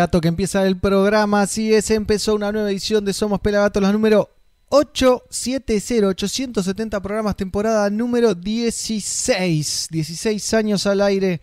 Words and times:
Gato, 0.00 0.22
que 0.22 0.28
empieza 0.28 0.66
el 0.66 0.78
programa. 0.78 1.42
Así 1.42 1.74
es, 1.74 1.90
empezó 1.90 2.34
una 2.34 2.50
nueva 2.50 2.70
edición 2.70 3.04
de 3.04 3.12
Somos 3.12 3.38
Pelagatos, 3.40 3.82
la 3.82 3.92
número 3.92 4.30
870, 4.70 6.06
870 6.06 7.02
programas, 7.02 7.36
temporada 7.36 7.90
número 7.90 8.34
16. 8.34 9.88
16 9.90 10.54
años 10.54 10.86
al 10.86 11.02
aire 11.02 11.42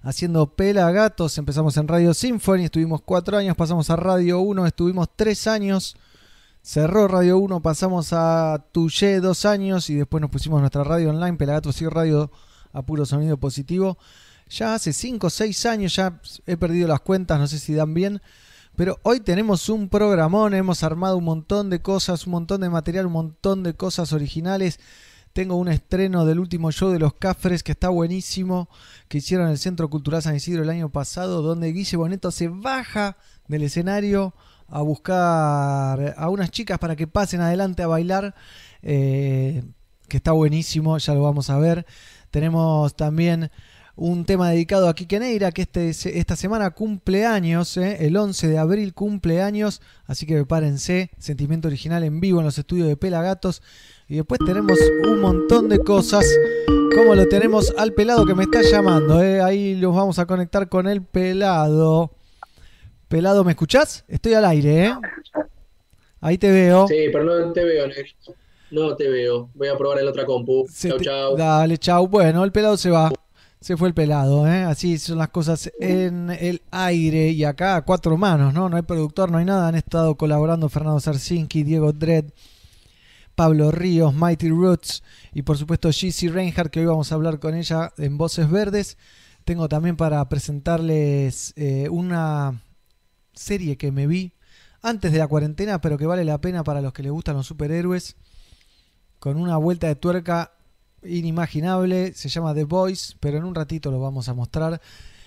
haciendo 0.00 0.46
Pelagatos. 0.46 1.36
Empezamos 1.36 1.76
en 1.76 1.86
Radio 1.86 2.14
Symphony, 2.14 2.64
estuvimos 2.64 3.02
4 3.02 3.36
años, 3.36 3.54
pasamos 3.54 3.90
a 3.90 3.96
Radio 3.96 4.40
1, 4.40 4.64
estuvimos 4.64 5.10
3 5.14 5.46
años. 5.48 5.94
Cerró 6.62 7.08
Radio 7.08 7.36
1, 7.36 7.60
pasamos 7.60 8.14
a 8.14 8.64
Tuyé 8.72 9.20
2 9.20 9.44
años 9.44 9.90
y 9.90 9.96
después 9.96 10.22
nos 10.22 10.30
pusimos 10.30 10.60
nuestra 10.60 10.82
radio 10.82 11.10
online, 11.10 11.36
Pelagatos 11.36 11.82
y 11.82 11.86
Radio 11.86 12.30
a 12.72 12.80
puro 12.80 13.04
sonido 13.04 13.36
positivo 13.36 13.98
ya 14.48 14.74
hace 14.74 14.92
5 14.92 15.26
o 15.26 15.30
6 15.30 15.66
años, 15.66 15.94
ya 15.94 16.20
he 16.46 16.56
perdido 16.56 16.88
las 16.88 17.00
cuentas, 17.00 17.38
no 17.38 17.46
sé 17.46 17.58
si 17.58 17.74
dan 17.74 17.94
bien, 17.94 18.20
pero 18.78 19.00
hoy 19.02 19.18
tenemos 19.18 19.68
un 19.68 19.88
programón, 19.88 20.54
hemos 20.54 20.84
armado 20.84 21.16
un 21.16 21.24
montón 21.24 21.68
de 21.68 21.82
cosas, 21.82 22.26
un 22.26 22.30
montón 22.30 22.60
de 22.60 22.70
material, 22.70 23.06
un 23.06 23.12
montón 23.12 23.64
de 23.64 23.74
cosas 23.74 24.12
originales. 24.12 24.78
Tengo 25.32 25.56
un 25.56 25.66
estreno 25.66 26.24
del 26.24 26.38
último 26.38 26.70
show 26.70 26.90
de 26.90 27.00
los 27.00 27.14
Cafres 27.14 27.64
que 27.64 27.72
está 27.72 27.88
buenísimo, 27.88 28.68
que 29.08 29.18
hicieron 29.18 29.46
en 29.46 29.52
el 29.52 29.58
Centro 29.58 29.90
Cultural 29.90 30.22
San 30.22 30.36
Isidro 30.36 30.62
el 30.62 30.70
año 30.70 30.90
pasado, 30.90 31.42
donde 31.42 31.72
Guille 31.72 31.96
Boneto 31.96 32.30
se 32.30 32.46
baja 32.46 33.16
del 33.48 33.64
escenario 33.64 34.32
a 34.68 34.80
buscar 34.82 36.14
a 36.16 36.28
unas 36.28 36.52
chicas 36.52 36.78
para 36.78 36.94
que 36.94 37.08
pasen 37.08 37.40
adelante 37.40 37.82
a 37.82 37.88
bailar, 37.88 38.36
eh, 38.82 39.64
que 40.08 40.18
está 40.18 40.30
buenísimo, 40.30 40.98
ya 40.98 41.14
lo 41.14 41.22
vamos 41.22 41.50
a 41.50 41.58
ver. 41.58 41.84
Tenemos 42.30 42.94
también 42.96 43.50
un 43.98 44.24
tema 44.24 44.50
dedicado 44.50 44.88
a 44.88 44.94
Quique 44.94 45.18
Neira, 45.18 45.50
que 45.50 45.62
este, 45.62 45.90
esta 45.90 46.36
semana 46.36 46.70
cumple 46.70 47.26
años, 47.26 47.76
¿eh? 47.76 48.06
el 48.06 48.16
11 48.16 48.46
de 48.46 48.56
abril 48.56 48.94
cumple 48.94 49.42
años, 49.42 49.82
así 50.06 50.24
que 50.24 50.34
prepárense, 50.34 51.10
sentimiento 51.18 51.66
original 51.66 52.04
en 52.04 52.20
vivo 52.20 52.38
en 52.38 52.46
los 52.46 52.56
estudios 52.58 52.86
de 52.86 52.96
Pelagatos. 52.96 53.60
Y 54.08 54.14
después 54.14 54.38
tenemos 54.46 54.78
un 55.02 55.20
montón 55.20 55.68
de 55.68 55.80
cosas, 55.80 56.24
como 56.94 57.16
lo 57.16 57.26
tenemos 57.26 57.74
al 57.76 57.92
pelado 57.92 58.24
que 58.24 58.36
me 58.36 58.44
está 58.44 58.62
llamando, 58.62 59.20
¿eh? 59.20 59.42
ahí 59.42 59.74
los 59.74 59.94
vamos 59.94 60.20
a 60.20 60.26
conectar 60.26 60.68
con 60.68 60.86
el 60.86 61.02
pelado. 61.02 62.12
Pelado, 63.08 63.42
¿me 63.42 63.50
escuchás? 63.50 64.04
Estoy 64.06 64.34
al 64.34 64.44
aire, 64.44 64.86
¿eh? 64.86 64.94
Ahí 66.20 66.38
te 66.38 66.52
veo. 66.52 66.86
Sí, 66.86 67.08
pero 67.12 67.24
no 67.24 67.52
te 67.52 67.64
veo, 67.64 67.86
Negrito. 67.88 68.34
No 68.70 68.94
te 68.94 69.08
veo. 69.08 69.50
Voy 69.54 69.68
a 69.68 69.76
probar 69.76 69.98
el 69.98 70.08
otra 70.08 70.24
compu. 70.24 70.68
Chau, 70.68 71.00
chau. 71.00 71.36
Dale, 71.36 71.78
chau. 71.78 72.06
Bueno, 72.06 72.44
el 72.44 72.52
pelado 72.52 72.76
se 72.76 72.90
va. 72.90 73.10
Se 73.60 73.76
fue 73.76 73.88
el 73.88 73.94
pelado, 73.94 74.46
¿eh? 74.46 74.62
Así 74.62 74.98
son 74.98 75.18
las 75.18 75.30
cosas 75.30 75.70
en 75.80 76.30
el 76.30 76.62
aire 76.70 77.30
y 77.30 77.42
acá 77.42 77.82
cuatro 77.82 78.16
manos, 78.16 78.54
¿no? 78.54 78.68
No 78.68 78.76
hay 78.76 78.82
productor, 78.82 79.32
no 79.32 79.38
hay 79.38 79.44
nada. 79.44 79.66
Han 79.66 79.74
estado 79.74 80.14
colaborando 80.16 80.68
Fernando 80.68 81.00
Sarsinki, 81.00 81.64
Diego 81.64 81.92
Dredd, 81.92 82.30
Pablo 83.34 83.72
Ríos, 83.72 84.14
Mighty 84.14 84.48
Roots 84.50 85.02
y 85.34 85.42
por 85.42 85.58
supuesto 85.58 85.90
Gizzy 85.90 86.28
Reinhardt, 86.28 86.70
que 86.70 86.80
hoy 86.80 86.86
vamos 86.86 87.10
a 87.10 87.16
hablar 87.16 87.40
con 87.40 87.56
ella 87.56 87.92
en 87.98 88.16
Voces 88.16 88.48
Verdes. 88.48 88.96
Tengo 89.44 89.68
también 89.68 89.96
para 89.96 90.28
presentarles 90.28 91.52
eh, 91.56 91.88
una 91.90 92.62
serie 93.32 93.76
que 93.76 93.90
me 93.90 94.06
vi 94.06 94.34
antes 94.82 95.10
de 95.10 95.18
la 95.18 95.26
cuarentena, 95.26 95.80
pero 95.80 95.98
que 95.98 96.06
vale 96.06 96.24
la 96.24 96.40
pena 96.40 96.62
para 96.62 96.80
los 96.80 96.92
que 96.92 97.02
les 97.02 97.10
gustan 97.10 97.36
los 97.36 97.46
superhéroes. 97.46 98.14
Con 99.18 99.36
una 99.36 99.56
vuelta 99.56 99.88
de 99.88 99.96
tuerca 99.96 100.52
inimaginable, 101.02 102.12
se 102.14 102.28
llama 102.28 102.54
The 102.54 102.64
Voice, 102.64 103.14
pero 103.20 103.38
en 103.38 103.44
un 103.44 103.54
ratito 103.54 103.90
lo 103.90 104.00
vamos 104.00 104.28
a 104.28 104.34
mostrar. 104.34 104.80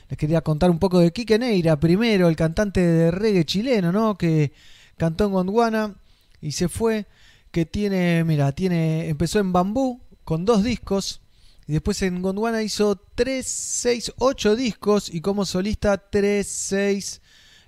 Les 0.10 0.18
quería 0.18 0.42
contar 0.42 0.70
un 0.70 0.80
poco 0.80 1.00
de 1.00 1.12
Quique 1.12 1.40
Neira, 1.40 1.80
primero 1.80 2.28
el 2.28 2.36
cantante 2.36 2.82
de 2.82 3.12
reggae 3.12 3.46
chileno, 3.46 3.92
¿no? 3.92 4.18
Que 4.18 4.52
cantó 4.98 5.26
en 5.26 5.32
Gondwana 5.32 5.96
y 6.42 6.52
se 6.52 6.68
fue, 6.68 7.06
que 7.52 7.66
tiene, 7.66 8.24
mira, 8.24 8.52
tiene, 8.52 9.08
empezó 9.10 9.40
en 9.40 9.54
Bambú 9.54 10.02
con 10.24 10.46
dos 10.46 10.64
discos 10.64 11.22
y 11.68 11.74
después 11.74 12.02
en 12.02 12.22
Gondwana 12.22 12.64
hizo 12.64 12.98
3, 13.16 13.46
6, 13.46 14.14
8 14.18 14.56
discos 14.56 15.14
y 15.14 15.22
como 15.22 15.46
solista 15.46 15.98
3, 15.98 16.46
6, 16.46 17.22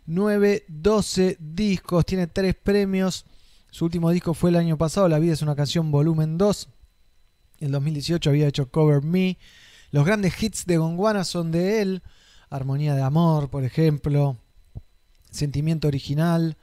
9, 0.08 0.66
12 0.68 1.38
discos, 1.40 2.06
tiene 2.06 2.28
tres 2.28 2.56
premios. 2.56 3.26
Su 3.72 3.86
último 3.86 4.12
disco 4.12 4.34
fue 4.34 4.50
el 4.50 4.58
año 4.58 4.78
pasado, 4.78 5.08
La 5.08 5.20
vida 5.20 5.34
es 5.34 5.42
una 5.42 5.56
canción 5.56 5.90
volumen 5.90 6.38
2 6.38 6.68
en 7.60 7.72
2018 7.72 8.30
había 8.30 8.48
hecho 8.48 8.70
Cover 8.70 9.02
Me. 9.02 9.38
Los 9.92 10.06
grandes 10.06 10.42
hits 10.42 10.66
de 10.66 10.78
Gondwana 10.78 11.24
son 11.24 11.52
de 11.52 11.82
él. 11.82 12.04
Armonía 12.50 12.96
de 12.96 13.02
Amor, 13.02 13.50
por 13.50 13.64
ejemplo. 13.64 14.38
Sentimiento 15.32 15.88
Original. 15.88 16.58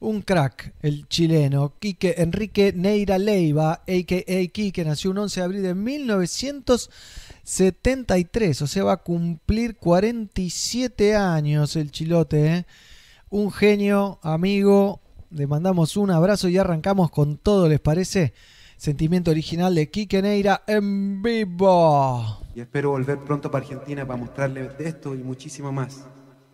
Un 0.00 0.22
crack, 0.22 0.74
el 0.82 1.06
chileno, 1.08 1.74
Quique 1.78 2.16
Enrique 2.18 2.72
Neira 2.74 3.16
Leiva, 3.16 3.84
a.k.a. 3.88 4.46
Quique, 4.52 4.84
nació 4.84 5.12
un 5.12 5.18
11 5.18 5.40
de 5.40 5.44
abril 5.44 5.62
de 5.62 5.74
1973, 5.74 8.60
o 8.60 8.66
sea, 8.66 8.84
va 8.84 8.92
a 8.92 9.02
cumplir 9.02 9.76
47 9.76 11.16
años 11.16 11.76
el 11.76 11.90
chilote. 11.90 12.54
¿eh? 12.54 12.66
Un 13.30 13.50
genio, 13.50 14.18
amigo, 14.22 15.00
le 15.30 15.46
mandamos 15.46 15.96
un 15.96 16.10
abrazo 16.10 16.48
y 16.48 16.58
arrancamos 16.58 17.10
con 17.10 17.38
todo, 17.38 17.66
¿les 17.68 17.80
parece? 17.80 18.34
Sentimiento 18.84 19.30
original 19.30 19.74
de 19.74 19.88
Quique 19.88 20.20
Neira 20.20 20.62
en 20.66 21.22
vivo. 21.22 22.42
Y 22.54 22.60
espero 22.60 22.90
volver 22.90 23.18
pronto 23.20 23.50
para 23.50 23.64
Argentina 23.64 24.06
para 24.06 24.18
mostrarles 24.18 24.72
esto 24.78 25.14
y 25.14 25.22
muchísimo 25.22 25.72
más. 25.72 26.04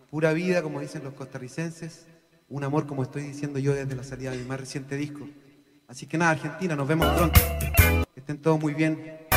Pura 0.09 0.31
vida, 0.31 0.63
como 0.63 0.79
dicen 0.79 1.03
los 1.03 1.13
costarricenses. 1.13 2.07
Un 2.47 2.63
amor, 2.63 2.87
como 2.87 3.03
estoy 3.03 3.23
diciendo 3.23 3.59
yo 3.59 3.73
desde 3.73 3.97
la 3.97 4.05
salida 4.05 4.31
de 4.31 4.37
mi 4.37 4.45
más 4.45 4.61
reciente 4.61 4.95
disco. 4.95 5.27
Así 5.89 6.05
que 6.05 6.17
nada, 6.17 6.31
Argentina, 6.31 6.73
nos 6.73 6.87
vemos 6.87 7.05
pronto. 7.17 7.37
Que 8.13 8.21
estén 8.21 8.37
todos 8.37 8.61
muy 8.61 8.75
bien. 8.75 9.27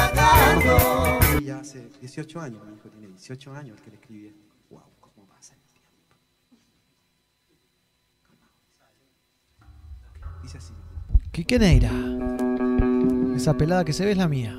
Ya 1.44 1.58
hace 1.58 1.88
18 2.00 2.40
años, 2.40 2.64
mi 2.64 2.76
hijo 2.76 2.88
tiene 2.90 3.08
18 3.08 3.54
años 3.54 3.80
que 3.80 3.90
le 3.90 3.96
escribí. 3.96 4.32
Wow, 4.70 4.82
cómo 5.00 5.26
pasa 5.26 5.54
el 5.54 5.62
tiempo. 5.72 6.14
Dice 10.44 10.58
así. 10.58 10.74
Quiqueneira. 11.34 11.90
Esa 13.34 13.56
pelada 13.56 13.84
que 13.84 13.92
se 13.92 14.04
ve 14.04 14.12
es 14.12 14.16
la 14.16 14.28
mía. 14.28 14.54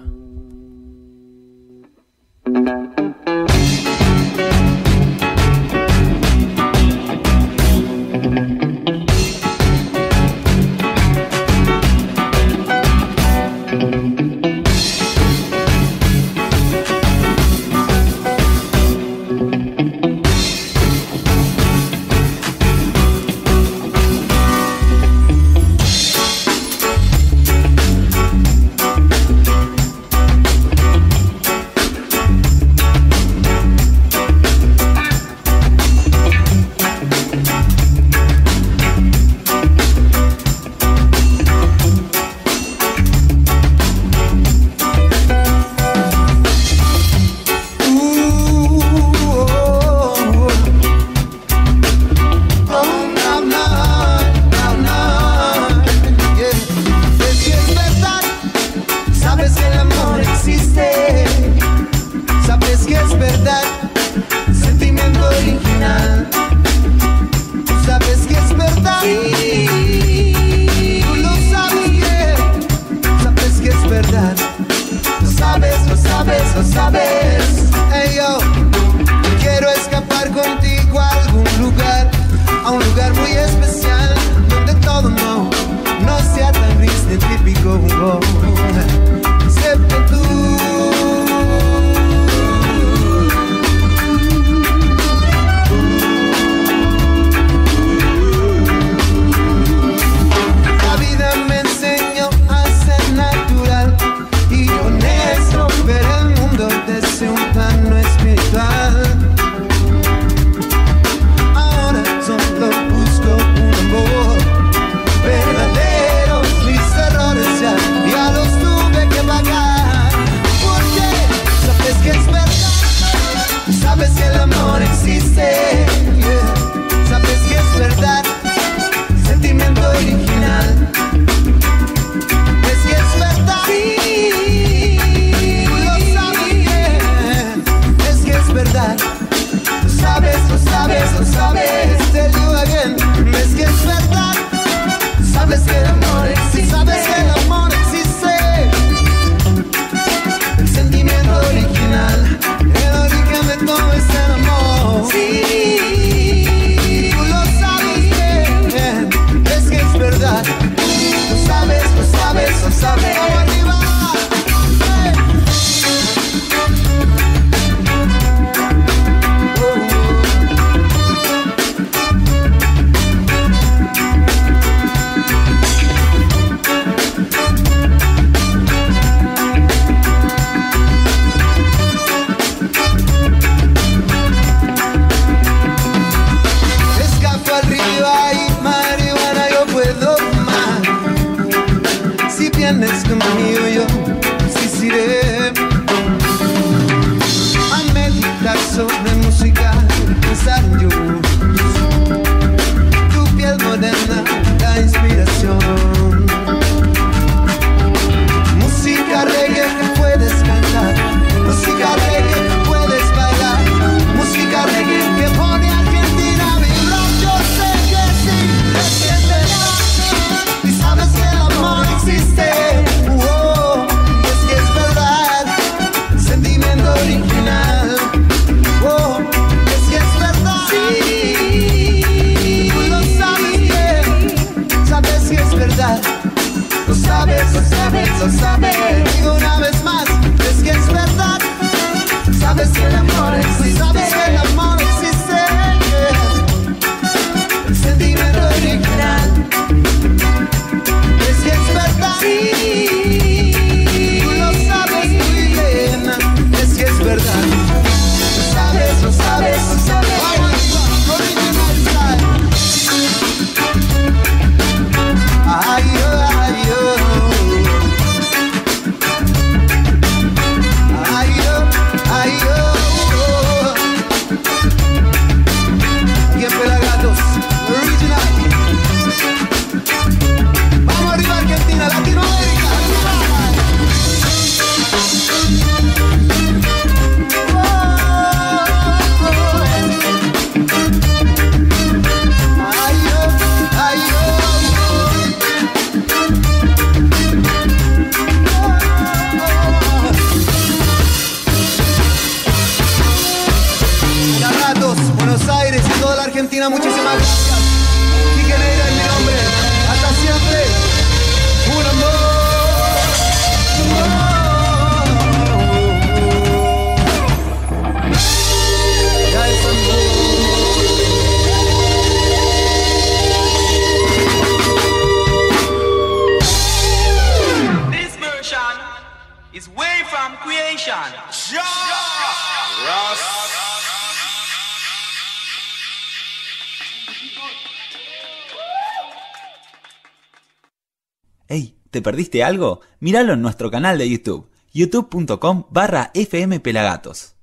Perdiste 342.25 342.43
algo? 342.43 342.81
Míralo 342.99 343.33
en 343.33 343.41
nuestro 343.41 343.69
canal 343.69 343.97
de 343.97 344.09
YouTube, 344.09 344.49
youtube.com 344.73 345.65
barra 345.69 346.11
fmpelagatos. 346.13 347.35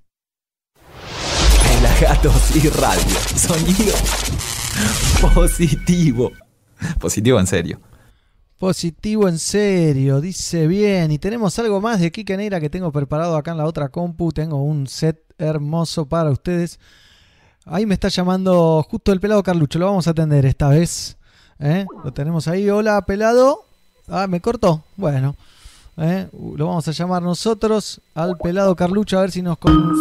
Pelagatos 1.63 2.57
y 2.57 2.69
radio, 2.69 3.17
sonido 3.37 3.95
positivo. 5.35 6.33
Positivo 6.99 7.39
en 7.39 7.47
serio. 7.47 7.81
Positivo 8.59 9.29
en 9.29 9.39
serio, 9.39 10.21
dice 10.21 10.67
bien. 10.67 11.11
Y 11.13 11.19
tenemos 11.19 11.59
algo 11.59 11.81
más 11.81 12.01
de 12.01 12.11
Kike 12.11 12.37
Neira 12.37 12.61
que 12.61 12.71
tengo 12.71 12.91
preparado 12.91 13.37
acá 13.37 13.53
en 13.53 13.59
la 13.59 13.67
otra 13.67 13.89
compu. 13.89 14.33
Tengo 14.33 14.63
un 14.63 14.87
set 14.87 15.21
hermoso 15.39 16.07
para 16.07 16.31
ustedes. 16.31 16.81
Ahí 17.67 17.87
me 17.87 17.95
está 17.95 18.09
llamando 18.09 18.85
justo 18.89 19.13
el 19.13 19.21
pelado 19.21 19.43
Carlucho. 19.43 19.79
Lo 19.79 19.87
vamos 19.87 20.09
a 20.09 20.11
atender 20.11 20.45
esta 20.47 20.69
vez. 20.69 21.19
¿eh? 21.61 21.87
Lo 22.05 22.13
tenemos 22.13 22.49
ahí. 22.49 22.69
Hola, 22.69 23.01
pelado. 23.03 23.72
Ah, 24.09 24.27
me 24.27 24.41
cortó. 24.41 24.83
Bueno. 24.97 25.37
¿eh? 25.97 26.29
Lo 26.57 26.67
vamos 26.67 26.87
a 26.89 26.93
llamar 26.93 27.23
nosotros 27.23 28.01
al 28.15 28.37
pelado 28.37 28.75
Carlucho 28.77 29.19
a 29.19 29.23
ver 29.23 29.31
si 29.31 29.43
nos... 29.43 29.59
con- 29.59 29.99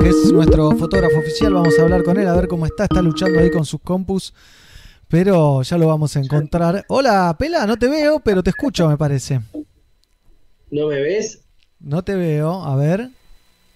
que 0.00 0.08
es 0.08 0.32
nuestro 0.32 0.70
fotógrafo 0.72 1.18
oficial. 1.18 1.54
Vamos 1.54 1.78
a 1.78 1.82
hablar 1.82 2.02
con 2.04 2.18
él 2.18 2.28
a 2.28 2.34
ver 2.34 2.48
cómo 2.48 2.66
está. 2.66 2.84
Está 2.84 3.02
luchando 3.02 3.38
ahí 3.40 3.50
con 3.50 3.64
sus 3.64 3.80
compus. 3.80 4.32
Pero 5.08 5.62
ya 5.62 5.76
lo 5.76 5.88
vamos 5.88 6.16
a 6.16 6.20
encontrar. 6.20 6.84
Hola, 6.88 7.34
Pela, 7.38 7.66
no 7.66 7.76
te 7.76 7.86
veo, 7.88 8.20
pero 8.20 8.42
te 8.42 8.50
escucho, 8.50 8.88
me 8.88 8.96
parece. 8.96 9.40
¿No 10.70 10.86
me 10.86 11.00
ves? 11.02 11.40
No 11.80 12.02
te 12.02 12.14
veo, 12.14 12.62
a 12.64 12.76
ver. 12.76 13.10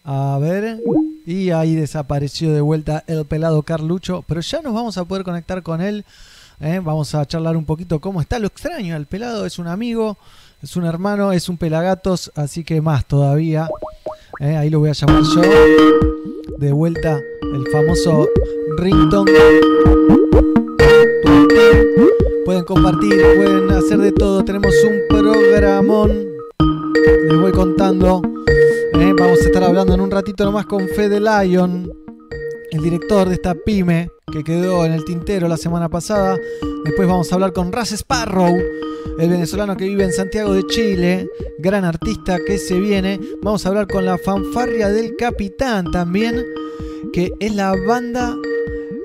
A 0.04 0.38
ver. 0.40 0.80
Y 1.26 1.50
ahí 1.50 1.74
desapareció 1.74 2.52
de 2.54 2.60
vuelta 2.62 3.04
el 3.06 3.26
pelado 3.26 3.62
Carlucho. 3.62 4.24
Pero 4.26 4.40
ya 4.40 4.62
nos 4.62 4.72
vamos 4.72 4.96
a 4.96 5.04
poder 5.04 5.24
conectar 5.24 5.62
con 5.62 5.80
él. 5.82 6.04
¿Eh? 6.60 6.80
Vamos 6.82 7.14
a 7.14 7.24
charlar 7.26 7.56
un 7.56 7.64
poquito 7.64 8.00
cómo 8.00 8.20
está. 8.20 8.38
Lo 8.38 8.46
extraño, 8.46 8.96
el 8.96 9.06
pelado 9.06 9.46
es 9.46 9.58
un 9.58 9.66
amigo, 9.66 10.16
es 10.62 10.76
un 10.76 10.84
hermano, 10.84 11.32
es 11.32 11.48
un 11.48 11.56
pelagatos, 11.56 12.32
así 12.34 12.64
que 12.64 12.80
más 12.80 13.06
todavía. 13.06 13.68
¿eh? 14.40 14.56
Ahí 14.56 14.70
lo 14.70 14.80
voy 14.80 14.90
a 14.90 14.92
llamar 14.92 15.22
yo. 15.22 15.42
De 16.58 16.72
vuelta 16.72 17.18
el 17.42 17.66
famoso 17.70 18.28
ringtone. 18.78 19.32
Pueden 22.44 22.64
compartir, 22.64 23.20
pueden 23.36 23.70
hacer 23.72 23.98
de 23.98 24.12
todo. 24.12 24.44
Tenemos 24.44 24.74
un 24.84 25.00
programón. 25.08 26.24
Les 27.28 27.40
voy 27.40 27.52
contando. 27.52 28.22
Eh, 28.94 29.12
vamos 29.18 29.40
a 29.40 29.44
estar 29.44 29.64
hablando 29.64 29.94
en 29.94 30.00
un 30.00 30.10
ratito 30.10 30.44
nomás 30.44 30.64
con 30.66 30.88
Fede 30.88 31.20
Lion, 31.20 31.92
el 32.70 32.82
director 32.82 33.28
de 33.28 33.34
esta 33.34 33.54
pyme 33.54 34.08
que 34.32 34.42
quedó 34.42 34.84
en 34.84 34.92
el 34.92 35.04
tintero 35.04 35.48
la 35.48 35.56
semana 35.56 35.88
pasada. 35.88 36.36
Después 36.84 37.08
vamos 37.08 37.30
a 37.30 37.34
hablar 37.36 37.52
con 37.52 37.72
Raz 37.72 37.92
Sparrow, 37.92 38.56
el 39.18 39.28
venezolano 39.28 39.76
que 39.76 39.86
vive 39.86 40.04
en 40.04 40.12
Santiago 40.12 40.52
de 40.52 40.66
Chile, 40.66 41.28
gran 41.58 41.84
artista 41.84 42.38
que 42.44 42.58
se 42.58 42.78
viene. 42.78 43.20
Vamos 43.42 43.64
a 43.64 43.68
hablar 43.68 43.86
con 43.86 44.04
la 44.04 44.18
fanfarria 44.18 44.88
del 44.88 45.16
Capitán 45.16 45.90
también, 45.90 46.44
que 47.12 47.32
es 47.40 47.54
la 47.54 47.74
banda 47.86 48.36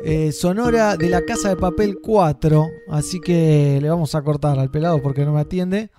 eh, 0.04 0.32
sonora 0.32 0.98
de 0.98 1.10
la 1.10 1.24
Casa 1.24 1.50
de 1.50 1.56
Papel 1.56 2.00
4. 2.02 2.68
Así 2.90 3.20
que 3.20 3.80
le 3.82 3.90
vamos 3.90 4.16
a 4.16 4.22
cortar 4.24 4.58
al 4.58 4.72
pelado 4.72 5.02
porque 5.02 5.24
no 5.24 5.34
me 5.34 5.42
atiende. 5.42 5.92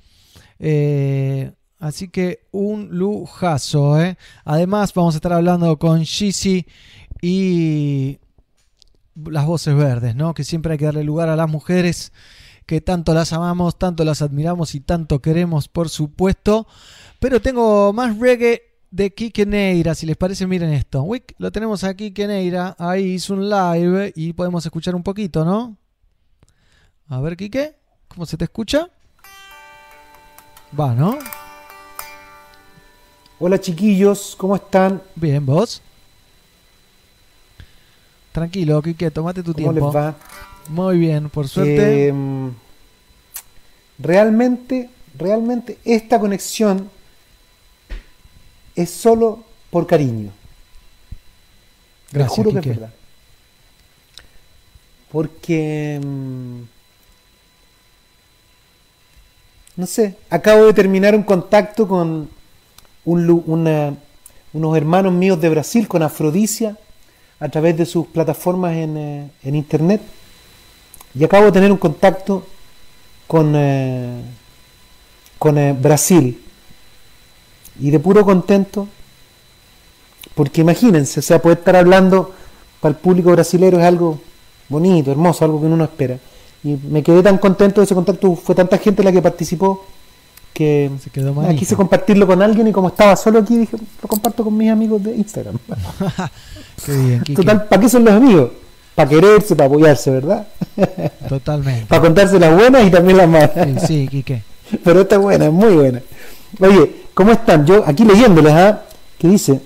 Eh, 0.58 1.52
así 1.78 2.08
que 2.08 2.40
un 2.50 2.88
lujazo. 2.90 4.00
¿eh? 4.00 4.16
Además, 4.44 4.92
vamos 4.94 5.14
a 5.14 5.18
estar 5.18 5.32
hablando 5.32 5.78
con 5.78 6.02
Shizzy 6.02 6.66
y 7.22 8.18
las 9.14 9.46
voces 9.46 9.74
verdes, 9.76 10.16
¿no? 10.16 10.34
Que 10.34 10.44
siempre 10.44 10.72
hay 10.72 10.78
que 10.78 10.86
darle 10.86 11.04
lugar 11.04 11.28
a 11.28 11.36
las 11.36 11.48
mujeres 11.48 12.12
que 12.66 12.80
tanto 12.80 13.14
las 13.14 13.32
amamos, 13.32 13.78
tanto 13.78 14.04
las 14.04 14.22
admiramos 14.22 14.74
y 14.74 14.80
tanto 14.80 15.22
queremos, 15.22 15.68
por 15.68 15.88
supuesto. 15.88 16.66
Pero 17.20 17.40
tengo 17.40 17.92
más 17.92 18.18
reggae 18.18 18.62
de 18.90 19.14
Kike 19.14 19.46
Neira, 19.46 19.94
si 19.94 20.04
les 20.04 20.16
parece, 20.16 20.46
miren 20.46 20.72
esto. 20.72 21.02
Wick, 21.02 21.34
lo 21.38 21.52
tenemos 21.52 21.84
aquí, 21.84 22.10
Kike 22.10 22.26
Neira, 22.26 22.74
ahí 22.78 23.14
hizo 23.14 23.34
un 23.34 23.48
live 23.48 24.12
y 24.16 24.32
podemos 24.32 24.66
escuchar 24.66 24.96
un 24.96 25.04
poquito, 25.04 25.44
¿no? 25.44 25.76
A 27.08 27.20
ver, 27.20 27.36
Kike, 27.36 27.76
¿cómo 28.08 28.26
se 28.26 28.36
te 28.36 28.44
escucha? 28.44 28.90
Va, 30.78 30.94
¿no? 30.94 31.18
Hola 33.38 33.60
chiquillos, 33.60 34.34
¿cómo 34.36 34.56
están? 34.56 35.02
Bien, 35.14 35.44
¿vos? 35.44 35.82
Tranquilo, 38.32 38.80
Kike, 38.82 39.10
tomate 39.10 39.42
tu 39.42 39.52
¿Cómo 39.52 39.72
tiempo. 39.72 39.86
les 39.86 39.96
va? 39.96 40.14
Muy 40.68 40.98
bien, 40.98 41.28
por 41.28 41.48
suerte. 41.48 42.08
Eh, 42.08 42.14
realmente, 43.98 44.88
realmente 45.18 45.78
esta 45.84 46.18
conexión 46.18 46.88
es 48.74 48.90
solo 48.90 49.44
por 49.70 49.86
cariño. 49.86 50.30
Gracias, 52.10 52.34
juro 52.36 52.50
que 52.52 52.56
Quique. 52.60 52.70
es 52.70 52.76
verdad. 52.80 52.94
Porque... 55.10 56.00
mm, 56.02 56.60
No 59.74 59.86
sé, 59.86 60.16
acabo 60.28 60.66
de 60.66 60.74
terminar 60.74 61.14
un 61.14 61.22
contacto 61.22 61.88
con 61.88 62.28
un 63.06 63.42
una- 63.46 63.94
unos 64.52 64.76
hermanos 64.76 65.14
míos 65.14 65.40
de 65.40 65.48
Brasil, 65.48 65.88
con 65.88 66.02
Afrodisia, 66.02 66.76
a 67.42 67.48
través 67.48 67.76
de 67.76 67.84
sus 67.84 68.06
plataformas 68.06 68.76
en, 68.76 68.96
eh, 68.96 69.30
en 69.42 69.56
internet. 69.56 70.00
Y 71.12 71.24
acabo 71.24 71.46
de 71.46 71.52
tener 71.52 71.72
un 71.72 71.78
contacto 71.78 72.46
con, 73.26 73.52
eh, 73.56 74.22
con 75.40 75.58
eh, 75.58 75.72
Brasil. 75.72 76.40
Y 77.80 77.90
de 77.90 77.98
puro 77.98 78.24
contento, 78.24 78.86
porque 80.36 80.60
imagínense, 80.60 81.18
o 81.18 81.22
sea, 81.22 81.42
poder 81.42 81.58
estar 81.58 81.74
hablando 81.74 82.32
para 82.80 82.94
el 82.94 83.00
público 83.00 83.32
brasileño 83.32 83.80
es 83.80 83.84
algo 83.86 84.20
bonito, 84.68 85.10
hermoso, 85.10 85.44
algo 85.44 85.58
que 85.58 85.66
uno 85.66 85.76
no 85.76 85.84
espera. 85.84 86.18
Y 86.62 86.76
me 86.76 87.02
quedé 87.02 87.24
tan 87.24 87.38
contento 87.38 87.80
de 87.80 87.86
ese 87.86 87.94
contacto, 87.96 88.36
fue 88.36 88.54
tanta 88.54 88.78
gente 88.78 89.02
la 89.02 89.10
que 89.10 89.20
participó 89.20 89.84
que 90.52 90.90
Se 91.02 91.10
quedó 91.10 91.34
quise 91.56 91.76
compartirlo 91.76 92.26
con 92.26 92.42
alguien 92.42 92.66
y 92.68 92.72
como 92.72 92.88
estaba 92.88 93.16
solo 93.16 93.38
aquí 93.40 93.56
dije, 93.56 93.76
lo 94.02 94.08
comparto 94.08 94.44
con 94.44 94.56
mis 94.56 94.70
amigos 94.70 95.02
de 95.02 95.16
Instagram. 95.16 95.58
Qué 96.84 96.92
bien. 96.96 97.24
Total, 97.34 97.64
¿para 97.66 97.80
qué 97.80 97.88
son 97.88 98.04
los 98.04 98.14
amigos? 98.14 98.50
Para 98.94 99.08
quererse, 99.08 99.56
para 99.56 99.68
apoyarse, 99.68 100.10
¿verdad? 100.10 100.46
Totalmente. 101.28 101.86
para 101.86 102.02
contarse 102.02 102.38
las 102.38 102.54
buenas 102.54 102.86
y 102.86 102.90
también 102.90 103.16
las 103.16 103.28
malas. 103.28 103.50
Sí, 103.80 103.86
sí, 103.86 104.08
Quique. 104.08 104.42
Pero 104.84 105.00
esta 105.02 105.16
es 105.16 105.20
buena, 105.22 105.46
es 105.46 105.52
muy 105.52 105.72
buena. 105.74 106.02
Oye, 106.60 107.04
¿cómo 107.14 107.32
están? 107.32 107.64
Yo 107.64 107.82
aquí 107.86 108.04
leyéndoles, 108.04 108.52
¿ah? 108.52 108.82
Que 109.18 109.28
dice, 109.28 109.60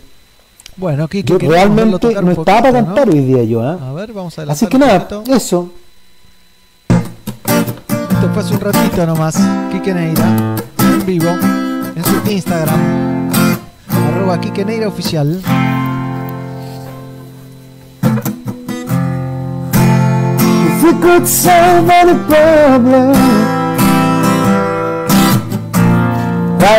Bueno, 0.76 1.08
Quique, 1.08 1.32
yo 1.32 1.38
realmente 1.38 2.14
no 2.22 2.30
estaba 2.30 2.62
para 2.62 2.72
cantar 2.72 3.06
¿no? 3.08 3.12
hoy 3.14 3.20
día 3.20 3.42
yo, 3.44 3.62
¿ah? 3.62 3.78
A 3.90 3.92
ver, 3.92 4.12
vamos 4.12 4.38
a 4.38 4.42
Así 4.42 4.66
que 4.66 4.78
nada, 4.78 5.08
poquito. 5.08 5.34
eso. 5.34 5.70
Esto 6.88 8.30
fue 8.32 8.42
hace 8.42 8.54
un 8.54 8.60
ratito 8.60 9.06
nomás. 9.06 9.36
Quique 9.72 9.92
Neira, 9.92 10.56
en 11.06 11.18
vivo, 11.18 11.30
en 11.94 12.04
su 12.04 12.30
Instagram. 12.30 13.30
Arroba 13.88 14.40
Quique 14.40 14.64
Neira 14.64 14.88
Oficial. 14.88 15.40
If 20.68 20.82
we 20.82 20.92
could 21.00 21.26
solve 21.26 21.90
any 21.90 22.14
problem, 22.26 23.14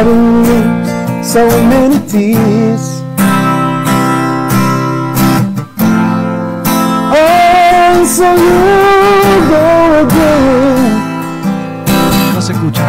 lose 0.06 1.28
so 1.28 1.48
many 1.70 2.00
tears? 2.08 3.02
Oh, 7.14 8.06
so 8.06 8.36
you 8.36 9.42
go 9.50 9.66
again. 10.06 10.94
No 12.34 12.42
se 12.42 12.54
escucha 12.54 12.84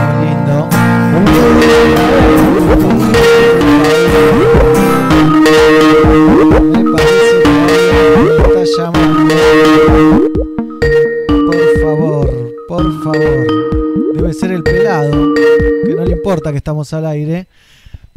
que 16.53 16.59
estamos 16.59 16.93
al 16.93 17.07
aire. 17.07 17.47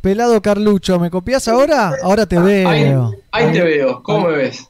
Pelado 0.02 0.42
Carlucho, 0.42 1.00
¿me 1.00 1.10
copias 1.10 1.48
ahora? 1.48 1.94
Ahora 2.02 2.26
te 2.26 2.38
Ahí, 2.38 2.84
veo. 2.86 3.16
ahí 3.32 3.52
te 3.52 3.62
veo. 3.62 4.02
¿Cómo 4.04 4.28
me 4.28 4.38
ves? 4.38 4.68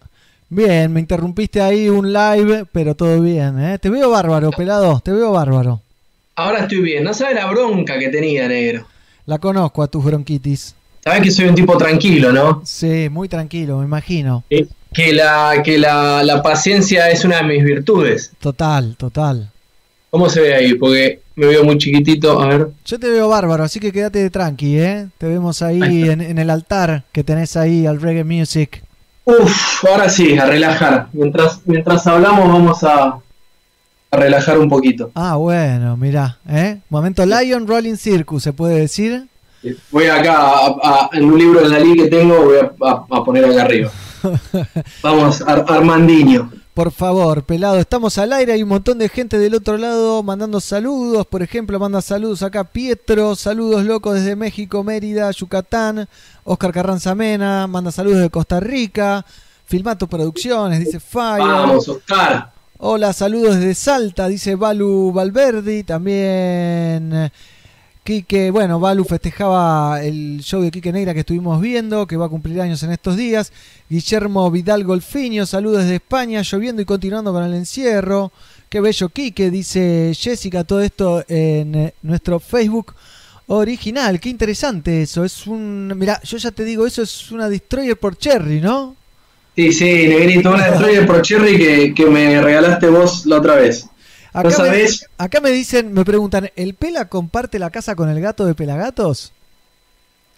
Bien, 0.49 0.91
me 0.91 0.99
interrumpiste 0.99 1.61
ahí 1.61 1.87
un 1.87 2.11
live, 2.11 2.65
pero 2.71 2.95
todo 2.95 3.21
bien, 3.21 3.57
¿eh? 3.59 3.79
Te 3.79 3.89
veo 3.89 4.09
bárbaro, 4.09 4.51
pelado, 4.51 4.99
te 5.03 5.11
veo 5.11 5.31
bárbaro. 5.31 5.79
Ahora 6.35 6.59
estoy 6.59 6.81
bien. 6.81 7.03
No 7.03 7.13
sabes 7.13 7.35
la 7.35 7.45
bronca 7.45 7.97
que 7.97 8.09
tenía, 8.09 8.47
negro. 8.47 8.85
La 9.25 9.37
conozco 9.39 9.83
a 9.83 9.87
tus 9.87 10.03
bronquitis. 10.03 10.75
Sabes 11.03 11.21
que 11.21 11.31
soy 11.31 11.45
un 11.45 11.55
tipo 11.55 11.77
tranquilo, 11.77 12.31
¿no? 12.31 12.61
Sí, 12.65 13.09
muy 13.09 13.27
tranquilo, 13.27 13.77
me 13.79 13.85
imagino. 13.85 14.43
Eh, 14.49 14.67
Que 14.93 15.13
la, 15.13 15.61
que 15.63 15.77
la, 15.77 16.21
la 16.23 16.43
paciencia 16.43 17.09
es 17.09 17.23
una 17.23 17.37
de 17.37 17.43
mis 17.43 17.63
virtudes. 17.63 18.31
Total, 18.39 18.95
total. 18.97 19.49
¿Cómo 20.09 20.27
se 20.29 20.41
ve 20.41 20.53
ahí? 20.53 20.73
Porque 20.75 21.21
me 21.35 21.47
veo 21.47 21.63
muy 21.63 21.77
chiquitito. 21.77 22.41
A 22.41 22.47
ver. 22.47 22.67
Yo 22.85 22.99
te 22.99 23.09
veo 23.09 23.29
bárbaro, 23.29 23.63
así 23.63 23.79
que 23.79 23.91
quédate 23.93 24.29
tranqui, 24.29 24.77
¿eh? 24.77 25.07
Te 25.17 25.27
vemos 25.27 25.61
ahí 25.61 25.81
Ahí 25.81 26.09
en, 26.09 26.19
en 26.21 26.37
el 26.37 26.49
altar 26.49 27.03
que 27.13 27.23
tenés 27.23 27.55
ahí 27.55 27.85
al 27.85 28.01
reggae 28.01 28.23
music. 28.25 28.83
Uf, 29.23 29.85
ahora 29.85 30.09
sí, 30.09 30.37
a 30.37 30.45
relajar. 30.45 31.07
Mientras, 31.13 31.61
mientras 31.65 32.05
hablamos 32.07 32.49
vamos 32.49 32.83
a 32.83 33.17
relajar 34.17 34.57
un 34.59 34.69
poquito. 34.69 35.11
Ah, 35.15 35.35
bueno, 35.37 35.95
mirá, 35.97 36.37
¿eh? 36.49 36.79
Momento 36.89 37.25
Lion 37.25 37.67
Rolling 37.67 37.95
Circus, 37.95 38.43
se 38.43 38.53
puede 38.53 38.79
decir. 38.79 39.27
Voy 39.91 40.05
acá, 40.07 40.37
a- 40.37 40.67
a- 40.83 41.09
en 41.13 41.25
un 41.25 41.37
libro 41.37 41.61
de 41.61 41.69
Dalí 41.69 41.95
que 41.95 42.07
tengo, 42.07 42.35
voy 42.45 42.57
a, 42.59 43.23
poner 43.23 43.45
acá 43.45 43.61
arriba. 43.61 43.91
Vamos, 45.03 45.41
Ar- 45.41 45.65
Armandinho. 45.67 46.51
Por 46.73 46.91
favor, 46.91 47.43
pelado, 47.43 47.77
estamos 47.77 48.17
al 48.17 48.31
aire, 48.31 48.53
hay 48.53 48.63
un 48.63 48.69
montón 48.69 48.97
de 48.97 49.09
gente 49.09 49.37
del 49.37 49.55
otro 49.55 49.77
lado 49.77 50.23
mandando 50.23 50.61
saludos, 50.61 51.27
por 51.27 51.43
ejemplo, 51.43 51.77
manda 51.79 52.01
saludos 52.01 52.43
acá 52.43 52.63
Pietro, 52.63 53.35
saludos 53.35 53.83
locos 53.83 54.13
desde 54.15 54.37
México, 54.37 54.81
Mérida, 54.81 55.29
Yucatán, 55.31 56.07
Oscar 56.45 56.71
Carranza 56.71 57.13
Mena, 57.13 57.67
manda 57.67 57.91
saludos 57.91 58.21
de 58.21 58.29
Costa 58.29 58.61
Rica, 58.61 59.25
Filmato 59.65 60.07
Producciones, 60.07 60.79
dice 60.79 60.99
Fire. 61.01 61.39
Vamos, 61.45 61.89
Oscar. 61.89 62.51
Hola, 62.83 63.13
saludos 63.13 63.57
desde 63.57 63.75
Salta, 63.75 64.27
dice 64.27 64.55
Balu 64.55 65.11
Valverdi, 65.13 65.83
también 65.83 67.13
eh, 67.13 67.31
Quique, 68.03 68.49
bueno, 68.49 68.79
Balu 68.79 69.03
festejaba 69.03 70.01
el 70.01 70.39
show 70.41 70.63
de 70.63 70.71
Quique 70.71 70.91
Negra 70.91 71.13
que 71.13 71.19
estuvimos 71.19 71.61
viendo, 71.61 72.07
que 72.07 72.17
va 72.17 72.25
a 72.25 72.29
cumplir 72.29 72.59
años 72.59 72.81
en 72.81 72.91
estos 72.91 73.15
días. 73.17 73.53
Guillermo 73.87 74.49
Vidal 74.49 74.83
Golfiño, 74.83 75.45
saludos 75.45 75.83
desde 75.83 75.97
España, 75.97 76.41
lloviendo 76.41 76.81
y 76.81 76.85
continuando 76.85 77.31
con 77.31 77.43
el 77.43 77.53
encierro. 77.53 78.31
Qué 78.67 78.81
bello 78.81 79.09
Quique, 79.09 79.51
dice 79.51 80.13
Jessica, 80.17 80.63
todo 80.63 80.81
esto 80.81 81.23
en 81.27 81.75
eh, 81.75 81.93
nuestro 82.01 82.39
Facebook 82.39 82.95
original. 83.45 84.19
Qué 84.19 84.29
interesante 84.29 85.03
eso. 85.03 85.23
Es 85.23 85.45
un. 85.45 85.93
Mira, 85.95 86.19
yo 86.23 86.37
ya 86.37 86.49
te 86.49 86.63
digo, 86.63 86.87
eso 86.87 87.03
es 87.03 87.31
una 87.31 87.47
Destroyer 87.47 87.99
por 87.99 88.17
Cherry, 88.17 88.59
¿no? 88.59 88.95
Sí, 89.61 89.73
sí, 89.73 90.07
Negrito, 90.07 90.49
una 90.49 90.71
Destroyer 90.71 91.05
Pro 91.05 91.21
Cherry 91.21 91.55
que, 91.55 91.93
que 91.93 92.07
me 92.07 92.41
regalaste 92.41 92.87
vos 92.87 93.27
la 93.27 93.37
otra 93.37 93.57
vez. 93.57 93.85
Acá, 94.33 94.49
¿No 94.57 94.63
me, 94.63 94.87
acá 95.19 95.39
me 95.39 95.51
dicen, 95.51 95.93
me 95.93 96.03
preguntan, 96.03 96.49
¿el 96.55 96.73
Pela 96.73 97.07
comparte 97.09 97.59
la 97.59 97.69
casa 97.69 97.93
con 97.93 98.09
el 98.09 98.19
gato 98.19 98.43
de 98.47 98.55
Pelagatos? 98.55 99.33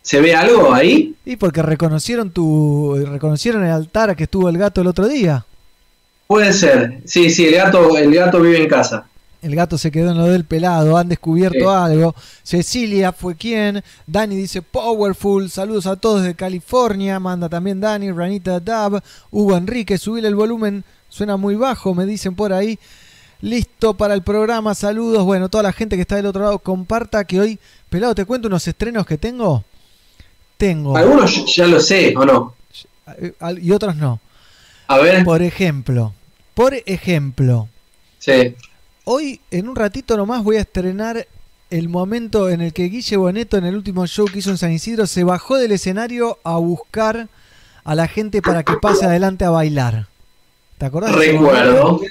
¿Se 0.02 0.20
ve 0.20 0.36
algo 0.36 0.74
ahí? 0.74 1.16
Y 1.24 1.38
porque 1.38 1.62
reconocieron 1.62 2.32
tu 2.32 2.96
reconocieron 2.96 3.64
el 3.64 3.72
altar 3.72 4.14
que 4.18 4.26
estuvo 4.26 4.50
el 4.50 4.58
gato 4.58 4.82
el 4.82 4.88
otro 4.88 5.08
día. 5.08 5.46
Puede 6.28 6.52
ser. 6.52 7.00
Sí, 7.06 7.30
sí, 7.30 7.46
el 7.46 7.56
gato, 7.56 7.98
el 7.98 8.14
gato 8.14 8.42
vive 8.42 8.62
en 8.62 8.68
casa. 8.68 9.06
El 9.44 9.56
gato 9.56 9.78
se 9.78 9.92
quedó 9.92 10.12
en 10.12 10.18
lo 10.18 10.26
del 10.26 10.46
pelado, 10.46 10.98
han 10.98 11.10
descubierto 11.10 11.60
Sí. 11.60 11.66
algo. 11.66 12.16
Cecilia 12.44 13.12
fue 13.12 13.36
quien. 13.36 13.84
Dani 14.08 14.36
dice 14.36 14.62
Powerful. 14.62 15.50
Saludos 15.50 15.86
a 15.86 15.96
todos 15.98 16.24
de 16.24 16.34
California. 16.34 17.20
Manda 17.20 17.50
también 17.50 17.80
Dani, 17.82 18.12
Ranita 18.12 18.60
Dab, 18.60 19.04
Hugo 19.32 19.58
Enrique. 19.58 19.98
Subir 19.98 20.26
el 20.26 20.36
volumen, 20.36 20.84
suena 21.10 21.36
muy 21.38 21.56
bajo, 21.56 21.94
me 21.94 22.06
dicen 22.06 22.36
por 22.36 22.54
ahí. 22.54 22.80
Listo 23.42 23.94
para 23.96 24.14
el 24.14 24.22
programa, 24.24 24.74
saludos. 24.74 25.26
Bueno, 25.26 25.50
toda 25.50 25.64
la 25.64 25.74
gente 25.74 25.98
que 25.98 26.04
está 26.04 26.16
del 26.16 26.28
otro 26.28 26.44
lado, 26.44 26.60
comparta 26.60 27.26
que 27.26 27.42
hoy, 27.42 27.60
pelado, 27.90 28.16
te 28.16 28.24
cuento 28.24 28.48
unos 28.48 28.66
estrenos 28.68 29.06
que 29.06 29.18
tengo. 29.18 29.66
Tengo. 30.56 30.96
Algunos 30.96 31.54
ya 31.54 31.68
lo 31.68 31.82
sé, 31.82 32.14
¿o 32.16 32.24
no? 32.24 32.56
Eh, 33.20 33.34
Y 33.62 33.72
otros 33.72 33.98
no. 33.98 34.22
A 34.88 34.98
ver, 35.00 35.26
Por 35.26 35.42
ejemplo, 35.42 36.14
por 36.54 36.74
ejemplo, 36.86 37.68
sí. 38.20 38.56
Hoy 39.06 39.42
en 39.52 39.70
un 39.70 39.76
ratito 39.76 40.18
nomás 40.18 40.44
voy 40.44 40.58
a 40.58 40.62
estrenar 40.62 41.28
el 41.70 41.90
momento 41.90 42.50
en 42.50 42.62
el 42.62 42.74
que 42.74 42.84
Guille 42.84 43.18
Boneto 43.18 43.58
en 43.58 43.66
el 43.66 43.76
último 43.76 44.06
show 44.06 44.28
que 44.28 44.40
hizo 44.40 44.52
en 44.52 44.58
San 44.58 44.72
Isidro 44.72 45.08
se 45.08 45.24
bajó 45.24 45.58
del 45.58 45.72
escenario 45.72 46.38
a 46.44 46.58
buscar 46.58 47.28
a 47.84 47.96
la 47.96 48.08
gente 48.08 48.42
para 48.42 48.64
que 48.64 48.74
pase 48.82 49.06
adelante 49.06 49.44
a 49.46 49.50
bailar. 49.50 50.08
¿Te 50.78 50.86
acordás? 50.86 51.14
Recuerdo, 51.16 52.02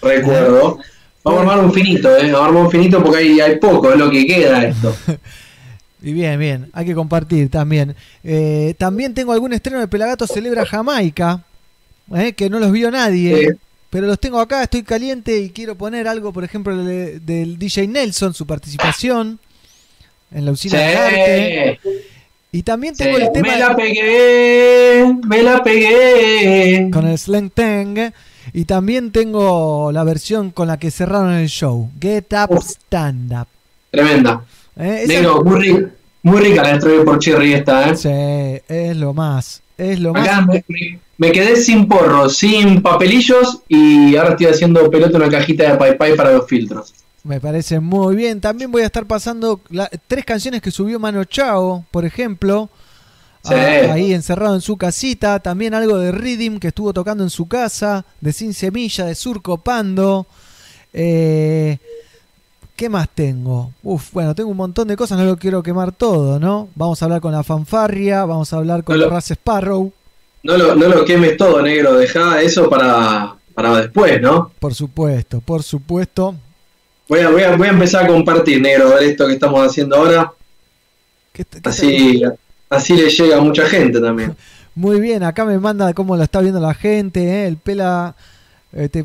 recuerdo. 0.00 0.78
Vamos 1.22 1.38
a 1.38 1.42
armar 1.42 1.64
un 1.64 1.72
finito, 1.72 2.16
¿eh? 2.16 2.30
Vamos 2.30 2.40
a 2.40 2.44
armar 2.46 2.62
un 2.64 2.70
finito 2.70 3.02
porque 3.02 3.18
hay, 3.18 3.40
hay 3.40 3.58
poco, 3.58 3.92
es 3.92 3.98
lo 3.98 4.10
que 4.10 4.26
queda 4.26 4.64
esto. 4.64 4.94
Y 6.02 6.14
bien, 6.14 6.38
bien, 6.38 6.70
hay 6.72 6.86
que 6.86 6.94
compartir 6.94 7.50
también. 7.50 7.94
Eh, 8.24 8.74
también 8.78 9.12
tengo 9.12 9.32
algún 9.32 9.52
estreno 9.52 9.80
de 9.80 9.86
Pelagato 9.86 10.26
Celebra 10.26 10.64
Jamaica, 10.64 11.44
eh, 12.14 12.32
que 12.32 12.48
no 12.48 12.58
los 12.58 12.72
vio 12.72 12.90
nadie, 12.90 13.48
Sí. 13.50 13.58
Pero 13.90 14.06
los 14.06 14.18
tengo 14.20 14.40
acá, 14.40 14.62
estoy 14.62 14.82
caliente 14.82 15.36
y 15.38 15.50
quiero 15.50 15.74
poner 15.76 16.06
algo, 16.08 16.32
por 16.32 16.44
ejemplo, 16.44 16.76
de- 16.84 17.20
del 17.20 17.58
DJ 17.58 17.86
Nelson, 17.88 18.32
su 18.34 18.46
participación 18.46 19.38
en 20.32 20.44
la 20.44 20.52
usina 20.52 20.78
de 20.78 20.96
arte. 20.96 21.80
Sí, 21.82 21.90
Y 22.52 22.62
también 22.62 22.94
sí. 22.96 23.04
tengo 23.04 23.18
el 23.18 23.30
tema 23.32 23.48
Me 23.52 23.58
la 23.58 23.76
pegué, 23.76 25.14
me 25.26 25.42
la 25.42 25.62
pegué. 25.62 26.88
con 26.92 27.06
el 27.06 27.18
Slang 27.18 27.50
Tang. 27.50 28.12
Y 28.52 28.64
también 28.64 29.12
tengo 29.12 29.92
la 29.92 30.02
versión 30.02 30.50
con 30.50 30.66
la 30.66 30.78
que 30.78 30.90
cerraron 30.90 31.32
el 31.34 31.48
show, 31.48 31.90
Get 32.00 32.32
Up 32.32 32.56
Uf. 32.56 32.64
Stand 32.70 33.32
Up. 33.32 33.46
Tremenda. 33.90 34.42
Eh, 34.76 35.04
Negro, 35.06 35.44
muy 35.44 35.60
rica, 35.60 35.90
muy 36.22 36.40
rica 36.40 36.62
la 36.62 36.72
Destroyer 36.72 37.04
por 37.04 37.18
Cherry 37.18 37.52
esta, 37.52 37.90
¿eh? 37.90 37.96
Sí, 37.96 38.08
es 38.74 38.96
lo 38.96 39.12
más, 39.14 39.62
es 39.80 39.98
lo 40.00 40.12
más. 40.12 40.28
Acá 40.28 40.40
me, 40.46 40.64
me- 40.68 40.98
me 41.18 41.32
quedé 41.32 41.56
sin 41.56 41.86
porro, 41.86 42.28
sin 42.30 42.80
papelillos 42.82 43.60
y 43.68 44.16
ahora 44.16 44.30
estoy 44.30 44.46
haciendo 44.46 44.90
pelota 44.90 45.16
en 45.18 45.22
una 45.24 45.30
cajita 45.30 45.70
de 45.72 45.78
Pai 45.78 45.98
Pai 45.98 46.16
para 46.16 46.32
los 46.32 46.46
filtros. 46.46 46.94
Me 47.24 47.38
parece 47.40 47.78
muy 47.80 48.16
bien. 48.16 48.40
También 48.40 48.70
voy 48.72 48.80
a 48.82 48.86
estar 48.86 49.04
pasando 49.06 49.60
la- 49.68 49.90
tres 50.06 50.24
canciones 50.24 50.62
que 50.62 50.70
subió 50.70 50.98
Mano 50.98 51.24
Chao, 51.24 51.84
por 51.90 52.04
ejemplo. 52.06 52.70
Sí. 53.44 53.54
Ah, 53.54 53.92
ahí 53.94 54.12
encerrado 54.14 54.54
en 54.54 54.60
su 54.62 54.76
casita. 54.78 55.38
También 55.40 55.74
algo 55.74 55.98
de 55.98 56.12
Rhythm 56.12 56.58
que 56.58 56.68
estuvo 56.68 56.92
tocando 56.94 57.22
en 57.24 57.30
su 57.30 57.46
casa. 57.48 58.04
De 58.22 58.32
Sin 58.32 58.54
Semilla, 58.54 59.04
de 59.04 59.14
Surco 59.14 59.58
Pando. 59.58 60.26
Eh, 60.94 61.78
¿Qué 62.80 62.88
más 62.88 63.10
tengo? 63.14 63.72
Uf, 63.82 64.10
bueno, 64.14 64.34
tengo 64.34 64.48
un 64.48 64.56
montón 64.56 64.88
de 64.88 64.96
cosas, 64.96 65.18
no 65.18 65.26
lo 65.26 65.36
quiero 65.36 65.62
quemar 65.62 65.92
todo, 65.92 66.40
¿no? 66.40 66.70
Vamos 66.74 67.02
a 67.02 67.04
hablar 67.04 67.20
con 67.20 67.30
la 67.30 67.42
fanfarria, 67.44 68.24
vamos 68.24 68.54
a 68.54 68.56
hablar 68.56 68.84
con 68.84 68.96
No 68.98 69.04
lo- 69.04 69.10
Raz 69.10 69.30
Sparrow, 69.32 69.92
No 70.42 70.56
lo, 70.56 70.74
no 70.74 70.88
lo 70.88 71.04
quemes 71.04 71.36
todo, 71.36 71.60
negro, 71.60 71.92
deja 71.98 72.40
eso 72.40 72.70
para, 72.70 73.34
para 73.54 73.76
después, 73.76 74.22
¿no? 74.22 74.50
por 74.58 74.72
supuesto, 74.74 75.42
por 75.42 75.62
supuesto. 75.62 76.34
Voy 77.06 77.20
a, 77.20 77.28
voy, 77.28 77.42
a, 77.42 77.54
voy 77.54 77.68
a 77.68 77.72
empezar 77.72 78.04
a 78.04 78.08
compartir, 78.08 78.62
negro, 78.62 78.88
a 78.88 78.94
ver 78.94 79.02
esto 79.10 79.26
que 79.26 79.34
estamos 79.34 79.60
haciendo 79.66 79.96
ahora. 79.96 80.32
¿Qué- 81.34 81.44
qué- 81.44 81.60
Así, 81.68 82.22
así 82.70 82.94
le 82.94 83.10
llega 83.10 83.36
a 83.36 83.40
mucha 83.42 83.66
gente 83.66 84.00
también. 84.00 84.34
Muy 84.74 85.00
bien, 85.00 85.22
acá 85.22 85.44
me 85.44 85.58
manda 85.58 85.92
cómo 85.92 86.16
lo 86.16 86.22
está 86.22 86.40
viendo 86.40 86.60
la 86.60 86.72
gente, 86.72 87.22
¿eh? 87.22 87.46
el 87.46 87.58
pela... 87.58 88.14
eh, 88.72 88.88
te- 88.88 89.00
eh, 89.00 89.04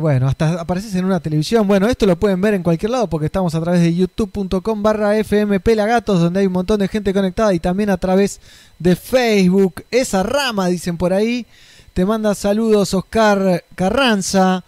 bueno, 0.00 0.28
hasta 0.28 0.60
apareces 0.60 0.94
en 0.94 1.04
una 1.04 1.20
televisión. 1.20 1.66
Bueno, 1.66 1.88
esto 1.88 2.06
lo 2.06 2.16
pueden 2.16 2.40
ver 2.40 2.54
en 2.54 2.62
cualquier 2.62 2.90
lado 2.90 3.08
porque 3.08 3.26
estamos 3.26 3.54
a 3.54 3.60
través 3.60 3.80
de 3.80 3.94
youtube.com 3.94 4.82
barra 4.82 5.16
FM 5.18 5.60
Pelagatos, 5.60 6.20
donde 6.20 6.40
hay 6.40 6.46
un 6.46 6.52
montón 6.52 6.80
de 6.80 6.88
gente 6.88 7.12
conectada 7.12 7.52
y 7.54 7.60
también 7.60 7.90
a 7.90 7.96
través 7.96 8.40
de 8.78 8.96
Facebook. 8.96 9.84
Esa 9.90 10.22
rama, 10.22 10.68
dicen 10.68 10.96
por 10.96 11.12
ahí. 11.12 11.46
Te 11.94 12.04
manda 12.04 12.34
saludos 12.34 12.94
Oscar 12.94 13.64
Carranza. 13.74 14.64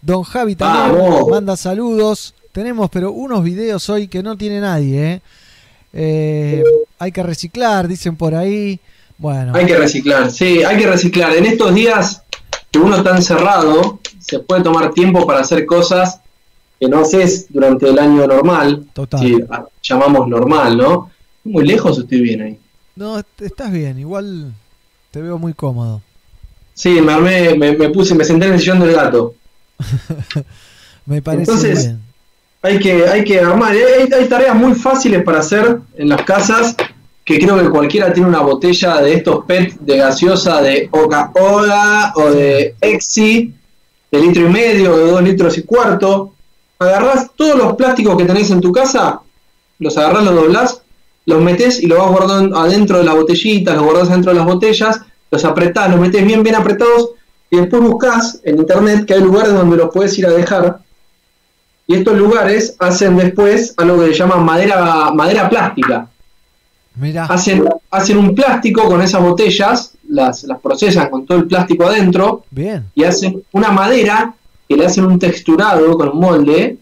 Don 0.00 0.22
Javi 0.22 0.54
también 0.54 0.98
Vamos. 0.98 1.28
manda 1.28 1.56
saludos. 1.56 2.34
Tenemos, 2.52 2.90
pero 2.90 3.12
unos 3.12 3.42
videos 3.42 3.88
hoy 3.90 4.08
que 4.08 4.22
no 4.22 4.36
tiene 4.36 4.60
nadie. 4.60 5.12
¿eh? 5.12 5.22
Eh, 5.92 6.64
hay 6.98 7.12
que 7.12 7.22
reciclar, 7.22 7.88
dicen 7.88 8.16
por 8.16 8.34
ahí. 8.34 8.80
Bueno, 9.16 9.52
Hay 9.54 9.64
que 9.66 9.76
reciclar, 9.76 10.30
sí, 10.30 10.64
hay 10.64 10.76
que 10.76 10.86
reciclar. 10.86 11.36
En 11.36 11.46
estos 11.46 11.72
días 11.72 12.23
que 12.74 12.78
uno 12.80 12.96
está 12.96 13.16
encerrado, 13.16 14.00
se 14.18 14.40
puede 14.40 14.62
tomar 14.64 14.92
tiempo 14.92 15.24
para 15.26 15.40
hacer 15.40 15.64
cosas 15.64 16.20
que 16.80 16.88
no 16.88 16.98
haces 16.98 17.46
durante 17.50 17.88
el 17.88 17.98
año 18.00 18.26
normal. 18.26 18.84
Total. 18.92 19.20
Si 19.20 19.38
llamamos 19.82 20.26
normal, 20.26 20.76
¿no? 20.76 21.10
Muy 21.44 21.64
lejos 21.66 21.98
estoy 21.98 22.20
bien 22.20 22.42
ahí. 22.42 22.58
No, 22.96 23.16
est- 23.18 23.42
estás 23.42 23.70
bien, 23.70 23.96
igual 23.98 24.52
te 25.12 25.22
veo 25.22 25.38
muy 25.38 25.54
cómodo. 25.54 26.02
Sí, 26.74 27.00
me 27.00 27.12
armé, 27.12 27.54
me, 27.54 27.76
me 27.76 27.90
puse, 27.90 28.12
me 28.16 28.24
senté 28.24 28.46
en 28.46 28.54
el 28.54 28.58
sillón 28.58 28.80
del 28.80 28.92
gato. 28.92 29.34
Me 31.06 31.20
parece 31.22 31.42
Entonces- 31.52 31.84
bien. 31.84 32.00
Hay 32.62 32.78
que, 32.78 33.06
hay 33.06 33.24
que 33.24 33.38
armar. 33.40 33.72
Hay, 33.72 34.10
hay 34.10 34.26
tareas 34.28 34.56
muy 34.56 34.74
fáciles 34.74 35.22
para 35.22 35.40
hacer 35.40 35.78
en 35.96 36.08
las 36.08 36.22
casas 36.22 36.74
que 37.24 37.38
creo 37.38 37.56
que 37.58 37.70
cualquiera 37.70 38.12
tiene 38.12 38.28
una 38.28 38.40
botella 38.40 39.00
de 39.00 39.14
estos 39.14 39.44
PET 39.46 39.78
de 39.80 39.96
gaseosa 39.96 40.60
de 40.60 40.88
Coca-Cola 40.88 42.12
o 42.16 42.30
de 42.30 42.74
Exi 42.80 43.54
de 44.12 44.20
litro 44.20 44.46
y 44.46 44.48
medio, 44.52 44.96
de 44.96 45.10
dos 45.10 45.22
litros 45.22 45.58
y 45.58 45.62
cuarto. 45.62 46.32
Agarrás 46.78 47.30
todos 47.34 47.56
los 47.56 47.76
plásticos 47.76 48.16
que 48.16 48.24
tenés 48.24 48.50
en 48.50 48.60
tu 48.60 48.70
casa, 48.70 49.20
los 49.78 49.96
agarrás, 49.96 50.24
los 50.24 50.34
doblás, 50.34 50.82
los 51.26 51.40
metés 51.40 51.82
y 51.82 51.86
los 51.86 51.98
vas 51.98 52.10
guardando 52.10 52.58
adentro 52.58 52.98
de 52.98 53.04
las 53.04 53.14
botellitas, 53.14 53.74
los 53.74 53.84
guardás 53.84 54.10
adentro 54.10 54.32
de 54.32 54.38
las 54.38 54.46
botellas, 54.46 55.00
los 55.30 55.44
apretás, 55.44 55.90
los 55.90 55.98
metés 55.98 56.24
bien, 56.24 56.42
bien 56.42 56.54
apretados 56.54 57.10
y 57.50 57.56
después 57.56 57.82
buscás 57.82 58.40
en 58.44 58.58
internet 58.58 59.06
que 59.06 59.14
hay 59.14 59.20
lugares 59.20 59.52
donde 59.52 59.76
los 59.76 59.90
puedes 59.92 60.16
ir 60.18 60.26
a 60.26 60.30
dejar 60.30 60.78
y 61.86 61.96
estos 61.96 62.16
lugares 62.16 62.76
hacen 62.78 63.16
después 63.16 63.74
algo 63.76 64.00
que 64.00 64.06
se 64.06 64.14
llama 64.14 64.36
madera, 64.36 65.10
madera 65.12 65.48
plástica. 65.48 66.08
Hacen, 67.30 67.64
hacen 67.90 68.18
un 68.18 68.34
plástico 68.34 68.84
con 68.84 69.02
esas 69.02 69.20
botellas, 69.22 69.92
las, 70.08 70.44
las 70.44 70.60
procesan 70.60 71.10
con 71.10 71.26
todo 71.26 71.38
el 71.38 71.46
plástico 71.46 71.86
adentro 71.86 72.44
bien. 72.50 72.84
y 72.94 73.02
hacen 73.04 73.42
una 73.52 73.70
madera 73.70 74.34
que 74.68 74.76
le 74.76 74.86
hacen 74.86 75.04
un 75.04 75.18
texturado 75.18 75.96
con 75.98 76.10
un 76.10 76.20
molde 76.20 76.76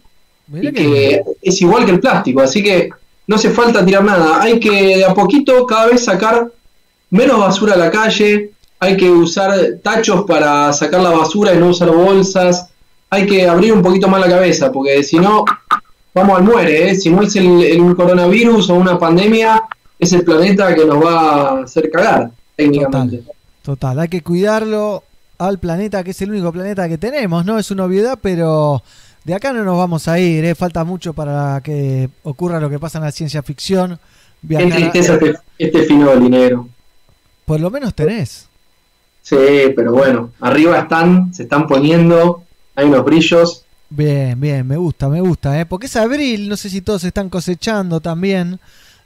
y 0.68 0.72
que 0.72 0.72
que 0.72 1.22
es 1.40 1.62
igual 1.62 1.84
que 1.86 1.92
el 1.92 2.00
plástico. 2.00 2.40
Así 2.42 2.62
que 2.62 2.90
no 3.26 3.36
hace 3.36 3.50
falta 3.50 3.84
tirar 3.84 4.04
nada. 4.04 4.42
Hay 4.42 4.60
que 4.60 4.98
de 4.98 5.04
a 5.04 5.14
poquito 5.14 5.64
cada 5.66 5.86
vez 5.86 6.04
sacar 6.04 6.50
menos 7.10 7.38
basura 7.38 7.74
a 7.74 7.78
la 7.78 7.90
calle. 7.90 8.50
Hay 8.80 8.96
que 8.96 9.08
usar 9.08 9.54
tachos 9.82 10.24
para 10.24 10.72
sacar 10.72 11.00
la 11.00 11.10
basura 11.10 11.54
y 11.54 11.58
no 11.58 11.68
usar 11.68 11.90
bolsas. 11.90 12.68
Hay 13.10 13.26
que 13.26 13.46
abrir 13.48 13.72
un 13.72 13.80
poquito 13.82 14.08
más 14.08 14.20
la 14.20 14.28
cabeza, 14.28 14.70
porque 14.72 15.02
si 15.04 15.16
no, 15.18 15.44
vamos 16.14 16.36
al 16.38 16.44
muere. 16.44 16.90
¿eh? 16.90 16.94
Si 16.96 17.08
no 17.10 17.22
es 17.22 17.34
el, 17.36 17.62
el- 17.62 17.80
un 17.80 17.94
coronavirus 17.94 18.70
o 18.70 18.74
una 18.74 18.98
pandemia, 18.98 19.62
es 20.02 20.12
el 20.12 20.24
planeta 20.24 20.74
que 20.74 20.84
nos 20.84 21.04
va 21.04 21.20
a 21.20 21.62
hacer 21.62 21.90
cagar, 21.90 22.30
técnicamente. 22.56 23.22
total, 23.62 23.98
hay 24.00 24.08
que 24.08 24.22
cuidarlo 24.22 25.04
al 25.38 25.58
planeta, 25.58 26.02
que 26.04 26.10
es 26.12 26.20
el 26.22 26.30
único 26.30 26.52
planeta 26.52 26.88
que 26.88 26.98
tenemos, 26.98 27.44
¿no? 27.44 27.58
Es 27.58 27.70
una 27.70 27.84
obviedad, 27.84 28.18
pero 28.20 28.82
de 29.24 29.34
acá 29.34 29.52
no 29.52 29.64
nos 29.64 29.78
vamos 29.78 30.08
a 30.08 30.18
ir, 30.18 30.44
¿eh? 30.44 30.54
Falta 30.54 30.84
mucho 30.84 31.12
para 31.14 31.60
que 31.62 32.08
ocurra 32.24 32.60
lo 32.60 32.68
que 32.70 32.78
pasa 32.78 32.98
en 32.98 33.04
la 33.04 33.12
ciencia 33.12 33.42
ficción. 33.42 33.98
Qué 34.40 34.48
Viajar 34.48 34.72
a- 34.72 34.76
tristeza 34.76 35.14
este, 35.14 35.34
este 35.58 35.82
finoli 35.84 36.28
negro. 36.28 36.68
por 37.44 37.60
lo 37.60 37.70
menos 37.70 37.94
tenés. 37.94 38.48
Sí, 39.22 39.36
pero 39.76 39.92
bueno, 39.92 40.30
arriba 40.40 40.80
están, 40.80 41.32
se 41.32 41.44
están 41.44 41.66
poniendo, 41.68 42.42
hay 42.74 42.86
unos 42.86 43.04
brillos. 43.04 43.64
Bien, 43.88 44.40
bien, 44.40 44.66
me 44.66 44.76
gusta, 44.76 45.08
me 45.08 45.20
gusta, 45.20 45.60
¿eh? 45.60 45.66
Porque 45.66 45.86
es 45.86 45.94
abril, 45.96 46.48
no 46.48 46.56
sé 46.56 46.68
si 46.70 46.80
todos 46.80 47.04
están 47.04 47.28
cosechando 47.28 48.00
también. 48.00 48.58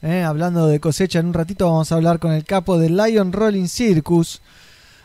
¿Eh? 0.06 0.22
Hablando 0.22 0.66
de 0.68 0.80
cosecha, 0.80 1.18
en 1.18 1.26
un 1.26 1.34
ratito 1.34 1.66
vamos 1.66 1.90
a 1.90 1.96
hablar 1.96 2.18
con 2.18 2.32
el 2.32 2.44
capo 2.44 2.78
del 2.78 2.96
Lion 2.96 3.32
Rolling 3.32 3.66
Circus. 3.66 4.40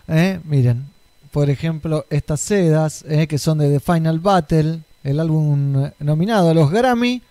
¿eh? 0.08 0.40
Miren, 0.44 0.86
por 1.32 1.50
ejemplo, 1.50 2.06
estas 2.10 2.40
sedas, 2.40 3.04
¿eh? 3.08 3.28
que 3.28 3.38
son 3.38 3.58
de 3.58 3.70
The 3.70 3.80
Final 3.80 4.20
Battle, 4.20 4.80
el 5.04 5.20
álbum 5.20 5.90
nominado 6.00 6.52
a 6.52 6.54
los 6.54 6.70
Grammy. 6.70 7.22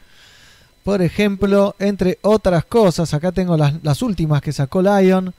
Por 0.83 1.02
ejemplo, 1.02 1.76
entre 1.78 2.18
otras 2.22 2.64
cosas, 2.64 3.12
acá 3.14 3.33
tengo 3.33 3.56
las, 3.56 3.74
las 3.85 4.02
últimas 4.02 4.42
que 4.42 4.52
sacó 4.52 4.83
Lion. 4.83 5.33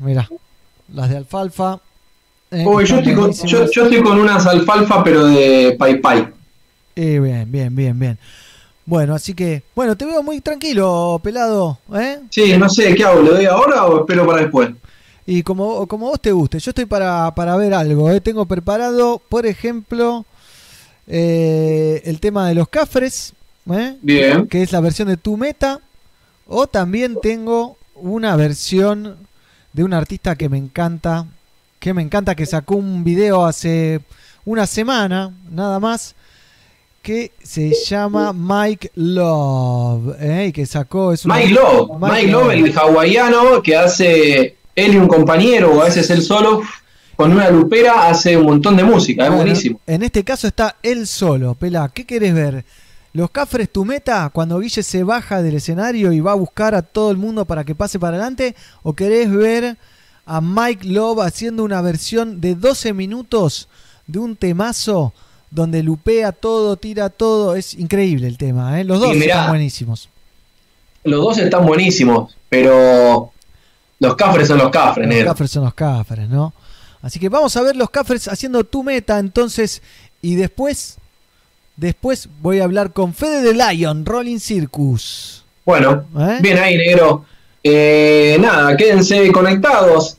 Mira, 0.00 0.28
las 0.94 1.10
de 1.10 1.16
alfalfa. 1.18 1.80
yo, 2.50 2.80
estoy 2.80 3.14
con, 3.14 3.32
yo, 3.32 3.70
yo 3.70 3.84
estoy 3.84 4.02
con 4.02 4.18
unas 4.18 4.46
alfalfa, 4.46 5.04
pero 5.04 5.26
de 5.26 5.76
Pai 5.78 6.00
Pai. 6.00 6.28
Bien, 6.94 7.50
bien, 7.50 7.74
bien, 7.74 7.98
bien. 7.98 8.18
Bueno, 8.88 9.14
así 9.14 9.34
que, 9.34 9.64
bueno, 9.74 9.98
te 9.98 10.06
veo 10.06 10.22
muy 10.22 10.40
tranquilo, 10.40 11.20
pelado, 11.22 11.78
¿eh? 11.94 12.20
Sí, 12.30 12.56
no 12.56 12.70
sé, 12.70 12.94
¿qué 12.94 13.04
hago? 13.04 13.20
¿Le 13.20 13.32
doy 13.32 13.44
ahora 13.44 13.84
o 13.84 14.00
espero 14.00 14.26
para 14.26 14.40
después? 14.40 14.70
Y 15.26 15.42
como, 15.42 15.86
como 15.86 16.06
vos 16.06 16.18
te 16.18 16.32
guste, 16.32 16.58
yo 16.58 16.70
estoy 16.70 16.86
para, 16.86 17.34
para 17.34 17.54
ver 17.56 17.74
algo, 17.74 18.10
¿eh? 18.10 18.22
Tengo 18.22 18.46
preparado, 18.46 19.20
por 19.28 19.44
ejemplo, 19.44 20.24
eh, 21.06 22.00
el 22.06 22.18
tema 22.18 22.48
de 22.48 22.54
los 22.54 22.70
cafres, 22.70 23.34
¿eh? 23.70 23.98
Bien. 24.00 24.48
que 24.48 24.62
es 24.62 24.72
la 24.72 24.80
versión 24.80 25.08
de 25.08 25.18
Tu 25.18 25.36
Meta, 25.36 25.80
o 26.46 26.66
también 26.66 27.18
tengo 27.20 27.76
una 27.94 28.36
versión 28.36 29.18
de 29.74 29.84
un 29.84 29.92
artista 29.92 30.34
que 30.34 30.48
me 30.48 30.56
encanta, 30.56 31.26
que 31.78 31.92
me 31.92 32.00
encanta, 32.00 32.34
que 32.34 32.46
sacó 32.46 32.76
un 32.76 33.04
video 33.04 33.44
hace 33.44 34.00
una 34.46 34.66
semana, 34.66 35.30
nada 35.50 35.78
más, 35.78 36.14
que 37.08 37.32
se 37.42 37.72
llama 37.86 38.34
Mike 38.34 38.90
Love, 38.96 40.14
¿eh? 40.20 40.46
y 40.48 40.52
que 40.52 40.66
sacó... 40.66 41.14
Es 41.14 41.24
una- 41.24 41.36
Mike 41.36 41.54
Love, 41.54 41.90
Mike, 41.98 42.26
Love, 42.26 42.50
el 42.52 42.78
hawaiano 42.78 43.62
que 43.62 43.74
hace 43.74 44.56
él 44.76 44.92
y 44.92 44.96
un 44.98 45.08
compañero, 45.08 45.72
o 45.72 45.80
a 45.80 45.84
veces 45.86 46.10
él 46.10 46.20
solo, 46.20 46.60
con 47.16 47.32
una 47.32 47.48
lupera, 47.48 48.10
hace 48.10 48.36
un 48.36 48.44
montón 48.44 48.76
de 48.76 48.84
música, 48.84 49.22
es 49.22 49.30
Bueno, 49.30 49.42
buenísimo. 49.42 49.80
En 49.86 50.02
este 50.02 50.22
caso 50.22 50.48
está 50.48 50.76
él 50.82 51.06
solo, 51.06 51.54
Pela. 51.54 51.88
¿Qué 51.94 52.04
querés 52.04 52.34
ver? 52.34 52.66
¿Los 53.14 53.30
Cafres 53.30 53.70
tu 53.72 53.86
meta 53.86 54.28
cuando 54.30 54.58
Guille 54.58 54.82
se 54.82 55.02
baja 55.02 55.40
del 55.40 55.54
escenario 55.54 56.12
y 56.12 56.20
va 56.20 56.32
a 56.32 56.34
buscar 56.34 56.74
a 56.74 56.82
todo 56.82 57.10
el 57.10 57.16
mundo 57.16 57.46
para 57.46 57.64
que 57.64 57.74
pase 57.74 57.98
para 57.98 58.18
adelante? 58.18 58.54
¿O 58.82 58.92
querés 58.92 59.32
ver 59.32 59.78
a 60.26 60.42
Mike 60.42 60.86
Love 60.86 61.20
haciendo 61.20 61.64
una 61.64 61.80
versión 61.80 62.38
de 62.42 62.54
12 62.54 62.92
minutos 62.92 63.66
de 64.06 64.18
un 64.18 64.36
temazo 64.36 65.14
donde 65.50 65.82
lupea 65.82 66.32
todo, 66.32 66.76
tira 66.76 67.08
todo? 67.10 67.56
Es 67.56 67.74
increíble 67.74 68.26
el 68.26 68.38
tema, 68.38 68.80
¿eh? 68.80 68.84
Los 68.84 69.00
dos 69.00 69.14
mirá, 69.14 69.34
están 69.34 69.48
buenísimos. 69.50 70.08
Los 71.04 71.20
dos 71.20 71.38
están 71.38 71.66
buenísimos, 71.66 72.36
pero 72.48 73.32
los 74.00 74.16
cafres 74.16 74.48
son 74.48 74.58
los 74.58 74.70
cafres, 74.70 75.06
Los 75.06 75.14
negro. 75.14 75.30
Cafres 75.30 75.50
son 75.50 75.64
los 75.64 75.74
Cafres, 75.74 76.28
¿no? 76.28 76.52
Así 77.00 77.18
que 77.18 77.28
vamos 77.28 77.56
a 77.56 77.62
ver 77.62 77.76
los 77.76 77.90
Cafres 77.90 78.26
haciendo 78.28 78.64
tu 78.64 78.82
meta 78.82 79.18
entonces 79.18 79.82
y 80.20 80.34
después 80.34 80.98
después 81.76 82.28
voy 82.40 82.58
a 82.58 82.64
hablar 82.64 82.92
con 82.92 83.14
Fede 83.14 83.40
de 83.40 83.54
Lion, 83.54 84.04
Rolling 84.04 84.40
Circus. 84.40 85.44
Bueno, 85.64 86.04
¿Eh? 86.18 86.38
bien 86.40 86.58
ahí, 86.58 86.76
negro. 86.76 87.24
Eh, 87.62 88.36
nada, 88.40 88.76
quédense 88.76 89.30
conectados. 89.32 90.16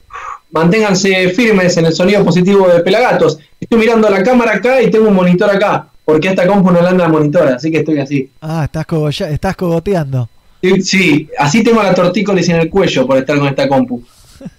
Manténganse 0.51 1.29
firmes 1.29 1.75
en 1.77 1.85
el 1.85 1.93
sonido 1.93 2.23
positivo 2.23 2.67
de 2.67 2.79
Pelagatos. 2.79 3.39
Estoy 3.69 3.79
mirando 3.85 4.09
la 4.09 4.23
cámara 4.23 4.55
acá 4.55 4.81
y 4.81 4.89
tengo 4.89 5.09
un 5.09 5.13
monitor 5.15 5.49
acá. 5.49 5.87
Porque 6.03 6.29
esta 6.29 6.47
compu 6.47 6.71
no 6.71 6.81
la 6.81 6.89
anda 6.89 7.05
al 7.05 7.11
monitor, 7.11 7.47
así 7.49 7.69
que 7.69 7.77
estoy 7.79 7.99
así. 7.99 8.31
Ah, 8.41 8.63
estás, 8.65 8.87
cogolla- 8.87 9.29
estás 9.29 9.55
cogoteando. 9.55 10.27
Sí, 10.59 10.81
Sí, 10.81 11.29
así 11.37 11.63
tengo 11.63 11.83
la 11.83 11.93
tortícolis 11.93 12.49
en 12.49 12.55
el 12.55 12.69
cuello 12.69 13.05
por 13.05 13.17
estar 13.17 13.37
con 13.37 13.47
esta 13.47 13.67
compu. 13.69 14.01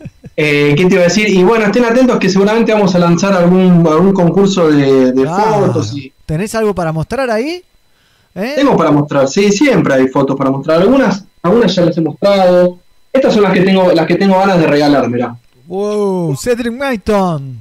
Eh, 0.43 0.75
¿Qué 0.75 0.87
te 0.87 0.95
iba 0.95 1.03
a 1.03 1.05
decir? 1.09 1.29
Y 1.29 1.43
bueno, 1.43 1.67
estén 1.67 1.85
atentos 1.85 2.19
que 2.19 2.31
seguramente 2.31 2.73
vamos 2.73 2.95
a 2.95 2.99
lanzar 2.99 3.35
algún, 3.35 3.87
algún 3.87 4.13
concurso 4.15 4.71
de, 4.71 5.13
de 5.13 5.25
Ah, 5.29 5.57
fotos. 5.67 5.95
Y... 5.95 6.11
¿Tenés 6.25 6.55
algo 6.55 6.75
para 6.75 6.93
mostrar 6.93 7.29
ahí? 7.31 7.63
¿Eh? 8.35 8.53
Tengo 8.57 8.75
para 8.75 8.91
mostrar, 8.91 9.29
sí, 9.29 9.51
siempre 9.53 9.93
hay 9.93 10.09
fotos 10.09 10.37
para 10.39 10.51
mostrar. 10.51 10.81
Algunas, 10.81 11.25
algunas 11.43 11.75
ya 11.75 11.85
las 11.85 11.99
he 11.99 12.01
mostrado. 12.01 12.79
Estas 13.13 13.35
son 13.35 13.43
las 13.43 13.53
que 13.53 13.61
tengo, 13.63 13.93
las 13.93 14.07
que 14.07 14.15
tengo 14.15 14.39
ganas 14.39 14.59
de 14.61 14.67
regalar, 14.67 15.11
mirá. 15.11 15.37
Wow, 15.67 16.35
Cedric 16.37 16.73
Maiton. 16.73 17.59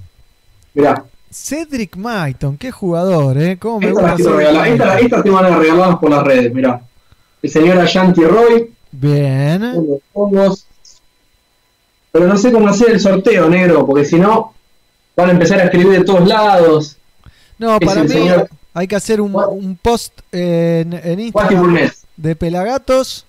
Mirá. 0.73 1.03
Cedric 1.31 1.95
Maiton, 1.95 2.57
qué 2.57 2.71
jugador, 2.71 3.37
¿eh? 3.37 3.57
¿Cómo 3.57 3.79
me 3.81 3.91
gusta 3.91 4.15
regalar. 4.15 4.67
Estas, 4.67 5.01
estas 5.01 5.23
tengo 5.23 5.35
ganas 5.37 5.51
de 5.51 5.59
regalarlas 5.59 5.99
por 5.99 6.09
las 6.09 6.23
redes, 6.23 6.53
mirá. 6.53 6.81
El 7.41 7.49
señor 7.49 7.77
Ashanti 7.79 8.23
Roy, 8.23 8.73
Bien. 8.91 9.99
Pero 12.11 12.27
no 12.27 12.37
sé 12.37 12.51
cómo 12.51 12.67
hacer 12.67 12.89
el 12.91 12.99
sorteo, 12.99 13.49
negro, 13.49 13.85
porque 13.85 14.03
si 14.05 14.17
no, 14.17 14.53
van 15.15 15.29
a 15.29 15.31
empezar 15.33 15.59
a 15.59 15.65
escribir 15.65 15.99
de 15.99 16.03
todos 16.03 16.27
lados. 16.27 16.97
No, 17.59 17.77
Es 17.79 17.85
para 17.85 18.03
mí 18.03 18.09
señor- 18.09 18.49
hay 18.73 18.87
que 18.87 18.95
hacer 18.95 19.21
un, 19.21 19.35
un 19.35 19.77
post 19.81 20.13
en, 20.31 20.93
en 20.93 21.19
Instagram 21.19 21.91
de 22.17 22.35
Pelagatos 22.35 23.25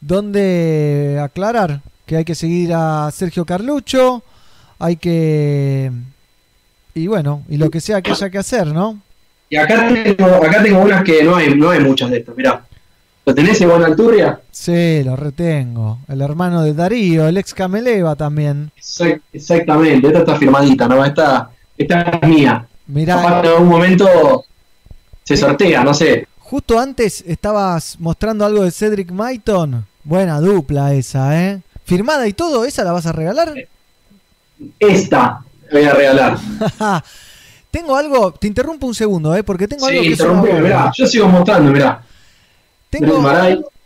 donde 0.00 1.18
aclarar 1.22 1.80
que 2.04 2.16
hay 2.16 2.24
que 2.24 2.34
seguir 2.34 2.72
a 2.74 3.10
Sergio 3.10 3.44
Carlucho, 3.46 4.22
hay 4.78 4.96
que... 4.96 5.90
Y 6.94 7.06
bueno, 7.06 7.42
y 7.48 7.56
lo 7.56 7.70
que 7.70 7.80
sea 7.80 8.00
que 8.02 8.12
haya 8.12 8.30
que 8.30 8.38
hacer, 8.38 8.68
¿no? 8.68 9.00
Y 9.50 9.56
acá 9.56 9.88
tengo, 9.88 10.26
acá 10.36 10.62
tengo 10.62 10.80
unas 10.80 11.02
que 11.02 11.22
no 11.24 11.36
hay, 11.36 11.54
no 11.54 11.70
hay 11.70 11.80
muchas 11.80 12.10
de 12.10 12.18
estas, 12.18 12.36
mirá. 12.36 12.64
¿Lo 13.26 13.34
tenés 13.34 13.60
en 13.60 13.70
altura? 13.70 14.40
Sí, 14.50 15.02
lo 15.02 15.16
retengo. 15.16 15.98
El 16.08 16.20
hermano 16.20 16.62
de 16.62 16.74
Darío, 16.74 17.26
el 17.26 17.38
ex 17.38 17.54
Cameleva 17.54 18.14
también. 18.16 18.70
Exact- 18.76 19.22
Exactamente, 19.32 20.06
esta 20.08 20.18
está 20.20 20.36
firmadita, 20.36 20.86
¿no? 20.86 21.04
Esta, 21.04 21.50
esta 21.76 22.02
es 22.02 22.28
mía. 22.28 22.66
Mirá, 22.86 23.16
Capaz 23.16 23.40
que 23.40 23.46
en 23.48 23.52
algún 23.54 23.68
momento 23.68 24.44
se 25.22 25.36
sortea, 25.38 25.82
no 25.82 25.94
sé. 25.94 26.26
justo 26.38 26.78
antes 26.78 27.24
estabas 27.26 27.96
mostrando 27.98 28.44
algo 28.44 28.62
de 28.62 28.70
Cedric 28.70 29.10
Maiton. 29.10 29.86
Buena 30.04 30.38
dupla 30.40 30.92
esa, 30.92 31.42
¿eh? 31.42 31.60
Firmada 31.84 32.28
y 32.28 32.34
todo, 32.34 32.66
¿esa 32.66 32.84
la 32.84 32.92
vas 32.92 33.06
a 33.06 33.12
regalar? 33.12 33.54
Esta 34.78 35.42
voy 35.78 35.86
a 35.86 35.92
regalar. 35.92 36.38
tengo 37.70 37.96
algo, 37.96 38.32
te 38.32 38.46
interrumpo 38.46 38.86
un 38.86 38.94
segundo, 38.94 39.34
¿eh? 39.34 39.42
Porque 39.42 39.68
tengo 39.68 39.86
algo 39.86 40.02
Sí, 40.02 40.16
que 40.16 40.60
mirá. 40.60 40.92
Yo 40.94 41.06
sigo 41.06 41.28
mostrando, 41.28 41.72
mirá. 41.72 42.02
Tengo, 42.90 43.22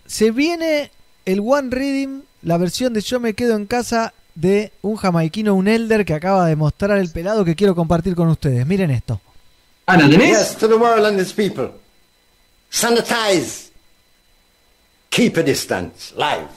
se 0.06 0.30
viene 0.30 0.90
el 1.24 1.40
One 1.40 1.68
Reading, 1.70 2.22
la 2.42 2.58
versión 2.58 2.92
de 2.92 3.00
Yo 3.00 3.20
me 3.20 3.34
quedo 3.34 3.56
en 3.56 3.66
casa 3.66 4.12
de 4.34 4.72
un 4.82 4.96
jamaiquino, 4.96 5.54
un 5.54 5.66
elder 5.66 6.04
que 6.04 6.14
acaba 6.14 6.46
de 6.46 6.56
mostrar 6.56 6.98
el 6.98 7.10
pelado 7.10 7.44
que 7.44 7.56
quiero 7.56 7.74
compartir 7.74 8.14
con 8.14 8.28
ustedes. 8.28 8.66
Miren 8.66 8.90
esto. 8.90 9.20
¿la 9.86 10.08
tenés? 10.08 10.38
Yes, 10.38 10.56
to 10.56 10.68
the 10.68 10.74
world 10.74 11.06
and 11.06 11.18
its 11.18 11.32
people. 11.32 11.70
Sanitize. 12.70 13.70
Keep 15.08 15.38
a 15.38 15.42
distance. 15.42 16.14
Live. 16.14 16.48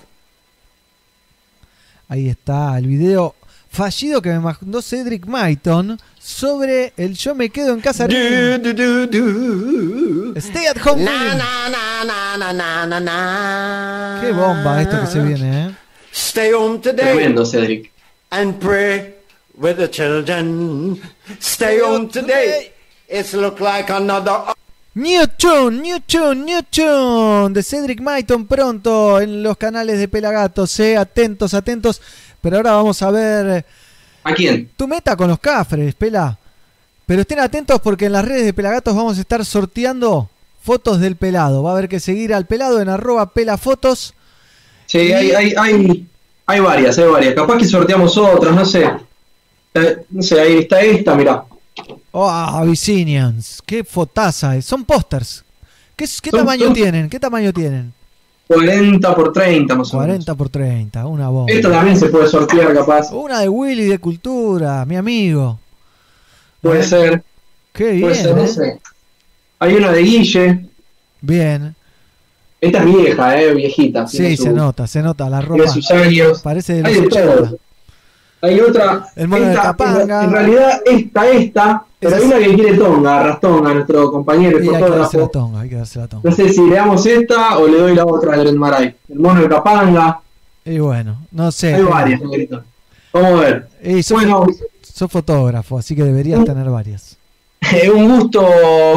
Ahí 2.10 2.28
está 2.28 2.78
el 2.78 2.88
video 2.88 3.36
fallido 3.72 4.22
que 4.22 4.30
me 4.30 4.40
mandó 4.40 4.82
Cedric 4.82 5.26
Maiton 5.26 5.98
sobre 6.20 6.94
el 6.98 7.16
Yo 7.16 7.34
me 7.34 7.50
quedo 7.50 7.74
en 7.74 7.82
casa. 7.82 8.06
Stay 10.36 10.66
at 10.68 10.78
home. 10.86 11.04
Na, 11.04 11.12
reading. 11.12 11.38
na, 11.38 11.70
na, 11.70 12.04
na, 12.06 12.38
na, 12.38 12.54
na, 12.54 12.86
na, 12.86 13.00
na. 13.00 14.20
Qué 14.22 14.32
bomba 14.32 14.82
esto 14.82 15.00
que 15.02 15.08
se 15.08 15.20
viene, 15.22 15.68
¿eh? 15.68 15.72
Stay 16.14 16.52
home 16.54 16.80
today 16.80 17.14
Tremendo, 17.14 17.46
Cedric. 17.46 17.92
and 18.32 18.60
pray 18.60 19.14
with 19.58 19.78
the 19.78 19.88
children. 19.90 21.00
Stay 21.40 21.80
home 21.80 22.10
today. 22.10 22.72
It's 23.08 23.34
look 23.34 23.60
like 23.60 23.90
another. 23.90 24.54
New 24.94 25.26
Tune, 25.38 25.82
New 25.82 26.00
Tune, 26.02 26.44
New 26.44 26.62
Tune 26.70 27.54
de 27.54 27.64
Cedric 27.64 28.02
Maiton 28.02 28.46
pronto 28.46 29.22
en 29.22 29.42
los 29.42 29.56
canales 29.56 29.98
de 29.98 30.10
Pelagatos, 30.10 30.78
eh, 30.82 30.98
atentos, 30.98 31.54
atentos. 31.54 32.02
Pero 32.42 32.58
ahora 32.58 32.72
vamos 32.74 33.02
a 33.02 33.12
ver 33.12 33.66
¿A 34.24 34.34
quién? 34.34 34.70
tu 34.76 34.88
meta 34.88 35.16
con 35.16 35.28
los 35.30 35.40
cafres, 35.40 35.94
Pela. 35.96 36.38
Pero 37.06 37.22
estén 37.22 37.40
atentos 37.40 37.80
porque 37.82 38.06
en 38.06 38.14
las 38.14 38.26
redes 38.26 38.46
de 38.46 38.54
Pelagatos 38.54 38.96
vamos 38.96 39.18
a 39.18 39.22
estar 39.22 39.44
sorteando 39.46 40.30
fotos 40.64 41.00
del 41.00 41.16
pelado. 41.16 41.64
Va 41.64 41.72
a 41.72 41.74
haber 41.74 41.90
que 41.90 42.00
seguir 42.00 42.34
al 42.34 42.46
pelado 42.46 42.80
en 42.82 42.88
arroba 42.90 43.32
pelafotos. 43.34 44.14
Sí, 44.86 44.98
hay, 45.00 45.32
hay, 45.32 45.54
hay, 45.58 46.08
hay 46.46 46.60
varias, 46.60 46.98
hay 46.98 47.08
varias. 47.08 47.34
Capaz 47.34 47.58
que 47.58 47.66
sorteamos 47.66 48.18
otras, 48.18 48.54
no 48.56 48.66
sé. 48.66 48.90
Eh, 49.74 49.98
no 50.10 50.22
sé, 50.22 50.40
ahí 50.40 50.58
está 50.60 50.82
esta, 50.82 51.16
mirá. 51.16 51.44
Oh, 52.12 52.30
Abyssinians, 52.30 53.62
qué 53.66 53.84
fotaza. 53.84 54.56
es. 54.56 54.66
Son 54.66 54.84
pósters. 54.86 55.44
¿Qué, 55.96 56.06
qué 56.22 56.30
Son- 56.30 56.40
tamaño 56.42 56.66
son- 56.66 56.74
tienen? 56.74 57.10
¿Qué 57.10 57.20
tamaño 57.20 57.52
tienen? 57.54 57.94
40 58.56 59.16
por 59.16 59.34
30 59.34 59.76
más 59.76 59.94
o 59.94 59.98
menos. 59.98 60.08
40 60.08 60.36
por 60.36 60.50
30, 60.50 61.06
una 61.08 61.30
bomba. 61.30 61.52
Esta 61.52 61.70
también 61.72 61.98
se 61.98 62.08
puede 62.08 62.28
sortear, 62.28 62.74
capaz. 62.74 63.12
Una 63.12 63.40
de 63.40 63.50
Willy 63.50 63.86
de 63.86 64.00
Cultura, 64.00 64.86
mi 64.86 64.96
amigo. 64.96 65.60
Puede 66.62 66.82
¿Eh? 66.82 66.84
ser, 66.84 67.24
Qué 67.74 67.92
bien. 67.92 68.02
puede 68.02 68.16
ser, 68.16 68.36
no 68.36 68.48
sé. 68.48 68.80
Hay 69.60 69.76
una 69.76 69.92
de 69.92 70.02
Guille. 70.02 70.66
Bien. 71.22 71.76
Esta 72.60 72.80
es 72.80 72.86
vieja, 72.86 73.42
eh, 73.42 73.54
viejita. 73.56 74.08
Sí, 74.08 74.18
tiene 74.18 74.38
su- 74.38 74.44
se 74.44 74.50
nota, 74.54 74.86
se 74.88 75.02
nota 75.02 75.30
la 75.30 75.40
Tiene 75.40 75.58
ropa. 75.58 75.72
sus 75.72 75.90
años. 75.92 76.42
Parece 76.42 76.74
de 76.82 76.88
Hay 76.88 76.94
de 76.96 77.08
80. 77.08 77.34
todo. 77.36 77.58
Hay 78.44 78.60
otra. 78.60 79.08
El 79.16 79.28
mono 79.28 79.46
de 79.46 79.52
esta, 79.52 79.64
Capanga. 79.64 80.20
En, 80.24 80.30
en 80.30 80.32
realidad, 80.32 80.82
esta, 80.86 81.30
esta. 81.30 81.86
Pero 82.02 82.16
hay 82.16 82.24
una 82.24 82.40
que 82.40 82.56
quiere 82.56 82.78
Tonga, 82.78 83.24
Rastonga, 83.24 83.74
nuestro 83.76 84.12
compañero 84.12 84.60
y 84.60 84.66
Y 84.66 84.70
hay 84.70 84.76
que 84.76 84.90
darse 84.90 84.98
la 84.98 85.06
fotógrafo. 85.06 85.30
tonga, 85.30 85.62
hay 85.62 85.70
que 85.70 85.76
darse 85.76 86.00
la 86.00 86.08
tonga. 86.08 86.28
No 86.28 86.36
sé 86.36 86.50
si 86.50 86.62
le 86.68 86.76
damos 86.76 87.06
esta 87.06 87.60
o 87.60 87.68
le 87.68 87.78
doy 87.78 87.96
la 87.96 88.06
otra 88.06 88.38
de 88.38 88.52
Maray. 88.54 88.96
El 89.08 89.20
mono 89.20 89.40
de 89.40 89.48
Capanga. 89.48 90.20
Y 90.66 90.80
bueno, 90.80 91.18
no 91.32 91.52
sé. 91.52 91.76
Hay 91.76 91.84
varias, 91.84 92.20
negrito. 92.22 92.64
Vamos 93.14 93.32
a 93.32 93.44
ver. 93.44 93.68
Y 93.84 94.02
sos, 94.02 94.18
Bueno, 94.20 94.48
sos 94.82 95.12
fotógrafo, 95.12 95.78
así 95.78 95.96
que 95.96 96.04
deberías 96.04 96.44
tener 96.44 96.70
varias. 96.72 97.18
Es 97.72 97.90
un 97.90 98.18
gusto 98.18 98.42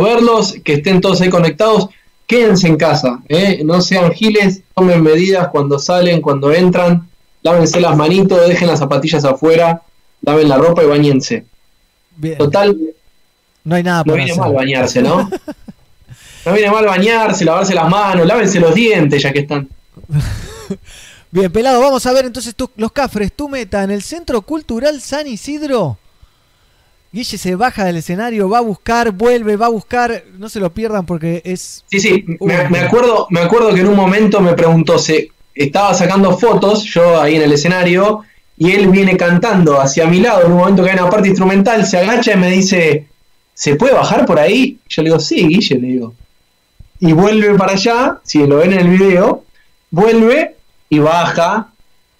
verlos, 0.03 0.55
que 0.65 0.75
estén 0.75 1.03
todos 1.03 1.21
ahí 1.21 1.29
conectados. 1.29 1.91
Quédense 2.27 2.67
en 2.69 2.77
casa, 2.79 3.21
¿eh? 3.29 3.61
no 3.67 3.83
sean 3.83 4.11
giles, 4.13 4.63
tomen 4.75 5.03
medidas 5.03 5.49
cuando 5.49 5.79
salen, 5.79 6.23
cuando 6.23 6.55
entran, 6.55 7.07
lávense 7.43 7.83
las 7.83 7.95
manitos, 7.99 8.49
dejen 8.49 8.69
las 8.69 8.79
zapatillas 8.79 9.27
afuera, 9.27 9.83
laven 10.23 10.49
la 10.49 10.57
ropa 10.57 10.83
y 10.83 10.87
bañense. 10.87 11.45
Bien. 12.17 12.39
Total, 12.39 12.77
No 13.65 13.75
hay 13.75 13.83
nada 13.83 13.99
no 13.99 14.05
para 14.05 14.17
viene 14.17 14.31
hacer. 14.33 14.43
mal 14.45 14.53
bañarse, 14.53 15.03
¿no? 15.03 15.31
No 16.47 16.53
viene 16.53 16.71
mal 16.71 16.85
bañarse, 16.85 17.43
lavarse 17.43 17.75
las 17.75 17.89
manos, 17.89 18.27
lávense 18.27 18.61
los 18.61 18.75
dientes 18.75 19.23
ya 19.23 19.33
que 19.33 19.39
están. 19.41 19.67
Bien, 21.31 21.51
pelado, 21.51 21.81
vamos 21.81 22.05
a 22.07 22.13
ver 22.13 22.27
entonces 22.27 22.55
los 22.77 22.93
cafres, 22.93 23.33
tu 23.33 23.49
meta 23.49 23.83
en 23.83 23.91
el 23.91 24.03
Centro 24.03 24.43
Cultural 24.43 25.01
San 25.01 25.27
Isidro. 25.27 25.99
Guille 27.13 27.39
se 27.39 27.55
baja 27.55 27.85
del 27.85 27.97
escenario, 27.97 28.49
va 28.49 28.59
a 28.59 28.63
buscar, 28.63 29.11
vuelve, 29.13 29.57
va 29.57 29.67
a 29.67 29.71
buscar. 29.71 30.25
No 30.37 30.49
se 30.49 30.61
lo 30.61 30.75
pierdan 30.75 31.07
porque 31.07 31.41
es. 31.45 31.85
Sí, 31.91 31.99
sí, 32.01 32.25
me, 32.41 32.69
me 32.69 32.81
acuerdo, 32.81 33.27
me 33.31 33.41
acuerdo 33.41 33.73
que 33.73 33.81
en 33.81 33.87
un 33.89 33.97
momento 33.97 34.41
me 34.41 34.53
preguntó, 34.55 34.99
se 34.99 35.31
estaba 35.55 35.95
sacando 35.95 36.37
fotos, 36.37 36.85
yo 36.85 37.21
ahí 37.21 37.37
en 37.37 37.43
el 37.43 37.53
escenario, 37.53 38.23
y 38.57 38.71
él 38.73 38.89
viene 38.89 39.17
cantando 39.17 39.81
hacia 39.81 40.07
mi 40.07 40.21
lado, 40.21 40.45
en 40.47 40.53
un 40.53 40.59
momento 40.59 40.85
que 40.85 40.91
hay 40.91 40.99
una 40.99 41.11
parte 41.11 41.29
instrumental, 41.29 41.85
se 41.87 41.99
agacha 41.99 42.35
y 42.35 42.37
me 42.37 42.51
dice, 42.51 43.07
¿se 43.55 43.75
puede 43.77 43.95
bajar 43.95 44.25
por 44.27 44.39
ahí? 44.39 44.79
Yo 44.89 45.03
le 45.03 45.09
digo, 45.11 45.21
sí, 45.21 45.47
Guille, 45.49 45.75
le 45.79 45.87
digo. 45.89 46.15
Y 47.01 47.13
vuelve 47.13 47.55
para 47.55 47.73
allá, 47.73 48.19
si 48.23 48.47
lo 48.47 48.59
ven 48.59 48.73
en 48.73 48.81
el 48.81 48.89
video, 48.89 49.45
vuelve 49.91 50.55
y 50.89 50.99
baja 51.01 51.69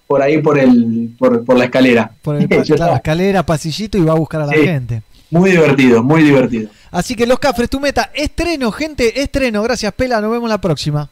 por 0.07 0.21
ahí 0.21 0.41
por 0.41 0.59
el, 0.59 1.15
por, 1.17 1.43
por 1.45 1.57
la 1.57 1.65
escalera. 1.65 2.11
Por 2.21 2.35
el, 2.35 2.43
estaba- 2.51 2.95
escalera, 2.97 3.43
pasillito 3.45 3.97
y 3.97 4.01
va 4.03 4.11
a 4.13 4.17
buscar 4.17 4.41
a 4.41 4.45
la 4.47 4.53
Sí. 4.53 4.59
gente. 4.65 5.01
muy 5.31 5.51
divertido, 5.51 6.03
muy 6.03 6.21
divertido. 6.23 6.69
Así 6.91 7.15
que 7.15 7.25
los 7.25 7.39
cafres, 7.39 7.69
tu 7.69 7.79
meta, 7.79 8.11
estreno, 8.13 8.71
gente, 8.71 9.21
estreno. 9.21 9.63
Gracias, 9.63 9.91
Pela, 9.93 10.21
nos 10.21 10.31
vemos 10.31 10.49
la 10.49 10.59
próxima. 10.59 11.09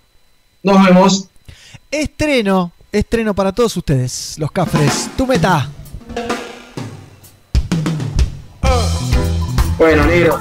Nos 0.62 0.86
vemos. 0.86 1.28
Estreno, 1.92 2.72
estreno 2.94 3.34
para 3.34 3.52
todos 3.52 3.76
ustedes, 3.76 4.36
los 4.38 4.52
cafres, 4.52 5.10
tu 5.18 5.26
meta. 5.26 5.68
Bueno, 9.78 10.06
negro. 10.06 10.40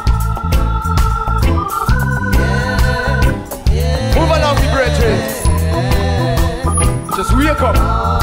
Move 4.15 4.33
along, 4.35 4.57
brethren. 4.73 5.19
Just 7.17 7.33
wake 7.33 7.61
up. 7.63 8.22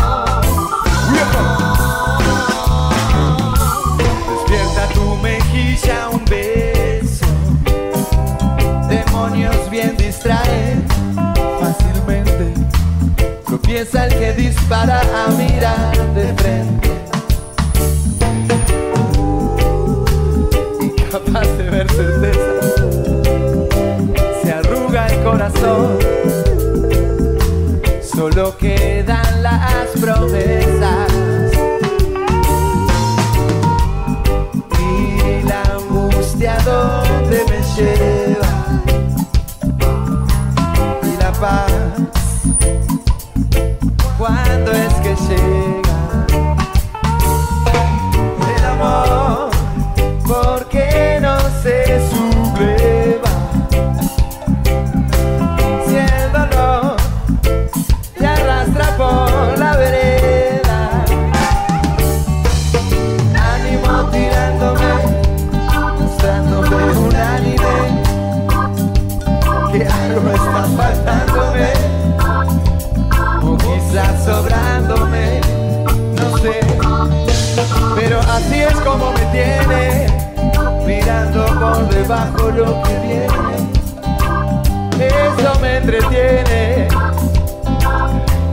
Tropieza 13.80 14.08
el 14.08 14.20
que 14.20 14.34
dispara 14.34 15.02
a 15.15 15.30
mirar 15.32 16.13
de 16.13 16.34
frente. 16.34 16.89
Incapaz 20.82 21.48
de 21.58 21.70
ver 21.70 21.89
certeza. 21.89 22.60
Se 24.44 24.52
arruga 24.52 25.08
el 25.08 25.24
corazón. 25.24 25.98
Solo 28.02 28.58
quedan 28.58 29.44
las 29.44 29.88
promesas. 29.98 31.18
Cuando 44.19 44.73
es 44.73 44.93
que 44.95 45.15
llega 45.15 45.68
es 79.34 79.65
como 79.65 80.04
me 80.04 80.08
tiene, 80.08 80.08
mirando 80.86 81.46
por 81.46 81.89
debajo 81.89 82.52
lo 82.52 82.82
que 82.84 83.00
viene, 83.00 83.28
eso 85.08 85.60
me 85.60 85.78
entretiene. 85.78 86.88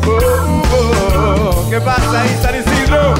Oh, 0.07 0.62
oh, 0.73 0.93
oh, 1.19 1.71
¿Qué 1.71 1.81
pasa 1.81 2.23
ahí, 2.23 2.39
San 2.41 2.55
Isidro? 2.55 3.15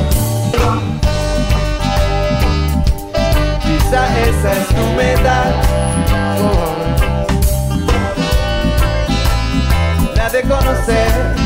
Quizá 3.61 4.21
esa 4.21 4.53
es 4.53 4.69
tu 4.69 4.87
meta. 4.97 5.39
Oh. 6.41 6.77
La 10.17 10.29
de 10.31 10.43
conocer 10.43 11.46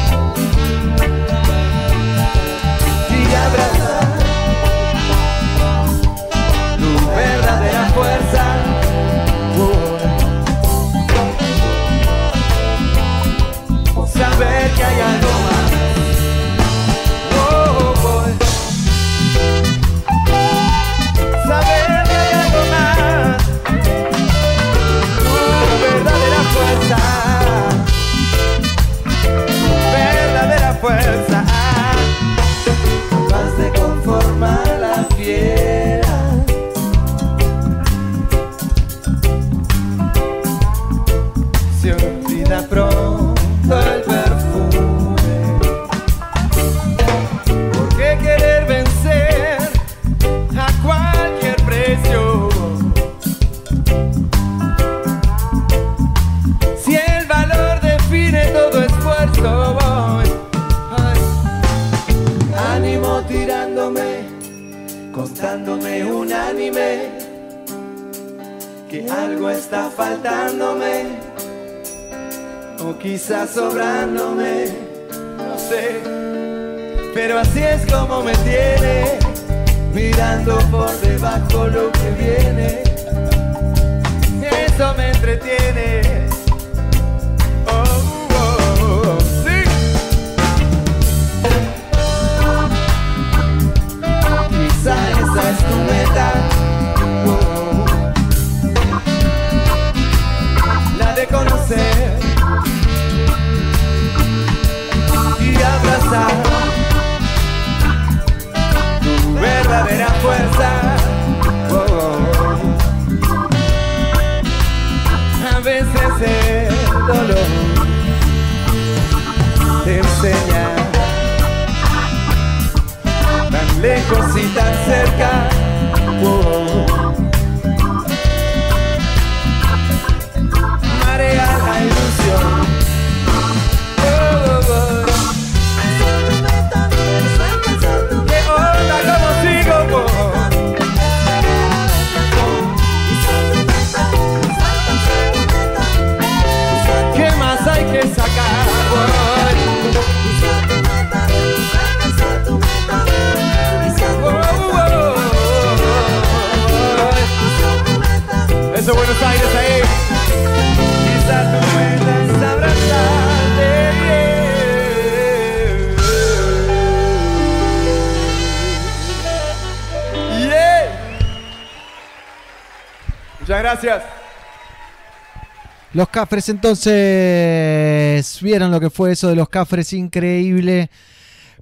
Los 176.00 176.08
Cafres 176.08 176.48
entonces 176.48 178.38
vieron 178.40 178.70
lo 178.70 178.80
que 178.80 178.88
fue 178.88 179.12
eso 179.12 179.28
de 179.28 179.36
los 179.36 179.50
Cafres, 179.50 179.92
increíble. 179.92 180.88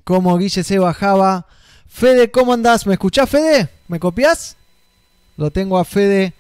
Como 0.05 0.39
Guille 0.39 0.63
se 0.63 0.79
bajaba. 0.79 1.45
Fede, 1.89 2.31
¿cómo 2.31 2.53
andás? 2.53 2.87
¿Me 2.87 2.93
escuchás, 2.93 3.29
Fede? 3.29 3.69
¿Me 3.89 3.99
copias? 3.99 4.57
Lo 5.37 5.51
tengo 5.51 5.77
a 5.77 5.85
Fede 5.85 6.35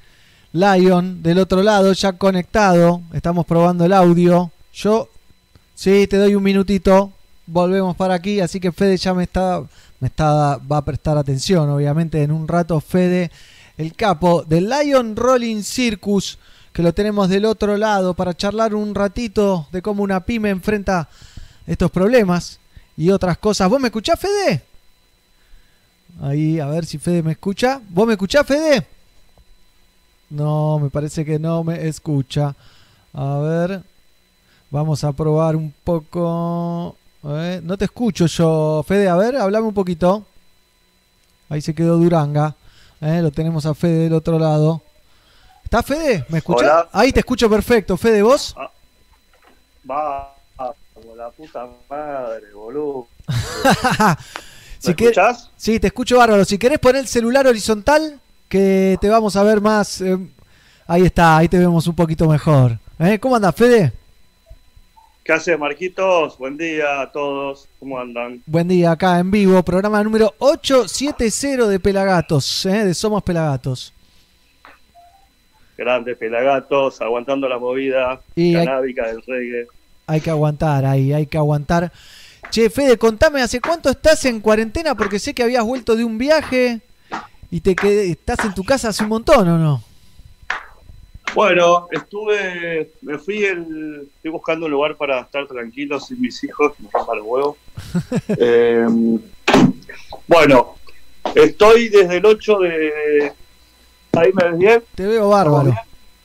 Lion 0.53 1.25
del 1.25 1.41
otro 1.41 1.61
lado, 1.61 1.93
ya 1.93 2.13
conectado. 2.13 3.03
Estamos 3.13 3.45
probando 3.45 3.85
el 3.85 3.93
audio. 3.93 4.53
Yo, 4.73 5.09
sí, 5.75 6.07
te 6.07 6.19
doy 6.19 6.37
un 6.37 6.45
minutito. 6.45 7.11
Volvemos 7.47 7.97
para 7.97 8.15
aquí, 8.15 8.39
así 8.39 8.61
que 8.61 8.71
Fede 8.71 8.97
ya 8.97 9.13
me 9.13 9.25
está, 9.25 9.61
me 9.99 10.07
está, 10.07 10.59
va 10.59 10.77
a 10.77 10.85
prestar 10.85 11.19
atención, 11.19 11.69
obviamente, 11.69 12.23
en 12.23 12.31
un 12.31 12.47
rato. 12.47 12.81
Fede, 12.81 13.33
el 13.77 13.95
capo 13.95 14.45
del 14.45 14.69
Lion 14.69 15.17
Rolling 15.17 15.65
Circus 15.65 16.39
que 16.79 16.83
lo 16.85 16.95
tenemos 16.95 17.29
del 17.29 17.45
otro 17.45 17.77
lado 17.77 18.15
para 18.15 18.37
charlar 18.37 18.73
un 18.73 18.95
ratito 18.95 19.67
de 19.73 19.83
cómo 19.83 20.05
una 20.05 20.21
pyme 20.21 20.51
enfrenta 20.51 21.09
estos 21.67 21.91
problemas 21.91 22.61
y 22.97 23.11
otras 23.11 23.37
cosas. 23.39 23.69
¿Vos 23.69 23.81
me 23.81 23.89
escuchás, 23.89 24.17
Fede? 24.21 24.63
Ahí, 26.23 26.61
a 26.61 26.67
ver 26.67 26.87
si 26.87 26.99
Fede 26.99 27.25
me 27.25 27.33
escucha. 27.33 27.81
¿Vos 27.89 28.07
me 28.07 28.13
escuchás, 28.13 28.47
Fede? 28.47 28.87
No, 30.31 30.79
me 30.79 30.89
parece 30.89 31.25
que 31.25 31.37
no 31.41 31.65
me 31.65 31.89
escucha. 31.89 32.55
A 33.13 33.39
ver, 33.39 33.83
vamos 34.71 35.03
a 35.03 35.11
probar 35.11 35.57
un 35.57 35.75
poco. 35.83 36.95
No 37.25 37.77
te 37.77 37.87
escucho 37.87 38.27
yo, 38.27 38.85
Fede. 38.87 39.09
A 39.09 39.17
ver, 39.17 39.35
hablame 39.35 39.67
un 39.67 39.75
poquito. 39.75 40.25
Ahí 41.49 41.61
se 41.61 41.75
quedó 41.75 41.99
Duranga. 41.99 42.55
Eh, 43.01 43.21
lo 43.21 43.33
tenemos 43.33 43.67
a 43.67 43.75
Fede 43.75 44.05
del 44.05 44.13
otro 44.13 44.39
lado. 44.39 44.81
¿Está 45.69 45.83
Fede? 45.83 46.25
¿Me 46.31 46.39
escuchás? 46.39 46.63
Hola. 46.63 46.89
Ahí 46.93 47.13
te 47.13 47.21
escucho 47.21 47.51
perfecto. 47.51 47.99
Fede, 47.99 48.23
¿vos? 48.23 48.57
Va, 49.89 50.35
como 50.95 51.15
la 51.15 51.29
puta 51.29 51.69
madre, 51.91 52.51
boludo. 52.55 53.07
Si 54.79 54.89
¿Me 54.89 54.93
escuchás? 54.93 55.51
Sí, 55.57 55.79
te 55.79 55.89
escucho 55.89 56.17
bárbaro. 56.17 56.45
Si 56.47 56.57
querés 56.57 56.79
poner 56.79 57.03
el 57.03 57.09
celular 57.09 57.47
horizontal, 57.47 58.19
que 58.49 58.97
te 59.01 59.11
vamos 59.11 59.37
a 59.37 59.43
ver 59.43 59.61
más. 59.61 60.01
eh, 60.01 60.17
ahí 60.87 61.03
está, 61.03 61.37
ahí 61.37 61.49
te 61.49 61.59
vemos 61.59 61.87
un 61.87 61.97
poquito 61.97 62.27
mejor. 62.29 62.79
¿Eh? 62.99 63.19
¿Cómo 63.19 63.37
andás, 63.37 63.55
Fede? 63.55 63.93
¿Qué 65.23 65.33
hace, 65.35 65.55
Marquitos? 65.59 66.39
Buen 66.39 66.57
día 66.57 67.03
a 67.03 67.13
todos. 67.13 67.69
¿Cómo 67.79 67.99
andan? 67.99 68.43
Buen 68.47 68.69
día, 68.69 68.93
acá 68.93 69.19
en 69.19 69.31
vivo, 69.31 69.63
programa 69.63 70.03
número 70.03 70.33
870 70.39 71.67
de 71.67 71.79
Pelagatos, 71.81 72.65
¿eh? 72.65 72.87
de 72.87 72.95
Somos 72.95 73.23
Pelagatos. 73.23 73.93
Grandes 75.79 76.17
pelagatos, 76.19 77.01
aguantando 77.01 77.49
la 77.49 77.57
movida 77.59 78.21
Y 78.35 78.55
hay- 78.57 78.67
canábica 78.67 79.07
del 79.07 79.23
reggae. 79.27 79.69
Hay 80.09 80.21
que 80.21 80.31
aguantar 80.31 80.85
ahí, 80.85 81.13
hay 81.13 81.27
que 81.27 81.39
aguantar. 81.39 81.93
Che, 82.51 82.69
Fede, 82.69 82.99
contame, 82.99 83.41
¿hace 83.43 83.61
cuánto 83.61 83.89
estás 83.89 84.25
en 84.25 84.41
cuarentena? 84.41 84.95
Porque 84.97 85.19
sé 85.19 85.35
que 85.35 85.43
habías 85.45 85.65
vuelto 85.65 85.95
de 85.97 86.05
un 86.05 86.19
viaje 86.19 86.81
y 87.51 87.61
te 87.61 87.77
quedé, 87.77 88.11
estás 88.11 88.45
en 88.45 88.55
tu 88.55 88.65
casa 88.65 88.89
hace 88.89 89.03
un 89.05 89.11
montón, 89.11 89.49
¿o 89.49 89.59
no? 89.59 89.85
Bueno, 91.35 91.87
estuve, 91.93 92.91
me 93.03 93.19
fui, 93.19 93.45
el, 93.45 94.09
estoy 94.17 94.31
buscando 94.31 94.65
un 94.67 94.73
lugar 94.73 94.97
para 94.97 95.21
estar 95.21 95.47
tranquilo 95.47 96.01
sin 96.01 96.21
mis 96.21 96.43
hijos, 96.43 96.73
me 96.81 96.89
rompa 96.93 97.15
los 97.15 97.25
huevos. 97.27 97.57
Eh, 98.39 98.87
bueno, 100.27 100.75
estoy 101.35 101.89
desde 101.91 102.17
el 102.17 102.27
8 102.27 102.59
de... 102.61 103.33
¿Ahí 104.13 104.33
me 104.33 104.45
ves 104.45 104.59
bien? 104.59 104.83
Te 104.95 105.07
veo 105.07 105.29
bárbaro. 105.29 105.75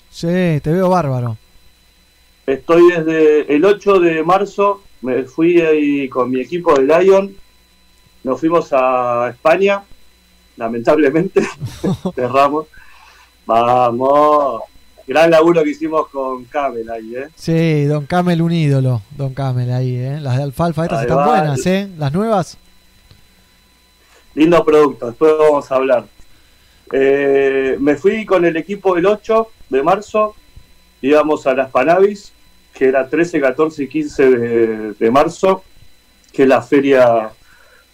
Sí, 0.09 0.27
te 0.61 0.71
veo 0.71 0.89
bárbaro. 0.89 1.37
Estoy 2.45 2.89
desde 2.91 3.53
el 3.55 3.63
8 3.63 3.99
de 3.99 4.23
marzo, 4.23 4.81
me 5.01 5.23
fui 5.23 5.61
ahí 5.61 6.09
con 6.09 6.29
mi 6.29 6.41
equipo 6.41 6.73
de 6.77 6.83
Lion, 6.83 7.35
nos 8.23 8.39
fuimos 8.39 8.69
a 8.73 9.29
España, 9.29 9.83
lamentablemente, 10.57 11.41
cerramos. 12.15 12.67
Vamos, 13.45 14.61
gran 15.07 15.29
laburo 15.31 15.63
que 15.63 15.71
hicimos 15.71 16.07
con 16.07 16.45
Camel 16.45 16.89
ahí, 16.89 17.15
¿eh? 17.15 17.27
Sí, 17.35 17.83
Don 17.85 18.05
Camel 18.05 18.41
un 18.41 18.51
ídolo, 18.53 19.01
Don 19.11 19.33
Camel 19.33 19.71
ahí, 19.71 19.95
¿eh? 19.95 20.19
Las 20.21 20.37
de 20.37 20.43
alfalfa 20.43 20.83
estas 20.83 20.99
Ahí 20.99 21.05
están 21.05 21.17
va. 21.19 21.27
buenas, 21.27 21.65
¿eh? 21.65 21.89
Las 21.97 22.13
nuevas. 22.13 22.57
Lindo 24.35 24.63
producto, 24.65 25.07
después 25.07 25.33
vamos 25.37 25.71
a 25.71 25.75
hablar. 25.75 26.05
Eh, 26.95 27.75
me 27.79 27.95
fui 27.95 28.23
con 28.23 28.45
el 28.45 28.55
equipo 28.55 28.95
el 28.95 29.07
8 29.07 29.47
de 29.69 29.81
marzo, 29.81 30.35
íbamos 31.01 31.47
a 31.47 31.55
las 31.55 31.71
Panavis, 31.71 32.31
que 32.71 32.85
era 32.85 33.09
13, 33.09 33.41
14 33.41 33.83
y 33.83 33.87
15 33.87 34.29
de, 34.29 34.93
de 34.93 35.11
marzo, 35.11 35.63
que 36.31 36.43
es 36.43 36.47
la 36.47 36.61
feria 36.61 37.31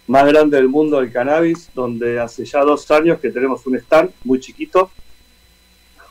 más 0.06 0.26
grande 0.26 0.58
del 0.58 0.68
mundo 0.68 1.00
del 1.00 1.10
cannabis, 1.10 1.70
donde 1.74 2.20
hace 2.20 2.44
ya 2.44 2.60
dos 2.60 2.90
años 2.90 3.20
que 3.20 3.30
tenemos 3.30 3.66
un 3.66 3.76
stand 3.76 4.10
muy 4.24 4.38
chiquito. 4.38 4.90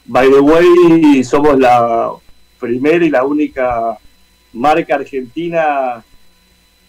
By 0.06 0.32
the 0.32 0.40
way, 0.40 1.24
somos 1.24 1.60
la 1.60 2.12
primera 2.60 3.06
y 3.06 3.12
la 3.12 3.24
única 3.24 4.00
marca 4.54 4.96
argentina 4.96 6.04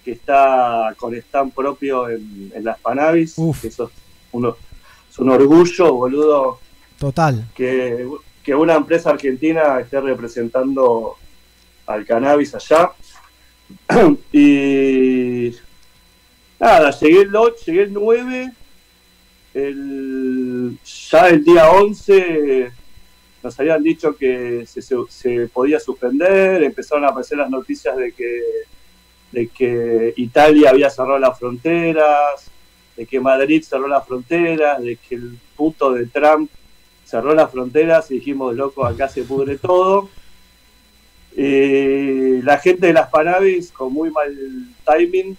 que 0.02 0.12
está 0.12 0.94
con 0.96 1.14
stand 1.14 1.52
propio 1.52 2.08
en, 2.08 2.52
en 2.54 2.64
las 2.64 2.78
Panavis. 2.78 3.34
que 3.60 3.68
Eso 3.68 3.84
es, 3.84 3.90
uno, 4.32 4.56
un 5.20 5.30
orgullo, 5.30 5.92
boludo, 5.94 6.58
Total. 6.98 7.46
que, 7.54 8.06
que 8.42 8.54
una 8.54 8.74
empresa 8.74 9.10
argentina 9.10 9.80
esté 9.80 10.00
representando 10.00 11.16
al 11.86 12.04
cannabis 12.06 12.54
allá. 12.54 12.90
y 14.32 15.54
nada, 16.58 16.90
llegué 16.90 17.20
el 17.22 17.34
8, 17.36 17.56
llegué 17.66 17.82
el 17.84 17.92
9, 17.92 18.52
el, 19.54 20.78
ya 21.10 21.28
el 21.28 21.44
día 21.44 21.70
11 21.70 22.72
nos 23.42 23.58
habían 23.58 23.82
dicho 23.82 24.14
que 24.16 24.64
se, 24.66 24.82
se- 24.82 24.96
se 25.08 25.46
podía 25.48 25.80
suspender, 25.80 26.62
empezaron 26.62 27.04
a 27.04 27.08
aparecer 27.08 27.38
las 27.38 27.48
noticias 27.48 27.96
de 27.96 28.12
que, 28.12 28.42
de 29.32 29.48
que 29.48 30.12
Italia 30.16 30.70
había 30.70 30.90
cerrado 30.90 31.18
las 31.18 31.38
fronteras, 31.38 32.49
de 33.00 33.06
que 33.06 33.18
Madrid 33.18 33.62
cerró 33.62 33.88
las 33.88 34.06
fronteras, 34.06 34.82
de 34.82 34.96
que 34.96 35.14
el 35.14 35.38
puto 35.56 35.90
de 35.92 36.04
Trump 36.04 36.50
cerró 37.02 37.34
las 37.34 37.50
fronteras 37.50 38.10
y 38.10 38.16
dijimos, 38.16 38.54
loco, 38.54 38.84
acá 38.84 39.08
se 39.08 39.22
pudre 39.22 39.56
todo. 39.56 40.10
Y 41.34 42.42
la 42.42 42.58
gente 42.58 42.88
de 42.88 42.92
las 42.92 43.08
Panavis, 43.08 43.72
con 43.72 43.94
muy 43.94 44.10
mal 44.10 44.36
timing, 44.84 45.34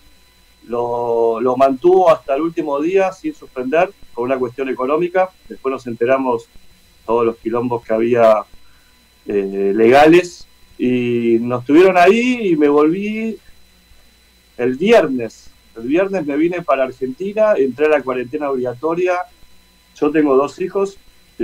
lo, 0.70 1.40
lo 1.40 1.56
mantuvo 1.56 2.10
hasta 2.10 2.34
el 2.34 2.42
último 2.42 2.82
día 2.82 3.12
sin 3.12 3.36
suspender 3.36 3.92
por 4.16 4.26
una 4.26 4.40
cuestión 4.40 4.68
económica. 4.70 5.30
Después 5.48 5.72
nos 5.72 5.86
enteramos 5.86 6.48
todos 7.06 7.28
los 7.28 7.38
quilombos 7.38 7.86
que 7.86 7.94
había 7.94 8.44
eh, 9.28 9.72
legales 9.76 10.48
y 10.80 11.38
nos 11.40 11.64
tuvieron 11.64 11.96
ahí 11.96 12.54
y 12.54 12.56
me 12.56 12.70
volví 12.70 13.38
el 14.58 14.76
viernes. 14.78 15.51
El 15.82 15.88
viernes 15.88 16.26
me 16.26 16.38
vine 16.38 16.62
para 16.62 16.84
Argentina, 16.84 17.54
entré 17.58 17.88
a 17.88 17.90
la 17.90 18.02
cuarentena 18.02 18.50
obligatoria. 18.52 19.20
Yo 20.00 20.12
tengo 20.12 20.36
dos 20.36 20.60
hijos 20.62 20.98
y, 21.40 21.44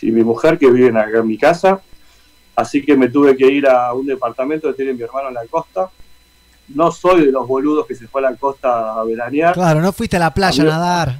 y 0.00 0.12
mi 0.12 0.22
mujer 0.22 0.58
que 0.58 0.70
viven 0.70 0.96
acá 0.96 1.18
en 1.18 1.26
mi 1.26 1.36
casa. 1.36 1.80
Así 2.54 2.84
que 2.84 2.96
me 2.96 3.08
tuve 3.08 3.36
que 3.36 3.46
ir 3.46 3.66
a 3.68 3.92
un 3.92 4.06
departamento 4.06 4.68
que 4.68 4.74
tiene 4.74 4.94
mi 4.94 5.02
hermano 5.02 5.28
en 5.28 5.34
la 5.34 5.46
costa. 5.46 5.90
No 6.68 6.90
soy 6.92 7.26
de 7.26 7.32
los 7.32 7.46
boludos 7.46 7.86
que 7.86 7.94
se 7.94 8.06
fue 8.08 8.20
a 8.24 8.30
la 8.30 8.36
costa 8.36 8.94
a 9.00 9.04
veranear. 9.04 9.54
Claro, 9.54 9.80
no 9.80 9.92
fuiste 9.92 10.16
a 10.16 10.20
la 10.20 10.34
playa 10.34 10.62
a 10.62 10.66
nadar. 10.66 11.18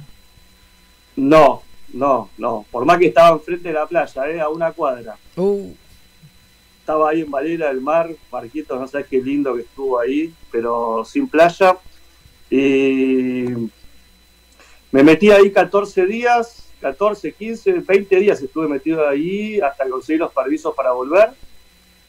No, 1.15 1.63
no, 1.93 2.29
no. 2.37 2.65
Por 2.71 2.85
más 2.85 2.97
que 2.97 3.07
estaba 3.07 3.35
enfrente 3.35 3.69
de 3.69 3.73
la 3.73 3.85
playa, 3.85 4.29
¿eh? 4.29 4.39
a 4.39 4.49
una 4.49 4.71
cuadra. 4.71 5.15
Uh, 5.35 5.73
Estaba 6.79 7.09
ahí 7.09 7.21
en 7.21 7.29
Valera 7.29 7.67
del 7.67 7.81
Mar, 7.81 8.09
Marquitos, 8.31 8.79
no 8.79 8.87
sabes 8.87 9.07
qué 9.07 9.21
lindo 9.21 9.53
que 9.55 9.61
estuvo 9.61 9.99
ahí, 9.99 10.33
pero 10.51 11.05
sin 11.05 11.27
playa. 11.27 11.77
Y 12.49 13.45
me 14.91 15.03
metí 15.03 15.29
ahí 15.31 15.51
14 15.51 16.05
días, 16.05 16.67
14, 16.81 17.33
15, 17.33 17.73
20 17.79 18.15
días 18.15 18.41
estuve 18.41 18.67
metido 18.67 19.07
ahí 19.07 19.59
hasta 19.59 19.87
conseguir 19.89 20.21
los 20.21 20.33
permisos 20.33 20.73
para 20.73 20.91
volver. 20.91 21.31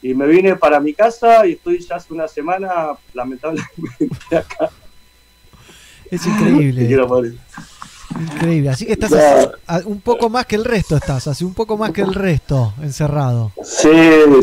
Y 0.01 0.15
me 0.15 0.25
vine 0.25 0.55
para 0.55 0.79
mi 0.79 0.93
casa 0.93 1.45
y 1.45 1.53
estoy 1.53 1.79
ya 1.79 1.97
hace 1.97 2.11
una 2.11 2.27
semana, 2.27 2.97
lamentablemente, 3.13 4.07
acá. 4.35 4.71
es 6.09 6.25
increíble. 6.25 6.97
Increíble. 8.19 8.69
Así 8.69 8.85
que 8.85 8.93
estás 8.93 9.11
Ya. 9.11 9.81
un 9.85 10.01
poco 10.01 10.29
más 10.29 10.45
que 10.45 10.55
el 10.55 10.65
resto, 10.65 10.95
estás, 10.97 11.27
así 11.27 11.43
un 11.43 11.53
poco 11.53 11.77
más 11.77 11.91
que 11.91 12.01
el 12.01 12.13
resto, 12.13 12.73
encerrado. 12.81 13.51
Sí, 13.63 13.89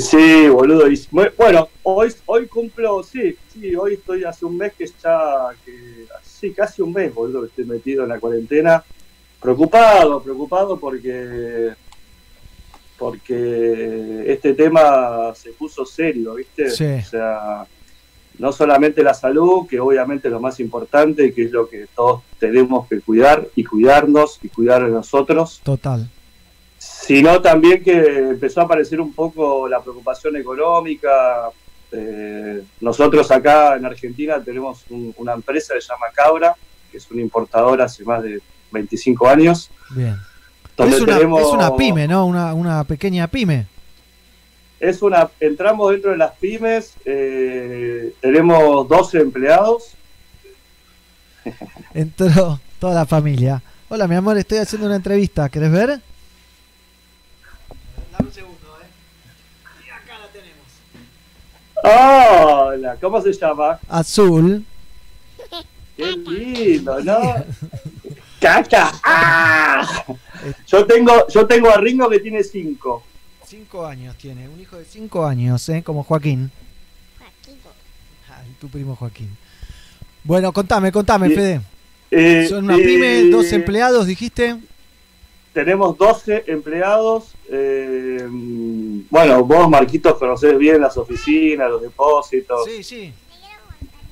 sí, 0.01 0.49
boludo. 0.49 0.91
Y, 0.91 1.07
bueno, 1.37 1.69
hoy, 1.83 2.13
hoy 2.27 2.47
cumplo, 2.47 3.03
sí, 3.03 3.37
sí, 3.53 3.75
hoy 3.77 3.95
estoy 3.95 4.25
hace 4.25 4.45
un 4.45 4.57
mes 4.57 4.73
que 4.77 4.87
ya, 4.87 5.49
que, 5.65 6.07
sí, 6.23 6.53
casi 6.53 6.83
un 6.83 6.93
mes, 6.93 7.15
boludo, 7.15 7.43
que 7.43 7.47
estoy 7.49 7.65
metido 7.65 8.05
en 8.05 8.11
la 8.11 8.21
cuarentena. 8.21 8.83
Preocupado, 9.41 10.21
preocupado 10.23 10.79
porque 10.79 11.75
porque 12.99 14.25
este 14.27 14.55
tema 14.55 15.33
se 15.35 15.51
puso 15.53 15.87
serio, 15.87 16.35
¿viste? 16.35 16.69
Sí. 16.71 16.85
O 16.85 17.05
sea, 17.05 17.65
no 18.39 18.53
solamente 18.53 19.03
la 19.03 19.15
salud, 19.15 19.67
que 19.69 19.81
obviamente 19.81 20.29
es 20.29 20.33
lo 20.33 20.41
más 20.41 20.61
importante, 20.61 21.33
que 21.35 21.45
es 21.45 21.51
lo 21.51 21.69
que 21.69 21.87
todos 21.95 22.23
tenemos 22.39 22.87
que 22.89 23.01
cuidar 23.01 23.47
y 23.57 23.65
cuidarnos 23.65 24.39
y 24.43 24.49
cuidar 24.49 24.83
a 24.83 24.89
nosotros, 24.89 25.61
Total. 25.65 26.09
sino 26.79 27.41
también 27.43 27.83
que 27.83 27.97
empezó 28.31 28.61
a 28.61 28.65
aparecer 28.65 29.01
un 29.01 29.13
poco 29.13 29.69
la 29.69 29.81
preocupación 29.81 30.37
económica. 30.37 31.49
Eh, 31.91 32.63
nosotros 32.81 33.31
acá 33.31 33.77
en 33.77 33.87
Argentina 33.87 34.41
tenemos 34.45 34.85
un- 34.91 35.15
una 35.17 35.33
empresa 35.33 35.75
que 35.75 35.81
se 35.81 35.89
llama 35.89 36.07
Cabra, 36.15 36.55
que 36.91 36.99
es 36.99 37.11
una 37.11 37.23
importadora 37.23 37.87
hace 37.87 38.05
más 38.05 38.23
de 38.23 38.41
25 38.71 39.27
años. 39.29 39.71
Bien. 39.91 40.17
donde 40.77 40.95
Es 40.95 41.03
una, 41.03 41.17
tenemos- 41.17 41.41
es 41.43 41.49
una 41.49 41.75
pyme, 41.75 42.07
¿no? 42.07 42.25
Una, 42.25 42.55
una 42.55 42.85
pequeña 42.85 43.27
pyme. 43.27 43.67
Es 44.81 45.03
una, 45.03 45.29
entramos 45.41 45.91
dentro 45.91 46.13
de 46.13 46.19
las 46.19 46.33
pymes, 46.37 46.95
eh, 47.05 48.15
tenemos 48.21 48.89
12 48.89 49.19
empleados. 49.19 49.95
Entró 51.95 52.61
toda 52.79 52.95
la 52.95 53.07
familia. 53.07 53.61
Hola, 53.89 54.07
mi 54.07 54.15
amor, 54.15 54.39
estoy 54.39 54.59
haciendo 54.59 54.87
una 54.87 54.97
entrevista. 54.97 55.49
¿Querés 55.49 55.73
ver? 55.73 55.89
Dame 58.13 58.29
un 58.29 58.33
segundo, 58.33 58.77
¿eh? 58.81 58.87
Y 59.85 59.91
acá 59.91 60.19
la 60.21 60.29
tenemos. 60.29 60.69
Hola, 62.71 62.97
¿cómo 63.01 63.21
se 63.21 63.33
llama? 63.33 63.81
Azul. 63.89 64.65
Qué 65.97 66.13
lindo, 66.13 67.01
¿no? 67.01 67.35
¡Caca! 68.41 68.93
¡Ah! 69.03 70.05
Yo 70.69 70.87
tengo, 70.87 71.27
yo 71.29 71.47
tengo 71.47 71.69
a 71.69 71.79
Ringo 71.79 72.09
que 72.09 72.21
tiene 72.21 72.45
5. 72.45 73.03
Cinco 73.49 73.87
años 73.87 74.15
tiene. 74.19 74.47
Un 74.47 74.61
hijo 74.61 74.77
de 74.77 74.85
cinco 74.85 75.25
años, 75.25 75.67
¿eh? 75.71 75.83
Como 75.83 76.03
Joaquín. 76.05 76.51
Ay, 78.29 78.55
tu 78.61 78.69
primo 78.69 78.95
Joaquín. 78.95 79.35
Bueno, 80.23 80.53
contame, 80.53 80.93
contame. 80.93 81.31
Fede. 81.31 81.63
Eh, 82.11 82.47
Son 82.47 82.65
una 82.65 82.77
eh, 82.77 82.83
pyme, 82.85 83.25
dos 83.31 83.51
empleados, 83.53 84.07
dijiste. 84.07 84.55
Tenemos 85.55 85.97
12 85.97 86.45
empleados. 86.49 87.35
eh, 87.51 88.27
bueno, 89.09 89.43
vos, 89.43 89.71
Marquitos, 89.71 90.19
conocés 90.19 90.59
bien 90.59 90.79
las 90.83 90.99
oficinas, 90.99 91.71
los 91.71 91.81
depósitos. 91.81 92.67
Sí, 92.67 92.83
sí. 92.83 93.15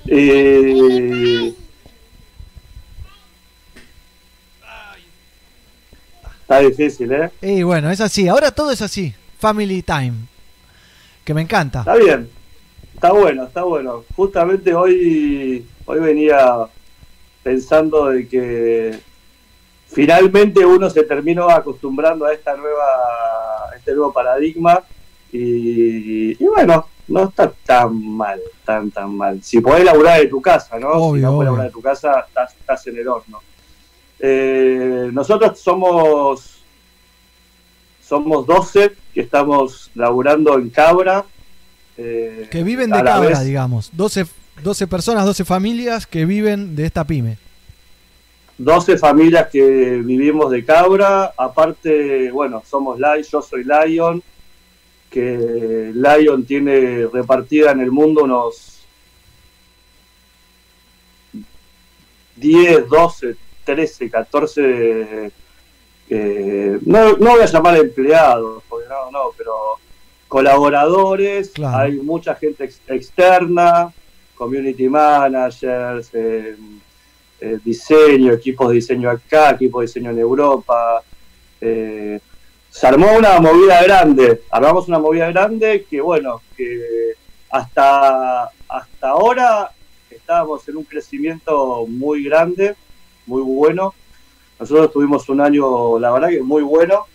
Eh, 0.07 1.55
está 6.41 6.61
difícil, 6.61 7.13
¿eh? 7.13 7.31
Y 7.43 7.63
bueno, 7.65 7.91
es 7.91 8.01
así. 8.01 8.29
Ahora 8.29 8.51
todo 8.51 8.71
es 8.71 8.81
así. 8.81 9.15
Family 9.39 9.83
time. 9.83 10.15
Que 11.25 11.35
me 11.35 11.43
encanta. 11.43 11.81
Está 11.81 11.97
bien, 11.97 12.31
está 12.95 13.13
bueno, 13.13 13.45
está 13.45 13.63
bueno. 13.65 14.05
Justamente 14.15 14.75
hoy, 14.75 15.67
hoy 15.85 16.01
venía 16.01 16.67
pensando 17.43 18.07
de 18.07 18.29
que 18.29 18.99
finalmente 19.89 20.65
uno 20.65 20.89
se 20.91 21.03
terminó 21.05 21.49
acostumbrando 21.51 22.25
a 22.27 22.33
esta 22.33 22.57
nueva, 22.57 22.85
a 23.73 23.77
este 23.77 23.93
nuevo 23.93 24.13
paradigma 24.13 24.83
y, 25.33 26.43
y 26.43 26.47
bueno, 26.49 26.87
no 27.09 27.25
está 27.25 27.53
tan 27.65 28.17
mal, 28.17 28.41
tan 28.65 28.91
tan 28.91 29.15
mal. 29.17 29.43
Si 29.43 29.61
podés 29.61 29.85
laburar 29.85 30.21
de 30.21 30.27
tu 30.27 30.41
casa, 30.41 30.79
¿no? 30.79 30.93
si 30.95 30.99
Obvio, 31.01 31.23
no 31.23 31.29
obvio. 31.29 31.37
podés 31.37 31.45
laburar 31.47 31.67
de 31.67 31.73
tu 31.73 31.83
casa, 31.83 32.25
estás, 32.27 32.55
estás 32.55 32.87
en 32.87 32.99
el 32.99 33.09
horno. 33.09 33.41
Eh, 34.19 35.11
nosotros 35.13 35.59
somos 35.61 36.56
somos 38.07 38.47
12 38.47 38.93
que 39.15 39.21
estamos 39.21 39.91
laburando 39.95 40.57
en 40.59 40.71
Cabra. 40.71 41.25
eh, 41.99 42.47
Que 42.51 42.63
viven 42.63 42.91
de 42.91 43.03
cabra, 43.03 43.21
vez- 43.21 43.45
digamos. 43.45 43.91
12, 43.95 44.27
12 44.63 44.87
personas, 44.87 45.25
12 45.25 45.45
familias 45.45 46.07
que 46.07 46.25
viven 46.27 46.77
de 46.77 46.85
esta 46.87 47.05
pyme. 47.05 47.39
12 48.59 48.97
familias 48.99 49.49
que 49.51 50.01
vivimos 50.05 50.51
de 50.51 50.65
cabra, 50.65 51.33
aparte, 51.37 52.31
bueno, 52.31 52.63
somos 52.69 52.99
Lion, 52.99 53.23
yo 53.31 53.43
soy 53.43 53.65
Lion, 53.65 54.23
que 55.11 55.91
Lion 55.95 56.45
tiene 56.45 57.07
repartida 57.13 57.73
en 57.73 57.81
el 57.81 57.91
mundo 57.91 58.25
unos 58.25 58.81
10, 62.37 62.89
12, 62.89 63.37
13, 63.65 64.11
14, 64.11 65.31
eh, 66.11 66.79
no, 66.87 67.17
no 67.17 67.31
voy 67.33 67.41
a 67.43 67.47
llamar 67.47 67.77
empleados, 67.77 68.63
porque 68.69 68.89
no, 68.89 69.11
no, 69.11 69.31
pero 69.37 69.53
colaboradores, 70.29 71.51
Claro. 71.51 71.79
hay 71.79 71.93
mucha 71.97 72.35
gente 72.35 72.65
ex- 72.65 72.81
externa, 72.89 73.93
community 74.37 74.89
managers, 74.89 76.11
eh, 76.13 76.57
eh, 77.41 77.59
diseño, 77.65 78.33
equipos 78.33 78.69
de 78.69 78.75
diseño 78.77 79.11
acá, 79.11 79.51
equipos 79.53 79.81
de 79.83 79.87
diseño 79.87 80.11
en 80.11 80.19
Europa. 80.19 81.03
eh, 81.61 82.21
se 82.71 82.87
armó 82.87 83.13
una 83.17 83.41
movida 83.41 83.83
grande, 83.83 84.43
armamos 84.51 84.87
una 84.89 84.99
movida 84.99 85.31
grande 85.31 85.87
que 85.89 85.99
bueno, 86.03 86.43
que 86.55 87.13
hasta, 87.51 88.51
hasta 88.69 89.09
ahora 89.09 89.71
estábamos 90.11 90.69
en 90.69 90.77
un 90.77 90.85
crecimiento 90.85 91.87
muy 91.89 92.25
grande, 92.25 92.75
muy 93.25 93.41
bueno. 93.41 93.95
Nosotros 94.59 94.93
tuvimos 94.93 95.29
un 95.29 95.41
año, 95.41 95.99
la 95.99 96.11
verdad 96.13 96.29
que 96.31 96.43
muy 96.43 96.63
bueno, 96.63 97.07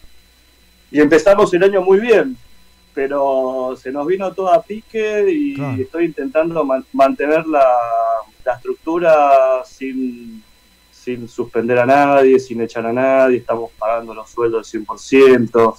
y 0.91 0.99
empezamos 0.99 1.53
el 1.53 1.63
año 1.63 1.81
muy 1.81 1.99
bien, 1.99 2.37
pero 2.93 3.75
se 3.81 3.91
nos 3.91 4.05
vino 4.05 4.31
todo 4.33 4.53
a 4.53 4.61
pique 4.61 5.25
y 5.31 5.55
Claro. 5.55 5.81
estoy 5.81 6.05
intentando 6.05 6.63
man- 6.63 6.85
mantener 6.93 7.47
la, 7.47 7.65
la 8.45 8.53
estructura 8.55 9.63
sin, 9.65 10.43
sin 10.91 11.27
suspender 11.27 11.79
a 11.79 11.85
nadie, 11.85 12.39
sin 12.39 12.61
echar 12.61 12.85
a 12.85 12.93
nadie, 12.93 13.37
estamos 13.37 13.71
pagando 13.79 14.13
los 14.13 14.29
sueldos 14.29 14.71
al 14.75 14.81
100%. 14.85 15.75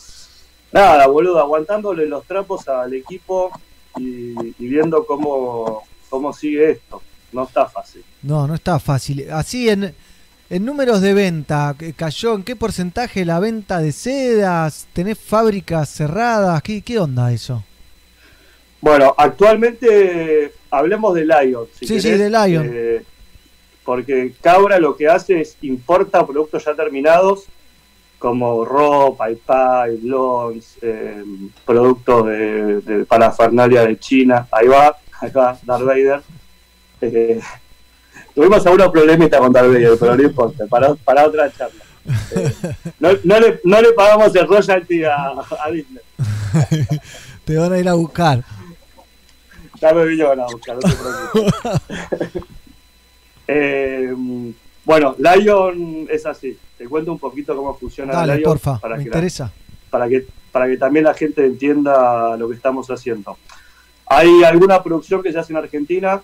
Nada, 0.72 1.06
boludo, 1.06 1.38
aguantándole 1.38 2.06
los 2.06 2.24
trapos 2.24 2.66
al 2.66 2.94
equipo 2.94 3.50
y, 3.98 4.32
y 4.58 4.66
viendo 4.68 5.04
cómo, 5.04 5.82
cómo 6.08 6.32
sigue 6.32 6.70
esto. 6.72 7.02
No 7.30 7.44
está 7.44 7.66
fácil. 7.66 8.02
No, 8.22 8.46
no 8.46 8.54
está 8.54 8.78
fácil. 8.78 9.30
Así 9.30 9.68
en, 9.68 9.94
en 10.52 10.66
números 10.66 11.00
de 11.00 11.14
venta, 11.14 11.74
¿qué 11.78 11.94
¿cayó 11.94 12.34
en 12.34 12.42
qué 12.42 12.56
porcentaje 12.56 13.24
la 13.24 13.40
venta 13.40 13.78
de 13.78 13.90
sedas? 13.90 14.86
¿Tenés 14.92 15.18
fábricas 15.18 15.88
cerradas? 15.88 16.62
¿Qué, 16.62 16.82
qué 16.82 16.98
onda 16.98 17.32
eso? 17.32 17.64
Bueno, 18.82 19.14
actualmente 19.16 20.52
hablemos 20.70 21.14
de 21.14 21.24
Lion. 21.24 21.66
si 21.74 21.86
Sí, 21.86 22.00
sí, 22.02 22.10
de 22.10 22.28
Lion. 22.28 22.70
eh, 22.70 23.02
porque 23.82 24.34
Cabra 24.42 24.78
lo 24.78 24.94
que 24.94 25.08
hace 25.08 25.40
es 25.40 25.56
importa 25.62 26.26
productos 26.26 26.62
ya 26.66 26.74
terminados 26.74 27.46
como 28.18 28.62
ropa, 28.66 29.30
iPad, 29.30 29.88
blondes, 30.02 30.76
eh, 30.82 31.24
productos 31.64 32.26
de, 32.26 32.80
de 32.82 33.04
parafernalia 33.06 33.86
de 33.86 33.98
China. 33.98 34.46
Ahí 34.52 34.68
va, 34.68 34.98
acá, 35.18 35.56
Darth 35.62 35.84
Vader. 35.84 36.20
Eh, 37.00 37.40
tuvimos 38.34 38.64
algunos 38.66 38.90
problemitas 38.90 39.40
con 39.40 39.52
Darth 39.52 39.68
Vader, 39.68 39.96
pero 39.98 40.16
no 40.16 40.22
importa, 40.28 40.66
para, 40.66 40.94
para 40.94 41.26
otra 41.26 41.50
charla. 41.52 41.82
Eh, 42.34 42.52
no, 42.98 43.10
no 43.24 43.40
le, 43.40 43.60
no 43.64 43.80
le 43.80 43.92
pagamos 43.92 44.34
el 44.34 44.46
royalty 44.48 45.04
a, 45.04 45.28
a 45.30 45.70
Disney. 45.70 46.02
Te 47.44 47.56
van 47.56 47.72
a 47.72 47.78
ir 47.78 47.88
a 47.88 47.94
buscar. 47.94 48.42
Ya 49.80 49.92
me 49.92 50.04
vinieron 50.06 50.40
a 50.40 50.44
buscar, 50.46 50.76
no 50.76 50.80
te 50.80 50.96
preocupes. 50.96 52.42
Eh, 53.48 54.14
bueno, 54.84 55.14
Lion 55.18 56.06
es 56.10 56.24
así. 56.26 56.56
Te 56.78 56.86
cuento 56.86 57.12
un 57.12 57.18
poquito 57.18 57.54
cómo 57.56 57.76
funciona 57.76 58.12
Dale, 58.12 58.36
Lion 58.36 58.44
porfa, 58.44 58.78
para 58.78 58.96
me 58.96 59.04
que, 59.04 59.10
la- 59.10 59.16
interesa. 59.16 59.52
para, 59.90 60.08
que, 60.08 60.26
para 60.50 60.66
que 60.68 60.76
también 60.76 61.04
la 61.04 61.14
gente 61.14 61.44
entienda 61.44 62.36
lo 62.36 62.48
que 62.48 62.54
estamos 62.54 62.88
haciendo. 62.90 63.36
Hay 64.06 64.44
alguna 64.44 64.82
producción 64.82 65.22
que 65.22 65.32
se 65.32 65.38
hace 65.38 65.52
en 65.52 65.58
Argentina, 65.58 66.22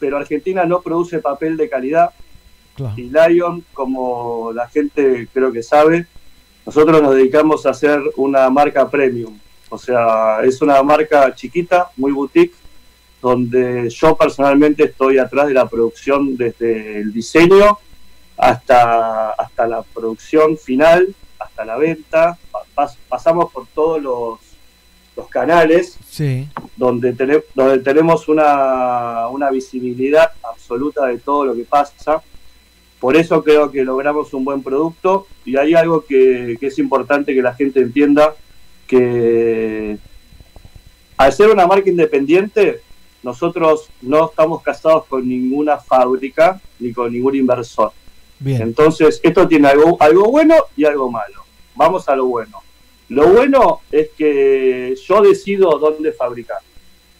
pero 0.00 0.16
Argentina 0.16 0.64
no 0.64 0.80
produce 0.80 1.20
papel 1.20 1.56
de 1.56 1.68
calidad. 1.68 2.10
Claro. 2.74 2.94
Y 2.96 3.10
Lion, 3.10 3.64
como 3.74 4.50
la 4.54 4.66
gente 4.68 5.28
creo 5.32 5.52
que 5.52 5.62
sabe, 5.62 6.06
nosotros 6.66 7.00
nos 7.02 7.14
dedicamos 7.14 7.66
a 7.66 7.70
hacer 7.70 8.00
una 8.16 8.48
marca 8.50 8.88
premium. 8.88 9.38
O 9.68 9.78
sea, 9.78 10.40
es 10.42 10.60
una 10.62 10.82
marca 10.82 11.32
chiquita, 11.34 11.90
muy 11.96 12.10
boutique, 12.12 12.54
donde 13.22 13.88
yo 13.90 14.16
personalmente 14.16 14.84
estoy 14.84 15.18
atrás 15.18 15.46
de 15.48 15.54
la 15.54 15.68
producción 15.68 16.36
desde 16.36 17.00
el 17.00 17.12
diseño 17.12 17.78
hasta, 18.36 19.30
hasta 19.32 19.66
la 19.66 19.82
producción 19.82 20.56
final, 20.56 21.14
hasta 21.38 21.64
la 21.64 21.76
venta. 21.76 22.38
Pa- 22.50 22.64
pas- 22.74 22.96
pasamos 23.08 23.52
por 23.52 23.66
todos 23.74 24.00
los, 24.02 24.40
los 25.16 25.28
canales 25.28 25.98
Sí. 26.08 26.48
donde, 26.76 27.12
donde 27.54 27.78
tenemos 27.80 28.28
una, 28.28 29.28
una 29.28 29.50
visibilidad 29.50 30.30
absoluta 30.42 31.06
de 31.06 31.18
todo 31.18 31.44
lo 31.46 31.54
que 31.54 31.64
pasa. 31.64 32.22
por 33.00 33.16
eso 33.16 33.42
creo 33.42 33.70
que 33.70 33.82
logramos 33.84 34.32
un 34.34 34.44
buen 34.44 34.62
producto 34.62 35.26
y 35.44 35.56
hay 35.56 35.74
algo 35.74 36.04
que, 36.04 36.56
que 36.60 36.66
es 36.66 36.78
importante 36.78 37.34
que 37.34 37.42
la 37.42 37.54
gente 37.54 37.80
entienda, 37.80 38.34
que 38.86 39.96
al 41.16 41.32
ser 41.32 41.48
una 41.50 41.66
marca 41.66 41.88
independiente, 41.90 42.80
nosotros 43.22 43.88
no 44.02 44.30
estamos 44.30 44.62
casados 44.62 45.04
con 45.06 45.28
ninguna 45.28 45.76
fábrica 45.78 46.60
ni 46.78 46.92
con 46.92 47.12
ningún 47.12 47.34
inversor. 47.36 47.92
Bien. 48.38 48.62
Entonces, 48.62 49.20
esto 49.22 49.46
tiene 49.46 49.68
algo, 49.68 49.98
algo 50.00 50.30
bueno 50.30 50.54
y 50.76 50.84
algo 50.86 51.10
malo. 51.10 51.44
Vamos 51.74 52.08
a 52.08 52.16
lo 52.16 52.24
bueno. 52.26 52.58
Lo 53.10 53.26
bueno 53.26 53.80
es 53.90 54.10
que 54.16 54.94
yo 55.04 55.20
decido 55.20 55.78
dónde 55.78 56.12
fabricar. 56.12 56.60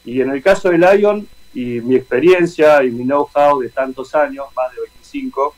Y 0.04 0.20
en 0.20 0.30
el 0.30 0.40
caso 0.40 0.70
de 0.70 0.78
Lion, 0.78 1.26
y 1.52 1.80
mi 1.80 1.96
experiencia 1.96 2.82
y 2.84 2.90
mi 2.90 3.02
know-how 3.02 3.60
de 3.60 3.70
tantos 3.70 4.14
años, 4.14 4.46
más 4.54 4.70
de 4.70 4.82
25, 4.82 5.54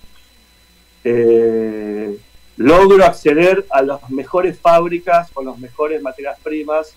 eh, 1.05 2.18
logro 2.57 3.05
acceder 3.05 3.66
a 3.68 3.83
las 3.83 4.09
mejores 4.09 4.59
fábricas 4.59 5.30
con 5.33 5.45
las 5.45 5.59
mejores 5.59 6.01
materias 6.01 6.39
primas. 6.43 6.95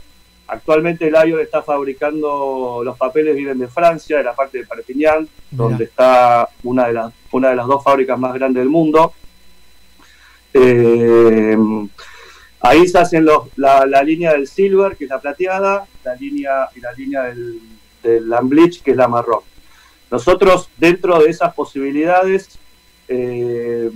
Actualmente 0.47 1.11
Lion 1.11 1.41
está 1.41 1.61
fabricando 1.61 2.83
los 2.85 2.97
papeles 2.97 3.35
vienen 3.35 3.59
de 3.59 3.67
Francia, 3.67 4.17
de 4.17 4.23
la 4.23 4.33
parte 4.33 4.59
de 4.59 4.65
Perpignan, 4.65 5.27
donde 5.51 5.85
está 5.85 6.47
una 6.63 6.87
de 6.87 6.93
las 6.93 7.13
una 7.33 7.49
de 7.49 7.55
las 7.57 7.67
dos 7.67 7.83
fábricas 7.83 8.17
más 8.17 8.33
grandes 8.33 8.61
del 8.61 8.69
mundo. 8.69 9.11
Eh, 10.53 11.57
ahí 12.67 12.87
se 12.87 12.97
hacen 12.97 13.25
los, 13.25 13.47
la, 13.57 13.85
la 13.85 14.03
línea 14.03 14.31
del 14.33 14.47
silver, 14.47 14.95
que 14.95 15.05
es 15.05 15.09
la 15.09 15.19
plateada, 15.19 15.85
la 16.03 16.15
línea 16.15 16.69
y 16.75 16.79
la 16.79 16.91
línea 16.93 17.23
del, 17.23 17.59
del 18.03 18.33
Amblich, 18.33 18.81
que 18.81 18.91
es 18.91 18.97
la 18.97 19.07
marrón. 19.07 19.41
Nosotros, 20.11 20.69
dentro 20.77 21.19
de 21.19 21.29
esas 21.29 21.53
posibilidades, 21.53 22.57
eh, 23.07 23.89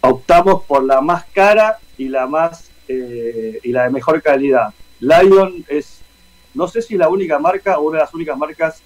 optamos 0.00 0.64
por 0.64 0.84
la 0.84 1.00
más 1.00 1.24
cara 1.32 1.78
y 1.96 2.08
la 2.08 2.26
más 2.26 2.70
eh, 2.86 3.58
y 3.62 3.72
la 3.72 3.84
de 3.84 3.90
mejor 3.90 4.22
calidad. 4.22 4.72
Lion 5.00 5.64
es, 5.68 6.00
no 6.54 6.66
sé 6.68 6.82
si 6.82 6.96
la 6.96 7.08
única 7.08 7.38
marca 7.38 7.78
o 7.78 7.88
una 7.88 7.98
de 7.98 8.04
las 8.04 8.14
únicas 8.14 8.38
marcas 8.38 8.82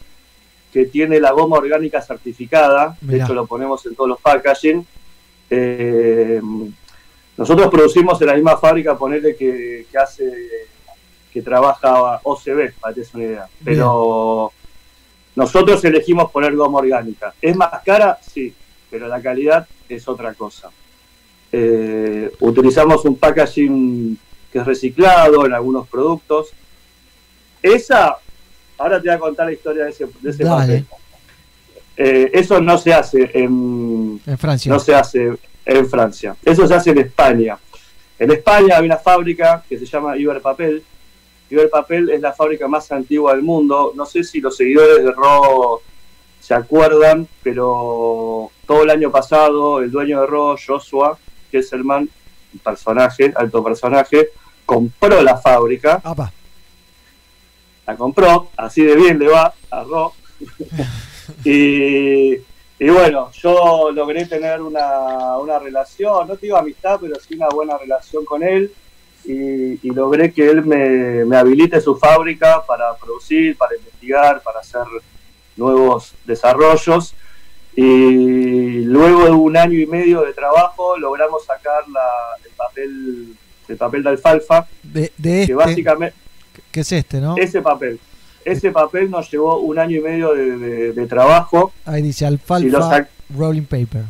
que 0.73 0.87
tiene 0.87 1.21
la 1.21 1.33
goma 1.33 1.59
orgánica 1.59 2.01
certificada. 2.01 2.97
De 3.01 3.19
hecho, 3.19 3.35
lo 3.35 3.47
ponemos 3.47 3.85
en 3.87 3.95
todos 3.95 4.09
los 4.09 4.21
packaging. 4.21 4.87
Eh, 5.51 6.41
nosotros 7.37 7.69
producimos 7.69 8.21
en 8.21 8.27
la 8.27 8.35
misma 8.35 8.57
fábrica, 8.57 8.97
ponerle 8.97 9.35
que, 9.35 9.87
que 9.91 9.99
hace, 9.99 10.31
que 11.33 11.43
trabaja 11.43 12.21
OCB, 12.23 12.75
para 12.81 12.95
que 12.95 13.01
des 13.01 13.15
una 13.15 13.25
idea. 13.25 13.49
Pero 13.65 14.53
nosotros 15.35 15.83
elegimos 15.85 16.31
poner 16.31 16.55
goma 16.55 16.79
orgánica. 16.79 17.35
¿Es 17.41 17.57
más 17.57 17.83
cara? 17.85 18.19
Sí, 18.21 18.55
pero 18.91 19.09
la 19.09 19.21
calidad 19.23 19.67
es 19.89 20.07
otra 20.09 20.35
cosa. 20.35 20.71
Eh, 21.51 22.33
utilizamos 22.41 23.05
un 23.05 23.17
packaging 23.17 24.19
que 24.53 24.59
es 24.59 24.67
reciclado 24.67 25.47
en 25.47 25.55
algunos 25.55 25.89
productos. 25.89 26.51
Esa, 27.63 28.19
ahora 28.77 29.01
te 29.01 29.09
voy 29.09 29.17
a 29.17 29.19
contar 29.19 29.47
la 29.47 29.53
historia 29.53 29.85
de 29.85 29.91
ese, 29.91 30.07
de 30.21 30.31
ese. 30.31 30.85
Eh, 31.97 32.31
eso 32.33 32.61
no 32.61 32.79
se 32.79 32.93
hace 32.93 33.31
en, 33.35 34.21
En 34.27 34.39
Francia. 34.39 34.73
no 34.73 34.79
se 34.79 34.95
hace 34.95 35.39
en 35.65 35.89
Francia. 35.89 36.37
Eso 36.45 36.67
se 36.67 36.75
hace 36.75 36.91
en 36.91 36.99
España. 36.99 37.59
En 38.19 38.31
España 38.31 38.77
hay 38.79 38.87
una 38.87 38.99
fábrica 38.99 39.65
que 39.69 39.79
se 39.79 39.87
llama 39.87 40.17
Iberpapel. 40.17 40.83
Iberpapel 41.51 42.11
es 42.11 42.21
la 42.21 42.33
fábrica 42.33 42.69
más 42.69 42.91
antigua 42.93 43.35
del 43.35 43.43
mundo. 43.43 43.93
No 43.95 44.07
sé 44.07 44.25
si 44.25 44.41
los 44.41 44.57
seguidores 44.57 45.05
de 45.05 45.13
Ro 45.13 45.83
se 46.41 46.55
acuerdan, 46.55 47.29
pero 47.43 48.51
todo 48.67 48.83
el 48.83 48.91
año 48.91 49.11
pasado 49.11 49.81
el 49.81 49.91
dueño 49.91 50.21
de 50.21 50.27
Ro, 50.27 50.57
Joshua, 50.65 51.19
que 51.51 51.59
es 51.59 51.73
el 51.73 51.85
man, 51.85 52.09
un 52.53 52.59
personaje, 52.61 53.33
alto 53.37 53.63
personaje, 53.63 54.29
compró 54.67 55.23
la 55.23 55.37
fábrica. 55.37 56.01
Apa. 56.03 56.33
La 57.87 57.97
compró, 57.97 58.51
así 58.57 58.83
de 58.83 58.97
bien 58.97 59.19
le 59.19 59.29
va 59.29 59.53
a 59.71 59.85
Ro. 59.85 60.15
y, 61.45 62.37
y 62.85 62.91
bueno, 62.91 63.31
yo 63.33 63.91
logré 63.93 64.27
tener 64.27 64.61
una, 64.61 65.39
una 65.39 65.59
relación, 65.59 66.27
no 66.29 66.37
te 66.37 66.47
digo 66.47 66.57
amistad, 66.57 66.99
pero 67.01 67.15
sí 67.21 67.35
una 67.37 67.49
buena 67.49 67.79
relación 67.79 68.25
con 68.25 68.43
él. 68.43 68.73
Y, 69.25 69.79
y 69.87 69.91
logré 69.95 70.33
que 70.33 70.51
él 70.51 70.65
me, 70.65 71.25
me 71.25 71.37
habilite 71.37 71.81
su 71.81 71.97
fábrica 71.97 72.65
para 72.67 72.95
producir, 72.97 73.57
para 73.57 73.77
investigar, 73.77 74.43
para 74.43 74.59
hacer 74.61 74.83
nuevos 75.57 76.13
desarrollos. 76.25 77.15
Y 77.77 78.81
luego 78.85 79.25
de 79.25 79.31
un 79.31 79.57
año 79.57 79.79
y 79.79 79.87
medio 79.87 80.23
de 80.23 80.33
trabajo 80.33 80.97
logramos 80.99 81.45
sacar 81.45 81.89
la- 81.89 82.37
el 82.45 82.51
papel 82.57 83.37
el 83.69 83.77
papel 83.79 84.03
de 84.03 84.11
alfalfa, 84.11 84.67
De, 84.83 85.13
de 85.17 85.31
que 85.31 85.41
este, 85.43 85.55
básicamente 85.55 86.17
que 86.71 86.81
es 86.81 86.93
este, 86.93 87.21
¿no? 87.21 87.37
ese 87.39 87.63
papel. 87.63 87.99
Ese 88.45 88.71
papel 88.73 89.11
nos 89.11 89.31
llevó 89.31 89.59
un 89.59 89.79
año 89.79 89.99
y 89.99 90.01
medio 90.01 90.35
de, 90.35 90.57
de- 90.59 90.93
de 90.93 91.07
trabajo. 91.07 91.73
Ahí 91.85 92.03
dice 92.03 92.27
alfalfa 92.27 93.09
rolling 93.37 93.63
paper. 93.63 94.05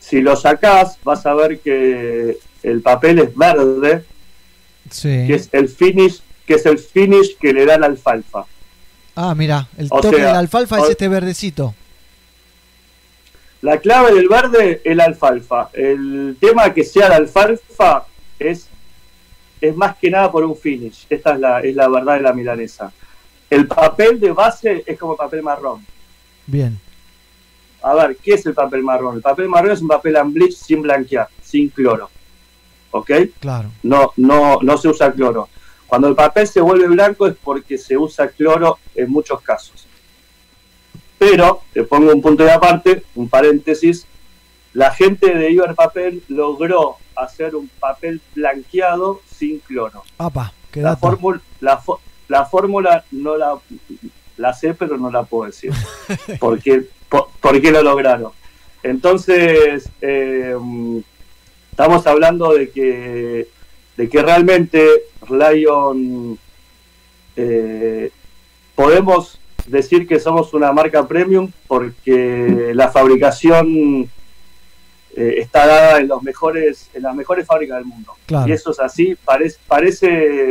si 0.00 0.20
lo 0.20 0.34
sacás, 0.36 0.98
vas 1.04 1.24
a 1.26 1.34
ver 1.34 1.60
que 1.60 2.38
el 2.62 2.80
papel 2.82 3.18
es 3.18 3.34
verde, 3.36 4.04
Sí. 4.90 5.24
que 5.26 5.34
es 5.34 5.48
el 5.52 5.68
finish, 5.68 6.20
que 6.46 6.54
es 6.54 6.64
el 6.66 6.78
finish 6.78 7.36
que 7.38 7.52
le 7.52 7.66
da 7.66 7.78
la 7.78 7.86
alfalfa. 7.86 8.44
Ah, 9.14 9.34
mira, 9.34 9.68
el 9.76 9.88
O 9.90 10.00
toque 10.00 10.16
sea, 10.16 10.26
de 10.28 10.32
la 10.32 10.38
alfalfa 10.38 10.78
es 10.78 10.90
este 10.90 11.08
verdecito. 11.08 11.74
La 13.60 13.78
clave 13.78 14.14
del 14.14 14.28
verde 14.28 14.80
es 14.84 14.96
la 14.96 15.04
alfalfa. 15.04 15.70
El 15.72 16.36
tema 16.40 16.72
que 16.72 16.84
sea 16.84 17.08
la 17.08 17.16
alfalfa 17.16 18.04
es, 18.38 18.68
es 19.60 19.74
más 19.76 19.96
que 19.96 20.10
nada 20.10 20.30
por 20.30 20.44
un 20.44 20.56
finish. 20.56 21.06
Esta 21.10 21.34
es 21.34 21.40
la, 21.40 21.60
es 21.60 21.74
la 21.74 21.88
verdad 21.88 22.14
de 22.14 22.20
la 22.22 22.32
milanesa. 22.32 22.92
El 23.50 23.66
papel 23.66 24.20
de 24.20 24.32
base 24.32 24.84
es 24.86 24.98
como 24.98 25.16
papel 25.16 25.42
marrón. 25.42 25.84
Bien. 26.46 26.78
A 27.82 27.94
ver, 27.94 28.16
¿qué 28.16 28.34
es 28.34 28.44
el 28.46 28.54
papel 28.54 28.82
marrón? 28.82 29.16
El 29.16 29.22
papel 29.22 29.48
marrón 29.48 29.72
es 29.72 29.80
un 29.80 29.88
papel 29.88 30.16
bleach 30.26 30.54
sin 30.54 30.82
blanquear, 30.82 31.28
sin 31.42 31.68
cloro. 31.68 32.10
¿Ok? 32.90 33.10
Claro. 33.40 33.70
No, 33.82 34.12
no, 34.16 34.58
no 34.60 34.78
se 34.78 34.88
usa 34.88 35.12
cloro. 35.12 35.48
Cuando 35.86 36.08
el 36.08 36.14
papel 36.14 36.46
se 36.46 36.60
vuelve 36.60 36.86
blanco 36.88 37.26
es 37.26 37.34
porque 37.42 37.78
se 37.78 37.96
usa 37.96 38.28
cloro 38.28 38.78
en 38.94 39.10
muchos 39.10 39.40
casos. 39.40 39.86
Pero, 41.18 41.62
te 41.72 41.82
pongo 41.82 42.12
un 42.12 42.20
punto 42.20 42.44
de 42.44 42.52
aparte, 42.52 43.02
un 43.14 43.28
paréntesis, 43.28 44.06
la 44.72 44.92
gente 44.92 45.34
de 45.34 45.50
Iber 45.50 45.74
Papel 45.74 46.22
logró 46.28 46.96
hacer 47.16 47.56
un 47.56 47.68
papel 47.80 48.20
blanqueado 48.34 49.20
sin 49.26 49.58
cloro. 49.58 50.04
Apa, 50.18 50.52
qué 50.70 50.82
La 50.82 50.96
fórmula, 50.96 51.40
la, 51.60 51.82
la 52.28 52.44
fórmula 52.44 53.04
no 53.10 53.36
la, 53.36 53.58
la 54.36 54.52
sé, 54.52 54.74
pero 54.74 54.96
no 54.96 55.10
la 55.10 55.24
puedo 55.24 55.46
decir. 55.46 55.72
¿Por 56.38 56.60
qué, 56.60 56.84
por, 57.08 57.28
por 57.40 57.60
qué 57.60 57.70
lo 57.70 57.82
lograron? 57.82 58.32
Entonces, 58.82 59.88
eh, 60.00 60.56
estamos 61.70 62.06
hablando 62.06 62.54
de 62.54 62.70
que, 62.70 63.48
de 63.96 64.08
que 64.08 64.22
realmente 64.22 64.86
Lion 65.28 66.38
eh, 67.36 68.10
podemos 68.74 69.40
decir 69.66 70.06
que 70.06 70.20
somos 70.20 70.54
una 70.54 70.72
marca 70.72 71.06
premium 71.06 71.50
porque 71.66 72.72
la 72.74 72.88
fabricación 72.88 74.10
eh, 75.20 75.34
está 75.40 75.66
dada 75.66 75.98
en 76.00 76.08
los 76.08 76.22
mejores 76.22 76.88
en 76.94 77.02
las 77.02 77.14
mejores 77.14 77.46
fábricas 77.46 77.76
del 77.78 77.86
mundo 77.86 78.12
Claro. 78.26 78.48
y 78.48 78.52
eso 78.52 78.70
es 78.70 78.80
así 78.80 79.16
parece 79.24 79.58
parece 79.66 80.06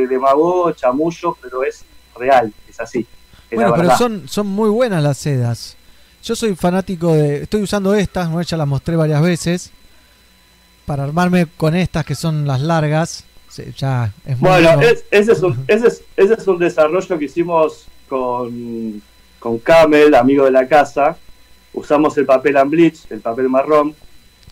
demagogo 0.07 0.71
chamullo 0.73 1.37
pero 1.41 1.63
es 1.63 1.85
real 2.17 2.51
es 2.69 2.79
así 2.79 3.05
es 3.49 3.55
Bueno, 3.55 3.73
pero 3.77 3.95
son, 3.97 4.27
son 4.27 4.47
muy 4.47 4.69
buenas 4.69 5.01
las 5.01 5.17
sedas. 5.17 5.77
Yo 6.21 6.35
soy 6.35 6.53
fanático 6.53 7.13
de. 7.13 7.43
Estoy 7.43 7.61
usando 7.61 7.95
estas, 7.95 8.29
¿no? 8.29 8.41
ya 8.41 8.57
las 8.57 8.67
mostré 8.67 8.97
varias 8.97 9.21
veces. 9.21 9.71
Para 10.85 11.05
armarme 11.05 11.47
con 11.55 11.73
estas 11.73 12.05
que 12.05 12.13
son 12.15 12.45
las 12.45 12.59
largas. 12.59 13.23
Sí, 13.47 13.63
ya 13.77 14.11
es 14.25 14.37
muy 14.37 14.49
Bueno, 14.49 14.81
es- 14.81 15.05
ese, 15.11 15.31
es 15.31 15.41
un, 15.43 15.63
ese, 15.69 15.87
es, 15.87 16.03
ese 16.17 16.33
es 16.33 16.45
un 16.47 16.57
desarrollo 16.59 17.17
que 17.17 17.23
hicimos 17.23 17.85
con, 18.09 19.01
con 19.39 19.59
Camel, 19.59 20.13
amigo 20.15 20.43
de 20.43 20.51
la 20.51 20.67
casa. 20.67 21.15
Usamos 21.73 22.17
el 22.17 22.25
papel 22.25 22.57
and 22.57 22.69
bleach, 22.71 22.99
el 23.09 23.21
papel 23.21 23.47
marrón. 23.47 23.95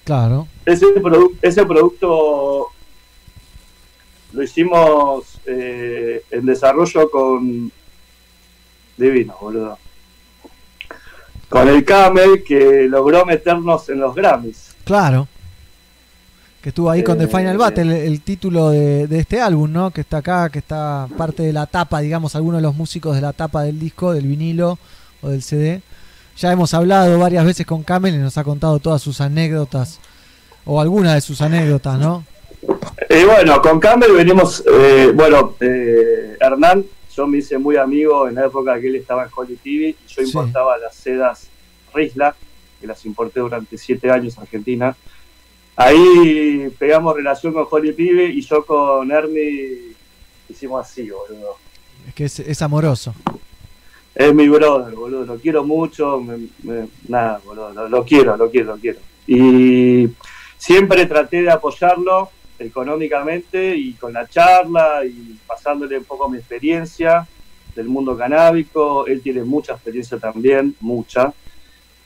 Claro. 0.05 0.47
Ese, 0.65 0.85
produ- 0.95 1.33
ese 1.41 1.65
producto 1.65 2.67
lo 4.31 4.43
hicimos 4.43 5.39
eh, 5.45 6.23
en 6.31 6.45
desarrollo 6.45 7.09
con. 7.11 7.71
Divino, 8.97 9.35
boludo. 9.41 9.77
Con 11.49 11.67
el 11.67 11.83
Camel 11.83 12.43
que 12.43 12.87
logró 12.89 13.25
meternos 13.25 13.89
en 13.89 13.99
los 13.99 14.15
Grammys. 14.15 14.73
Claro. 14.85 15.27
Que 16.61 16.69
estuvo 16.69 16.89
ahí 16.89 17.03
con 17.03 17.17
The 17.17 17.25
Eh, 17.25 17.27
Final 17.27 17.57
Battle, 17.57 17.83
el, 17.83 18.07
el 18.13 18.21
título 18.21 18.69
de, 18.69 19.07
de 19.07 19.19
este 19.19 19.39
álbum, 19.41 19.71
¿no? 19.71 19.91
Que 19.91 20.01
está 20.01 20.17
acá, 20.17 20.49
que 20.49 20.59
está 20.59 21.07
parte 21.17 21.43
de 21.43 21.53
la 21.53 21.65
tapa, 21.67 21.99
digamos, 21.99 22.35
algunos 22.35 22.59
de 22.59 22.63
los 22.63 22.75
músicos 22.75 23.15
de 23.15 23.21
la 23.21 23.33
tapa 23.33 23.63
del 23.63 23.79
disco, 23.79 24.13
del 24.13 24.25
vinilo 24.25 24.79
o 25.21 25.29
del 25.29 25.43
CD. 25.43 25.81
Ya 26.37 26.51
hemos 26.51 26.73
hablado 26.73 27.17
varias 27.19 27.45
veces 27.45 27.65
con 27.65 27.83
Camel 27.83 28.15
y 28.15 28.17
nos 28.17 28.37
ha 28.37 28.43
contado 28.43 28.79
todas 28.79 29.01
sus 29.01 29.21
anécdotas, 29.21 29.99
o 30.65 30.81
algunas 30.81 31.13
de 31.15 31.21
sus 31.21 31.41
anécdotas, 31.41 31.99
¿no? 31.99 32.23
Y 33.09 33.23
bueno, 33.25 33.61
con 33.61 33.79
Campbell 33.79 34.11
venimos, 34.13 34.63
eh, 34.71 35.11
bueno, 35.13 35.55
eh, 35.59 36.35
Hernán, 36.39 36.83
yo 37.15 37.27
me 37.27 37.37
hice 37.37 37.57
muy 37.57 37.77
amigo 37.77 38.27
en 38.27 38.35
la 38.35 38.45
época 38.45 38.79
que 38.79 38.87
él 38.87 38.95
estaba 38.95 39.23
en 39.23 39.29
Holly 39.35 39.55
TV 39.57 39.89
y 39.89 39.95
yo 40.07 40.21
Sí. 40.21 40.23
importaba 40.23 40.77
las 40.77 40.95
sedas 40.95 41.47
Risla, 41.93 42.35
que 42.81 42.87
las 42.87 43.05
importé 43.05 43.39
durante 43.39 43.77
siete 43.77 44.09
años 44.11 44.37
a 44.37 44.41
Argentina. 44.41 44.95
Ahí 45.77 46.69
pegamos 46.79 47.15
relación 47.15 47.53
con 47.53 47.65
Holly 47.69 47.93
TV 47.93 48.25
y 48.29 48.41
yo 48.41 48.65
con 48.65 49.11
Ernie 49.11 49.93
hicimos 50.49 50.85
así, 50.85 51.09
boludo. 51.09 51.57
Es 52.07 52.13
que 52.15 52.25
es, 52.25 52.39
es 52.39 52.61
amoroso. 52.61 53.13
Es 54.15 54.33
mi 54.33 54.47
brother, 54.47 54.95
boludo, 54.95 55.25
lo 55.25 55.35
quiero 55.37 55.63
mucho, 55.65 56.21
me- 56.21 56.47
me- 56.63 56.87
nada, 57.09 57.41
boludo, 57.45 57.73
lo, 57.73 57.89
lo 57.89 58.05
quiero, 58.05 58.37
lo 58.37 58.49
quiero, 58.49 58.75
lo 58.75 58.77
quiero. 58.81 58.99
Y 59.27 60.07
siempre 60.57 61.05
traté 61.05 61.41
de 61.41 61.51
apoyarlo 61.51 62.29
económicamente 62.57 63.75
y 63.75 63.91
con 63.93 64.13
la 64.13 64.25
charla 64.27 65.01
y 65.05 65.37
pasándole 65.45 65.97
un 65.97 66.05
poco 66.05 66.29
mi 66.29 66.37
experiencia 66.37 67.27
del 67.75 67.87
mundo 67.89 68.15
canábico. 68.17 69.05
Él 69.05 69.21
tiene 69.21 69.43
mucha 69.43 69.73
experiencia 69.73 70.17
también, 70.17 70.73
mucha. 70.79 71.33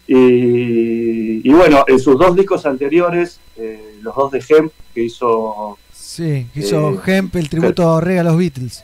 Y, 0.08 1.48
y 1.48 1.54
bueno, 1.54 1.84
en 1.88 2.00
sus 2.00 2.18
dos 2.18 2.36
discos 2.36 2.66
anteriores, 2.66 3.40
eh, 3.58 3.98
los 4.02 4.16
dos 4.16 4.32
de 4.32 4.44
Hemp, 4.50 4.72
que 4.94 5.04
hizo 5.04 5.78
Sí, 5.94 6.48
hizo 6.56 6.94
Eh, 6.94 7.00
Hemp 7.06 7.36
el 7.36 7.50
tributo 7.50 7.96
a 7.96 8.02
Rega 8.02 8.22
a 8.22 8.24
los 8.24 8.38
Beatles. 8.38 8.84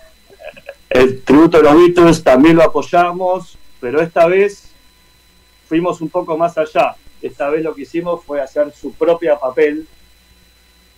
El 0.95 1.21
tributo 1.23 1.57
de 1.57 1.63
los 1.63 1.75
Beatles 1.75 2.23
también 2.23 2.55
lo 2.55 2.63
apoyamos, 2.63 3.57
pero 3.81 4.01
esta 4.01 4.27
vez 4.27 4.71
fuimos 5.67 5.99
un 5.99 6.07
poco 6.07 6.37
más 6.37 6.57
allá. 6.57 6.95
Esta 7.21 7.49
vez 7.49 7.63
lo 7.63 7.75
que 7.75 7.81
hicimos 7.81 8.23
fue 8.23 8.39
hacer 8.39 8.71
su 8.73 8.93
propia 8.93 9.37
papel. 9.37 9.85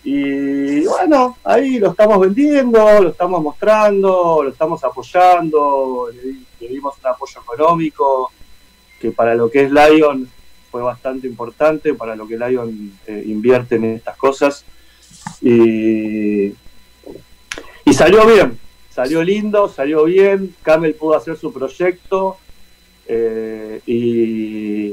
Y 0.03 0.85
bueno, 0.85 1.37
ahí 1.43 1.79
lo 1.79 1.89
estamos 1.91 2.19
vendiendo, 2.19 3.01
lo 3.01 3.09
estamos 3.09 3.41
mostrando, 3.41 4.41
lo 4.43 4.49
estamos 4.51 4.83
apoyando, 4.83 6.09
le, 6.13 6.21
di- 6.21 6.45
le 6.59 6.67
dimos 6.67 6.93
un 7.03 7.07
apoyo 7.07 7.41
económico 7.41 8.31
que 8.99 9.09
para 9.11 9.33
lo 9.33 9.49
que 9.49 9.63
es 9.63 9.71
Lion 9.71 10.29
fue 10.71 10.83
bastante 10.83 11.25
importante, 11.25 11.95
para 11.95 12.15
lo 12.15 12.27
que 12.27 12.37
Lion 12.37 12.99
eh, 13.07 13.23
invierte 13.25 13.77
en 13.77 13.85
estas 13.85 14.15
cosas. 14.15 14.63
Y, 15.41 16.53
y 17.85 17.93
salió 17.93 18.25
bien, 18.27 18.59
salió 18.97 19.21
lindo, 19.23 19.69
salió 19.69 20.05
bien, 20.05 20.55
Camel 20.63 20.95
pudo 20.95 21.15
hacer 21.15 21.37
su 21.37 21.53
proyecto 21.53 22.37
eh, 23.07 23.79
y, 23.85 24.87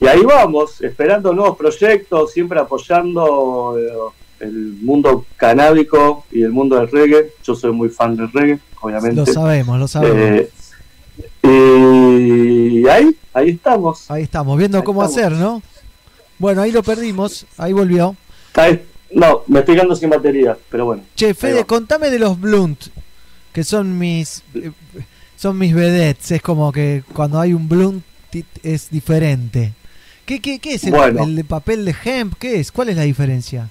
y 0.00 0.06
ahí 0.08 0.22
vamos, 0.24 0.80
esperando 0.82 1.32
nuevos 1.32 1.56
proyectos, 1.56 2.32
siempre 2.32 2.58
apoyando 2.58 3.76
eh, 3.78 4.44
el 4.46 4.52
mundo 4.82 5.24
canábico 5.36 6.24
y 6.32 6.42
el 6.42 6.50
mundo 6.50 6.74
del 6.74 6.90
reggae. 6.90 7.30
Yo 7.44 7.54
soy 7.54 7.70
muy 7.70 7.88
fan 7.88 8.16
del 8.16 8.32
reggae, 8.32 8.58
obviamente. 8.80 9.14
Lo 9.14 9.26
sabemos, 9.26 9.78
lo 9.78 9.86
sabemos. 9.86 10.18
Eh, 10.18 10.50
y 12.82 12.88
ahí, 12.88 13.16
ahí 13.32 13.50
estamos. 13.50 14.10
Ahí 14.10 14.24
estamos, 14.24 14.58
viendo 14.58 14.78
ahí 14.78 14.84
cómo 14.84 15.04
estamos. 15.04 15.24
hacer, 15.24 15.38
¿no? 15.38 15.62
Bueno, 16.40 16.62
ahí 16.62 16.72
lo 16.72 16.82
perdimos, 16.82 17.46
ahí 17.58 17.72
volvió. 17.72 18.16
Ahí- 18.54 18.82
no, 19.16 19.44
me 19.46 19.60
estoy 19.60 19.76
quedando 19.76 19.96
sin 19.96 20.10
batería, 20.10 20.58
pero 20.70 20.84
bueno. 20.84 21.02
Che, 21.14 21.32
Fede, 21.32 21.64
contame 21.64 22.10
de 22.10 22.18
los 22.18 22.38
Blunt, 22.38 22.88
que 23.50 23.64
son 23.64 23.98
mis 23.98 24.42
eh, 24.54 24.72
son 25.36 25.56
mis 25.56 25.74
vedettes, 25.74 26.32
es 26.32 26.42
como 26.42 26.70
que 26.70 27.02
cuando 27.14 27.40
hay 27.40 27.54
un 27.54 27.66
Blunt 27.66 28.04
es 28.62 28.90
diferente. 28.90 29.72
¿Qué, 30.26 30.40
qué, 30.42 30.58
qué 30.58 30.74
es 30.74 30.84
el, 30.84 30.90
Bueno. 30.90 31.24
el 31.24 31.46
papel 31.46 31.86
de 31.86 31.94
hemp? 32.04 32.34
¿Qué 32.38 32.60
es? 32.60 32.70
¿Cuál 32.70 32.90
es 32.90 32.96
la 32.96 33.04
diferencia? 33.04 33.70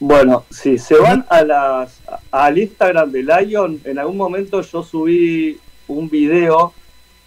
Bueno, 0.00 0.46
si 0.48 0.78
se 0.78 0.96
van 0.96 1.26
a 1.28 1.42
las, 1.42 2.00
al 2.30 2.56
Instagram 2.56 3.12
de 3.12 3.24
Lion, 3.24 3.82
en 3.84 3.98
algún 3.98 4.16
momento 4.16 4.62
yo 4.62 4.82
subí 4.82 5.58
un 5.88 6.08
video 6.08 6.72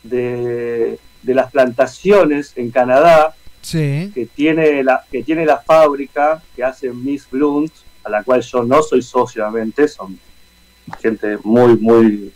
de, 0.02 0.98
de 1.22 1.34
las 1.36 1.52
plantaciones 1.52 2.54
en 2.56 2.72
Canadá 2.72 3.36
Sí. 3.66 4.12
que 4.14 4.28
tiene 4.28 4.84
la, 4.84 5.04
que 5.12 5.24
tiene 5.24 5.44
la 5.46 5.58
fábrica 5.58 6.42
que 6.56 6.64
hace 6.64 6.92
Miss 6.92 7.28
Blunt, 7.30 7.72
a 8.04 8.10
la 8.10 8.24
cual 8.24 8.42
yo 8.42 8.64
no 8.64 8.84
soy 8.84 9.02
socio, 9.02 9.42
obviamente, 9.44 9.88
son 9.88 10.20
gente 11.02 11.40
muy, 11.44 11.76
muy, 11.78 12.32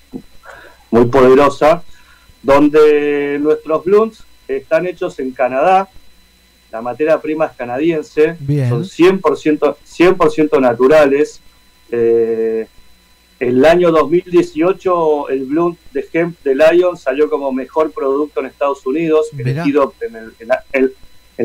muy 0.90 1.06
poderosa, 1.06 1.84
donde 2.42 3.38
nuestros 3.40 3.84
blunts 3.86 4.24
están 4.48 4.88
hechos 4.88 5.20
en 5.20 5.32
Canadá, 5.32 5.88
la 6.72 6.82
materia 6.82 7.22
prima 7.22 7.46
es 7.46 7.52
canadiense, 7.52 8.36
Bien. 8.40 8.70
son 8.70 8.84
100%, 8.84 9.76
100 9.84 10.62
naturales. 10.62 11.42
Eh, 11.92 12.68
el 13.40 13.64
año 13.66 13.92
2018 13.92 15.30
el 15.30 15.46
blunt 15.46 15.80
de 15.94 16.08
hemp 16.12 16.38
de 16.44 16.56
Lion 16.56 16.98
salió 16.98 17.30
como 17.30 17.52
mejor 17.52 17.92
producto 17.92 18.40
en 18.40 18.48
Estados 18.48 18.86
Unidos, 18.86 19.28
elegido 19.38 19.94
en 20.02 20.16
el- 20.16 20.34
en 20.40 20.50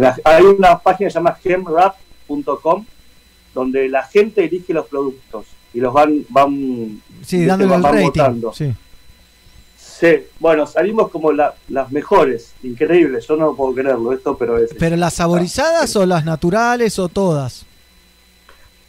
la- 0.02 0.16
hay 0.24 0.44
una 0.44 0.78
página 0.78 1.08
que 1.08 1.12
se 1.12 1.18
llama 1.18 1.36
hemprap.com 1.42 2.84
donde 3.54 3.88
la 3.88 4.02
gente 4.04 4.44
elige 4.44 4.72
los 4.72 4.86
productos 4.86 5.46
y 5.72 5.80
los 5.80 5.92
van 5.92 6.24
van 6.28 7.00
Sí, 7.24 7.36
viste, 7.38 7.46
dándole 7.46 7.70
van- 7.70 7.78
el 7.78 7.82
van 7.82 7.92
rating. 7.94 8.06
votando. 8.06 8.52
Sí. 8.52 8.72
Sí, 9.76 10.24
bueno, 10.40 10.66
salimos 10.66 11.08
como 11.10 11.30
la- 11.32 11.54
las 11.68 11.90
mejores, 11.92 12.52
increíble, 12.64 13.20
yo 13.20 13.36
no 13.36 13.54
puedo 13.54 13.74
creerlo 13.74 14.12
esto, 14.12 14.36
pero 14.36 14.58
es 14.58 14.70
¿Pero 14.78 14.96
las 14.96 15.14
saborizadas 15.14 15.94
o 15.96 16.04
las 16.04 16.24
naturales 16.24 16.98
o 16.98 17.08
todas? 17.08 17.64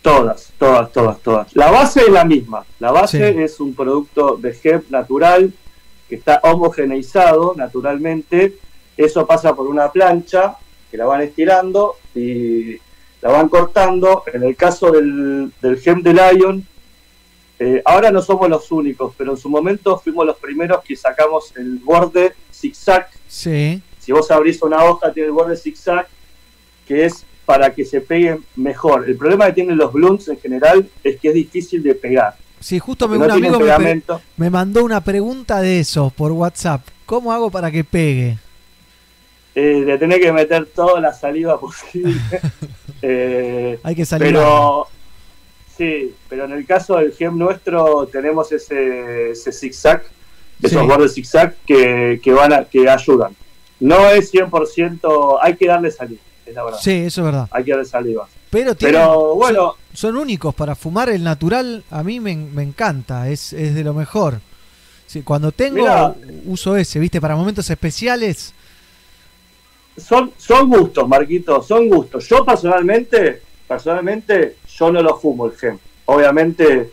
Todas, 0.01 0.51
todas, 0.60 0.91
todas, 0.91 1.20
todas. 1.20 1.56
La 1.56 1.72
base 1.72 2.01
es 2.01 2.10
la 2.10 2.26
misma. 2.26 2.64
La 2.80 2.91
base 2.91 3.34
Sí. 3.34 3.39
es 3.39 3.60
un 3.60 3.74
producto 3.74 4.38
de 4.38 4.56
hemp 4.64 4.89
natural 4.91 5.51
que 6.10 6.16
está 6.16 6.39
homogeneizado 6.43 7.53
naturalmente. 7.56 8.58
Eso 8.97 9.26
pasa 9.26 9.56
por 9.56 9.68
una 9.68 9.91
plancha 9.91 10.58
que 10.89 10.97
la 10.97 11.05
van 11.05 11.21
estirando 11.21 11.95
y 12.13 12.75
la 13.21 13.31
van 13.31 13.49
cortando. 13.49 14.23
En 14.33 14.43
el 14.43 14.55
caso 14.55 14.91
del, 14.91 15.51
del 15.61 15.79
hemp 15.83 16.03
de 16.03 16.13
Lion, 16.13 16.65
eh, 17.59 17.81
ahora 17.86 18.11
no 18.11 18.21
somos 18.21 18.49
los 18.49 18.71
únicos, 18.71 19.13
pero 19.17 19.31
en 19.31 19.38
su 19.38 19.49
momento 19.49 19.97
fuimos 19.97 20.25
los 20.25 20.38
primeros 20.38 20.83
que 20.83 20.95
sacamos 20.95 21.53
el 21.55 21.77
borde 21.79 22.33
zigzag 22.51 23.07
Sí. 23.27 23.81
si 23.99 24.11
vos 24.11 24.29
abrís 24.29 24.61
una 24.61 24.83
hoja 24.83 25.11
tiene 25.13 25.27
el 25.27 25.33
borde 25.33 25.55
zigzag 25.55 26.07
que 26.88 27.05
es 27.05 27.25
para 27.45 27.73
que 27.73 27.86
se 27.86 28.01
peguen 28.01 28.43
mejor. 28.55 29.07
El 29.07 29.15
problema 29.17 29.45
que 29.47 29.53
tienen 29.53 29.77
los 29.77 29.93
blunts 29.93 30.27
en 30.27 30.39
general 30.39 30.88
es 31.03 31.19
que 31.19 31.29
es 31.29 31.33
difícil 31.33 31.81
de 31.83 31.95
pegar. 31.95 32.36
Sí, 32.59 32.79
justo 32.79 33.07
me, 33.07 33.17
un 33.17 33.27
no 33.27 33.33
amigo 33.33 33.59
me, 33.59 34.01
me 34.38 34.49
mandó 34.49 34.83
una 34.83 35.01
pregunta 35.01 35.61
de 35.61 35.79
eso 35.79 36.11
por 36.15 36.31
WhatsApp. 36.31 36.81
¿Cómo 37.05 37.31
hago 37.31 37.51
para 37.51 37.69
que 37.71 37.83
pegue? 37.83 38.38
Eh, 39.56 39.84
de 39.86 39.97
tener 39.97 40.20
que 40.20 40.34
meter 40.34 40.66
toda 40.66 40.99
la 40.99 41.14
saliva 41.14 41.60
posible. 41.60 42.20
Eh, 43.01 43.78
Hay 43.84 43.93
que 43.93 44.06
salir. 44.06 44.30
pero 44.30 44.88
sí, 45.78 46.16
pero 46.30 46.45
en 46.45 46.53
el 46.53 46.66
caso 46.66 46.95
del 46.97 47.12
gem 47.12 47.38
nuestro 47.38 48.08
tenemos 48.08 48.51
ese, 48.51 49.32
ese 49.32 49.51
zigzag, 49.51 50.01
esos 50.62 50.88
bordes 50.88 51.14
zigzag 51.14 51.53
que, 51.68 52.20
que 52.24 52.32
van 52.32 52.53
a, 52.53 52.64
que 52.64 52.89
ayudan. 52.89 53.36
No 53.80 54.10
es 54.10 54.34
100%, 54.34 55.38
hay 55.39 55.56
que 55.56 55.68
darle 55.68 55.91
saliva, 55.91 56.22
es 56.47 56.56
la 56.56 56.64
verdad. 56.64 56.80
Sí, 56.82 56.91
eso 56.93 57.22
es 57.22 57.26
verdad. 57.26 57.47
Hay 57.51 57.64
que 57.64 57.72
darle 57.72 57.86
saliva. 57.86 58.28
Pero, 58.49 58.74
tienen- 58.74 58.95
Pero 59.01 59.36
bueno, 59.36 59.76
son, 59.93 60.14
son 60.14 60.18
únicos 60.18 60.56
para 60.56 60.74
fumar. 60.74 61.10
El 61.10 61.24
natural 61.24 61.84
a 61.91 62.01
mí 62.01 62.20
me, 62.20 62.36
me 62.36 62.64
encanta, 62.64 63.30
es, 63.30 63.53
es 63.53 63.76
de 63.76 63.84
lo 63.84 63.93
mejor. 63.93 64.39
Sí, 65.06 65.22
cuando 65.22 65.51
tengo, 65.51 65.82
Mirá. 65.82 66.16
uso 66.45 66.76
ese, 66.76 66.97
¿viste? 66.97 67.22
Para 67.22 67.36
momentos 67.36 67.70
especiales. 67.70 68.55
Son, 69.97 70.31
son 70.37 70.69
gustos, 70.69 71.07
Marquito, 71.07 71.61
son 71.61 71.87
gustos. 71.89 72.27
Yo 72.27 72.45
personalmente, 72.45 73.41
personalmente, 73.67 74.55
yo 74.77 74.91
no 74.91 75.01
lo 75.01 75.17
fumo 75.17 75.45
el 75.47 75.53
gem. 75.53 75.77
Obviamente 76.05 76.91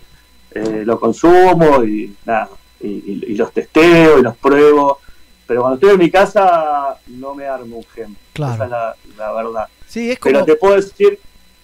eh, 0.54 0.82
lo 0.84 0.98
consumo 1.00 1.82
y 1.84 2.14
nada, 2.24 2.48
y, 2.80 2.86
y- 2.88 3.24
y 3.28 3.34
los 3.36 3.52
testeo 3.52 4.18
y 4.18 4.22
los 4.22 4.36
pruebo. 4.36 4.98
Pero 5.46 5.60
cuando 5.62 5.74
estoy 5.76 5.90
en 5.94 5.98
mi 5.98 6.10
casa 6.10 6.96
no 7.08 7.34
me 7.34 7.44
armo 7.46 7.78
un 7.78 7.84
gem. 7.94 8.14
Claro. 8.32 8.54
Esa 8.54 8.64
es 8.64 8.70
la, 8.70 8.94
la 9.18 9.32
verdad. 9.32 9.64
Sí, 9.86 10.10
es 10.10 10.18
como. 10.18 10.32
Pero 10.32 10.44
te 10.44 10.54
puedo 10.56 10.76
decir, 10.76 11.18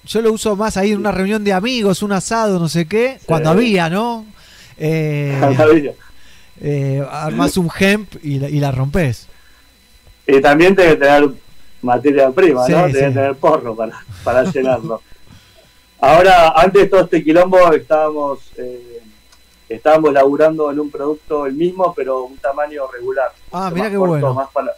Yo 0.05 0.21
lo 0.21 0.33
uso 0.33 0.57
más 0.57 0.77
ahí 0.77 0.93
en 0.93 0.99
una 0.99 1.13
reunión 1.13 1.43
de 1.45 1.53
amigos, 1.53 2.03
un 2.03 2.13
asado, 2.13 2.59
no 2.59 2.69
sé 2.69 2.87
qué. 2.87 3.19
Cuando 3.27 3.51
había, 3.51 3.89
¿no? 3.89 4.27
Eh, 4.81 5.37
eh, 6.61 7.05
armás 7.11 7.57
un 7.57 7.69
hemp 7.79 8.15
y 8.23 8.39
la, 8.39 8.49
y 8.49 8.61
la 8.61 8.71
rompes. 8.71 9.27
Y 10.29 10.41
también 10.41 10.77
que 10.77 10.95
tener 10.97 11.29
materia 11.83 12.31
prima, 12.31 12.65
Sí, 12.67 12.73
¿no? 12.73 12.87
sí. 12.87 12.93
Que 12.93 12.99
tener 13.01 13.35
porro 13.37 13.75
para, 13.75 14.01
para 14.25 14.45
llenarlo. 14.45 15.03
Ahora, 16.01 16.51
antes 16.51 16.83
de 16.83 16.89
todo 16.89 17.01
este 17.03 17.25
quilombo, 17.25 17.73
estábamos. 17.73 18.39
eh, 18.57 19.03
estábamos 19.69 20.13
laburando 20.15 20.71
en 20.71 20.81
un 20.81 20.91
producto 20.91 21.45
el 21.45 21.53
mismo, 21.55 21.93
pero 21.95 22.23
un 22.25 22.37
tamaño 22.39 22.87
regular. 22.91 23.31
Ah, 23.53 23.71
más 23.75 23.91
qué 23.91 23.97
corto, 23.97 24.07
bueno. 24.13 24.33
Más 24.35 24.49
para, 24.51 24.73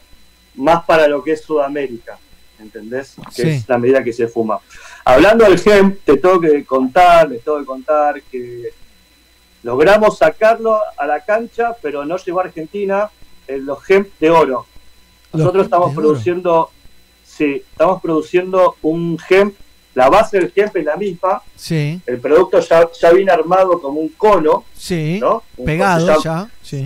más 0.57 0.85
para 0.85 1.07
lo 1.07 1.23
que 1.23 1.33
es 1.33 1.43
Sudamérica, 1.43 2.19
¿entendés? 2.59 3.15
Que 3.37 3.43
Sí. 3.43 3.49
es 3.51 3.69
la 3.69 3.79
medida 3.79 4.03
que 4.03 4.13
se 4.13 4.27
fuma. 4.27 4.59
Hablando 5.05 5.45
del 5.45 5.61
GEM, 5.61 5.97
te 6.05 6.17
tengo 6.17 6.41
que 6.41 6.65
contar, 6.65 7.29
les 7.31 7.45
tengo 7.45 7.59
que 7.61 7.67
contar 7.67 8.21
que 8.23 8.73
logramos 9.63 10.19
sacarlo 10.19 10.81
a 10.97 11.07
la 11.07 11.21
cancha, 11.25 11.77
pero 11.81 12.05
no 12.05 12.17
llegó 12.17 12.41
a 12.41 12.45
Argentina 12.45 13.11
en 13.47 13.67
los 13.67 13.83
GEM 13.85 14.07
de 14.19 14.31
oro. 14.31 14.67
Nosotros 15.33 15.65
estamos 15.65 15.95
produciendo, 15.95 16.71
sí, 17.25 17.63
estamos 17.71 18.01
produciendo 18.03 18.77
un 18.83 19.19
GEM, 19.19 19.53
la 19.95 20.09
base 20.09 20.39
del 20.39 20.53
GEM 20.53 20.71
es 20.75 20.85
la 20.85 20.97
misma, 20.97 21.43
Sí, 21.57 22.01
el 22.07 22.19
producto 22.19 22.61
ya, 22.61 22.89
ya 23.01 23.11
viene 23.13 23.31
armado 23.33 23.81
como 23.81 24.01
un 24.01 24.09
cono, 24.11 24.65
sí. 24.75 25.19
¿no? 25.21 25.43
Un 25.57 25.65
Pegado 25.67 26.23
ya. 26.23 26.49
Sí. 26.63 26.85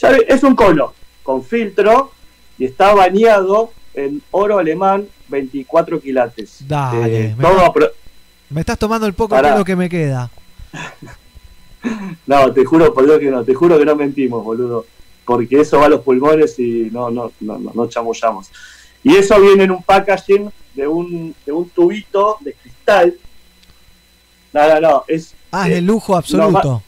ya 0.00 0.10
es 0.28 0.42
un 0.42 0.54
cono 0.54 0.92
con 1.22 1.44
filtro 1.44 2.12
y 2.58 2.64
está 2.64 2.94
bañado 2.94 3.72
en 3.94 4.22
oro 4.30 4.58
alemán 4.58 5.06
24 5.28 6.00
quilates. 6.00 6.66
Dale, 6.66 7.26
Eh, 7.26 7.34
me 7.36 7.44
todo 7.44 7.92
estás 8.60 8.78
tomando 8.78 9.06
el 9.06 9.14
poco 9.14 9.40
pelo 9.40 9.64
que 9.64 9.76
me 9.76 9.88
queda. 9.88 10.30
No, 12.26 12.52
te 12.52 12.62
juro 12.64 12.92
por 12.92 13.06
Dios 13.06 13.18
que 13.18 13.30
no, 13.30 13.42
te 13.42 13.54
juro 13.54 13.78
que 13.78 13.86
no 13.86 13.96
mentimos, 13.96 14.44
boludo. 14.44 14.84
Porque 15.30 15.60
eso 15.60 15.78
va 15.78 15.86
a 15.86 15.88
los 15.88 16.00
pulmones 16.00 16.58
y 16.58 16.88
no, 16.90 17.08
no, 17.08 17.30
no, 17.38 17.56
no, 17.56 17.70
no 17.72 17.86
chamullamos. 17.88 18.50
Y 19.04 19.14
eso 19.14 19.40
viene 19.40 19.62
en 19.62 19.70
un 19.70 19.80
packaging 19.80 20.50
de 20.74 20.88
un, 20.88 21.32
de 21.46 21.52
un 21.52 21.68
tubito 21.68 22.36
de 22.40 22.52
cristal. 22.54 23.14
No, 24.52 24.68
no, 24.68 24.80
no, 24.80 25.04
es 25.06 25.36
Ah, 25.52 25.68
eh, 25.68 25.74
de 25.74 25.82
lujo 25.82 26.16
absoluto. 26.16 26.82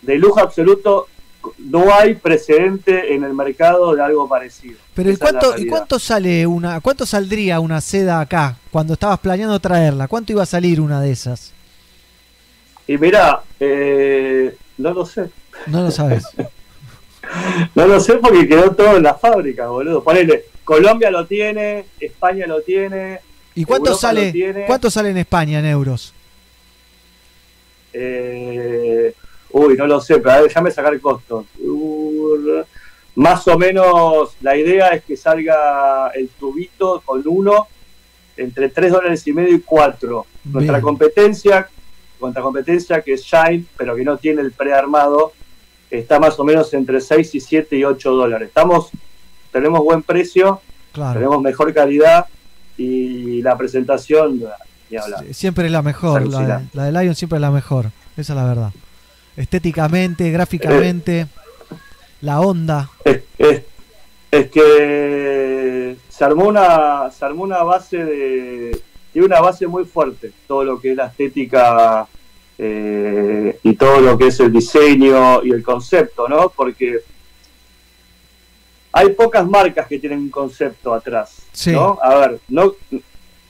de 0.00 0.16
lujo 0.16 0.40
absoluto. 0.40 1.08
No 1.58 1.92
hay 1.92 2.14
precedente 2.14 3.14
en 3.14 3.22
el 3.22 3.34
mercado 3.34 3.94
de 3.94 4.02
algo 4.02 4.26
parecido. 4.26 4.78
Pero 4.94 5.10
¿y 5.10 5.18
cuánto, 5.18 5.48
¿y 5.48 5.50
realidad. 5.50 5.70
cuánto 5.76 5.98
sale 5.98 6.46
una, 6.46 6.80
cuánto 6.80 7.04
saldría 7.04 7.60
una 7.60 7.82
seda 7.82 8.18
acá 8.20 8.56
cuando 8.70 8.94
estabas 8.94 9.18
planeando 9.18 9.60
traerla? 9.60 10.08
¿Cuánto 10.08 10.32
iba 10.32 10.42
a 10.42 10.46
salir 10.46 10.80
una 10.80 11.02
de 11.02 11.10
esas? 11.10 11.52
Y 12.86 12.96
mirá, 12.96 13.42
eh, 13.60 14.56
no 14.78 14.94
lo 14.94 15.04
sé. 15.04 15.28
No 15.66 15.82
lo 15.82 15.90
sabes. 15.90 16.24
No 17.74 17.86
lo 17.86 18.00
sé 18.00 18.14
porque 18.14 18.46
quedó 18.48 18.70
todo 18.72 18.96
en 18.96 19.02
la 19.02 19.14
fábrica, 19.14 19.68
boludo. 19.68 20.02
Ponele, 20.02 20.44
Colombia 20.64 21.10
lo 21.10 21.26
tiene, 21.26 21.84
España 21.98 22.46
lo 22.46 22.60
tiene. 22.62 23.20
¿Y 23.54 23.64
cuánto 23.64 23.90
Europa 23.90 24.00
sale? 24.00 24.32
tiene. 24.32 24.64
¿Cuánto 24.66 24.90
sale 24.90 25.10
en 25.10 25.18
España 25.18 25.58
en 25.60 25.66
euros? 25.66 26.14
eh, 27.92 29.12
uy, 29.50 29.74
no 29.76 29.86
lo 29.86 30.00
sé, 30.00 30.18
pero 30.18 30.30
a 30.30 30.34
ver, 30.36 30.44
déjame 30.48 30.70
sacar 30.70 30.98
costos. 31.00 31.46
Uh, 31.62 32.62
más 33.16 33.46
o 33.48 33.58
menos 33.58 34.30
la 34.40 34.56
idea 34.56 34.88
es 34.88 35.04
que 35.04 35.16
salga 35.16 36.08
el 36.14 36.28
tubito 36.30 37.02
con 37.04 37.22
uno 37.26 37.68
entre 38.36 38.70
3 38.70 38.92
dólares 38.92 39.26
y 39.26 39.32
medio 39.32 39.54
y 39.54 39.60
4. 39.60 40.26
Nuestra 40.44 40.74
Bien. 40.76 40.82
competencia, 40.82 41.68
nuestra 42.20 42.42
competencia 42.42 43.02
que 43.02 43.12
es 43.14 43.22
Shine, 43.22 43.64
pero 43.76 43.94
que 43.94 44.04
no 44.04 44.16
tiene 44.16 44.40
el 44.40 44.52
prearmado, 44.52 45.32
está 45.98 46.18
más 46.18 46.38
o 46.38 46.44
menos 46.44 46.72
entre 46.74 47.00
6 47.00 47.34
y 47.34 47.40
7 47.40 47.76
y 47.76 47.84
8 47.84 48.10
dólares. 48.12 48.48
Estamos, 48.48 48.90
tenemos 49.50 49.80
buen 49.84 50.02
precio, 50.02 50.60
Claro. 50.92 51.14
tenemos 51.14 51.42
mejor 51.42 51.72
calidad 51.72 52.26
y 52.76 53.40
la 53.42 53.56
presentación, 53.56 54.42
ni 54.90 54.96
hablar. 54.96 55.24
Siempre 55.32 55.66
es 55.66 55.72
la 55.72 55.82
mejor. 55.82 56.26
La 56.28 56.62
la 56.72 56.84
de 56.84 56.92
Lion 56.92 57.14
siempre 57.14 57.36
es 57.36 57.40
la 57.42 57.50
mejor. 57.50 57.86
Esa 58.16 58.32
es 58.32 58.36
la 58.36 58.44
verdad. 58.44 58.70
Estéticamente, 59.36 60.30
gráficamente, 60.30 61.26
la 62.20 62.40
onda. 62.40 62.90
Es, 63.04 63.20
es- 63.38 63.62
es 64.30 64.50
que 64.50 65.96
se 66.08 66.24
armó 66.24 66.46
una 66.46 67.10
se 67.10 67.22
armó 67.24 67.42
una 67.42 67.62
base 67.62 68.02
de 68.02 68.80
tiene 69.12 69.26
una 69.26 69.40
base 69.42 69.66
muy 69.66 69.84
fuerte 69.84 70.32
todo 70.48 70.64
lo 70.64 70.80
que 70.80 70.92
es 70.92 70.96
la 70.96 71.06
estética 71.08 72.06
eh, 72.58 73.58
y 73.62 73.74
todo 73.74 74.00
lo 74.00 74.16
que 74.18 74.28
es 74.28 74.40
el 74.40 74.52
diseño 74.52 75.42
y 75.44 75.50
el 75.52 75.62
concepto 75.62 76.28
no 76.28 76.50
porque 76.54 77.00
hay 78.92 79.08
pocas 79.10 79.46
marcas 79.46 79.86
que 79.86 79.98
tienen 79.98 80.18
un 80.18 80.30
concepto 80.30 80.92
atrás 80.94 81.36
Sí. 81.52 81.70
no 81.72 81.98
a 82.02 82.14
ver 82.16 82.40
no 82.48 82.72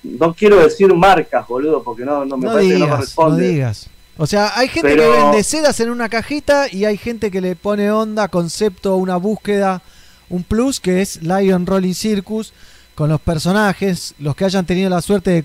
no 0.02 0.34
quiero 0.34 0.56
decir 0.62 0.92
marcas 0.94 1.46
boludo 1.46 1.82
porque 1.82 2.04
no 2.04 2.24
no 2.24 2.36
me 2.36 2.46
No 2.46 2.52
parece 2.52 2.68
que 2.72 2.78
no 2.78 2.84
digas, 2.84 2.88
no 2.90 2.96
corresponde 2.96 3.48
digas. 3.48 3.88
O 4.18 4.26
sea, 4.26 4.52
hay 4.58 4.68
gente 4.68 4.90
Pero- 4.90 5.10
que 5.10 5.18
vende 5.22 5.42
sedas 5.42 5.80
en 5.80 5.88
una 5.90 6.08
cajita 6.08 6.66
y 6.70 6.84
hay 6.84 6.98
gente 6.98 7.30
que 7.30 7.40
le 7.40 7.56
pone 7.56 7.90
onda, 7.90 8.28
concepto, 8.28 8.96
una 8.96 9.16
búsqueda, 9.16 9.80
un 10.28 10.42
plus 10.44 10.80
que 10.80 11.00
es 11.00 11.22
Lion 11.22 11.64
Rolling 11.66 11.94
Circus 11.94 12.52
con 12.94 13.08
los 13.08 13.20
personajes, 13.22 14.14
los 14.18 14.36
que 14.36 14.44
hayan 14.44 14.66
tenido 14.66 14.90
la 14.90 15.00
suerte 15.00 15.30
de, 15.30 15.44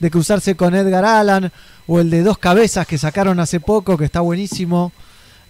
de 0.00 0.10
cruzarse 0.10 0.56
con 0.56 0.74
Edgar 0.74 1.04
Allan 1.04 1.52
o 1.86 2.00
el 2.00 2.10
de 2.10 2.22
dos 2.22 2.38
cabezas 2.38 2.86
que 2.86 2.98
sacaron 2.98 3.40
hace 3.40 3.60
poco 3.60 3.96
que 3.96 4.04
está 4.04 4.20
buenísimo. 4.20 4.92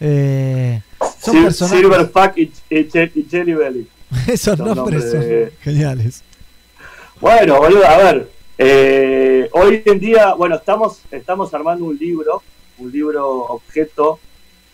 Eh, 0.01 0.81
son 1.21 1.35
Sil- 1.37 1.45
personajes. 1.45 1.79
Silverfuck 1.81 2.39
y, 2.39 2.43
y 2.71 2.85
Je- 2.91 3.13
y 3.15 3.27
Jelly 3.31 3.55
Belly 3.55 3.89
Esos 4.29 4.59
son 4.59 4.75
nombres 4.75 5.11
son 5.11 5.21
de- 5.21 5.53
geniales. 5.61 6.23
Bueno, 7.21 7.59
boludo, 7.59 7.87
a 7.87 7.97
ver, 7.99 8.31
eh, 8.59 9.49
hoy 9.53 9.83
en 9.87 10.01
día, 10.01 10.35
bueno, 10.35 10.57
estamos, 10.57 11.03
estamos 11.11 11.55
armando 11.55 11.85
un 11.85 11.97
libro, 11.97 12.43
un 12.79 12.91
libro 12.91 13.45
objeto 13.45 14.19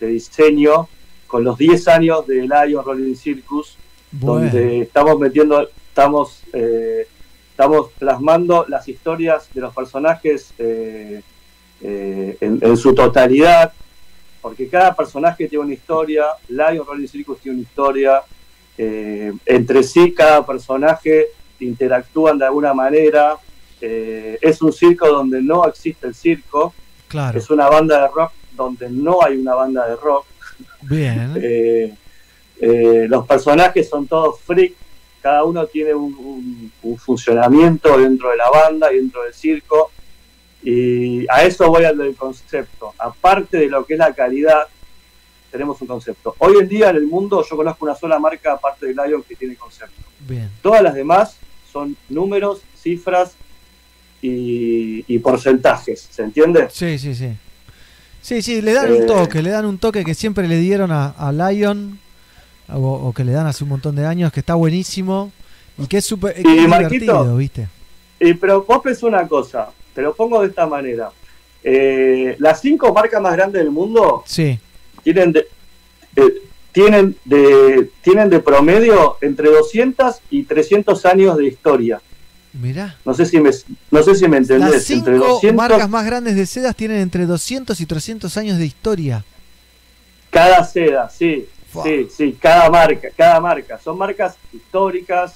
de 0.00 0.06
diseño 0.08 0.88
con 1.26 1.44
los 1.44 1.58
10 1.58 1.88
años 1.88 2.26
de 2.26 2.36
Lion 2.48 2.82
Rolling 2.84 3.14
Circus, 3.16 3.76
Bueno. 4.12 4.44
donde 4.46 4.80
estamos 4.80 5.18
metiendo, 5.18 5.68
estamos, 5.90 6.40
eh, 6.54 7.06
estamos 7.50 7.90
plasmando 7.98 8.64
las 8.68 8.88
historias 8.88 9.48
de 9.52 9.60
los 9.60 9.74
personajes 9.74 10.54
eh, 10.58 11.20
eh, 11.82 12.36
en, 12.40 12.58
en 12.62 12.76
su 12.76 12.94
totalidad, 12.94 13.72
porque 14.42 14.68
cada 14.68 14.94
personaje 14.94 15.46
tiene 15.48 15.64
una 15.64 15.74
historia, 15.74 16.26
Lion 16.48 16.84
Rolling 16.86 17.06
Circus 17.08 17.38
tiene 17.40 17.58
una 17.58 17.62
historia, 17.68 18.22
eh, 18.76 19.32
entre 19.46 19.82
sí 19.82 20.12
cada 20.12 20.44
personaje 20.46 21.26
interactúan 21.60 22.38
de 22.38 22.44
alguna 22.46 22.72
manera, 22.74 23.36
eh, 23.80 24.38
es 24.40 24.62
un 24.62 24.72
circo 24.72 25.08
donde 25.08 25.42
no 25.42 25.66
existe 25.66 26.06
el 26.06 26.14
circo, 26.14 26.72
Claro. 27.08 27.38
es 27.38 27.48
una 27.50 27.68
banda 27.68 28.02
de 28.02 28.08
rock 28.08 28.32
donde 28.54 28.90
no 28.90 29.22
hay 29.24 29.36
una 29.36 29.54
banda 29.54 29.86
de 29.88 29.96
rock, 29.96 30.26
Bien. 30.82 31.34
eh, 32.60 33.06
los 33.08 33.26
personajes 33.26 33.88
son 33.88 34.06
todos 34.06 34.40
freak, 34.40 34.74
cada 35.22 35.44
uno 35.44 35.66
tiene 35.66 35.94
un, 35.94 36.14
un- 36.14 36.72
un 36.82 36.96
funcionamiento 36.98 37.98
dentro 37.98 38.30
de 38.30 38.36
la 38.36 38.50
banda 38.50 38.92
y 38.92 38.96
dentro 38.96 39.22
del 39.24 39.34
circo. 39.34 39.90
Y 40.62 41.26
a 41.30 41.44
eso 41.44 41.68
voy 41.68 41.84
al 41.84 41.96
del 41.98 42.14
concepto. 42.16 42.92
Aparte 42.98 43.58
de 43.58 43.66
lo 43.68 43.84
que 43.86 43.94
es 43.94 43.98
la 43.98 44.12
calidad, 44.12 44.62
tenemos 45.50 45.80
un 45.80 45.86
concepto. 45.86 46.34
Hoy 46.38 46.56
en 46.60 46.68
día 46.68 46.90
en 46.90 46.96
el 46.96 47.06
mundo 47.06 47.44
yo 47.48 47.56
conozco 47.56 47.84
una 47.84 47.94
sola 47.94 48.18
marca 48.18 48.52
aparte 48.54 48.86
de 48.86 48.92
Lion 48.94 49.22
que 49.22 49.36
tiene 49.36 49.54
concepto. 49.56 50.02
Bien. 50.20 50.50
Todas 50.62 50.82
las 50.82 50.94
demás 50.94 51.36
son 51.72 51.96
números, 52.08 52.60
cifras 52.76 53.32
y, 54.20 55.04
y 55.06 55.18
porcentajes. 55.20 56.08
¿Se 56.10 56.22
entiende? 56.22 56.68
Sí, 56.70 56.98
sí, 56.98 57.14
sí. 57.14 57.30
Sí, 58.20 58.42
sí, 58.42 58.60
le 58.60 58.72
dan 58.72 58.90
un 58.92 59.02
Eh. 59.02 59.06
toque, 59.06 59.42
le 59.42 59.50
dan 59.50 59.64
un 59.64 59.78
toque 59.78 60.04
que 60.04 60.14
siempre 60.14 60.48
le 60.48 60.56
dieron 60.58 60.90
a, 60.90 61.10
a 61.10 61.32
Lion, 61.32 61.98
o, 62.68 62.76
o 62.76 63.12
que 63.14 63.24
le 63.24 63.32
dan 63.32 63.46
hace 63.46 63.62
un 63.64 63.70
montón 63.70 63.94
de 63.94 64.04
años, 64.04 64.32
que 64.32 64.40
está 64.40 64.54
buenísimo 64.54 65.32
y 65.78 65.86
que 65.86 65.98
es 65.98 66.04
súper 66.04 66.36
divertido, 66.42 67.36
¿viste? 67.36 67.68
Y, 68.20 68.34
pero 68.34 68.64
vos 68.64 68.80
pensás 68.82 69.04
una 69.04 69.26
cosa, 69.28 69.70
te 69.98 70.02
lo 70.02 70.14
pongo 70.14 70.40
de 70.42 70.46
esta 70.46 70.64
manera. 70.64 71.10
Eh, 71.64 72.36
las 72.38 72.60
cinco 72.60 72.94
marcas 72.94 73.20
más 73.20 73.32
grandes 73.32 73.60
del 73.60 73.72
mundo 73.72 74.22
Sí, 74.26 74.56
tienen 75.02 75.32
de, 75.32 75.48
eh, 76.14 76.34
tienen 76.70 77.16
de, 77.24 77.90
tienen 78.00 78.30
de 78.30 78.38
promedio 78.38 79.16
entre 79.20 79.50
200 79.50 80.20
y 80.30 80.44
300 80.44 81.04
años 81.04 81.36
de 81.36 81.48
historia. 81.48 82.00
mirá. 82.52 82.96
No 83.04 83.12
sé 83.12 83.26
si 83.26 83.40
me, 83.40 83.50
no 83.90 84.02
sé 84.04 84.14
si 84.14 84.28
me 84.28 84.36
entendés. 84.36 84.70
Las 84.70 84.88
entre 84.88 85.14
cinco 85.14 85.26
200 85.30 85.56
marcas 85.56 85.90
más 85.90 86.06
grandes 86.06 86.36
de 86.36 86.46
sedas 86.46 86.76
tienen 86.76 86.98
entre 86.98 87.26
200 87.26 87.80
y 87.80 87.84
300 87.84 88.36
años 88.36 88.56
de 88.56 88.66
historia. 88.66 89.24
Cada 90.30 90.62
seda, 90.62 91.10
sí, 91.10 91.48
sí, 91.82 92.06
sí, 92.16 92.38
cada 92.40 92.70
marca, 92.70 93.08
cada 93.16 93.40
marca. 93.40 93.80
Son 93.80 93.98
marcas 93.98 94.36
históricas, 94.52 95.34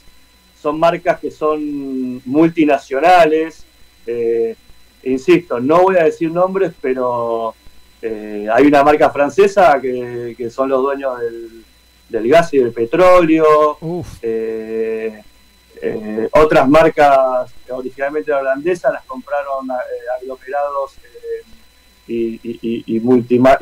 son 0.62 0.78
marcas 0.78 1.18
que 1.18 1.32
son 1.32 2.22
multinacionales. 2.24 3.64
Eh, 4.06 4.56
insisto, 5.04 5.60
no 5.60 5.82
voy 5.82 5.96
a 5.96 6.04
decir 6.04 6.30
nombres, 6.30 6.72
pero 6.80 7.54
eh, 8.00 8.46
hay 8.52 8.66
una 8.66 8.82
marca 8.82 9.10
francesa 9.10 9.80
que, 9.80 10.34
que 10.36 10.50
son 10.50 10.68
los 10.68 10.82
dueños 10.82 11.18
del, 11.20 11.64
del 12.08 12.28
gas 12.28 12.52
y 12.54 12.58
del 12.58 12.72
petróleo. 12.72 13.78
Eh, 14.22 15.20
otras 16.32 16.68
marcas 16.68 17.52
originalmente 17.70 18.32
holandesas 18.32 18.92
las 18.92 19.04
compraron 19.04 19.68
aglomerados 20.20 20.92
y, 22.06 22.38
y, 22.42 22.84
y, 22.86 23.00
multima- 23.00 23.58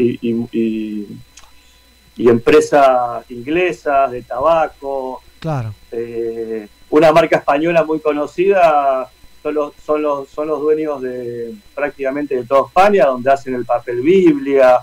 empresas 2.29 3.25
inglesas 3.31 4.11
de 4.11 4.23
tabaco, 4.23 5.23
Claro. 5.39 5.73
eh, 5.93 6.69
una 6.91 7.13
marca 7.13 7.39
española 7.39 7.85
muy 7.85 8.01
conocida 8.01 9.09
son 9.43 9.55
los, 9.55 9.73
son 9.85 10.03
los, 10.03 10.29
son 10.29 10.49
los 10.49 10.61
dueños 10.61 11.01
de 11.03 11.55
prácticamente 11.75 12.35
de 12.37 12.45
toda 12.45 12.67
España, 12.67 13.07
donde 13.07 13.31
hacen 13.33 13.55
el 13.55 13.65
papel 13.65 14.01
Biblia. 14.03 14.81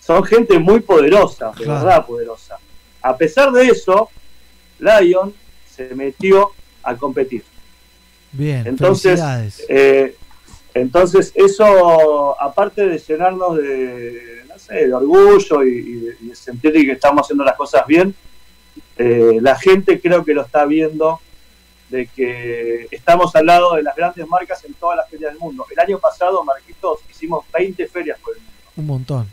Son 0.00 0.22
gente 0.24 0.58
muy 0.58 0.80
poderosa, 0.80 1.52
de 1.56 1.64
Claro. 1.64 1.84
verdad 1.84 2.06
poderosa. 2.06 2.58
A 3.02 3.16
pesar 3.16 3.52
de 3.52 3.66
eso, 3.66 4.08
Lion 4.78 5.32
se 5.74 5.94
metió 5.94 6.50
a 6.82 6.94
competir. 6.96 7.44
Bien. 8.32 8.66
Entonces, 8.66 9.20
eh, 9.68 10.14
entonces 10.74 11.32
eso, 11.34 12.40
aparte 12.40 12.86
de 12.86 12.98
llenarnos 12.98 13.56
de, 13.56 14.42
no 14.48 14.58
sé, 14.58 14.86
de 14.86 14.94
orgullo 14.94 15.64
y, 15.64 16.14
y 16.20 16.28
de 16.28 16.34
sentir 16.34 16.72
que 16.72 16.92
estamos 16.92 17.22
haciendo 17.26 17.44
las 17.44 17.56
cosas 17.56 17.86
bien, 17.86 18.14
eh, 18.98 19.38
la 19.40 19.56
gente 19.56 20.00
creo 20.00 20.24
que 20.24 20.34
lo 20.34 20.42
está 20.42 20.64
viendo 20.66 21.20
de 21.88 22.06
que 22.06 22.86
estamos 22.90 23.34
al 23.36 23.46
lado 23.46 23.74
de 23.74 23.82
las 23.82 23.96
grandes 23.96 24.26
marcas 24.28 24.62
en 24.64 24.74
todas 24.74 24.96
las 24.98 25.08
ferias 25.08 25.32
del 25.32 25.40
mundo. 25.40 25.64
El 25.70 25.78
año 25.78 25.98
pasado, 25.98 26.44
Marquitos, 26.44 27.00
hicimos 27.10 27.44
20 27.52 27.86
ferias 27.88 28.18
por 28.20 28.34
el 28.36 28.42
mundo. 28.42 28.52
Un 28.76 28.86
montón. 28.86 29.26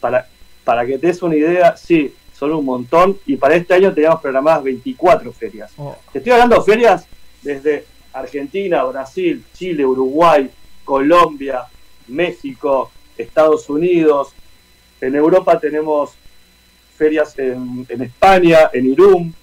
Para, 0.00 0.26
para 0.64 0.84
que 0.84 0.98
te 0.98 1.06
des 1.06 1.22
una 1.22 1.36
idea, 1.36 1.76
sí, 1.76 2.12
son 2.36 2.52
un 2.52 2.64
montón. 2.64 3.18
Y 3.26 3.36
para 3.36 3.54
este 3.54 3.74
año 3.74 3.92
teníamos 3.94 4.20
programadas 4.20 4.64
24 4.64 5.32
ferias. 5.32 5.72
Oh, 5.76 5.96
Te 6.12 6.18
estoy 6.18 6.32
hablando 6.32 6.56
de 6.56 6.62
ferias 6.62 7.06
desde 7.42 7.84
Argentina, 8.12 8.82
Brasil, 8.84 9.44
Chile, 9.54 9.86
Uruguay, 9.86 10.50
Colombia, 10.84 11.64
México, 12.08 12.90
Estados 13.16 13.68
Unidos. 13.70 14.32
En 15.00 15.14
Europa 15.14 15.58
tenemos 15.60 16.12
ferias 16.96 17.38
en, 17.38 17.86
en 17.88 18.02
España, 18.02 18.70
en 18.72 18.86
Irún, 18.86 19.34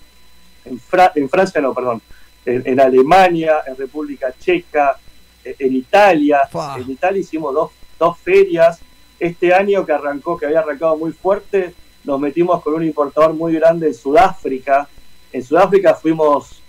en, 0.66 0.80
Fra- 0.80 1.12
en 1.16 1.30
Francia, 1.30 1.60
no, 1.62 1.74
perdón, 1.74 2.02
en, 2.46 2.64
en 2.66 2.80
Alemania, 2.80 3.62
en 3.68 3.76
República 3.76 4.34
Checa, 4.40 4.98
en, 5.44 5.56
en 5.60 5.76
Italia. 5.76 6.42
En 6.78 6.90
Italia 6.90 7.20
hicimos 7.22 7.54
dos, 7.54 7.72
dos 8.00 8.18
ferias. 8.18 8.80
Este 9.20 9.54
año 9.54 9.86
que 9.86 9.92
arrancó, 9.92 10.38
que 10.38 10.48
había 10.48 10.60
arrancado 10.60 10.98
muy 10.98 11.12
fuerte, 11.12 11.74
nos 12.04 12.20
metimos 12.20 12.62
con 12.64 12.74
un 12.74 12.84
importador 12.84 13.34
muy 13.34 13.54
grande 13.54 13.88
en 13.88 13.94
Sudáfrica. 13.94 14.88
En 15.32 15.44
Sudáfrica 15.44 15.94
fuimos 15.94 16.62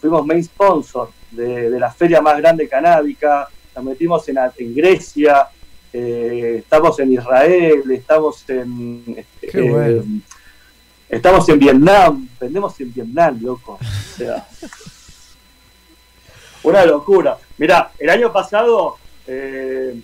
fuimos 0.00 0.26
main 0.26 0.44
sponsor 0.44 1.10
de, 1.30 1.70
de 1.70 1.80
la 1.80 1.90
feria 1.90 2.20
más 2.20 2.36
grande 2.36 2.68
canábica, 2.68 3.48
nos 3.74 3.84
metimos 3.84 4.28
en, 4.28 4.36
en 4.58 4.74
Grecia, 4.74 5.48
eh, 5.92 6.56
estamos 6.58 6.98
en 7.00 7.12
Israel, 7.12 7.82
estamos 7.90 8.44
en 8.50 9.24
Qué 9.40 9.60
eh, 9.66 9.70
bueno. 9.70 10.02
estamos 11.08 11.48
en 11.48 11.58
Vietnam, 11.58 12.28
vendemos 12.38 12.78
en 12.80 12.92
Vietnam, 12.92 13.38
loco. 13.40 13.78
O 13.80 14.16
sea, 14.16 14.46
una 16.64 16.84
locura. 16.84 17.38
Mirá, 17.58 17.90
el 17.98 18.10
año 18.10 18.32
pasado 18.32 18.96
eh, 19.26 19.94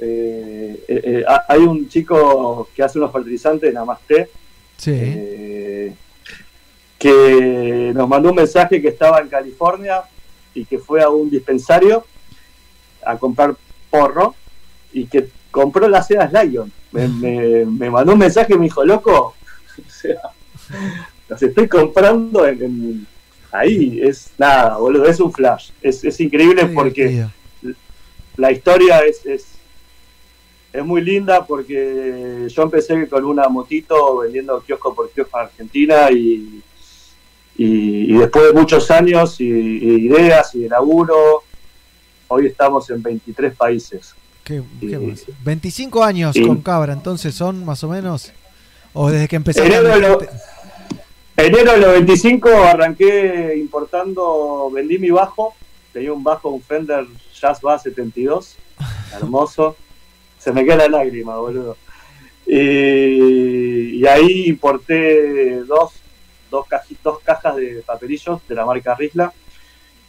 eh, 0.00 0.84
eh, 0.88 1.24
hay 1.48 1.60
un 1.60 1.88
chico 1.88 2.68
que 2.74 2.82
hace 2.82 2.98
unos 2.98 3.12
fertilizantes, 3.12 3.72
Namaste, 3.74 4.30
Sí. 4.76 5.92
que 6.98 7.92
nos 7.94 8.08
mandó 8.08 8.30
un 8.30 8.36
mensaje 8.36 8.80
que 8.80 8.88
estaba 8.88 9.20
en 9.20 9.28
California 9.28 10.02
y 10.54 10.64
que 10.64 10.78
fue 10.78 11.02
a 11.02 11.08
un 11.08 11.30
dispensario 11.30 12.04
a 13.04 13.16
comprar 13.16 13.54
porro 13.90 14.34
y 14.92 15.06
que 15.06 15.28
compró 15.50 15.88
las 15.88 16.06
sedas 16.06 16.32
Lion. 16.32 16.70
Me, 16.92 17.06
me- 17.08 17.64
me 17.66 17.90
mandó 17.90 18.12
un 18.12 18.18
mensaje 18.18 18.54
y 18.54 18.58
me 18.58 18.64
dijo, 18.64 18.84
loco, 18.84 19.34
o 19.86 19.90
sea, 19.90 20.20
las 21.28 21.42
estoy 21.42 21.68
comprando 21.68 22.46
en, 22.46 22.62
en- 22.62 23.06
ahí. 23.52 24.00
Es 24.02 24.30
nada, 24.38 24.76
boludo, 24.76 25.06
es 25.06 25.20
un 25.20 25.32
flash. 25.32 25.70
Es, 25.82 26.04
es 26.04 26.20
increíble 26.20 26.66
porque 26.66 27.26
la 28.36 28.52
historia 28.52 29.00
es, 29.00 29.24
es, 29.26 29.46
es 30.72 30.84
muy 30.84 31.00
linda 31.00 31.44
porque 31.46 32.46
yo 32.48 32.62
empecé 32.62 33.08
con 33.08 33.24
una 33.24 33.48
motito 33.48 34.18
vendiendo 34.18 34.60
kiosco 34.60 34.94
por 34.94 35.10
kiosco 35.10 35.38
en 35.38 35.44
Argentina 35.44 36.10
y, 36.10 36.62
y, 37.56 38.14
y 38.14 38.18
después 38.18 38.46
de 38.46 38.52
muchos 38.52 38.90
años 38.90 39.40
y, 39.40 39.44
y 39.44 40.06
ideas 40.06 40.54
y 40.54 40.60
de 40.60 40.68
laburo, 40.68 41.42
hoy 42.28 42.46
estamos 42.46 42.88
en 42.90 43.02
23 43.02 43.54
países. 43.56 44.14
¿Qué, 44.44 44.62
más? 44.98 45.24
25 45.44 46.02
años 46.02 46.36
con 46.46 46.62
Cabra, 46.62 46.94
entonces 46.94 47.34
son 47.34 47.64
más 47.64 47.84
o 47.84 47.88
menos. 47.88 48.32
O 48.94 49.10
desde 49.10 49.28
que 49.28 49.36
empecé. 49.36 49.62
Enero 51.38 51.58
de 51.58 51.64
lo- 51.64 51.72
Enero 51.72 51.72
de 51.72 51.80
los 51.80 51.92
25 51.92 52.48
arranqué 52.48 53.56
importando, 53.56 54.70
vendí 54.70 54.98
mi 54.98 55.10
bajo, 55.10 55.54
tenía 55.92 56.12
un 56.12 56.22
bajo, 56.24 56.48
un 56.48 56.60
Fender 56.62 57.06
Jazz 57.40 57.60
Bass 57.60 57.82
72, 57.84 58.56
hermoso, 59.14 59.76
se 60.38 60.52
me 60.52 60.64
queda 60.64 60.76
la 60.76 60.88
lágrima, 60.88 61.36
boludo. 61.38 61.76
Y, 62.46 63.98
y 64.00 64.06
ahí 64.06 64.46
importé 64.48 65.60
dos, 65.64 65.92
dos, 66.50 66.66
caji- 66.66 66.96
dos 67.04 67.20
cajas 67.20 67.56
de 67.56 67.82
papelillos 67.86 68.40
de 68.48 68.54
la 68.54 68.64
marca 68.66 68.94
Risla. 68.94 69.32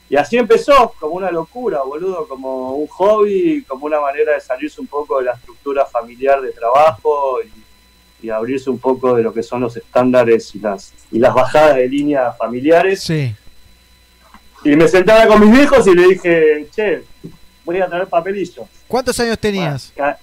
Y 0.09 0.15
así 0.15 0.37
empezó, 0.37 0.93
como 0.99 1.13
una 1.13 1.29
locura, 1.29 1.81
boludo, 1.83 2.27
como 2.27 2.73
un 2.75 2.87
hobby, 2.87 3.63
como 3.67 3.85
una 3.85 3.99
manera 4.01 4.33
de 4.33 4.41
salirse 4.41 4.81
un 4.81 4.87
poco 4.87 5.19
de 5.19 5.25
la 5.25 5.33
estructura 5.33 5.85
familiar 5.85 6.41
de 6.41 6.51
trabajo 6.51 7.37
y, 7.43 7.47
y 8.21 8.29
abrirse 8.29 8.69
un 8.69 8.79
poco 8.79 9.15
de 9.15 9.23
lo 9.23 9.33
que 9.33 9.43
son 9.43 9.61
los 9.61 9.75
estándares 9.77 10.53
y 10.55 10.59
las, 10.59 10.93
y 11.11 11.19
las 11.19 11.33
bajadas 11.33 11.75
de 11.77 11.87
línea 11.87 12.31
familiares. 12.33 13.01
Sí. 13.01 13.33
Y 14.63 14.75
me 14.75 14.87
sentaba 14.87 15.25
con 15.27 15.39
mis 15.41 15.51
viejos 15.57 15.87
y 15.87 15.95
le 15.95 16.07
dije, 16.09 16.67
che, 16.75 17.03
voy 17.63 17.79
a 17.79 17.87
traer 17.87 18.07
papelillos. 18.07 18.67
¿Cuántos 18.87 19.19
años 19.19 19.39
tenías? 19.39 19.93
Ca- 19.95 20.19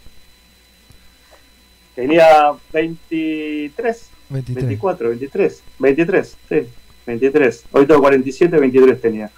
Tenía 1.95 2.53
23, 2.75 4.11
23. 4.29 4.65
24, 4.67 5.09
23, 5.09 5.63
23, 5.79 6.37
sí, 6.49 6.57
23. 7.07 7.65
Hoy 7.73 7.87
tengo 7.87 8.01
47, 8.03 8.55
23 8.59 9.01
tenía. 9.01 9.31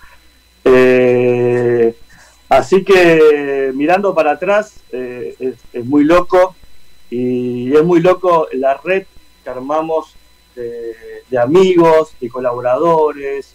Eh, 0.65 1.95
así 2.49 2.83
que 2.83 3.71
mirando 3.75 4.13
para 4.13 4.33
atrás 4.33 4.81
eh, 4.91 5.37
es, 5.39 5.55
es 5.73 5.85
muy 5.85 6.03
loco 6.03 6.57
y 7.11 7.75
es 7.75 7.85
muy 7.85 8.01
loco 8.01 8.49
la 8.53 8.75
red 8.77 9.05
que 9.43 9.51
armamos 9.51 10.15
de, 10.55 10.95
de 11.31 11.39
amigos, 11.39 12.13
de 12.21 12.29
colaboradores, 12.29 13.55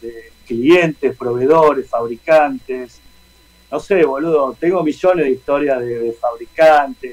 de 0.00 0.32
clientes, 0.46 1.16
proveedores, 1.16 1.88
fabricantes. 1.88 3.00
No 3.70 3.80
sé, 3.80 4.04
boludo, 4.04 4.56
tengo 4.60 4.82
millones 4.82 5.24
de 5.24 5.30
historias 5.32 5.80
de, 5.80 5.98
de 5.98 6.12
fabricantes, 6.12 7.12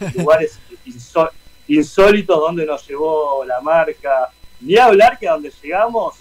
de, 0.00 0.06
de 0.06 0.12
lugares 0.18 0.58
insó- 0.86 1.30
insólitos 1.68 2.38
donde 2.38 2.66
nos 2.66 2.86
llevó 2.86 3.44
la 3.44 3.60
marca. 3.60 4.28
Ni 4.60 4.76
hablar 4.76 5.18
que 5.18 5.28
a 5.28 5.32
donde 5.32 5.52
llegamos 5.62 6.16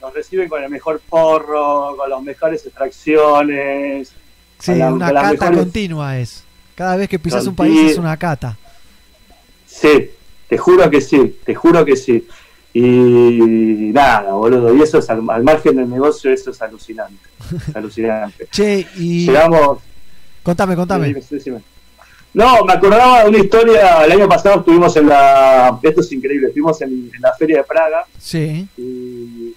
nos 0.00 0.14
reciben 0.14 0.48
con 0.48 0.62
el 0.64 0.70
mejor 0.70 0.98
porro, 1.08 1.94
con 1.96 2.08
las 2.08 2.22
mejores 2.22 2.64
extracciones. 2.64 4.12
Sí, 4.58 4.74
la- 4.74 4.92
una 4.92 5.12
cata 5.12 5.30
mejores- 5.32 5.58
continua 5.58 6.18
es. 6.18 6.44
Cada 6.74 6.96
vez 6.96 7.08
que 7.08 7.18
pisas 7.18 7.46
un 7.46 7.54
país 7.54 7.92
es 7.92 7.98
una 7.98 8.16
cata. 8.16 8.56
Sí, 9.66 10.10
te 10.48 10.58
juro 10.58 10.88
que 10.90 11.00
sí, 11.00 11.38
te 11.44 11.54
juro 11.54 11.84
que 11.84 11.96
sí. 11.96 12.26
Y 12.72 13.90
nada, 13.92 14.32
boludo, 14.32 14.74
y 14.74 14.82
eso 14.82 14.98
es 14.98 15.10
al, 15.10 15.22
al 15.28 15.42
margen 15.42 15.76
del 15.76 15.90
negocio, 15.90 16.32
eso 16.32 16.50
es 16.50 16.62
alucinante. 16.62 17.28
es 17.68 17.74
alucinante. 17.76 18.46
Che, 18.50 18.86
y. 18.96 19.26
Llegamos. 19.26 19.78
Contame, 20.42 20.76
contame. 20.76 21.14
Dime. 21.44 21.60
No, 22.32 22.64
me 22.64 22.72
acordaba 22.72 23.24
de 23.24 23.28
una 23.30 23.38
historia. 23.38 24.04
El 24.04 24.12
año 24.12 24.28
pasado 24.28 24.60
estuvimos 24.60 24.96
en 24.96 25.08
la. 25.08 25.78
Esto 25.82 26.00
es 26.00 26.12
increíble. 26.12 26.46
Estuvimos 26.48 26.80
en, 26.82 27.10
en 27.12 27.20
la 27.20 27.32
Feria 27.34 27.58
de 27.58 27.64
Praga 27.64 28.04
Sí. 28.18 28.68
y, 28.76 29.54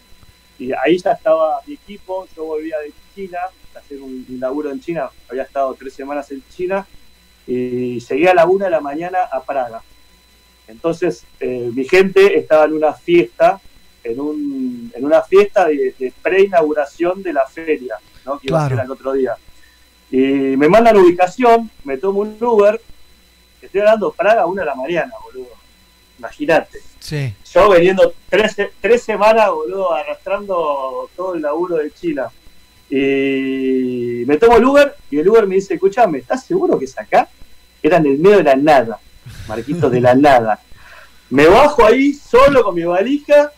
y 0.57 0.71
ahí 0.83 0.97
ya 0.97 1.11
estaba 1.11 1.59
mi 1.67 1.75
equipo. 1.75 2.27
Yo 2.35 2.45
volvía 2.45 2.77
de 2.79 2.91
China 3.15 3.37
a 3.75 3.79
hacer 3.79 4.01
un, 4.01 4.25
un 4.27 4.39
laburo 4.39 4.71
en 4.71 4.81
China. 4.81 5.07
Había 5.29 5.43
estado 5.43 5.75
tres 5.75 5.93
semanas 5.93 6.29
en 6.31 6.41
China 6.49 6.85
y 7.47 7.99
llegué 7.99 8.29
a 8.29 8.33
la 8.33 8.45
una 8.45 8.65
de 8.65 8.71
la 8.71 8.81
mañana 8.81 9.19
a 9.31 9.41
Praga. 9.41 9.81
Entonces, 10.67 11.25
eh, 11.39 11.69
mi 11.73 11.85
gente 11.85 12.37
estaba 12.37 12.65
en 12.65 12.73
una 12.73 12.93
fiesta, 12.93 13.59
en, 14.03 14.19
un, 14.19 14.91
en 14.95 15.05
una 15.05 15.21
fiesta 15.21 15.65
de, 15.67 15.93
de 15.97 16.13
pre-inauguración 16.21 17.21
de 17.21 17.33
la 17.33 17.45
feria, 17.45 17.95
¿no? 18.25 18.39
que 18.39 18.47
iba 18.47 18.65
a 18.65 18.69
ser 18.69 18.79
al 18.79 18.91
otro 18.91 19.13
día. 19.13 19.35
Y 20.09 20.17
me 20.57 20.69
mandan 20.69 20.97
ubicación, 20.97 21.69
me 21.83 21.97
tomo 21.97 22.21
un 22.21 22.37
Uber, 22.39 22.79
estoy 23.61 23.81
hablando 23.81 24.11
Praga 24.11 24.43
a 24.43 24.45
una 24.45 24.61
de 24.61 24.67
la 24.67 24.75
mañana, 24.75 25.11
boludo. 25.23 25.49
Imagínate. 26.19 26.79
Sí. 26.99 27.33
Yo 27.51 27.69
veniendo 27.69 28.13
tres, 28.29 28.55
tres 28.79 29.03
semanas, 29.03 29.49
boludo, 29.49 29.93
arrastrando 29.93 31.09
todo 31.15 31.35
el 31.35 31.41
laburo 31.41 31.77
de 31.77 31.91
China. 31.91 32.29
Y 32.95 34.23
me 34.27 34.37
tomo 34.37 34.57
el 34.57 34.65
Uber 34.65 34.95
y 35.09 35.17
el 35.17 35.27
Uber 35.27 35.47
me 35.47 35.55
dice, 35.55 35.73
escúchame, 35.73 36.19
¿estás 36.19 36.43
seguro 36.43 36.77
que 36.77 36.85
es 36.85 36.95
acá? 36.99 37.27
Era 37.81 37.97
en 37.97 38.05
el 38.05 38.19
medio 38.19 38.37
de 38.37 38.43
la 38.43 38.55
nada, 38.55 38.99
Marquitos 39.47 39.91
de 39.91 39.99
la 39.99 40.13
nada. 40.27 40.59
Me 41.31 41.47
bajo 41.47 41.83
ahí 41.83 42.13
solo 42.13 42.63
con 42.63 42.75
mi 42.75 42.83
valija, 42.83 43.51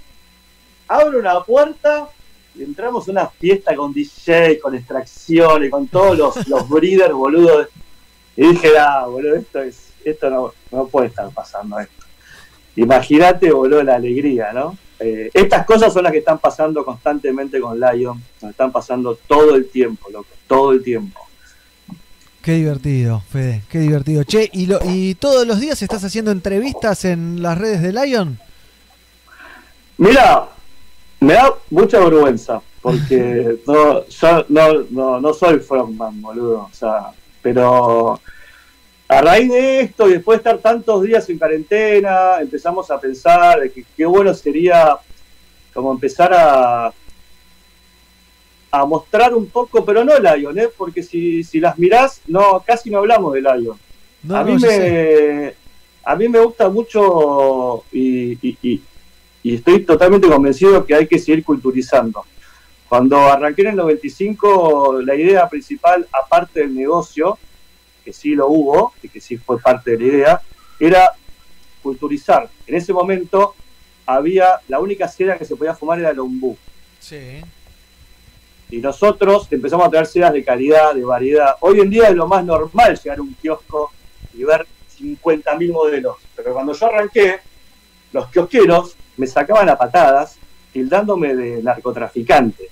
abro 0.87 1.19
una 1.19 1.43
puerta 1.43 2.07
y 2.55 2.63
entramos 2.63 3.09
a 3.09 3.11
una 3.11 3.27
fiesta 3.27 3.75
con 3.75 3.91
DJ, 3.91 4.57
con 4.61 4.73
extracciones, 4.73 5.69
con 5.69 5.89
todos 5.89 6.17
los, 6.17 6.47
los 6.47 6.69
breeders, 6.69 7.13
boludo. 7.13 7.67
Y 8.37 8.47
dije, 8.47 8.77
ah, 8.79 9.05
boludo, 9.05 9.35
esto 9.35 9.59
es, 9.59 9.91
esto 10.05 10.29
no, 10.29 10.53
no 10.71 10.87
puede 10.87 11.07
estar 11.07 11.29
pasando 11.31 11.77
esto. 11.77 12.05
Imagínate, 12.77 13.51
boludo, 13.51 13.83
la 13.83 13.95
alegría, 13.95 14.53
¿no? 14.53 14.77
Eh, 14.99 15.29
estas 15.33 15.65
cosas 15.65 15.93
son 15.93 16.03
las 16.03 16.11
que 16.11 16.19
están 16.19 16.39
pasando 16.39 16.85
constantemente 16.85 17.59
con 17.59 17.79
Lion, 17.79 18.21
nos 18.41 18.51
están 18.51 18.71
pasando 18.71 19.17
todo 19.27 19.55
el 19.55 19.69
tiempo, 19.69 20.09
loco, 20.09 20.29
todo 20.47 20.71
el 20.71 20.83
tiempo. 20.83 21.19
Qué 22.41 22.53
divertido, 22.53 23.21
Fede, 23.29 23.63
qué 23.69 23.79
divertido. 23.79 24.23
Che, 24.23 24.49
¿y, 24.53 24.67
lo, 24.67 24.79
¿y 24.83 25.15
todos 25.15 25.47
los 25.47 25.59
días 25.59 25.81
estás 25.81 26.03
haciendo 26.03 26.31
entrevistas 26.31 27.03
en 27.03 27.41
las 27.41 27.57
redes 27.57 27.81
de 27.81 27.91
Lion? 27.91 28.39
Mira, 29.97 30.49
me 31.19 31.33
da 31.33 31.53
mucha 31.71 31.99
vergüenza, 31.99 32.61
porque 32.81 33.59
no, 33.67 34.05
yo 34.05 34.45
no, 34.49 34.85
no, 34.91 35.19
no 35.19 35.33
soy 35.33 35.59
frontman, 35.59 36.21
boludo, 36.21 36.69
o 36.71 36.75
sea, 36.75 37.07
pero 37.41 38.19
a 39.07 39.21
raíz 39.21 39.49
de 39.51 39.81
esto 39.81 40.07
y 40.09 40.13
después 40.13 40.37
de 40.37 40.49
estar 40.49 40.57
tantos 40.59 41.03
días 41.03 41.29
en 41.29 41.37
cuarentena, 41.37 42.39
empezamos 42.41 42.89
a 42.89 42.99
pensar 42.99 43.59
de 43.61 43.71
que 43.71 43.85
qué 43.95 44.05
bueno 44.05 44.33
sería 44.33 44.97
como 45.73 45.91
empezar 45.91 46.33
a, 46.33 46.91
a 48.71 48.85
mostrar 48.85 49.33
un 49.33 49.47
poco, 49.47 49.85
pero 49.85 50.03
no 50.03 50.17
Lion, 50.19 50.57
¿eh? 50.59 50.67
porque 50.75 51.03
si, 51.03 51.43
si 51.43 51.59
las 51.59 51.77
mirás, 51.77 52.21
no, 52.27 52.63
casi 52.65 52.89
no 52.89 52.97
hablamos 52.99 53.33
de 53.33 53.41
Lion. 53.41 53.77
No, 54.23 54.35
a, 54.37 54.43
mí 54.43 54.53
me, 54.67 55.53
a 56.03 56.15
mí 56.15 56.27
me 56.27 56.39
gusta 56.39 56.67
mucho 56.69 57.83
y, 57.91 58.33
y- 58.47 58.57
y- 58.61 58.81
y 59.43 59.55
estoy 59.55 59.81
totalmente 59.81 60.27
convencido 60.27 60.83
que 60.83 60.95
hay 60.95 61.05
que 61.07 61.19
seguir 61.19 61.43
culturizando. 61.43 62.25
Cuando 62.89 63.17
arranqué 63.19 63.61
en 63.61 63.67
el 63.69 63.75
95, 63.75 65.01
la 65.05 65.13
idea 65.15 65.47
principal, 65.47 66.07
aparte 66.11 66.61
del 66.61 66.73
negocio, 66.73 67.37
que 68.05 68.13
sí 68.13 68.35
lo 68.35 68.47
hubo, 68.47 68.93
y 69.01 69.09
que 69.09 69.19
sí 69.19 69.37
fue 69.37 69.59
parte 69.59 69.91
de 69.91 69.97
la 69.97 70.05
idea, 70.05 70.41
era 70.79 71.11
culturizar. 71.81 72.47
En 72.67 72.75
ese 72.75 72.93
momento 72.93 73.55
había, 74.05 74.59
la 74.67 74.79
única 74.79 75.07
seda 75.07 75.37
que 75.37 75.45
se 75.45 75.55
podía 75.55 75.73
fumar 75.73 75.99
era 75.99 76.11
el 76.11 76.19
ombú. 76.19 76.55
Sí. 76.99 77.41
Y 78.69 78.77
nosotros 78.77 79.47
empezamos 79.51 79.87
a 79.87 79.89
traer 79.89 80.05
sedas 80.05 80.33
de 80.33 80.43
calidad, 80.43 80.93
de 80.93 81.03
variedad. 81.03 81.55
Hoy 81.61 81.79
en 81.79 81.89
día 81.89 82.09
es 82.09 82.15
lo 82.15 82.27
más 82.27 82.45
normal 82.45 82.99
llegar 83.01 83.19
a 83.19 83.21
un 83.21 83.33
kiosco 83.33 83.91
y 84.33 84.43
ver 84.43 84.65
50.000 84.99 85.71
modelos. 85.71 86.17
Pero 86.35 86.53
cuando 86.53 86.73
yo 86.73 86.85
arranqué, 86.85 87.39
los 88.11 88.27
kiosqueros 88.29 88.95
me 89.17 89.27
sacaban 89.27 89.69
a 89.69 89.77
patadas, 89.77 90.37
tildándome 90.71 91.35
de 91.35 91.63
narcotraficante. 91.63 92.69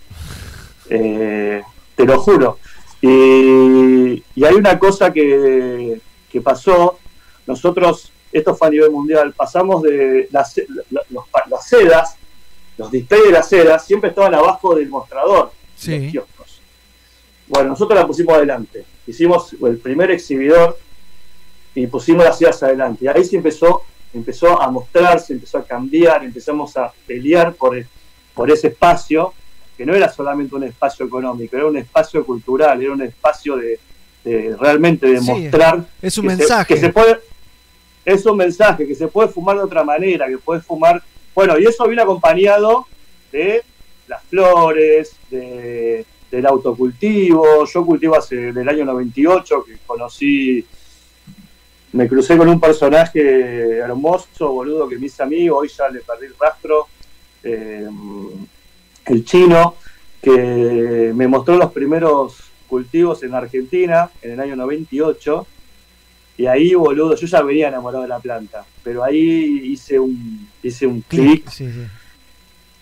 Eh, 0.90 1.62
te 1.96 2.06
lo 2.06 2.20
juro. 2.20 2.60
Y, 3.06 4.24
y 4.34 4.46
hay 4.46 4.56
una 4.56 4.80
cosa 4.80 5.12
que, 5.12 6.00
que 6.32 6.40
pasó. 6.42 6.98
Nosotros, 7.46 8.12
esto 8.32 8.56
fue 8.56 8.68
a 8.70 8.72
nivel 8.72 8.92
mundial, 8.92 9.34
pasamos 9.34 9.84
de 9.84 10.30
las, 10.32 10.56
la- 10.90 11.02
los- 11.10 11.26
las 11.50 11.68
sedas, 11.68 12.16
los 12.78 12.90
displays 12.90 13.26
de 13.26 13.32
las 13.32 13.50
sedas, 13.50 13.86
siempre 13.86 14.10
estaban 14.10 14.34
abajo 14.34 14.74
del 14.76 14.88
mostrador 14.90 15.52
Sí. 15.76 16.00
los 16.00 16.12
kioscos. 16.12 16.62
Bueno, 17.48 17.70
nosotros 17.72 18.00
la 18.00 18.08
pusimos 18.08 18.36
adelante. 18.36 18.86
Hicimos 19.06 19.54
el 19.62 19.78
primer 19.78 20.10
exhibidor 20.12 20.80
y 21.76 21.86
pusimos 21.88 22.24
las 22.24 22.40
ideas 22.42 22.64
adelante. 22.64 23.04
Y 23.04 23.08
ahí 23.10 23.26
se 23.26 23.36
empezó, 23.36 23.84
empezó 24.14 24.62
a 24.62 24.72
mostrarse, 24.72 25.34
empezó 25.34 25.58
a 25.58 25.66
cambiar, 25.66 26.24
empezamos 26.24 26.78
a 26.78 26.92
pelear 27.06 27.54
por, 27.54 27.76
el- 27.78 27.88
por 28.34 28.50
ese 28.50 28.68
espacio, 28.70 29.34
que 29.78 29.86
no 29.86 29.94
era 29.96 30.10
solamente 30.10 30.56
un 30.56 30.64
espacio 30.64 31.06
económico, 31.06 31.56
era 31.56 31.66
un 31.66 31.78
espacio 31.78 32.26
cultural, 32.26 32.82
era 32.82 32.92
un 32.94 33.02
espacio 33.02 33.56
de, 33.58 33.80
de 34.24 34.56
realmente 34.60 35.08
de 35.08 35.20
Sí, 35.20 35.32
mostrar. 35.32 35.84
es 36.02 36.18
un 36.18 36.26
que 36.26 36.30
se- 36.32 36.38
mensaje. 36.38 36.74
que 36.76 36.80
se 36.80 36.90
puede, 36.90 37.20
es 38.06 38.26
un 38.26 38.38
mensaje, 38.38 38.86
que 38.88 38.96
se 38.96 39.08
puede 39.08 39.30
fumar 39.30 39.58
de 39.58 39.64
otra 39.64 39.84
manera, 39.84 40.28
que 40.28 40.38
puedes 40.38 40.64
fumar. 40.66 41.02
Bueno, 41.34 41.58
y 41.58 41.66
eso 41.66 41.86
viene 41.88 42.02
acompañado 42.04 42.86
de 43.32 43.64
las 44.08 44.22
flores, 44.26 45.16
de, 45.32 46.06
del 46.30 46.46
autocultivo. 46.46 47.66
Yo 47.66 47.86
cultivo 47.86 48.16
hace 48.16 48.52
del 48.52 48.70
año 48.70 48.86
98, 48.86 49.64
que 49.66 49.78
conocí, 49.88 50.66
me 51.94 52.08
crucé 52.08 52.38
con 52.38 52.50
un 52.50 52.60
personaje 52.60 53.78
hermoso, 53.78 54.52
boludo, 54.52 54.88
que 54.88 54.98
me 54.98 55.06
hice 55.08 55.24
amigo, 55.24 55.58
hoy 55.58 55.70
ya 55.70 55.88
le 55.90 56.00
perdí 56.02 56.26
el 56.28 56.36
rastro, 56.40 56.88
eh, 57.44 57.88
el 59.06 59.26
chino, 59.26 59.76
que 60.22 61.12
me 61.16 61.28
mostró 61.28 61.58
los 61.58 61.72
primeros 61.72 62.38
cultivos 62.68 63.24
en 63.24 63.34
Argentina 63.34 64.10
en 64.22 64.32
el 64.32 64.40
año 64.40 64.56
98. 64.56 65.46
Y 66.38 66.48
ahí, 66.48 66.74
boludo, 66.74 67.16
yo 67.16 67.28
ya 67.28 67.42
venía 67.44 67.68
enamorado 67.68 68.02
de 68.04 68.10
la 68.10 68.20
planta, 68.20 68.66
pero 68.84 69.04
ahí 69.04 69.62
hice 69.72 70.00
un, 70.00 70.50
hice 70.64 70.88
un 70.88 71.02
clic 71.02 71.48
Sí, 71.50 71.72
sí. 71.72 71.86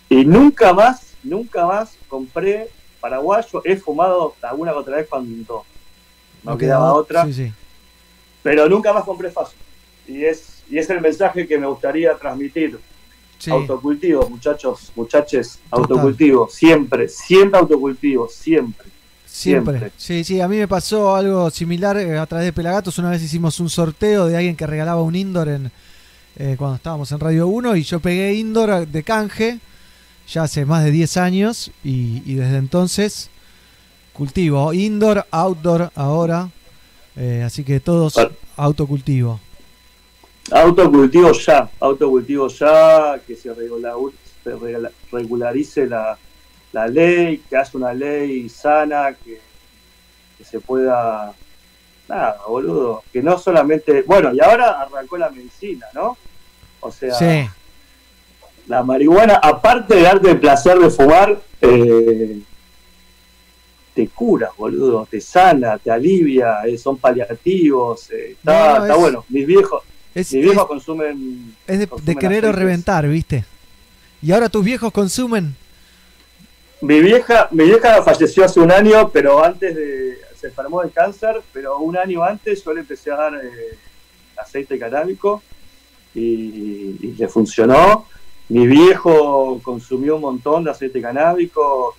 y 0.08 0.24
nunca 0.24 0.72
más, 0.72 1.14
nunca 1.22 1.66
más 1.66 1.98
compré 2.08 2.70
paraguayo. 3.00 3.60
He 3.64 3.76
fumado 3.76 4.34
alguna 4.40 4.72
otra 4.74 4.96
vez 4.96 5.06
cuando 5.08 5.64
no 6.44 6.56
quedaba 6.56 6.94
otra, 6.94 7.26
Sí, 7.30 7.52
pero 8.42 8.68
nunca 8.68 8.92
más 8.92 9.04
compré 9.04 9.30
faso. 9.30 9.52
Y 10.08 10.24
es, 10.24 10.62
y 10.70 10.78
es 10.78 10.88
el 10.88 11.00
mensaje 11.00 11.46
que 11.46 11.58
me 11.58 11.66
gustaría 11.66 12.16
transmitir. 12.16 12.78
Sí. 13.42 13.50
Autocultivo, 13.50 14.28
muchachos, 14.30 14.92
muchaches, 14.94 15.58
autocultivo, 15.68 16.48
siempre, 16.48 17.08
siempre 17.08 17.58
autocultivo, 17.58 18.28
siempre. 18.28 18.86
Siempre. 19.26 19.78
Siempre. 19.78 19.92
Sí, 19.96 20.22
sí, 20.22 20.40
a 20.40 20.46
mí 20.46 20.58
me 20.58 20.68
pasó 20.68 21.16
algo 21.16 21.50
similar 21.50 21.96
eh, 21.96 22.18
a 22.20 22.26
través 22.26 22.44
de 22.46 22.52
Pelagatos. 22.52 22.98
Una 22.98 23.10
vez 23.10 23.20
hicimos 23.20 23.58
un 23.58 23.68
sorteo 23.68 24.26
de 24.26 24.36
alguien 24.36 24.54
que 24.54 24.64
regalaba 24.64 25.02
un 25.02 25.16
indoor 25.16 25.48
en, 25.48 25.72
eh, 26.36 26.54
cuando 26.56 26.76
estábamos 26.76 27.10
en 27.10 27.18
Radio 27.18 27.48
1 27.48 27.74
y 27.74 27.82
yo 27.82 27.98
pegué 27.98 28.32
indoor 28.34 28.86
de 28.86 29.02
canje 29.02 29.58
ya 30.28 30.44
hace 30.44 30.64
más 30.64 30.84
de 30.84 30.92
10 30.92 31.16
años 31.16 31.72
y, 31.82 32.22
y 32.24 32.34
desde 32.34 32.58
entonces 32.58 33.28
cultivo 34.12 34.72
indoor, 34.72 35.26
outdoor 35.32 35.90
ahora. 35.96 36.48
eh, 37.16 37.42
así 37.44 37.64
que 37.64 37.80
todos 37.80 38.14
autocultivo. 38.56 39.40
Autocultivo 40.50 41.32
ya, 41.32 41.70
autocultivo 41.80 42.48
ya, 42.48 43.20
que 43.26 43.36
se, 43.36 43.54
regula- 43.54 43.94
se 44.42 44.50
regula- 44.54 44.90
regularice 45.10 45.86
la, 45.86 46.18
la 46.72 46.86
ley, 46.88 47.38
que 47.48 47.56
haya 47.56 47.70
una 47.74 47.94
ley 47.94 48.48
sana, 48.48 49.14
que, 49.24 49.40
que 50.36 50.44
se 50.44 50.60
pueda, 50.60 51.32
nada, 52.08 52.38
boludo, 52.46 53.02
que 53.12 53.22
no 53.22 53.38
solamente, 53.38 54.02
bueno, 54.02 54.34
y 54.34 54.40
ahora 54.40 54.82
arrancó 54.82 55.16
la 55.16 55.30
medicina, 55.30 55.86
¿no? 55.94 56.16
O 56.80 56.90
sea, 56.90 57.14
Sí, 57.14 57.48
la 58.66 58.82
marihuana, 58.82 59.34
aparte 59.36 59.94
de 59.94 60.02
darte 60.02 60.30
el 60.30 60.40
placer 60.40 60.78
de 60.78 60.90
fumar, 60.90 61.40
eh, 61.60 62.40
te 63.94 64.08
cura, 64.08 64.50
boludo, 64.56 65.06
te 65.08 65.20
sana, 65.20 65.78
te 65.78 65.90
alivia, 65.90 66.62
eh, 66.66 66.76
son 66.78 66.96
paliativos, 66.98 68.10
eh, 68.10 68.32
está, 68.32 68.78
No, 68.78 68.82
está 68.84 68.94
es- 68.94 69.00
bueno. 69.00 69.24
Mis 69.28 69.46
viejos, 69.46 69.82
es, 70.14 70.32
mis 70.32 70.42
viejos 70.42 70.62
es- 70.62 70.68
consumen 70.68 71.54
es 71.66 71.78
de, 71.78 71.86
querer 72.16 72.44
o 72.44 72.48
aceites. 72.48 72.54
reventar, 72.54 73.08
¿viste? 73.08 73.44
Y 74.20 74.32
ahora 74.32 74.48
tus 74.48 74.64
viejos 74.64 74.92
consumen. 74.92 75.56
Mi 76.80 77.00
vieja, 77.00 77.48
mi 77.52 77.64
vieja 77.64 78.02
falleció 78.02 78.44
hace 78.44 78.60
un 78.60 78.70
año, 78.72 79.08
pero 79.10 79.42
antes 79.44 79.74
de. 79.74 80.18
se 80.40 80.48
enfermó 80.48 80.82
de 80.82 80.90
cáncer, 80.90 81.40
pero 81.52 81.78
un 81.78 81.96
año 81.96 82.22
antes 82.24 82.64
yo 82.64 82.72
le 82.74 82.80
empecé 82.80 83.10
a 83.12 83.16
dar 83.16 83.34
eh, 83.36 83.78
aceite 84.36 84.78
canábico 84.78 85.42
y, 86.14 86.20
y 87.00 87.14
le 87.16 87.28
funcionó. 87.28 88.06
Mi 88.48 88.66
viejo 88.66 89.60
consumió 89.62 90.16
un 90.16 90.22
montón 90.22 90.64
de 90.64 90.70
aceite 90.72 91.00
canábico. 91.00 91.94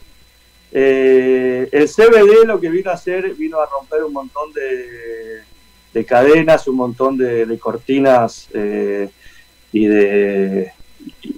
Eh, 0.71 1.69
el 1.71 1.87
CBD 1.87 2.45
lo 2.45 2.59
que 2.59 2.69
vino 2.69 2.91
a 2.91 2.95
hacer, 2.95 3.33
vino 3.35 3.59
a 3.61 3.65
romper 3.67 4.03
un 4.03 4.11
montón 4.13 4.51
de, 4.53 5.41
de 5.93 6.05
cadenas, 6.05 6.67
un 6.67 6.75
montón 6.77 7.17
de, 7.17 7.45
de 7.45 7.59
cortinas 7.59 8.47
eh, 8.53 9.09
y 9.71 9.85
de. 9.85 10.71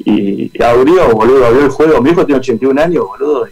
Y, 0.05 0.51
y 0.53 0.63
abrió, 0.63 1.09
boludo, 1.11 1.45
abrió 1.45 1.63
el 1.65 1.69
juego. 1.71 2.01
Mi 2.01 2.11
hijo 2.11 2.25
tiene 2.25 2.39
81 2.39 2.81
años, 2.81 3.05
boludo. 3.05 3.47
y- 3.47 3.51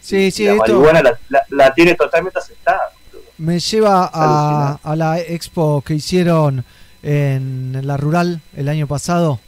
Sí, 0.00 0.30
sí, 0.30 0.44
y 0.44 0.46
la 0.46 0.52
esto 0.52 0.62
marihuana 0.74 1.02
la, 1.02 1.18
la- 1.30 1.42
la 1.50 1.74
tiene 1.74 1.94
totalmente 1.94 2.38
aceptada. 2.38 2.80
boludo. 3.12 3.26
me 3.38 3.58
lleva 3.58 4.08
a, 4.12 4.78
a 4.82 4.96
la 4.96 5.18
expo 5.20 5.82
que 5.84 5.94
hicieron 5.94 6.64
en 7.02 7.80
la 7.86 7.96
rural 7.96 8.40
el 8.56 8.68
año 8.68 8.86
pasado, 8.86 9.40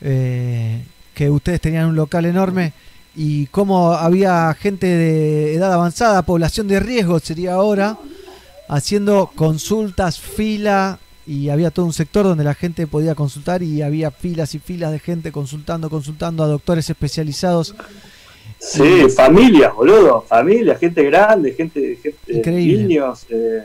eh, 0.00 0.82
que 1.14 1.30
ustedes 1.30 1.60
tenían 1.60 1.86
un 1.86 1.96
local 1.96 2.26
enorme 2.26 2.72
y 3.14 3.46
cómo 3.46 3.92
había 3.92 4.54
gente 4.60 4.86
de 4.86 5.54
edad 5.54 5.72
avanzada, 5.72 6.22
población 6.22 6.68
de 6.68 6.80
riesgo 6.80 7.18
sería 7.18 7.54
ahora, 7.54 7.96
haciendo 8.68 9.30
consultas, 9.34 10.20
fila, 10.20 10.98
y 11.26 11.48
había 11.48 11.70
todo 11.70 11.86
un 11.86 11.92
sector 11.92 12.24
donde 12.24 12.44
la 12.44 12.54
gente 12.54 12.86
podía 12.86 13.14
consultar 13.14 13.62
y 13.62 13.82
había 13.82 14.10
filas 14.10 14.54
y 14.54 14.60
filas 14.60 14.92
de 14.92 15.00
gente 15.00 15.32
consultando, 15.32 15.90
consultando 15.90 16.44
a 16.44 16.46
doctores 16.46 16.88
especializados. 16.88 17.74
Sí, 18.58 19.08
familias, 19.14 19.74
boludo, 19.74 20.22
familias, 20.22 20.78
gente 20.78 21.02
grande, 21.02 21.52
gente, 21.52 21.98
gente 22.00 22.18
Increíble. 22.32 22.84
niños, 22.84 23.26
eh, 23.28 23.62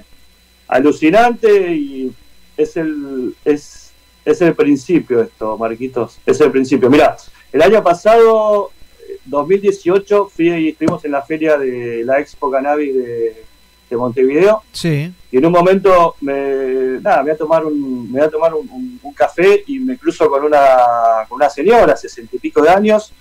alucinante 0.67 1.73
y 1.73 2.11
es 2.57 2.75
el 2.77 3.35
es, 3.45 3.91
es 4.25 4.41
el 4.41 4.55
principio 4.55 5.21
esto, 5.21 5.57
Marquitos, 5.57 6.19
es 6.25 6.41
el 6.41 6.51
principio. 6.51 6.89
Mira, 6.89 7.15
el 7.53 7.61
año 7.61 7.83
pasado, 7.83 8.71
eh, 9.07 9.19
2018, 9.25 10.29
fui 10.33 10.49
y 10.49 10.69
estuvimos 10.69 11.05
en 11.05 11.11
la 11.11 11.21
feria 11.21 11.57
de 11.57 12.03
la 12.03 12.19
Expo 12.19 12.51
Cannabis 12.51 12.93
de, 12.93 13.43
de 13.91 13.97
Montevideo 13.97 14.63
Sí, 14.71 15.13
y 15.31 15.37
en 15.37 15.45
un 15.45 15.51
momento 15.51 16.15
me, 16.21 16.99
nada, 17.01 17.17
me 17.17 17.23
voy 17.23 17.31
a 17.31 17.37
tomar 17.37 17.65
un, 17.65 18.11
me 18.11 18.19
voy 18.19 18.27
a 18.27 18.31
tomar 18.31 18.53
un, 18.53 18.67
un- 18.69 18.99
un 19.03 19.13
café 19.13 19.63
y 19.67 19.79
me 19.79 19.97
cruzo 19.97 20.29
con 20.29 20.43
una, 20.43 21.25
con 21.27 21.35
una 21.35 21.49
señora, 21.49 21.95
sesenta 21.95 22.35
y 22.35 22.39
pico 22.39 22.61
de 22.61 22.69
años. 22.69 23.11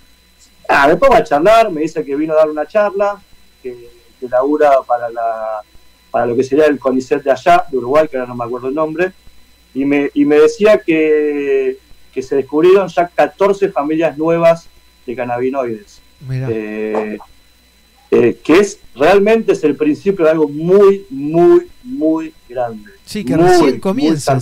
Ah, 0.67 0.87
me 0.87 0.95
pongo 0.95 1.15
a 1.15 1.23
charlar, 1.23 1.69
me 1.69 1.81
dice 1.81 2.03
que 2.05 2.15
vino 2.15 2.33
a 2.33 2.37
dar 2.37 2.49
una 2.49 2.65
charla, 2.65 3.21
que, 3.61 3.89
que 4.19 4.27
labura 4.29 4.71
para 4.87 5.09
la 5.09 5.61
para 6.09 6.25
lo 6.25 6.35
que 6.35 6.43
sería 6.43 6.65
el 6.65 6.77
CONICET 6.77 7.23
de 7.23 7.31
allá, 7.31 7.63
de 7.71 7.77
Uruguay, 7.77 8.05
que 8.09 8.17
ahora 8.17 8.27
no 8.29 8.35
me 8.35 8.43
acuerdo 8.43 8.67
el 8.67 8.73
nombre, 8.75 9.11
y 9.73 9.85
me, 9.85 10.09
y 10.13 10.25
me 10.25 10.35
decía 10.37 10.77
que, 10.79 11.77
que 12.13 12.21
se 12.21 12.35
descubrieron 12.35 12.87
ya 12.89 13.07
14 13.07 13.69
familias 13.69 14.17
nuevas 14.17 14.67
de 15.05 15.15
cannabinoides 15.15 16.01
mira. 16.27 16.47
eh, 16.51 17.17
eh, 18.11 18.37
que 18.43 18.59
es 18.59 18.79
realmente 18.93 19.53
es 19.53 19.63
el 19.63 19.75
principio 19.77 20.25
de 20.25 20.31
algo 20.31 20.47
muy, 20.49 21.05
muy, 21.09 21.67
muy 21.83 22.33
grande. 22.49 22.91
Sí, 23.05 23.23
que 23.23 23.35
Muy, 23.37 23.47
recién 23.49 23.79
comienza 23.79 24.33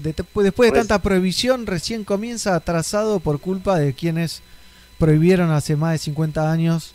después 0.00 0.72
de 0.72 0.78
tanta 0.78 1.00
prohibición, 1.00 1.66
recién 1.66 2.04
comienza 2.04 2.54
atrasado 2.54 3.20
por 3.20 3.38
culpa 3.40 3.78
de 3.78 3.92
quienes 3.94 4.42
prohibieron 4.98 5.50
hace 5.50 5.76
más 5.76 5.92
de 5.92 5.98
50 5.98 6.50
años 6.50 6.92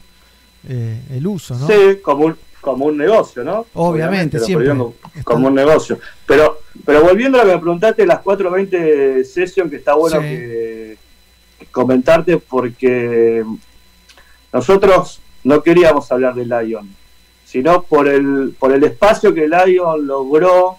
eh, 0.68 1.00
el 1.12 1.26
uso, 1.28 1.56
¿no? 1.58 1.68
Sí, 1.68 1.98
como 2.04 2.26
un, 2.26 2.36
como 2.62 2.86
un 2.86 2.98
negocio, 2.98 3.44
¿no? 3.44 3.66
Obviamente, 3.74 4.40
lo 4.40 4.46
siempre. 4.46 4.70
como, 5.24 5.48
un 5.48 5.54
negocio. 5.56 6.00
Pero, 6.26 6.60
pero 6.84 7.04
volviendo 7.04 7.40
a 7.40 7.44
lo 7.44 7.50
que 7.52 7.56
me 7.56 7.62
preguntaste, 7.62 8.06
las 8.08 8.20
420 8.22 9.24
session, 9.24 9.70
que 9.70 9.76
está 9.78 9.94
bueno 9.94 10.20
Sí. 10.20 10.28
que, 10.28 10.98
que 11.60 11.66
comentarte 11.68 12.38
porque 12.38 13.44
nosotros 14.54 15.20
no 15.46 15.62
queríamos 15.62 16.12
hablar 16.12 16.34
de 16.34 16.44
Lion, 16.44 16.90
sino 17.46 17.84
por 17.84 18.08
el, 18.08 18.56
por 18.60 18.74
el 18.74 18.84
espacio 18.84 19.34
que 19.34 19.48
Lion 19.48 20.06
logró 20.06 20.78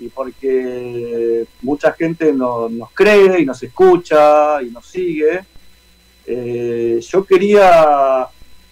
y 0.00 0.08
porque 0.08 1.46
mucha 1.60 1.92
gente 1.92 2.32
no- 2.32 2.68
nos 2.68 2.90
cree 2.92 3.40
y 3.40 3.46
nos 3.46 3.62
escucha 3.62 4.62
y 4.62 4.70
nos 4.70 4.86
sigue. 4.86 5.44
Eh, 6.26 6.98
yo 7.06 7.24
quería 7.24 8.26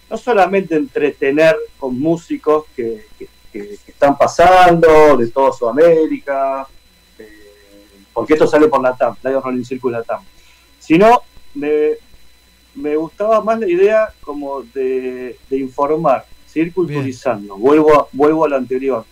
no 0.09 0.17
solamente 0.17 0.75
entretener 0.75 1.55
con 1.79 1.99
músicos 1.99 2.65
que, 2.75 3.05
están 3.87 4.17
pasando 4.17 5.15
de 5.15 5.27
toda 5.27 5.53
Sudamérica, 5.53 6.67
eh, 7.17 7.29
porque 8.11 8.33
esto 8.33 8.47
sale 8.47 8.67
por 8.67 8.81
la 8.81 8.93
TAM, 8.97 9.15
Lion 9.23 9.41
Rolling 9.41 9.63
Circus 9.63 9.91
la 9.93 10.03
TAM, 10.03 10.21
sino 10.77 11.21
me, 11.53 11.91
me 12.75 12.95
gustaba 12.95 13.41
más 13.41 13.59
la 13.59 13.67
idea 13.67 14.09
como 14.21 14.61
de, 14.73 15.37
de 15.49 15.57
informar, 15.57 16.25
seguir 16.45 16.73
culturizando, 16.73 17.57
vuelvo 17.57 17.93
a, 18.01 18.07
vuelvo 18.11 18.45
a 18.45 18.49
lo 18.49 18.55
anterior, 18.57 19.05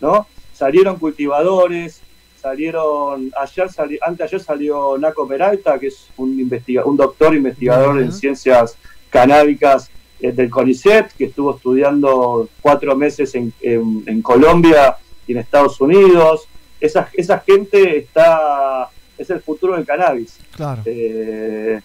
¿no? 0.00 0.26
Salieron 0.52 0.96
cultivadores, 0.98 2.00
salieron, 2.40 3.30
ayer 3.40 3.68
sali- 3.70 3.98
antes 4.04 4.26
ayer 4.26 4.40
salió 4.40 4.96
Naco 4.98 5.26
Peralta, 5.26 5.78
que 5.78 5.88
es 5.88 6.08
un 6.16 6.38
investiga, 6.38 6.84
un 6.84 6.96
doctor 6.96 7.34
investigador 7.34 8.00
en 8.00 8.12
ciencias 8.12 8.76
canábicas 9.10 9.90
eh, 10.20 10.32
del 10.32 10.50
CONICET, 10.50 11.12
que 11.16 11.24
estuvo 11.26 11.54
estudiando 11.56 12.48
cuatro 12.60 12.96
meses 12.96 13.34
en, 13.34 13.52
en- 13.60 14.02
en 14.06 14.22
Colombia 14.22 14.96
y 15.26 15.32
en 15.32 15.38
Estados 15.38 15.80
Unidos. 15.80 16.46
Esa, 16.80 17.08
esa 17.14 17.38
gente 17.40 17.98
está 17.98 18.88
es 19.16 19.30
el 19.30 19.40
futuro 19.40 19.74
del 19.74 19.84
cannabis. 19.84 20.38
Claro. 20.54 20.82
Eh, 20.86 21.80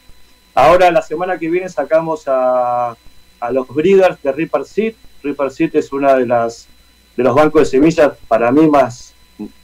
ahora, 0.55 0.91
la 0.91 1.01
semana 1.01 1.37
que 1.37 1.49
viene, 1.49 1.69
sacamos 1.69 2.23
a, 2.27 2.95
a 3.39 3.51
los 3.51 3.67
breeders 3.67 4.21
de 4.21 4.31
Reaper 4.31 4.65
Seed. 4.65 4.93
Reaper 5.23 5.51
Seed 5.51 5.75
es 5.75 5.91
una 5.93 6.15
de 6.15 6.25
las 6.25 6.67
de 7.15 7.23
los 7.23 7.35
bancos 7.35 7.61
de 7.61 7.65
semillas 7.65 8.13
para 8.27 8.51
mí 8.51 8.67
más, 8.67 9.13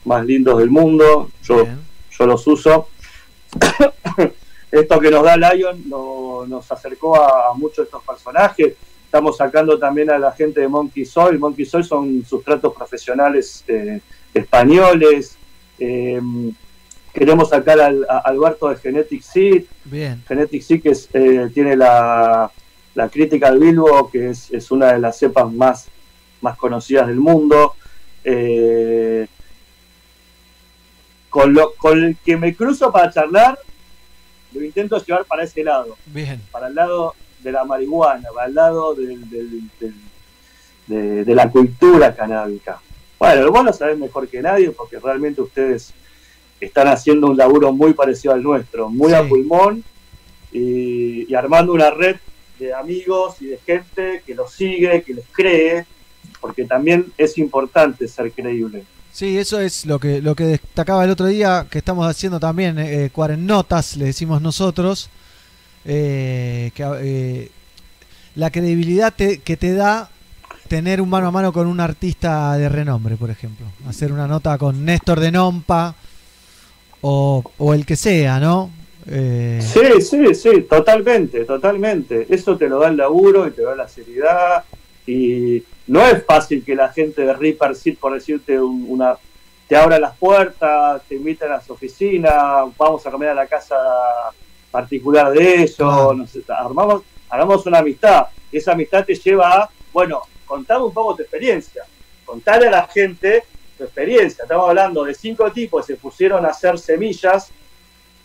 más 0.05 0.23
lindos 0.25 0.59
del 0.59 0.69
mundo. 0.69 1.29
Yo, 1.43 1.63
Bien. 1.63 1.79
yo 2.17 2.25
los 2.27 2.45
uso. 2.47 2.87
Esto 4.71 4.99
que 4.99 5.09
nos 5.09 5.23
da 5.23 5.35
Lion 5.35 5.81
no- 5.89 6.45
nos 6.47 6.71
acercó 6.71 7.15
a, 7.15 7.49
a 7.49 7.53
muchos 7.55 7.77
de 7.77 7.83
estos 7.85 8.03
personajes. 8.03 8.73
Estamos 9.05 9.37
sacando 9.37 9.79
también 9.79 10.11
a 10.11 10.19
la 10.19 10.31
gente 10.31 10.61
de 10.61 10.67
Monkey 10.67 11.05
Soil. 11.05 11.39
Monkey 11.39 11.65
Soil 11.65 11.83
son 11.83 12.23
sustratos 12.23 12.73
profesionales 12.75 13.63
eh, 13.67 13.99
españoles. 14.33 15.35
Eh, 15.79 16.21
queremos 17.13 17.49
sacar 17.49 17.79
al, 17.79 18.05
a 18.09 18.19
Alberto 18.19 18.69
de 18.69 18.75
Genetic 18.77 19.21
Seed. 19.21 19.63
Bien. 19.85 20.23
Genetic 20.27 20.61
Seed 20.61 20.81
que 20.81 20.89
es, 20.89 21.09
eh, 21.13 21.49
tiene 21.53 21.75
la, 21.75 22.51
la 22.95 23.09
crítica 23.09 23.47
al 23.47 23.59
Bilbo, 23.59 24.09
que 24.11 24.29
es, 24.31 24.51
es 24.51 24.71
una 24.71 24.93
de 24.93 24.99
las 24.99 25.17
cepas 25.17 25.51
más, 25.51 25.87
más 26.41 26.57
conocidas 26.57 27.07
del 27.07 27.17
mundo. 27.19 27.75
Eh, 28.23 29.27
con, 31.29 31.53
lo, 31.53 31.73
con 31.75 32.03
el 32.03 32.17
que 32.17 32.37
me 32.37 32.55
cruzo 32.55 32.91
para 32.91 33.11
charlar, 33.11 33.57
lo 34.53 34.63
intento 34.63 34.97
llevar 35.03 35.25
para 35.25 35.43
ese 35.43 35.63
lado, 35.63 35.95
Bien. 36.07 36.41
para 36.51 36.67
el 36.67 36.75
lado 36.75 37.13
de 37.41 37.51
la 37.51 37.63
marihuana, 37.65 38.29
para 38.33 38.47
el 38.47 38.55
lado 38.55 38.95
del- 38.95 39.29
del- 39.29 39.69
del- 39.79 39.93
de, 40.87 41.23
de 41.23 41.35
la 41.35 41.49
cultura 41.51 42.15
canábica. 42.15 42.81
Bueno, 43.19 43.51
vos 43.51 43.63
lo 43.63 43.71
sabés 43.73 43.97
mejor 43.99 44.27
que 44.27 44.41
nadie 44.41 44.71
porque 44.71 44.97
realmente 44.97 45.39
ustedes 45.41 45.93
están 46.65 46.87
haciendo 46.87 47.27
un 47.27 47.37
laburo 47.37 47.71
muy 47.71 47.93
parecido 47.93 48.33
al 48.33 48.43
nuestro, 48.43 48.89
muy 48.89 49.13
a 49.13 49.27
pulmón 49.27 49.83
y, 50.51 51.31
y 51.31 51.35
armando 51.35 51.73
una 51.73 51.91
red 51.91 52.17
de 52.59 52.73
amigos 52.73 53.35
y 53.41 53.45
de 53.47 53.57
gente 53.65 54.21
que 54.25 54.35
los 54.35 54.51
sigue, 54.51 55.01
que 55.03 55.13
les 55.13 55.25
cree, 55.31 55.85
porque 56.41 56.65
también 56.65 57.05
es 57.17 57.37
importante 57.37 58.07
ser 58.07 58.31
creíble. 58.31 58.83
Sí, 59.11 59.37
eso 59.37 59.59
es 59.59 59.85
lo 59.85 59.99
que, 59.99 60.21
lo 60.21 60.35
que 60.35 60.43
destacaba 60.43 61.03
el 61.03 61.09
otro 61.09 61.25
día, 61.25 61.65
que 61.69 61.77
estamos 61.79 62.05
haciendo 62.07 62.39
también, 62.39 62.77
eh, 62.77 63.09
cuarennotas, 63.11 63.95
le 63.97 64.05
decimos 64.05 64.41
nosotros, 64.41 65.09
eh, 65.85 66.71
que, 66.75 66.83
eh, 67.01 67.51
la 68.35 68.51
credibilidad 68.51 69.13
te- 69.15 69.39
que 69.39 69.57
te 69.57 69.73
da 69.73 70.09
tener 70.67 71.01
un 71.01 71.09
mano 71.09 71.27
a 71.27 71.31
mano 71.31 71.51
con 71.51 71.65
un 71.67 71.79
artista 71.79 72.55
de 72.57 72.69
renombre, 72.69 73.15
por 73.15 73.29
ejemplo. 73.31 73.65
Hacer 73.87 74.11
una 74.11 74.27
nota 74.27 74.57
con 74.57 74.85
Néstor 74.85 75.19
de 75.19 75.31
Nompa 75.31 75.95
o, 77.01 77.43
o 77.57 77.73
el 77.73 77.85
que 77.85 77.95
sea, 77.95 78.39
¿no? 78.39 78.71
Eh, 79.07 79.59
Sí, 79.61 80.01
sí, 80.01 80.35
sí, 80.35 80.61
totalmente, 80.69 81.45
totalmente. 81.45 82.27
Eso 82.29 82.57
te 82.57 82.67
lo 82.69 82.79
da 82.79 82.89
el 82.89 82.97
laburo 82.97 83.47
y 83.47 83.51
te 83.51 83.63
da 83.63 83.75
la 83.75 83.87
seriedad. 83.87 84.63
Y 85.07 85.63
no 85.87 86.05
es 86.05 86.23
fácil 86.25 86.63
que 86.63 86.75
la 86.75 86.89
gente 86.89 87.23
de 87.23 87.33
Reaper 87.33 87.75
Seed, 87.75 87.97
por 87.97 88.13
decirte 88.13 88.59
un- 88.59 88.85
una, 88.89 89.15
te 89.67 89.75
abra 89.75 89.97
las 89.99 90.15
puertas, 90.17 91.01
te 91.07 91.15
invita 91.15 91.45
a 91.45 91.49
las 91.49 91.69
oficinas, 91.69 92.33
vamos 92.77 93.05
a 93.07 93.11
comer 93.11 93.29
a 93.29 93.33
la 93.33 93.47
casa 93.47 93.75
particular 94.71 95.31
de 95.31 95.55
ellos, 95.63 95.75
Claro. 95.77 96.13
no 96.13 96.27
sé, 96.27 96.41
armamos, 96.47 97.01
hagamos 97.29 97.65
una 97.65 97.79
amistad. 97.79 98.27
Esa 98.51 98.73
amistad 98.73 99.05
te 99.05 99.15
lleva 99.15 99.51
a, 99.63 99.69
bueno, 99.91 100.21
contame 100.45 100.85
un 100.85 100.93
poco 100.93 101.15
tu 101.15 101.21
experiencia, 101.23 101.83
contarle 102.25 102.67
a 102.67 102.71
la 102.71 102.87
gente 102.87 103.43
experiencia. 103.85 104.43
Estamos 104.43 104.69
hablando 104.69 105.03
de 105.03 105.13
cinco 105.13 105.51
tipos 105.51 105.85
que 105.85 105.93
se 105.93 105.99
pusieron 105.99 106.45
a 106.45 106.49
hacer 106.49 106.77
semillas 106.77 107.51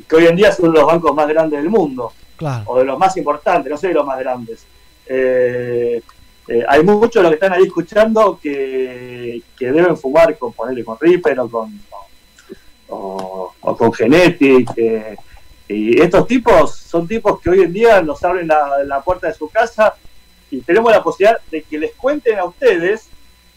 que 0.09 0.17
hoy 0.17 0.27
en 0.27 0.37
día 0.37 0.53
son 0.53 0.73
los 0.73 0.85
bancos 0.85 1.15
más 1.15 1.29
grandes 1.29 1.61
del 1.61 1.71
mundo, 1.71 2.13
claro. 2.37 2.65
o 2.67 2.79
de 2.79 2.85
los 2.85 2.99
más 2.99 3.17
importantes, 3.17 3.71
no 3.71 3.77
sé 3.77 3.89
de 3.89 3.95
los 3.95 4.05
más 4.07 4.19
grandes. 4.19 4.67
Eh, 5.07 6.03
eh, 6.49 6.65
hay 6.69 6.83
muchos 6.83 7.15
de 7.15 7.23
los 7.23 7.31
que 7.31 7.35
están 7.35 7.53
ahí 7.53 7.65
escuchando 7.65 8.39
que, 8.43 9.43
que 9.57 9.73
deben 9.73 9.97
fumar 9.97 10.37
con 10.37 10.53
ponerle 10.53 10.85
con 10.85 10.99
Reaper 10.99 11.41
o 11.41 11.49
con, 11.49 11.81
o, 12.89 13.55
o 13.61 13.77
con 13.77 13.93
Genetic. 13.93 14.71
eh, 14.77 15.17
y 15.67 15.99
estos 16.01 16.27
tipos 16.27 16.77
son 16.77 17.09
tipos 17.09 17.41
que 17.41 17.49
hoy 17.49 17.63
en 17.63 17.73
día 17.73 18.03
nos 18.03 18.23
abren 18.23 18.49
la, 18.49 18.85
la 18.85 19.01
puerta 19.01 19.29
de 19.29 19.35
su 19.35 19.49
casa 19.49 19.95
y 20.51 20.61
tenemos 20.61 20.93
la 20.93 21.03
posibilidad 21.03 21.41
de 21.51 21.63
que 21.63 21.79
les 21.79 21.95
cuenten 21.95 22.39
a 22.39 22.45
ustedes 22.45 23.09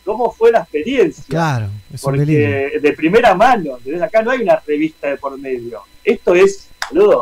cómo 0.07 0.31
fue 0.31 0.51
la 0.51 0.59
experiencia 0.59 1.23
Claro, 1.27 1.67
es 1.93 2.01
un 2.03 2.17
delirio. 2.17 2.47
porque 2.71 2.79
de 2.79 2.93
primera 2.93 3.35
mano, 3.35 3.77
¿entendés? 3.77 4.01
acá 4.01 4.21
no 4.23 4.31
hay 4.31 4.41
una 4.41 4.55
revista 4.65 5.09
de 5.09 5.17
por 5.17 5.37
medio. 5.37 5.81
Esto 6.03 6.33
es, 6.33 6.69
boludo, 6.91 7.21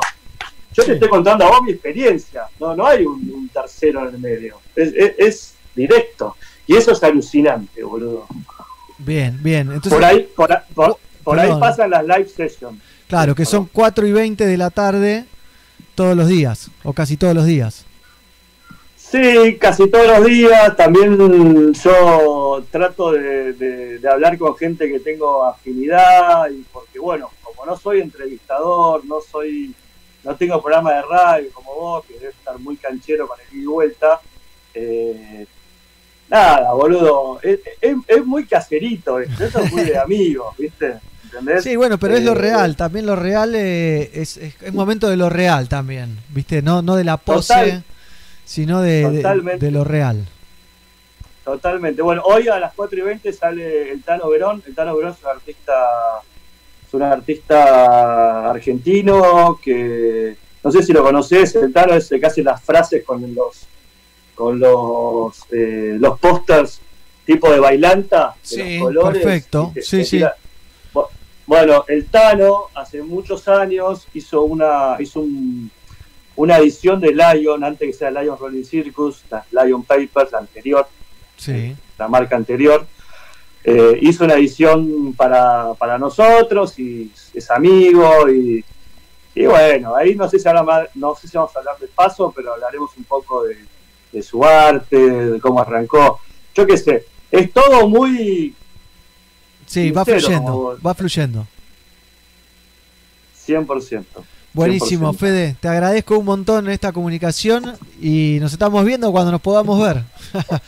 yo 0.74 0.84
Sí. 0.84 0.90
te 0.90 0.94
estoy 0.94 1.10
contando 1.10 1.46
a 1.46 1.50
vos 1.50 1.64
mi 1.64 1.72
experiencia, 1.72 2.44
no, 2.60 2.76
no 2.76 2.86
hay 2.86 3.04
un, 3.06 3.16
un- 3.34 3.50
tercero 3.50 4.08
en 4.08 4.16
el 4.16 4.22
medio. 4.22 4.60
Es, 4.76 4.94
es- 4.94 5.14
es 5.18 5.54
directo. 5.76 6.36
Y 6.68 6.76
eso 6.76 6.92
es 6.92 7.02
alucinante, 7.04 7.84
boludo. 7.84 8.28
Bien, 9.00 9.38
bien. 9.42 9.68
Entonces, 9.72 9.94
por 9.94 10.06
ahí, 10.06 10.30
por, 10.36 10.50
por- 10.76 10.98
por 11.24 11.40
ahí 11.40 11.50
pasan 11.60 11.90
las 11.90 12.04
live 12.06 12.28
sessions. 12.28 12.80
claro, 13.08 13.34
que 13.34 13.46
son 13.46 13.68
4 13.74 14.06
y 14.06 14.12
20 14.12 14.46
de 14.46 14.58
la 14.58 14.70
tarde 14.70 15.26
todos 15.96 16.16
los 16.16 16.28
días, 16.28 16.70
o 16.84 16.94
casi 16.94 17.18
todos 17.18 17.34
los 17.34 17.46
días. 17.46 17.86
Sí, 19.12 19.58
casi 19.60 19.90
todos 19.90 20.08
los 20.08 20.26
días. 20.26 20.76
También 20.76 21.74
yo 21.74 22.64
trato 22.72 23.12
de, 23.12 23.54
de- 23.54 24.00
de 24.00 24.10
hablar 24.10 24.38
con 24.38 24.56
gente 24.58 24.90
que 24.90 25.00
tengo 25.00 25.44
afinidad 25.46 26.50
y 26.50 26.64
porque 26.72 27.00
bueno, 27.00 27.30
como 27.44 27.66
no 27.66 27.78
soy 27.78 28.02
entrevistador, 28.02 29.06
no 29.06 29.18
soy, 29.22 29.74
no 30.24 30.36
tengo 30.36 30.62
programa 30.62 30.94
de 30.94 31.02
radio 31.04 31.50
como 31.54 31.74
vos, 31.76 32.06
que 32.06 32.16
debe 32.16 32.30
estar 32.32 32.58
muy 32.60 32.76
canchero 32.78 33.28
con 33.28 33.38
el 33.40 33.58
ida 33.58 33.64
y 33.64 33.66
vuelta. 33.68 34.20
eh, 34.74 35.46
nada, 36.30 36.74
boludo, 36.74 37.40
es, 37.42 37.60
es- 37.82 37.96
es 38.08 38.26
muy 38.26 38.46
caserito 38.46 39.20
esto, 39.20 39.46
eso 39.46 39.60
es 39.60 39.72
muy 39.72 39.84
de 39.84 39.98
amigos, 39.98 40.56
¿viste? 40.58 40.96
¿Entendés? 41.26 41.64
Sí, 41.64 41.76
bueno, 41.76 41.98
pero 41.98 42.16
es 42.16 42.24
lo 42.24 42.32
Eh, 42.32 42.36
real. 42.36 42.76
También 42.76 43.06
lo 43.06 43.16
real 43.16 43.54
eh, 43.56 44.10
es, 44.14 44.36
es, 44.38 44.56
es 44.62 44.74
momento 44.74 45.08
de 45.10 45.16
lo 45.18 45.30
real 45.30 45.70
también, 45.70 46.18
¿viste? 46.30 46.62
No, 46.62 46.82
no 46.82 46.96
de 46.96 47.04
la 47.06 47.18
pose, 47.18 47.54
Total. 47.54 47.84
Sino 48.46 48.82
de, 48.82 49.10
de- 49.60 49.72
lo 49.72 49.84
real. 49.84 50.26
Totalmente. 51.44 52.02
Bueno, 52.02 52.24
hoy 52.26 52.48
a 52.48 52.60
las 52.60 52.74
4 52.74 52.98
y 52.98 53.02
20 53.02 53.34
sale 53.34 53.92
el 53.92 54.02
Tano 54.04 54.30
Verón. 54.30 54.64
El 54.66 54.74
Tano 54.74 54.96
Verón 54.96 55.12
es 55.18 55.24
un 55.24 55.30
artista, 55.30 55.74
es 56.88 56.94
un 56.94 57.04
artista 57.04 58.50
argentino 58.50 59.60
que 59.64 60.38
no 60.64 60.72
sé 60.72 60.82
si 60.82 60.92
lo 60.94 61.04
conoces. 61.04 61.54
El 61.56 61.72
Tano 61.72 61.94
es 61.94 62.12
el 62.12 62.20
que 62.20 62.26
hace 62.26 62.42
las 62.44 62.62
frases 62.64 63.04
con 63.04 63.34
los 63.36 63.68
con 64.34 64.60
los 64.60 65.38
eh, 65.52 65.98
los 66.00 66.20
pósters 66.20 66.82
tipo 67.26 67.52
de 67.52 67.60
bailanta. 67.60 68.36
de 68.42 68.48
Sí, 68.48 68.78
los 68.80 68.88
colores, 68.88 69.22
perfecto. 69.24 69.72
Sí, 69.82 70.04
sí. 70.04 70.24
Bueno, 71.48 71.86
el 71.88 72.08
Tano 72.08 72.70
hace 72.74 73.04
muchos 73.04 73.48
años 73.48 74.08
hizo 74.16 74.42
una 74.42 74.96
hizo 75.00 75.20
un- 75.20 75.70
una 76.36 76.58
edición 76.58 77.00
de 77.00 77.14
Lion, 77.14 77.64
antes 77.64 77.88
que 77.88 77.94
sea 77.94 78.12
Lion 78.12 78.38
Rolling 78.38 78.64
Circus, 78.64 79.24
las 79.30 79.46
Lion 79.52 79.84
Papers, 79.84 80.32
la 80.32 80.40
anterior, 80.40 80.88
Sí. 81.38 81.76
la 81.98 82.08
marca 82.08 82.36
anterior. 82.36 82.86
Eh, 83.64 83.98
hizo 84.02 84.26
una 84.26 84.36
edición 84.36 85.14
para, 85.14 85.74
para 85.74 85.98
nosotros 85.98 86.78
y 86.78 87.12
es 87.34 87.50
amigo 87.50 88.30
y, 88.30 88.64
y 89.34 89.46
bueno, 89.48 89.96
ahí 89.96 90.14
no 90.16 90.30
sé 90.30 90.38
si 90.38 90.48
ahora 90.48 90.62
más- 90.64 90.88
no 90.94 91.16
sé 91.16 91.28
si 91.28 91.36
vamos 91.36 91.56
a 91.56 91.60
hablar 91.60 91.78
de 91.80 91.88
paso, 91.88 92.32
pero 92.36 92.54
hablaremos 92.54 92.92
un 92.96 93.06
poco 93.06 93.44
de, 93.44 93.58
de 94.12 94.22
su 94.22 94.44
arte, 94.46 94.98
de 94.98 95.40
cómo 95.40 95.60
arrancó. 95.62 96.20
Yo 96.54 96.68
qué 96.68 96.78
sé, 96.78 97.06
es 97.32 97.52
todo 97.52 97.88
muy 97.90 98.54
Sí, 99.66 99.90
va 99.90 100.06
fluyendo, 100.06 100.78
va 100.86 100.94
fluyendo. 100.94 101.48
100%. 103.48 104.04
Buenísimo, 104.56 105.14
100%. 105.14 105.18
Fede. 105.18 105.56
Te 105.60 105.68
agradezco 105.68 106.18
un 106.18 106.26
montón 106.26 106.70
esta 106.70 106.92
comunicación 106.92 107.74
y 108.02 108.38
nos 108.40 108.54
estamos 108.54 108.84
viendo 108.86 109.12
cuando 109.12 109.32
nos 109.32 109.42
podamos 109.42 109.80
ver. 109.82 110.02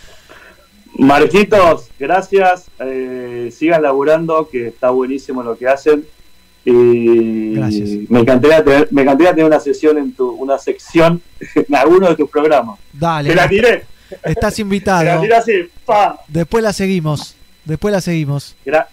Marquitos, 0.97 1.89
gracias. 1.99 2.65
Eh, 2.79 3.51
sigan 3.55 3.81
laburando, 3.83 4.49
que 4.49 4.67
está 4.67 4.89
buenísimo 4.89 5.43
lo 5.43 5.57
que 5.57 5.67
hacen. 5.67 6.05
Y 6.65 7.53
Gracias. 7.53 7.89
me 8.09 8.19
encantaría 8.19 8.61
tener, 8.63 8.87
me 8.91 9.03
encantaría 9.03 9.31
tener 9.31 9.45
una 9.45 9.59
sesión 9.59 9.97
en 9.97 10.11
tu, 10.13 10.31
una 10.31 10.57
sección 10.57 11.21
en 11.55 11.75
alguno 11.75 12.09
de 12.09 12.15
tus 12.15 12.29
programas. 12.29 12.77
Dale. 12.91 13.29
Te 13.29 13.35
la 13.35 13.47
tiré, 13.47 13.85
Estás 14.23 14.53
te 14.55 14.61
la 14.61 14.65
invitado. 14.65 15.21
tiré 15.21 15.35
así, 15.35 15.53
pa. 15.85 16.19
Después 16.27 16.63
la 16.63 16.73
seguimos. 16.73 17.35
Después 17.63 17.93
la 17.93 18.01
seguimos. 18.01 18.55
Gra- 18.65 18.87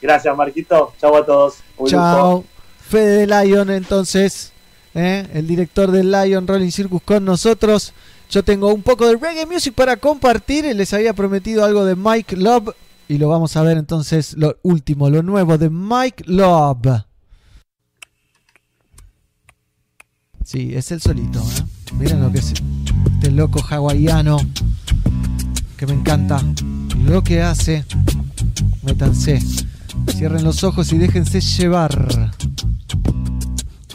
gracias, 0.00 0.36
Marquito. 0.36 0.94
Chau 1.00 1.16
a 1.16 1.24
todos. 1.24 1.56
Chao. 1.86 2.44
Fede 2.92 3.26
de 3.26 3.26
Lion, 3.26 3.70
entonces, 3.70 4.52
¿eh? 4.94 5.26
el 5.32 5.46
director 5.46 5.90
del 5.90 6.12
Lion 6.12 6.46
Rolling 6.46 6.70
Circus 6.70 7.00
con 7.02 7.24
nosotros. 7.24 7.94
Yo 8.28 8.42
tengo 8.42 8.70
un 8.70 8.82
poco 8.82 9.08
de 9.08 9.16
reggae 9.16 9.46
music 9.46 9.72
para 9.72 9.96
compartir. 9.96 10.66
Les 10.76 10.92
había 10.92 11.14
prometido 11.14 11.64
algo 11.64 11.86
de 11.86 11.96
Mike 11.96 12.36
Love. 12.36 12.74
Y 13.08 13.16
lo 13.16 13.30
vamos 13.30 13.56
a 13.56 13.62
ver 13.62 13.78
entonces, 13.78 14.34
lo 14.36 14.58
último, 14.62 15.08
lo 15.08 15.22
nuevo 15.22 15.56
de 15.56 15.70
Mike 15.70 16.24
Love. 16.26 17.04
Sí, 20.44 20.74
es 20.74 20.92
el 20.92 21.00
solito. 21.00 21.40
¿eh? 21.40 21.94
Miren 21.98 22.20
lo 22.20 22.30
que 22.30 22.40
es 22.40 22.52
este 23.14 23.30
loco 23.30 23.62
hawaiano. 23.70 24.36
Que 25.78 25.86
me 25.86 25.94
encanta. 25.94 26.42
Lo 27.06 27.24
que 27.24 27.40
hace. 27.40 27.86
Métanse. 28.82 29.40
Cierren 30.10 30.44
los 30.44 30.62
ojos 30.62 30.92
y 30.92 30.98
déjense 30.98 31.40
llevar. 31.40 32.32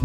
I 0.00 0.04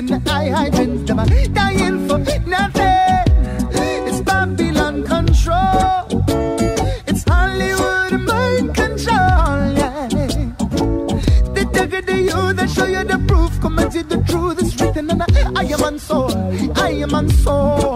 in 0.00 0.06
the 0.06 0.30
high 0.30 0.48
highlands, 0.48 1.04
them 1.04 1.18
are 1.18 1.26
dying 1.26 2.08
for 2.08 2.18
nothing. 2.18 3.26
It's 4.08 4.20
Babylon 4.22 5.04
control. 5.04 6.06
It's 7.10 7.22
Hollywood 7.28 8.12
mind 8.30 8.68
control. 8.74 9.58
Yeah. 9.80 10.08
They 11.54 11.64
dug 11.76 11.92
into 11.98 12.16
you, 12.28 12.52
they 12.54 12.66
show 12.66 12.86
you 12.86 13.04
the 13.04 13.18
proof. 13.28 13.60
Come 13.60 13.78
and 13.78 13.92
see 13.92 14.02
the 14.02 14.18
truth 14.28 14.62
It's 14.62 14.80
written, 14.80 15.10
on 15.10 15.18
the 15.18 15.52
I 15.54 15.64
am 15.64 15.82
on 15.82 15.98
soul. 15.98 16.32
I 16.76 16.90
am 17.04 17.14
on 17.14 17.28
soul. 17.28 17.89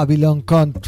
Babylon 0.00 0.40
Control. 0.40 0.80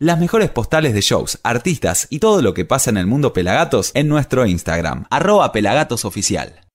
Las 0.00 0.18
mejores 0.18 0.50
postales 0.50 0.92
de 0.92 1.02
shows, 1.02 1.38
artistas 1.44 2.08
y 2.10 2.18
todo 2.18 2.42
lo 2.42 2.52
que 2.52 2.64
pasa 2.64 2.90
en 2.90 2.96
el 2.96 3.06
mundo 3.06 3.32
Pelagatos 3.32 3.92
en 3.94 4.08
nuestro 4.08 4.44
Instagram, 4.44 5.06
arroba 5.08 5.52
pelagatosoficial. 5.52 6.69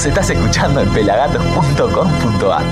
Nos 0.00 0.06
estás 0.06 0.30
escuchando 0.30 0.80
en 0.80 0.88
pelagatos.com.ar. 0.94 2.64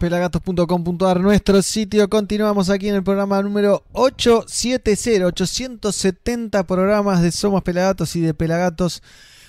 pelagatos.com.ar, 0.00 1.20
nuestro 1.20 1.60
sitio. 1.60 2.08
Continuamos 2.08 2.70
aquí 2.70 2.88
en 2.88 2.94
el 2.94 3.02
programa 3.02 3.42
número 3.42 3.84
870, 3.92 5.26
870 5.26 6.66
programas 6.66 7.20
de 7.20 7.30
Somos 7.30 7.62
Pelagatos 7.62 8.16
y 8.16 8.22
de 8.22 8.32
Pelagatos. 8.32 9.02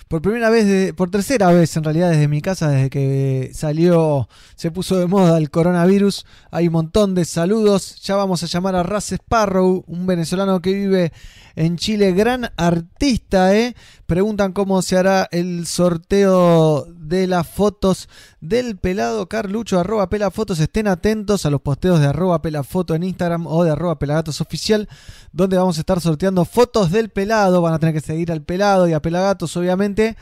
Por 0.06 0.20
primera 0.20 0.50
vez, 0.50 0.92
por 0.92 1.10
tercera 1.10 1.50
vez 1.50 1.74
en 1.78 1.84
realidad 1.84 2.10
desde 2.10 2.28
mi 2.28 2.42
casa, 2.42 2.68
desde 2.68 2.90
que 2.90 3.50
salió, 3.54 4.28
se 4.54 4.70
puso 4.70 4.98
de 4.98 5.06
moda 5.06 5.38
el 5.38 5.48
coronavirus. 5.48 6.26
Hay 6.50 6.66
un 6.66 6.74
montón 6.74 7.14
de 7.14 7.24
saludos. 7.24 8.02
Ya 8.02 8.16
vamos 8.16 8.42
a 8.42 8.46
llamar 8.46 8.76
a 8.76 8.82
Raz 8.82 9.12
Sparrow, 9.12 9.82
un 9.86 10.06
venezolano 10.06 10.60
que 10.60 10.74
vive 10.74 11.12
en 11.56 11.76
Chile, 11.76 12.12
gran 12.12 12.50
artista, 12.56 13.56
¿eh? 13.56 13.74
Preguntan 14.06 14.52
cómo 14.52 14.82
se 14.82 14.96
hará 14.96 15.28
el 15.30 15.66
sorteo 15.66 16.86
de 16.88 17.26
las 17.26 17.46
fotos 17.46 18.08
del 18.40 18.76
pelado 18.76 19.28
Carlucho, 19.28 19.78
arroba 19.78 20.10
pelafotos. 20.10 20.58
Estén 20.58 20.88
atentos 20.88 21.46
a 21.46 21.50
los 21.50 21.60
posteos 21.60 22.00
de 22.00 22.06
arroba 22.06 22.42
pelafoto 22.42 22.94
en 22.94 23.04
Instagram 23.04 23.46
o 23.46 23.62
de 23.62 23.70
arroba 23.70 23.98
pelagatos 23.98 24.40
oficial, 24.40 24.88
donde 25.32 25.56
vamos 25.56 25.76
a 25.78 25.80
estar 25.80 26.00
sorteando 26.00 26.44
fotos 26.44 26.90
del 26.90 27.10
pelado. 27.10 27.62
Van 27.62 27.74
a 27.74 27.78
tener 27.78 27.94
que 27.94 28.00
seguir 28.00 28.32
al 28.32 28.42
pelado 28.42 28.88
y 28.88 28.92
a 28.92 29.00
pelagatos, 29.00 29.56
obviamente. 29.56 30.16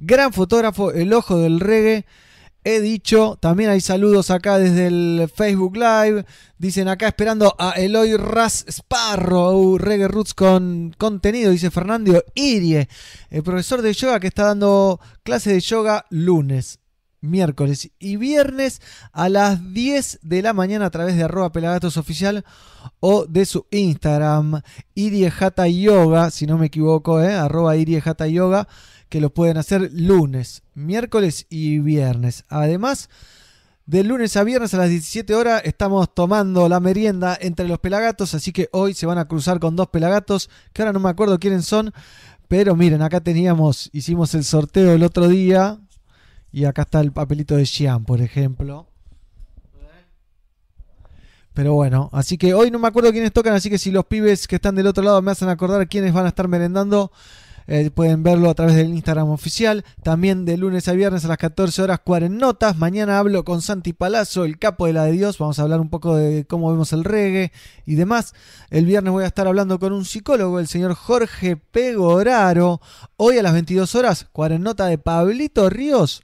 Gran 0.00 0.32
fotógrafo, 0.32 0.92
el 0.92 1.12
ojo 1.12 1.38
del 1.38 1.60
reggae. 1.60 2.06
He 2.70 2.82
dicho, 2.82 3.38
también 3.40 3.70
hay 3.70 3.80
saludos 3.80 4.30
acá 4.30 4.58
desde 4.58 4.88
el 4.88 5.30
Facebook 5.34 5.74
Live. 5.74 6.26
Dicen 6.58 6.86
acá 6.88 7.08
esperando 7.08 7.56
a 7.58 7.70
Eloy 7.70 8.14
Ras 8.18 8.66
Sparrow, 8.68 9.78
Reggae 9.78 10.06
Roots 10.06 10.34
con 10.34 10.94
contenido, 10.98 11.50
dice 11.50 11.70
Fernando 11.70 12.22
Irie, 12.34 12.90
el 13.30 13.42
profesor 13.42 13.80
de 13.80 13.94
yoga 13.94 14.20
que 14.20 14.26
está 14.26 14.48
dando 14.48 15.00
clase 15.22 15.50
de 15.50 15.60
yoga 15.60 16.04
lunes, 16.10 16.80
miércoles 17.22 17.90
y 17.98 18.16
viernes 18.16 18.82
a 19.12 19.30
las 19.30 19.72
10 19.72 20.18
de 20.20 20.42
la 20.42 20.52
mañana 20.52 20.84
a 20.84 20.90
través 20.90 21.16
de 21.16 21.22
arroba 21.22 21.50
pelagatos 21.50 21.96
oficial 21.96 22.44
o 23.00 23.24
de 23.24 23.46
su 23.46 23.66
Instagram, 23.70 24.60
Irie 24.94 25.32
Hatha 25.40 25.68
Yoga, 25.68 26.30
si 26.30 26.46
no 26.46 26.58
me 26.58 26.66
equivoco, 26.66 27.22
eh, 27.22 27.32
arroba 27.32 27.78
Irie 27.78 28.02
Hatha 28.04 28.26
Yoga 28.26 28.68
que 29.08 29.20
lo 29.20 29.30
pueden 29.30 29.56
hacer 29.56 29.90
lunes, 29.92 30.62
miércoles 30.74 31.46
y 31.48 31.78
viernes. 31.78 32.44
Además, 32.48 33.08
de 33.86 34.04
lunes 34.04 34.36
a 34.36 34.44
viernes 34.44 34.74
a 34.74 34.78
las 34.78 34.90
17 34.90 35.34
horas 35.34 35.62
estamos 35.64 36.14
tomando 36.14 36.68
la 36.68 36.78
merienda 36.78 37.38
entre 37.40 37.66
los 37.66 37.78
pelagatos, 37.78 38.34
así 38.34 38.52
que 38.52 38.68
hoy 38.72 38.92
se 38.92 39.06
van 39.06 39.18
a 39.18 39.26
cruzar 39.26 39.60
con 39.60 39.76
dos 39.76 39.88
pelagatos, 39.88 40.50
que 40.72 40.82
ahora 40.82 40.92
no 40.92 41.00
me 41.00 41.08
acuerdo 41.08 41.38
quiénes 41.38 41.64
son, 41.64 41.92
pero 42.48 42.76
miren, 42.76 43.00
acá 43.02 43.20
teníamos, 43.20 43.88
hicimos 43.92 44.34
el 44.34 44.44
sorteo 44.44 44.92
el 44.92 45.02
otro 45.02 45.26
día, 45.28 45.78
y 46.52 46.64
acá 46.64 46.82
está 46.82 47.00
el 47.00 47.12
papelito 47.12 47.56
de 47.56 47.66
Xian, 47.66 48.04
por 48.04 48.20
ejemplo. 48.20 48.88
Pero 51.54 51.74
bueno, 51.74 52.08
así 52.12 52.38
que 52.38 52.54
hoy 52.54 52.70
no 52.70 52.78
me 52.78 52.88
acuerdo 52.88 53.10
quiénes 53.10 53.32
tocan, 53.32 53.54
así 53.54 53.68
que 53.68 53.78
si 53.78 53.90
los 53.90 54.04
pibes 54.04 54.46
que 54.46 54.56
están 54.56 54.76
del 54.76 54.86
otro 54.86 55.02
lado 55.02 55.20
me 55.22 55.32
hacen 55.32 55.48
acordar 55.48 55.88
quiénes 55.88 56.12
van 56.12 56.26
a 56.26 56.28
estar 56.28 56.46
merendando, 56.46 57.10
eh, 57.70 57.90
pueden 57.90 58.22
verlo 58.22 58.48
a 58.48 58.54
través 58.54 58.76
del 58.76 58.88
Instagram 58.88 59.28
oficial. 59.28 59.84
También 60.02 60.46
de 60.46 60.56
lunes 60.56 60.88
a 60.88 60.92
viernes 60.92 61.26
a 61.26 61.28
las 61.28 61.36
14 61.36 61.82
horas 61.82 62.00
notas. 62.30 62.78
Mañana 62.78 63.18
hablo 63.18 63.44
con 63.44 63.60
Santi 63.60 63.92
Palazzo, 63.92 64.44
el 64.44 64.58
capo 64.58 64.86
de 64.86 64.94
la 64.94 65.04
de 65.04 65.12
Dios. 65.12 65.36
Vamos 65.36 65.58
a 65.58 65.62
hablar 65.62 65.78
un 65.78 65.90
poco 65.90 66.16
de 66.16 66.46
cómo 66.46 66.70
vemos 66.70 66.94
el 66.94 67.04
reggae 67.04 67.52
y 67.84 67.94
demás. 67.94 68.32
El 68.70 68.86
viernes 68.86 69.12
voy 69.12 69.24
a 69.24 69.26
estar 69.26 69.46
hablando 69.46 69.78
con 69.78 69.92
un 69.92 70.06
psicólogo, 70.06 70.58
el 70.58 70.66
señor 70.66 70.94
Jorge 70.94 71.58
Pegoraro. 71.58 72.80
Hoy 73.18 73.36
a 73.36 73.42
las 73.42 73.52
22 73.52 73.94
horas, 73.94 74.26
nota 74.58 74.86
de 74.86 74.96
Pablito 74.96 75.68
Ríos 75.68 76.22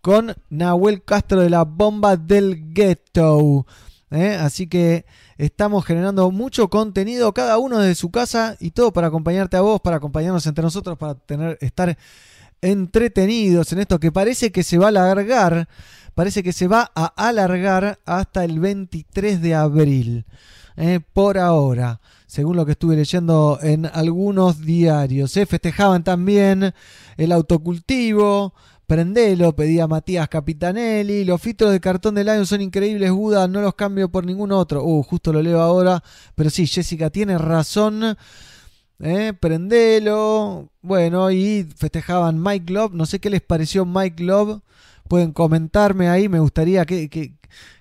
con 0.00 0.34
Nahuel 0.48 1.02
Castro 1.04 1.42
de 1.42 1.50
la 1.50 1.64
Bomba 1.64 2.16
del 2.16 2.72
Ghetto. 2.72 3.66
¿eh? 4.10 4.38
Así 4.40 4.66
que 4.66 5.04
estamos 5.44 5.84
generando 5.84 6.30
mucho 6.30 6.68
contenido, 6.68 7.32
cada 7.32 7.58
uno 7.58 7.78
desde 7.78 7.94
su 7.94 8.10
casa 8.10 8.56
y 8.60 8.72
todo 8.72 8.92
para 8.92 9.06
acompañarte 9.06 9.56
a 9.56 9.62
vos, 9.62 9.80
para 9.80 9.96
acompañarnos 9.96 10.46
entre 10.46 10.62
nosotros, 10.62 10.98
para 10.98 11.14
tener, 11.14 11.56
estar 11.60 11.96
entretenidos 12.60 13.72
en 13.72 13.78
esto 13.78 13.98
que 13.98 14.12
parece 14.12 14.52
que 14.52 14.62
se 14.62 14.76
va 14.76 14.86
a 14.86 14.88
alargar, 14.88 15.68
parece 16.14 16.42
que 16.42 16.52
se 16.52 16.68
va 16.68 16.90
a 16.94 17.06
alargar 17.06 17.98
hasta 18.04 18.44
el 18.44 18.60
23 18.60 19.40
de 19.40 19.54
abril. 19.54 20.26
¿eh? 20.76 21.00
por 21.12 21.38
ahora, 21.38 22.00
según 22.26 22.56
lo 22.56 22.64
que 22.64 22.72
estuve 22.72 22.96
leyendo 22.96 23.58
en 23.62 23.86
algunos 23.86 24.60
diarios. 24.60 25.36
¿eh? 25.36 25.46
Festejaban 25.46 26.04
también 26.04 26.74
el 27.16 27.32
autocultivo, 27.32 28.54
Prendelo, 28.90 29.54
pedía 29.54 29.86
Matías 29.86 30.28
Capitanelli. 30.28 31.24
Los 31.24 31.40
filtros 31.40 31.70
de 31.70 31.78
cartón 31.78 32.16
de 32.16 32.24
Lion 32.24 32.44
son 32.44 32.60
increíbles, 32.60 33.12
Buda. 33.12 33.46
No 33.46 33.60
los 33.60 33.76
cambio 33.76 34.08
por 34.08 34.26
ningún 34.26 34.50
otro. 34.50 34.82
Uh, 34.82 35.04
justo 35.04 35.32
lo 35.32 35.40
leo 35.40 35.60
ahora. 35.60 36.02
Pero 36.34 36.50
sí, 36.50 36.66
Jessica 36.66 37.08
tiene 37.08 37.38
razón. 37.38 38.16
Eh, 38.98 39.32
prendelo. 39.38 40.70
Bueno, 40.82 41.30
y 41.30 41.68
festejaban 41.76 42.42
Mike 42.42 42.72
Love. 42.72 42.94
No 42.94 43.06
sé 43.06 43.20
qué 43.20 43.30
les 43.30 43.42
pareció 43.42 43.86
Mike 43.86 44.24
Love. 44.24 44.60
Pueden 45.06 45.30
comentarme 45.30 46.08
ahí. 46.08 46.28
Me 46.28 46.40
gustaría 46.40 46.84
que, 46.84 47.08
que, 47.08 47.34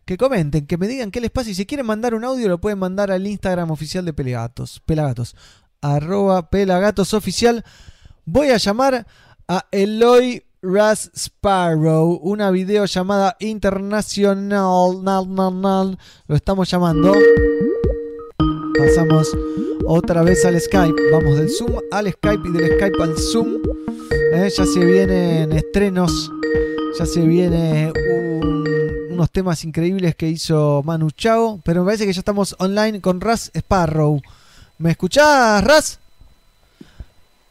que 0.06 0.15
comenten, 0.15 0.68
que 0.68 0.77
me 0.77 0.88
digan 0.88 1.10
qué 1.10 1.22
les 1.22 1.31
pasa. 1.31 1.49
Y 1.49 1.56
si 1.56 1.65
quieren 1.65 1.88
mandar 1.88 2.14
un 2.14 2.23
audio, 2.23 2.48
lo 2.48 2.61
pueden 2.61 2.77
mandar 2.77 3.10
al 3.10 3.26
Instagram 3.26 3.72
oficial 3.72 4.06
de 4.06 4.14
Pelagatos. 4.14 4.80
Pelagatos. 4.86 5.36
Arroba 5.81 6.52
Pelagatos 6.52 7.15
oficial. 7.15 7.65
Voy 8.26 8.49
a 8.49 8.57
llamar 8.57 9.07
a 9.48 9.65
Eloy 9.72 10.44
Ras 10.61 11.10
Sparrow, 11.15 12.19
una 12.22 12.52
videollamada 12.52 13.38
internacional. 13.40 15.03
Nal, 15.03 15.34
nal, 15.34 15.61
nal. 15.61 15.98
Lo 16.27 16.36
estamos 16.36 16.69
llamando. 16.69 17.14
Pasamos 18.77 19.36
otra 19.86 20.22
vez 20.23 20.44
al 20.45 20.60
Skype. 20.60 21.02
Vamos 21.11 21.38
del 21.38 21.49
Zoom 21.49 21.76
al 21.91 22.11
Skype 22.11 22.48
y 22.48 22.52
del 22.52 22.72
Skype 22.77 23.03
al 23.03 23.18
Zoom. 23.18 23.57
Eh, 24.34 24.49
ya 24.56 24.65
se 24.65 24.80
vienen 24.86 25.52
estrenos. 25.53 26.31
Ya 26.98 27.06
se 27.06 27.22
viene 27.22 27.94
un- 28.11 28.65
unos 29.11 29.31
temas 29.31 29.64
increíbles 29.64 30.15
que 30.15 30.27
hizo 30.27 30.81
Manu 30.84 31.10
Chao. 31.11 31.61
Pero 31.64 31.81
me 31.81 31.88
parece 31.88 32.06
que 32.06 32.14
ya 32.14 32.19
estamos 32.19 32.56
online 32.60 32.99
con 32.99 33.22
Ras 33.22 33.49
Sparrow. 33.56 34.22
¿Me 34.77 34.91
escuchás, 34.91 35.64
Ras? 35.64 35.99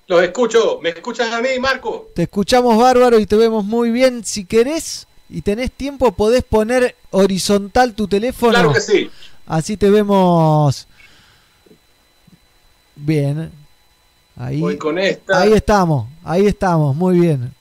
Los 0.09 0.23
escucho. 0.23 0.81
¿Me 0.83 0.89
escuchas 0.89 1.31
a 1.33 1.43
mí, 1.43 1.51
Marco? 1.61 2.09
Te 2.15 2.23
escuchamos 2.23 2.79
bárbaro 2.79 3.19
y 3.19 3.27
te 3.27 3.37
vemos 3.37 3.63
muy 3.65 3.91
bien. 3.91 4.25
Si 4.25 4.47
querés 4.47 5.07
y 5.29 5.43
tenés 5.43 5.71
tiempo, 5.71 6.13
podés 6.13 6.43
poner 6.45 6.97
horizontal 7.11 7.93
tu 7.95 8.09
teléfono. 8.09 8.53
Claro 8.53 8.73
que 8.73 8.81
sí. 8.81 9.11
Así 9.47 9.77
te 9.77 9.91
vemos 9.91 10.89
bien. 12.97 13.53
Ahí, 14.35 14.61
Voy 14.61 14.79
con 14.79 14.99
esta. 14.99 15.41
ahí 15.41 15.53
estamos, 15.53 16.07
ahí 16.25 16.47
estamos, 16.47 16.97
muy 16.97 17.19
bien. 17.19 17.53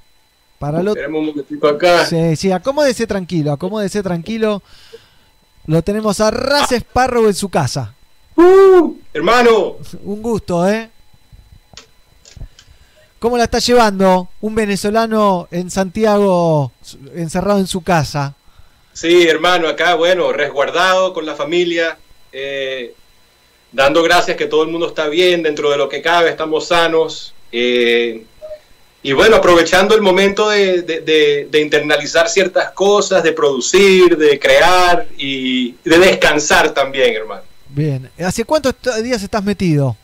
Para 0.58 0.82
lo 0.82 0.94
Tenemos 0.94 1.20
un 1.20 1.26
momentito 1.28 1.68
acá. 1.68 2.06
Sí, 2.06 2.36
sí, 2.36 2.52
acomódese 2.52 3.06
tranquilo, 3.06 3.52
acomódese 3.52 4.02
tranquilo. 4.02 4.62
Lo 5.66 5.82
tenemos 5.82 6.22
a 6.22 6.32
Raz 6.32 6.72
Sparrow 6.72 7.26
en 7.28 7.34
su 7.34 7.50
casa. 7.50 7.94
Uh, 8.38 8.94
hermano, 9.14 9.76
Un 10.04 10.22
gusto, 10.22 10.68
¿eh? 10.70 10.92
¿Cómo 13.20 13.38
la 13.38 13.46
está 13.46 13.60
llevando 13.60 14.30
un 14.42 14.54
venezolano 14.56 15.48
en 15.52 15.72
Santiago 15.72 16.72
encerrado 17.16 17.60
en 17.60 17.68
su 17.68 17.82
casa? 17.82 18.36
Sí, 18.94 19.28
hermano, 19.28 19.68
acá, 19.68 19.96
bueno, 19.96 20.32
resguardado 20.32 21.14
con 21.14 21.26
la 21.26 21.36
familia, 21.36 21.98
eh, 22.32 22.94
dando 23.72 24.04
gracias 24.04 24.38
que 24.38 24.46
todo 24.46 24.64
el 24.64 24.70
mundo 24.70 24.88
está 24.88 25.08
bien, 25.08 25.44
dentro 25.44 25.70
de 25.72 25.78
lo 25.78 25.90
que 25.90 26.02
cabe, 26.02 26.30
estamos 26.30 26.68
sanos. 26.68 27.34
eh, 27.52 28.24
y 29.04 29.14
bueno, 29.14 29.38
aprovechando 29.38 29.96
el 29.96 30.02
momento 30.02 30.50
de, 30.50 30.82
de- 30.82 31.00
de- 31.02 31.48
de 31.50 31.62
internalizar 31.62 32.28
ciertas 32.28 32.72
cosas, 32.72 33.24
de 33.24 33.32
producir, 33.32 34.18
de 34.18 34.38
crear 34.38 35.08
y 35.18 35.74
de 35.86 35.98
descansar 36.00 36.72
también, 36.72 37.16
hermano. 37.16 37.44
Bien. 37.70 38.10
¿Hace 38.20 38.44
cuántos 38.44 38.74
días 39.04 39.22
estás 39.24 39.44
metido? 39.44 39.96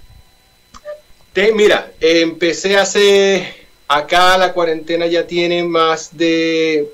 Te- 1.33 1.51
mira, 1.53 1.91
empecé 1.99 2.77
hace, 2.77 3.47
acá 3.87 4.37
la 4.37 4.53
cuarentena 4.53 5.07
ya 5.07 5.25
tiene 5.25 5.63
más 5.63 6.15
de 6.15 6.87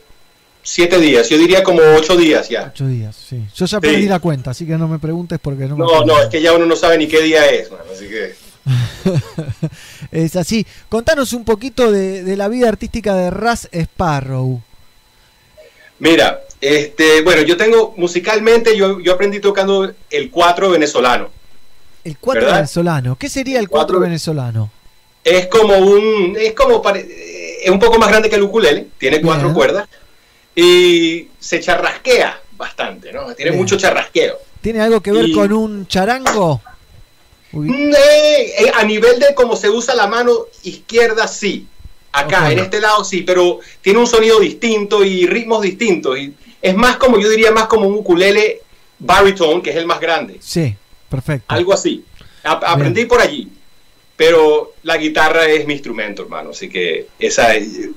siete 0.63 0.97
días, 0.99 1.27
yo 1.29 1.37
diría 1.37 1.61
como 1.63 1.81
ocho 1.95 2.15
días 2.15 2.47
ya. 2.49 2.71
Ocho 2.73 2.87
días, 2.87 3.15
sí. 3.15 3.43
Yo 3.55 3.65
ya 3.65 3.77
Sí. 3.79 3.81
perdí 3.81 4.05
la 4.07 4.19
cuenta, 4.19 4.51
así 4.51 4.65
que 4.65 4.77
no 4.77 4.87
me 4.87 4.99
preguntes 4.99 5.39
porque 5.41 5.65
no 5.65 5.75
me 5.75 5.83
No, 5.85 6.05
no, 6.05 6.21
es 6.21 6.27
que 6.27 6.41
ya 6.41 6.53
uno 6.53 6.65
no 6.65 6.75
sabe 6.75 6.97
ni 6.97 7.07
qué 7.07 7.21
día 7.21 7.45
es, 7.49 7.69
así 7.93 8.07
que... 8.07 8.33
es 10.11 10.35
así. 10.35 10.65
Contanos 10.89 11.33
un 11.33 11.43
poquito 11.43 11.91
de, 11.91 12.23
de 12.23 12.37
la 12.37 12.47
vida 12.47 12.69
artística 12.69 13.15
de 13.15 13.31
Raz 13.31 13.67
Sparrow. 13.71 14.61
Mira, 15.99 16.41
este, 16.61 17.21
bueno, 17.23 17.41
yo 17.41 17.57
tengo 17.57 17.93
musicalmente, 17.97 18.77
yo, 18.77 18.99
yo 18.99 19.13
aprendí 19.13 19.39
tocando 19.39 19.91
el 20.09 20.29
cuatro 20.29 20.69
venezolano. 20.69 21.29
El 22.03 22.17
cuatro 22.17 22.43
¿Verdad? 22.43 22.57
venezolano. 22.57 23.17
¿Qué 23.17 23.29
sería 23.29 23.59
el 23.59 23.67
cuatro 23.69 23.95
Cuatro- 23.95 23.99
venezolano? 24.01 24.71
Es 25.23 25.47
como 25.47 25.77
un, 25.77 26.35
es 26.39 26.53
como, 26.53 26.81
pare- 26.81 27.05
eh, 27.09 27.57
es 27.63 27.69
un 27.69 27.79
poco 27.79 27.99
más 27.99 28.09
grande 28.09 28.29
que 28.29 28.35
el 28.37 28.43
ukulele, 28.43 28.87
tiene 28.97 29.21
cuatro 29.21 29.47
Bien. 29.49 29.53
cuerdas 29.55 29.87
y 30.55 31.27
se 31.39 31.59
charrasquea 31.59 32.41
bastante, 32.57 33.11
¿no? 33.11 33.33
Tiene 33.35 33.51
Bien. 33.51 33.61
mucho 33.61 33.77
charrasqueo. 33.77 34.37
¿Tiene 34.61 34.81
algo 34.81 35.01
que 35.01 35.11
ver 35.11 35.25
Y- 35.27 35.33
con 35.33 35.51
un 35.53 35.87
charango? 35.87 36.61
Mm, 37.51 37.93
eh, 37.93 38.53
eh, 38.59 38.71
a 38.75 38.83
nivel 38.83 39.19
de 39.19 39.33
cómo 39.33 39.55
se 39.55 39.69
usa 39.69 39.95
la 39.95 40.07
mano 40.07 40.31
izquierda, 40.63 41.27
sí. 41.27 41.67
Acá, 42.11 42.51
en 42.51 42.59
este 42.59 42.79
lado, 42.81 43.03
sí, 43.03 43.21
pero 43.21 43.59
tiene 43.81 43.99
un 43.99 44.07
sonido 44.07 44.39
distinto 44.39 45.03
y 45.03 45.27
ritmos 45.27 45.61
distintos. 45.61 46.17
Y 46.17 46.33
es 46.61 46.75
más 46.75 46.97
como, 46.97 47.19
yo 47.19 47.29
diría, 47.29 47.51
más 47.51 47.67
como 47.67 47.87
un 47.87 47.95
ukulele 47.95 48.61
baritone, 48.97 49.61
que 49.61 49.69
es 49.71 49.75
el 49.75 49.85
más 49.85 49.99
grande. 49.99 50.37
sí, 50.41 50.75
perfecto. 51.09 51.45
Algo 51.53 51.73
así. 51.73 52.03
A- 52.43 52.51
aprendí 52.71 53.05
por 53.05 53.19
allí. 53.21 53.49
Pero 54.15 54.73
la 54.83 54.97
guitarra 54.97 55.45
es 55.47 55.65
mi 55.65 55.73
instrumento, 55.73 56.23
hermano. 56.23 56.49
Así 56.51 56.69
que 56.69 57.07
esa 57.19 57.53
es- 57.55 57.89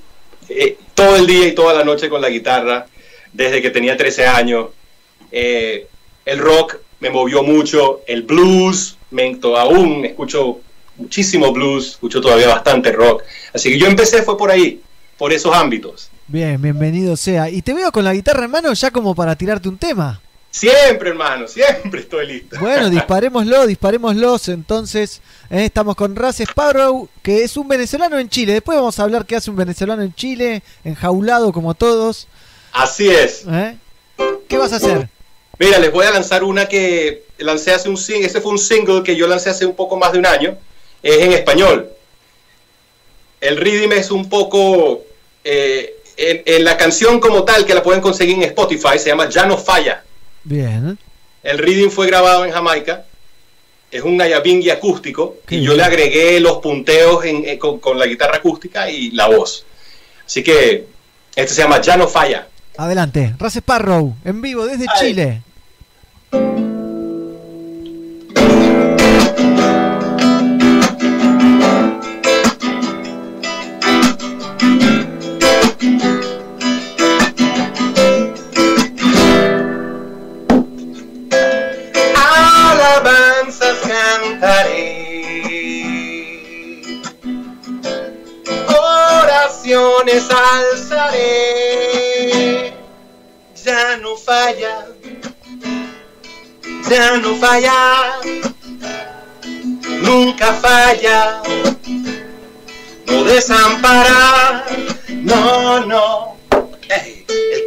eh, 0.49 0.77
todo 0.95 1.17
el 1.17 1.27
día 1.27 1.49
y 1.49 1.55
toda 1.55 1.75
la 1.75 1.85
noche 1.85 2.09
con 2.09 2.21
la 2.21 2.29
guitarra, 2.29 2.87
desde 3.33 3.61
que 3.63 3.71
tenía 3.71 3.97
13 3.97 4.27
años. 4.27 4.67
Eh, 5.31 5.87
el 6.25 6.39
rock 6.39 6.77
me 7.01 7.11
movió 7.11 7.43
mucho, 7.43 8.03
el 8.07 8.23
blues, 8.23 8.97
me, 9.11 9.39
aún 9.57 10.05
escucho 10.05 10.61
muchísimo 10.97 11.53
blues, 11.53 11.93
escucho 11.93 12.21
todavía 12.21 12.49
bastante 12.49 12.93
rock. 12.93 13.23
Así 13.53 13.71
que 13.71 13.79
yo 13.79 13.87
empecé 13.87 14.23
fue 14.23 14.37
por 14.39 14.51
ahí, 14.51 14.81
por 15.19 15.33
esos 15.33 15.55
ámbitos. 15.55 16.11
Bien, 16.29 16.61
bienvenido 16.63 17.17
sea. 17.17 17.51
Y 17.51 17.63
te 17.63 17.75
veo 17.75 17.91
con 17.91 18.05
la 18.05 18.15
guitarra 18.15 18.45
en 18.45 18.51
mano 18.53 18.73
ya 18.75 18.91
como 18.91 19.15
para 19.15 19.35
tirarte 19.37 19.69
un 19.69 19.79
tema. 19.79 20.21
Siempre, 20.53 21.09
hermano, 21.09 21.49
siempre 21.49 22.03
estoy 22.03 22.27
listo. 22.27 22.59
Bueno, 22.61 22.91
disparémoslo, 22.91 23.67
disparémoslos. 23.67 24.49
Entonces, 24.49 25.23
eh, 25.51 25.65
estamos 25.65 25.97
con 25.97 26.15
Raz 26.15 26.41
Sparrow, 26.41 27.09
que 27.23 27.43
es 27.43 27.57
un 27.57 27.67
venezolano 27.67 28.19
en 28.19 28.29
Chile. 28.29 28.53
Después 28.53 28.77
vamos 28.77 28.99
a 28.99 29.05
hablar 29.05 29.25
qué 29.25 29.37
hace 29.37 29.51
un 29.51 29.57
venezolano 29.57 30.03
en 30.03 30.15
Chile, 30.15 30.63
enjaulado 30.85 31.53
como 31.55 31.73
todos. 31.73 32.29
Así 32.73 33.09
es. 33.09 33.45
¿eh? 33.49 33.79
¿Qué 34.47 34.59
vas 34.59 34.75
a 34.75 34.77
hacer? 34.77 35.09
Mira, 35.59 35.79
les 35.79 35.91
voy 35.91 36.05
a 36.05 36.11
lanzar 36.11 36.45
una 36.45 36.69
que 36.69 37.25
lancé 37.39 37.73
hace 37.73 37.89
un 37.89 37.97
single, 37.97 38.27
este 38.27 38.43
fue 38.43 38.53
un 38.53 38.59
single 38.59 39.03
que 39.03 39.17
yo 39.17 39.27
lancé 39.27 39.49
hace 39.49 39.65
un 39.65 39.75
poco 39.75 39.97
más 39.97 40.13
de 40.13 40.19
un 40.19 40.27
año, 40.27 40.59
es 41.03 41.19
en 41.19 41.33
español. 41.33 41.89
El 43.41 43.57
rhythm 43.57 43.93
es 43.93 44.11
un 44.11 44.29
poco, 44.29 45.03
eh, 45.45 45.95
en, 46.17 46.43
en 46.45 46.65
la 46.65 46.77
canción 46.77 47.21
como 47.21 47.43
tal, 47.45 47.65
que 47.65 47.75
la 47.75 47.83
pueden 47.83 48.03
conseguir 48.03 48.37
en 48.37 48.43
Spotify, 48.43 48.99
se 48.99 49.09
llama 49.09 49.31
Ya 49.31 49.47
no 49.47 49.57
falla. 49.57 50.05
Bien. 50.45 50.99
El 51.43 51.59
rhythm 51.59 51.91
fue 51.91 52.07
grabado 52.07 52.45
en 52.45 52.53
Jamaica, 52.53 53.05
es 53.91 54.03
un 54.03 54.17
Nayabingui 54.17 54.71
acústico, 54.71 55.37
Qué 55.47 55.57
y 55.57 55.63
yo 55.63 55.75
le 55.75 55.83
agregué 55.83 56.41
los 56.41 56.59
punteos 56.59 57.25
en- 57.25 57.45
eh, 57.47 57.59
con, 57.59 57.79
con 57.79 57.99
la 57.99 58.07
guitarra 58.07 58.37
acústica 58.37 58.89
y 58.91 59.11
la 59.11 59.27
voz. 59.29 59.65
Así 60.25 60.43
que 60.43 60.87
este 61.35 61.55
se 61.55 61.63
llama 61.63 61.81
Ya 61.81 61.97
no 61.97 62.09
falla. 62.09 62.47
Adelante, 62.77 63.35
Raz 63.39 63.57
Sparrow, 63.57 64.17
en 64.25 64.41
vivo 64.41 64.65
desde 64.67 64.87
Ay. 64.89 64.99
Chile. 65.01 65.43
Alzaré, 90.21 91.23
ya 93.65 93.97
no 93.97 94.17
falla, 94.17 94.87
ya 96.91 97.17
no 97.17 97.35
falla, 97.37 98.21
nunca 100.03 100.53
falla, 100.55 101.43
no 103.07 103.25
desampara, 103.25 104.65
no, 105.09 105.81
no. 105.87 106.42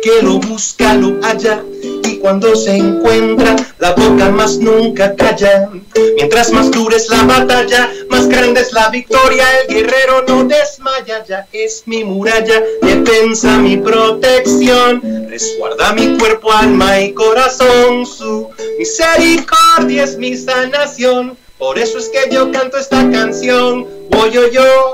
Que 0.05 0.21
lo 0.21 0.37
busca 0.37 0.91
halla 1.23 1.63
y 2.03 2.17
cuando 2.17 2.55
se 2.55 2.77
encuentra 2.77 3.55
la 3.79 3.93
boca 3.93 4.29
más 4.29 4.59
nunca 4.59 5.15
calla. 5.15 5.71
Mientras 6.15 6.51
más 6.51 6.69
dura 6.69 6.95
es 6.95 7.09
la 7.09 7.23
batalla, 7.23 7.89
más 8.09 8.27
grande 8.27 8.61
es 8.61 8.71
la 8.71 8.89
victoria. 8.89 9.43
El 9.61 9.73
guerrero 9.73 10.23
no 10.27 10.43
desmaya, 10.43 11.25
ya 11.25 11.47
es 11.51 11.81
mi 11.87 12.03
muralla, 12.03 12.61
defensa 12.83 13.57
mi 13.57 13.77
protección. 13.77 15.01
Resguarda 15.27 15.93
mi 15.93 16.15
cuerpo, 16.19 16.51
alma 16.51 16.99
y 16.99 17.11
corazón. 17.11 18.05
Su 18.05 18.49
misericordia 18.77 20.03
es 20.03 20.19
mi 20.19 20.37
sanación. 20.37 21.35
Por 21.57 21.79
eso 21.79 21.97
es 21.97 22.09
que 22.09 22.29
yo 22.31 22.51
canto 22.51 22.77
esta 22.77 23.09
canción. 23.09 23.87
Voy 24.11 24.29
yo, 24.29 24.51
yo 24.51 24.93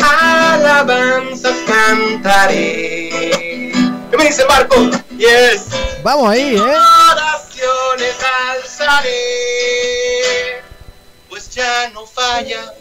alabanzas 0.00 1.56
cantaré. 1.66 3.53
¿Qué 4.14 4.18
me 4.18 4.26
dice 4.26 4.44
Marco? 4.46 4.76
Yes. 5.18 5.66
Vamos 6.04 6.30
ahí, 6.30 6.54
¿eh? 6.54 6.60
Oraciones 6.60 8.14
alzaré, 8.52 9.10
pues 11.28 11.50
ya 11.50 11.90
no 11.90 12.06
falla, 12.06 12.72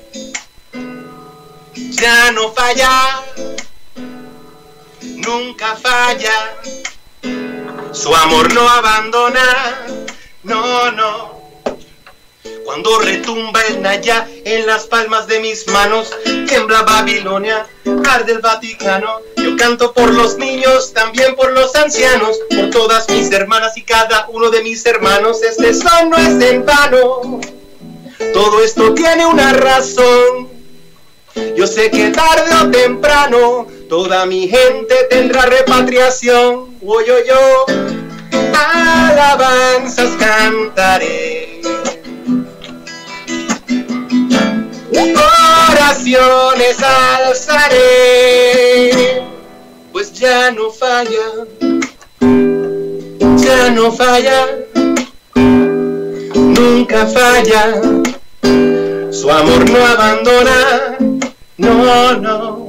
ya 1.74 2.32
no 2.34 2.54
falla, 2.54 3.24
nunca 5.02 5.76
falla. 5.76 6.54
Su 7.94 8.16
amor 8.16 8.54
no 8.54 8.70
abandona, 8.70 9.88
no, 10.44 10.92
no. 10.92 11.43
Cuando 12.64 13.00
retumba 13.00 13.62
el 13.70 13.82
Naya 13.82 14.28
en 14.46 14.66
las 14.66 14.88
palmas 14.88 15.28
de 15.28 15.40
mis 15.40 15.68
manos, 15.68 16.12
tiembla 16.48 16.84
Babilonia, 16.84 17.68
arde 18.10 18.34
el 18.34 18.40
Vaticano. 18.40 19.20
Yo 19.38 19.56
canto 19.58 19.94
por 19.94 20.14
los 20.14 20.38
niños, 20.38 20.94
también 20.94 21.36
por 21.36 21.52
los 21.52 21.76
ancianos, 21.76 22.40
por 22.50 22.70
todas 22.70 23.10
mis 23.10 23.32
hermanas 23.32 23.78
y 23.78 23.84
cada 23.84 24.28
uno 24.30 24.50
de 24.50 24.64
mis 24.64 24.86
hermanos. 24.86 25.44
Este 25.44 25.74
son 25.74 26.10
no 26.10 26.18
es 26.18 26.42
en 26.42 26.66
vano. 26.66 27.42
Todo 28.34 28.64
esto 28.64 28.94
tiene 28.94 29.26
una 29.26 29.54
razón. 29.54 30.50
Yo 31.56 31.68
sé 31.68 31.90
que 31.90 32.10
tarde 32.10 32.52
o 32.62 32.72
temprano 32.72 33.68
toda 33.90 34.26
mi 34.26 34.48
gente 34.48 34.96
tendrá 35.10 35.46
repatriación. 35.46 36.78
Oh, 36.86 37.02
yo, 37.02 37.16
yo, 37.26 37.66
alabanzas 38.54 40.10
cantaré 40.18 41.62
oraciones 44.96 46.78
alzaré, 46.82 47.72
pues 49.92 50.14
ya 50.14 50.52
no 50.52 50.70
falla, 50.70 51.46
ya 53.38 53.70
no 53.72 53.92
falla, 53.92 54.48
nunca 56.36 57.06
falla, 57.08 57.82
su 59.12 59.30
amor 59.32 59.70
no 59.70 59.86
abandona, 59.86 60.98
no, 61.58 62.14
no. 62.18 62.64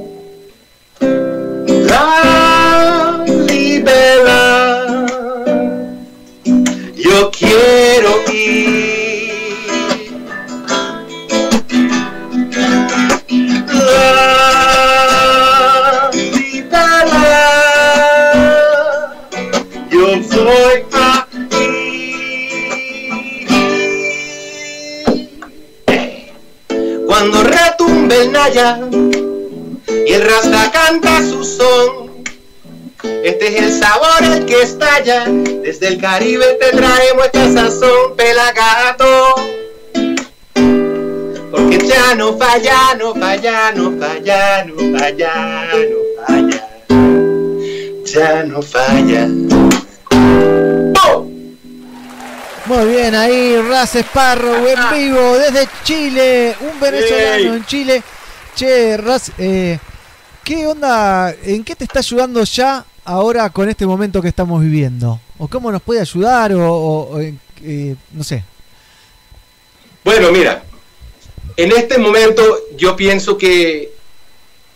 La 1.67 3.23
libertad, 3.47 5.05
yo 6.95 7.31
quiero 7.31 7.84
Naya 28.35 28.79
y 29.87 30.11
el 30.11 30.21
Rasta 30.21 30.69
canta 30.69 31.21
su 31.21 31.41
son, 31.45 32.23
este 33.23 33.47
es 33.47 33.63
el 33.63 33.79
sabor 33.79 34.23
el 34.23 34.45
que 34.45 34.61
estalla. 34.61 35.23
Desde 35.63 35.87
el 35.87 36.01
Caribe 36.01 36.45
te 36.59 36.75
traemos 36.75 37.25
esta 37.25 37.53
sazón, 37.53 38.15
pelagato. 38.17 39.35
Porque 41.49 41.87
ya 41.87 42.13
no 42.15 42.37
falla, 42.37 42.95
no 42.99 43.15
falla, 43.15 43.71
no 43.71 43.97
falla, 43.97 44.65
no 44.65 44.99
falla, 44.99 45.67
no 45.89 46.25
falla. 46.27 46.67
Ya 48.03 48.43
no 48.43 48.61
falla. 48.61 49.27
¡Oh! 51.07 51.25
Muy 52.65 52.85
bien, 52.91 53.15
ahí 53.15 53.61
Raz 53.61 53.95
Sparrow 53.95 54.67
en 54.67 54.79
vivo 54.91 55.37
desde 55.37 55.69
Chile, 55.83 56.55
un 56.59 56.79
venezolano 56.81 57.55
en 57.55 57.65
Chile. 57.65 58.03
Che, 58.55 58.95
Raz, 58.95 59.31
eh, 59.37 59.77
¿qué 60.45 60.65
onda? 60.65 61.35
¿En 61.43 61.61
qué 61.65 61.75
te 61.75 61.83
está 61.83 61.99
ayudando 61.99 62.41
ya 62.45 62.85
ahora 63.03 63.49
con 63.49 63.67
este 63.67 63.85
momento 63.85 64.21
que 64.21 64.29
estamos 64.29 64.61
viviendo? 64.61 65.19
¿O 65.37 65.49
cómo 65.49 65.73
nos 65.73 65.81
puede 65.81 65.99
ayudar? 65.99 66.53
O, 66.55 67.19
eh, 67.19 67.95
no 68.13 68.23
sé. 68.23 68.45
Bueno, 70.05 70.31
mira, 70.31 70.63
en 71.57 71.73
este 71.73 71.97
momento 71.97 72.41
yo 72.77 72.95
pienso 72.95 73.37
que 73.37 73.91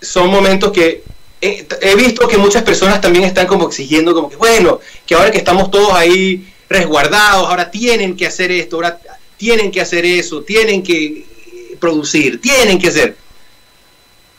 son 0.01 0.29
momentos 0.29 0.73
que 0.73 1.05
he, 1.39 1.65
he 1.79 1.95
visto 1.95 2.27
que 2.27 2.37
muchas 2.37 2.63
personas 2.63 2.99
también 2.99 3.23
están 3.23 3.47
como 3.47 3.69
exigiendo, 3.69 4.13
como 4.13 4.29
que 4.29 4.35
bueno, 4.35 4.81
que 5.05 5.15
ahora 5.15 5.31
que 5.31 5.37
estamos 5.37 5.71
todos 5.71 5.93
ahí 5.93 6.51
resguardados, 6.67 7.47
ahora 7.47 7.71
tienen 7.71 8.17
que 8.17 8.27
hacer 8.27 8.51
esto, 8.51 8.75
ahora 8.75 8.99
tienen 9.37 9.71
que 9.71 9.79
hacer 9.79 10.05
eso, 10.05 10.41
tienen 10.41 10.83
que 10.83 11.05
eh, 11.05 11.77
producir, 11.79 12.41
tienen 12.41 12.77
que 12.77 12.89
hacer. 12.89 13.28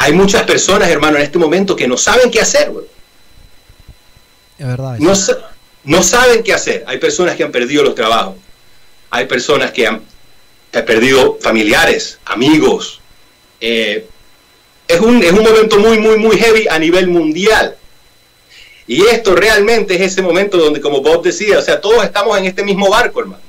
Hay 0.02 0.12
muchas 0.14 0.44
personas, 0.44 0.88
hermano, 0.88 1.18
en 1.18 1.24
este 1.24 1.38
momento 1.38 1.76
que 1.76 1.86
no 1.86 1.98
saben 1.98 2.30
qué 2.30 2.40
hacer, 2.40 2.70
güey. 2.70 2.86
Es 4.58 4.66
verdad. 4.66 4.96
no, 4.98 5.14
sa- 5.14 5.50
no 5.84 6.02
saben 6.02 6.42
qué 6.42 6.54
hacer. 6.54 6.84
Hay 6.86 6.96
personas 6.98 7.36
que 7.36 7.44
han 7.44 7.52
perdido 7.52 7.82
los 7.84 7.94
trabajos. 7.94 8.36
Hay 9.10 9.26
personas 9.26 9.72
que 9.72 9.86
han, 9.86 10.02
que 10.72 10.78
han 10.78 10.86
perdido 10.86 11.36
familiares, 11.42 12.18
amigos. 12.24 13.00
Eh, 13.60 14.06
es, 14.88 15.00
un, 15.00 15.22
es 15.22 15.32
un 15.32 15.42
momento 15.42 15.78
muy, 15.78 15.98
muy, 15.98 16.16
muy 16.16 16.38
heavy 16.38 16.66
a 16.68 16.78
nivel 16.78 17.08
mundial. 17.08 17.76
Y 18.86 19.02
esto 19.06 19.34
realmente 19.36 19.94
es 19.96 20.00
ese 20.12 20.22
momento 20.22 20.56
donde, 20.56 20.80
como 20.80 21.02
Bob 21.02 21.22
decía, 21.22 21.58
o 21.58 21.62
sea, 21.62 21.78
todos 21.78 22.02
estamos 22.04 22.38
en 22.38 22.46
este 22.46 22.64
mismo 22.64 22.88
barco, 22.88 23.20
hermano. 23.20 23.42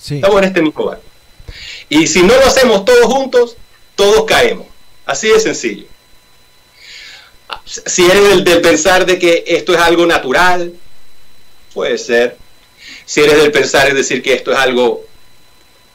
Sí. 0.00 0.16
Estamos 0.16 0.38
en 0.38 0.44
este 0.44 0.62
mismo 0.62 0.84
barco. 0.84 1.02
Y 1.88 2.06
si 2.06 2.22
no 2.22 2.34
lo 2.36 2.46
hacemos 2.46 2.84
todos 2.84 3.06
juntos, 3.06 3.56
todos 3.96 4.24
caemos. 4.24 4.68
Así 5.12 5.28
de 5.28 5.40
sencillo. 5.40 5.84
Si 7.66 8.02
eres 8.06 8.30
del, 8.30 8.44
del 8.44 8.62
pensar 8.62 9.04
de 9.04 9.18
que 9.18 9.44
esto 9.46 9.74
es 9.74 9.78
algo 9.78 10.06
natural, 10.06 10.72
puede 11.74 11.98
ser. 11.98 12.38
Si 13.04 13.20
eres 13.20 13.36
del 13.36 13.52
pensar 13.52 13.88
es 13.88 13.94
decir 13.94 14.22
que 14.22 14.32
esto 14.32 14.52
es 14.52 14.58
algo 14.58 15.04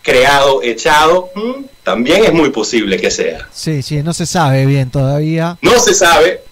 creado, 0.03 0.61
echado, 0.61 1.31
mm, 1.33 1.63
también 1.81 2.25
es 2.25 2.31
muy 2.31 2.51
posible 2.51 2.97
que 2.97 3.09
sea. 3.09 3.49
Sí, 3.51 3.81
sí, 3.81 4.03
no 4.03 4.13
se 4.13 4.27
sabe 4.27 4.67
bien 4.67 4.91
todavía. 4.91 5.57
No 5.63 5.79
se 5.79 5.95
sabe. 5.95 6.43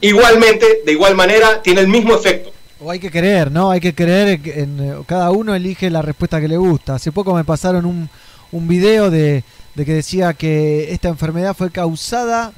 Igualmente, 0.00 0.80
de 0.84 0.90
igual 0.92 1.14
manera, 1.14 1.62
tiene 1.62 1.82
el 1.82 1.88
mismo 1.88 2.16
efecto. 2.16 2.50
O 2.80 2.90
hay 2.90 2.98
que 2.98 3.12
creer, 3.12 3.52
¿no? 3.52 3.70
Hay 3.70 3.80
que 3.80 3.94
creer 3.94 4.40
en, 4.44 4.80
eh, 4.80 5.02
cada 5.06 5.30
uno 5.30 5.54
elige 5.54 5.88
la 5.88 6.02
respuesta 6.02 6.40
que 6.40 6.48
le 6.48 6.56
gusta. 6.56 6.96
Hace 6.96 7.12
poco 7.12 7.32
me 7.32 7.44
pasaron 7.44 7.86
un, 7.86 8.10
un 8.50 8.66
video 8.66 9.08
de, 9.08 9.44
de 9.78 9.84
que 9.84 9.94
decía 9.94 10.34
que 10.34 10.92
esta 10.92 11.08
enfermedad 11.08 11.54
fue 11.56 11.70
causada. 11.70 12.52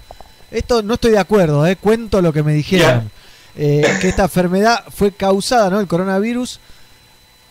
Esto 0.51 0.83
no 0.83 0.95
estoy 0.95 1.11
de 1.11 1.19
acuerdo, 1.19 1.67
¿eh? 1.67 1.77
cuento 1.77 2.23
lo 2.23 2.33
que 2.33 2.43
me 2.43 2.55
dijeron. 2.55 3.11
Eh, 3.57 3.83
que 4.01 4.09
esta 4.09 4.23
enfermedad 4.23 4.85
fue 4.89 5.13
causada, 5.13 5.69
¿no? 5.69 5.81
El 5.81 5.87
coronavirus, 5.87 6.61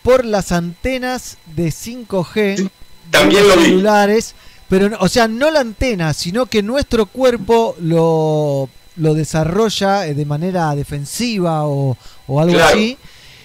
por 0.02 0.26
las 0.26 0.52
antenas 0.52 1.38
de 1.56 1.68
5G 1.68 2.56
de 2.56 2.70
También 3.12 3.48
los 3.48 3.58
lo 3.58 3.62
celulares. 3.62 4.34
Pero, 4.70 4.98
o 5.00 5.08
sea, 5.08 5.28
no 5.28 5.52
la 5.52 5.60
antena, 5.60 6.16
sino 6.16 6.48
que 6.48 6.64
nuestro 6.64 7.06
cuerpo 7.06 7.76
lo, 7.80 8.70
lo 8.96 9.14
desarrolla 9.14 10.08
eh, 10.08 10.16
de 10.16 10.26
manera 10.26 10.74
defensiva 10.74 11.68
o, 11.68 11.96
o 12.26 12.40
algo 12.40 12.56
Claro, 12.56 12.74
así. 12.74 12.98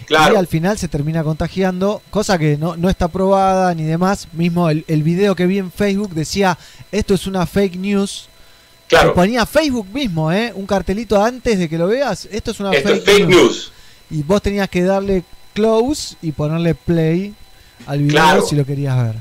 Claro. 0.04 0.34
Y 0.34 0.36
al 0.36 0.46
final 0.46 0.78
se 0.78 0.88
termina 0.88 1.22
contagiando, 1.24 2.02
cosa 2.10 2.38
que 2.38 2.56
no, 2.56 2.76
no 2.76 2.88
está 2.88 3.08
probada 3.08 3.74
ni 3.74 3.84
demás. 3.84 4.28
Mismo 4.32 4.70
el, 4.70 4.84
el 4.88 5.02
video 5.02 5.34
que 5.34 5.46
vi 5.46 5.58
en 5.58 5.70
Facebook 5.72 6.10
decía, 6.14 6.56
esto 6.92 7.14
es 7.14 7.26
una 7.26 7.46
fake 7.46 7.76
news. 7.76 8.28
Claro. 8.88 9.10
Y 9.10 9.14
ponía 9.14 9.46
Facebook 9.46 9.88
mismo, 9.92 10.30
¿eh? 10.30 10.52
Un 10.54 10.66
cartelito 10.66 11.22
antes 11.22 11.58
de 11.58 11.68
que 11.68 11.78
lo 11.78 11.86
veas. 11.88 12.28
Esto 12.30 12.50
es 12.50 12.60
una 12.60 12.70
Esto 12.72 12.90
fake, 12.90 12.98
es 12.98 13.04
fake 13.04 13.28
news. 13.28 13.72
Y 14.10 14.22
vos 14.22 14.42
tenías 14.42 14.68
que 14.68 14.82
darle 14.82 15.24
close 15.54 16.16
y 16.20 16.32
ponerle 16.32 16.74
play 16.74 17.34
al 17.86 17.98
video 18.00 18.12
Claro. 18.12 18.42
si 18.46 18.54
lo 18.56 18.64
querías 18.66 18.96
ver. 19.02 19.14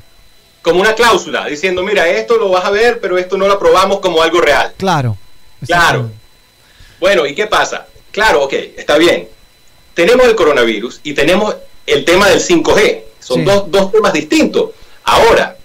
Como 0.61 0.79
una 0.79 0.93
cláusula, 0.93 1.45
diciendo, 1.47 1.83
mira, 1.83 2.07
esto 2.07 2.37
lo 2.37 2.49
vas 2.49 2.65
a 2.65 2.69
ver, 2.69 2.99
pero 3.01 3.17
esto 3.17 3.37
no 3.37 3.47
lo 3.47 3.53
aprobamos 3.53 3.99
como 3.99 4.21
algo 4.21 4.39
real. 4.41 4.73
Claro. 4.77 5.17
Claro. 5.65 6.09
Bueno, 6.99 7.25
¿y 7.25 7.35
qué 7.35 7.47
pasa? 7.47 7.87
Claro, 8.11 8.43
ok, 8.43 8.53
está 8.77 8.97
bien. 8.97 9.27
Tenemos 9.93 10.25
el 10.27 10.35
coronavirus 10.35 10.99
y 11.03 11.13
tenemos 11.13 11.55
el 11.85 12.03
tema 12.05 12.29
del 12.29 12.39
5G. 12.41 13.03
Son 13.19 13.39
Sí. 13.39 13.45
dos, 13.45 13.69
dos 13.71 13.91
temas 13.91 14.13
distintos. 14.13 14.71
Ahora, 15.03 15.57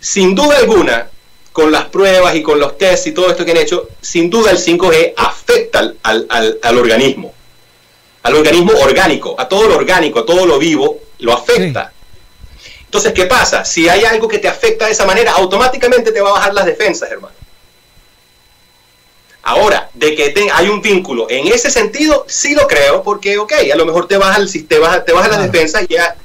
sin 0.00 0.34
duda 0.34 0.58
alguna, 0.58 1.08
con 1.52 1.72
las 1.72 1.84
pruebas 1.86 2.34
y 2.34 2.42
con 2.42 2.60
los 2.60 2.76
tests 2.76 3.06
y 3.06 3.12
todo 3.12 3.30
esto 3.30 3.44
que 3.44 3.52
han 3.52 3.56
hecho, 3.56 3.88
sin 4.00 4.28
duda 4.28 4.50
el 4.50 4.58
5G 4.58 5.14
afecta 5.16 5.78
al, 5.78 5.96
al- 6.02 6.26
al- 6.28 6.58
al 6.62 6.78
organismo. 6.78 7.32
Al 8.22 8.34
organismo 8.34 8.72
orgánico, 8.80 9.34
a 9.38 9.48
todo 9.48 9.68
lo 9.68 9.76
orgánico, 9.76 10.18
a 10.20 10.26
todo 10.26 10.44
lo 10.46 10.58
vivo, 10.58 10.98
lo 11.20 11.32
afecta. 11.32 11.92
Entonces, 12.84 13.12
¿qué 13.12 13.24
pasa? 13.26 13.64
Si 13.64 13.88
hay 13.88 14.04
algo 14.04 14.28
que 14.28 14.38
te 14.38 14.48
afecta 14.48 14.86
de 14.86 14.92
esa 14.92 15.06
manera, 15.06 15.32
automáticamente 15.32 16.12
te 16.12 16.20
va 16.20 16.30
a 16.30 16.32
bajar 16.32 16.54
las 16.54 16.66
defensas, 16.66 17.10
hermano. 17.10 17.34
Ahora, 19.48 19.88
de 19.94 20.16
que 20.16 20.30
te- 20.30 20.50
hay 20.50 20.68
un 20.68 20.82
vínculo 20.82 21.28
en 21.30 21.46
ese 21.46 21.70
sentido, 21.70 22.24
sí 22.26 22.54
lo 22.56 22.66
creo, 22.66 23.04
porque, 23.04 23.38
ok, 23.38 23.52
a 23.72 23.76
lo 23.76 23.86
mejor 23.86 24.08
te 24.08 24.16
el, 24.16 24.48
sis- 24.48 24.66
te 24.66 24.80
te 25.06 25.12
baja 25.12 25.28
las 25.28 25.40
defensas 25.52 25.84
y 25.88 25.94
ya, 25.94 26.16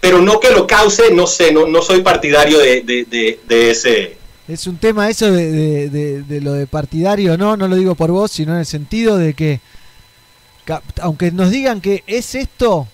pero 0.00 0.18
no 0.18 0.40
que 0.40 0.50
lo 0.50 0.66
cause, 0.66 1.12
no 1.12 1.26
sé, 1.26 1.52
no, 1.52 1.66
no 1.66 1.82
soy 1.82 2.00
partidario 2.00 2.58
de, 2.58 2.80
de- 2.80 3.04
de- 3.04 3.40
de 3.46 3.70
ese... 3.70 4.16
Es 4.48 4.66
un 4.66 4.78
tema 4.78 5.10
eso 5.10 5.30
de, 5.30 6.40
lo 6.40 6.54
de 6.54 6.66
partidario, 6.66 7.36
no, 7.36 7.54
no 7.56 7.68
lo 7.68 7.76
digo 7.76 7.94
por 7.94 8.10
vos, 8.10 8.32
sino 8.32 8.54
en 8.54 8.60
el 8.60 8.66
sentido 8.66 9.18
de 9.18 9.34
que, 9.34 9.60
aunque 11.00 11.30
nos 11.32 11.50
digan 11.50 11.80
que 11.82 12.02
es 12.06 12.34
esto, 12.34 12.88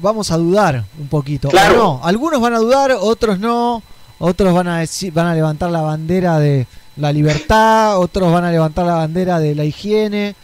vamos 0.00 0.30
a 0.30 0.36
dudar 0.36 0.84
un 0.98 1.08
poquito. 1.08 1.48
Claro. 1.48 1.74
O 1.74 1.98
no, 1.98 2.00
algunos 2.06 2.40
van 2.40 2.54
a 2.54 2.58
dudar, 2.58 2.92
otros 2.92 3.38
no, 3.40 3.82
otros 4.18 4.54
van 4.54 4.68
a 4.68 4.78
decir, 4.80 5.12
van 5.12 5.26
a 5.26 5.34
levantar 5.34 5.70
la 5.70 5.82
bandera 5.82 6.38
de 6.38 6.66
la 6.98 7.12
libertad, 7.12 7.98
otros 7.98 8.32
van 8.32 8.44
a 8.44 8.50
levantar 8.50 8.86
la 8.86 8.94
bandera 8.94 9.38
de 9.40 9.54
la 9.54 9.64
higiene. 9.64 10.34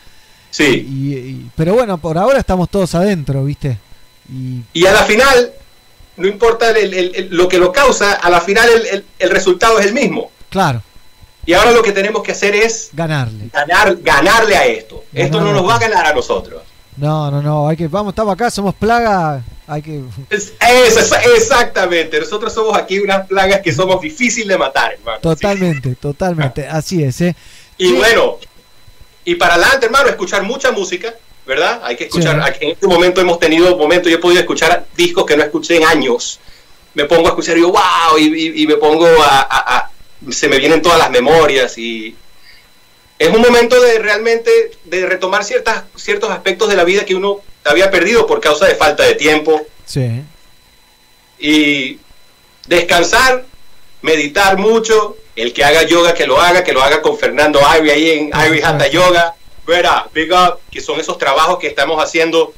Sí. 0.50 0.64
Y, 0.88 1.14
y- 1.14 1.50
pero 1.56 1.74
bueno, 1.74 1.98
por 1.98 2.16
ahora 2.16 2.38
estamos 2.38 2.68
todos 2.70 2.94
adentro, 2.94 3.44
¿viste? 3.44 3.78
Y 4.32 4.62
Y 4.72 4.86
a 4.86 4.92
la 4.92 5.02
final, 5.04 5.52
no 6.16 6.26
importa 6.28 6.70
el- 6.70 6.94
el- 6.94 7.14
el- 7.14 7.28
lo 7.30 7.48
que 7.48 7.58
lo 7.58 7.72
causa, 7.72 8.12
a 8.14 8.30
la 8.30 8.40
final 8.40 8.68
el, 8.68 8.86
el- 8.86 9.04
el 9.18 9.30
resultado 9.30 9.78
es 9.80 9.86
el 9.86 9.94
mismo. 9.94 10.30
claro, 10.48 10.80
Y 11.46 11.52
ahora 11.52 11.72
lo 11.72 11.82
que 11.82 11.92
tenemos 11.92 12.22
que 12.22 12.32
hacer 12.32 12.54
es 12.54 12.88
ganarle. 12.94 13.50
ganar, 13.52 13.98
ganarle 14.00 14.56
a 14.56 14.64
esto. 14.66 15.04
Esto 15.12 15.40
no 15.40 15.52
nos 15.52 15.68
va 15.68 15.74
a 15.74 15.78
ganar 15.78 16.06
a 16.06 16.14
nosotros. 16.14 16.62
No, 16.96 17.30
no, 17.30 17.42
no, 17.42 17.68
hay 17.68 17.76
que, 17.76 17.88
vamos, 17.88 18.12
estamos 18.12 18.32
acá, 18.32 18.48
somos 18.50 18.74
plaga, 18.76 19.42
hay 19.66 19.82
que... 19.82 20.00
Es- 20.30 20.52
exactamente. 21.36 22.20
Nosotros 22.20 22.52
somos 22.52 22.76
aquí 22.76 22.98
unas 22.98 23.26
plagas 23.26 23.60
que 23.60 23.72
somos 23.72 24.00
difíciles 24.00 24.48
de 24.48 24.58
matar, 24.58 24.92
hermano. 24.94 25.18
Totalmente, 25.20 25.94
totalmente, 25.94 26.66
así 26.66 27.02
es, 27.02 27.20
¿eh? 27.20 27.34
Y 27.78 27.88
Sí. 27.88 27.92
bueno, 27.94 28.38
y 29.24 29.34
para 29.36 29.54
adelante, 29.54 29.86
hermano, 29.86 30.08
escuchar 30.08 30.42
mucha 30.42 30.70
música, 30.72 31.14
¿verdad? 31.46 31.80
Hay 31.84 31.96
que 31.96 32.04
escuchar, 32.04 32.42
Sí. 32.58 32.64
en 32.66 32.70
este 32.72 32.86
momento 32.86 33.20
hemos 33.20 33.38
tenido 33.38 33.76
momentos, 33.76 34.10
yo 34.10 34.18
he 34.18 34.20
podido 34.20 34.40
escuchar 34.40 34.86
discos 34.96 35.24
que 35.26 35.36
no 35.36 35.42
escuché 35.42 35.76
en 35.76 35.84
años. 35.84 36.40
Me 36.94 37.04
pongo 37.06 37.26
a 37.26 37.30
escuchar 37.30 37.54
y 37.56 37.60
digo, 37.60 37.72
wow, 37.72 38.18
y, 38.18 38.22
y- 38.24 38.62
y 38.62 38.66
me 38.66 38.76
pongo 38.76 39.06
a, 39.06 39.40
a- 39.40 39.76
a- 39.78 39.90
Se 40.30 40.48
me 40.48 40.58
vienen 40.58 40.80
todas 40.80 40.98
las 40.98 41.10
memorias 41.10 41.76
y... 41.76 42.16
Es 43.18 43.28
un 43.28 43.42
momento 43.42 43.80
de 43.80 43.98
realmente 43.98 44.50
de 44.84 45.04
retomar 45.06 45.44
ciertas, 45.44 45.84
ciertos 45.96 46.30
aspectos 46.30 46.68
de 46.68 46.76
la 46.76 46.84
vida 46.84 47.04
que 47.04 47.14
uno 47.14 47.40
había 47.64 47.90
perdido 47.90 48.26
por 48.26 48.40
causa 48.40 48.66
de 48.66 48.74
falta 48.74 49.02
de 49.04 49.14
tiempo 49.14 49.62
Sí. 49.86 50.22
y 51.38 51.98
descansar, 52.66 53.44
meditar 54.02 54.56
mucho, 54.58 55.16
el 55.36 55.52
que 55.52 55.64
haga 55.64 55.82
yoga 55.82 56.14
que 56.14 56.26
lo 56.26 56.40
haga, 56.40 56.62
que 56.62 56.72
lo 56.72 56.82
haga 56.82 57.02
con 57.02 57.18
Fernando 57.18 57.60
Ivy 57.78 57.90
ahí 57.90 58.10
en 58.10 58.30
Ivy 58.46 58.62
Hatha 58.62 58.86
Yoga, 58.88 59.34
¿verdad? 59.66 60.04
Big 60.14 60.32
up, 60.32 60.58
que 60.70 60.80
son 60.80 61.00
esos 61.00 61.18
trabajos 61.18 61.58
que 61.58 61.66
estamos 61.66 62.02
haciendo 62.02 62.54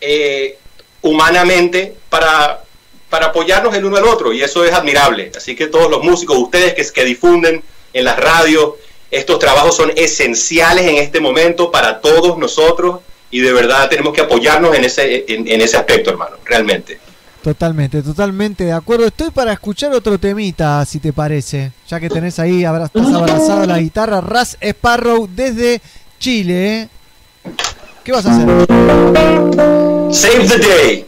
eh, 0.00 0.58
humanamente 1.00 1.94
para, 2.08 2.62
para 3.08 3.26
apoyarnos 3.26 3.74
el 3.74 3.84
uno 3.84 3.96
al 3.96 4.04
otro, 4.06 4.32
y 4.32 4.42
eso 4.42 4.64
es 4.64 4.72
admirable. 4.72 5.32
Así 5.36 5.56
que 5.56 5.66
todos 5.68 5.90
los 5.90 6.02
músicos, 6.02 6.36
ustedes 6.38 6.74
que, 6.74 6.84
que 6.92 7.04
difunden 7.04 7.62
en 7.92 8.04
las 8.04 8.18
radios, 8.18 8.74
estos 9.10 9.38
trabajos 9.38 9.76
son 9.76 9.92
esenciales 9.96 10.86
en 10.86 10.96
este 10.96 11.20
momento 11.20 11.70
para 11.70 12.00
todos 12.00 12.38
nosotros, 12.38 13.00
y 13.32 13.40
de 13.40 13.52
verdad 13.52 13.88
tenemos 13.88 14.12
que 14.14 14.20
apoyarnos 14.20 14.76
en 14.76 14.84
ese, 14.84 15.24
en, 15.26 15.48
en 15.48 15.60
ese 15.60 15.76
aspecto, 15.76 16.10
hermano, 16.10 16.36
realmente. 16.44 17.00
Totalmente, 17.42 18.02
totalmente 18.02 18.62
de 18.62 18.72
acuerdo. 18.72 19.06
Estoy 19.06 19.30
para 19.32 19.52
escuchar 19.52 19.92
otro 19.92 20.16
temita, 20.18 20.84
si 20.84 21.00
te 21.00 21.12
parece. 21.12 21.72
Ya 21.88 21.98
que 21.98 22.08
tenés 22.08 22.38
ahí, 22.38 22.64
abra- 22.64 22.84
estás 22.84 23.12
abrazado 23.12 23.62
a 23.62 23.66
la 23.66 23.80
guitarra, 23.80 24.20
Raz 24.20 24.56
Sparrow 24.62 25.28
desde 25.34 25.80
Chile. 26.20 26.82
¿eh? 26.82 26.88
¿Qué 28.04 28.12
vas 28.12 28.24
a 28.26 28.30
hacer? 28.36 28.46
Save 30.12 30.46
the 30.48 30.58
day. 30.58 31.06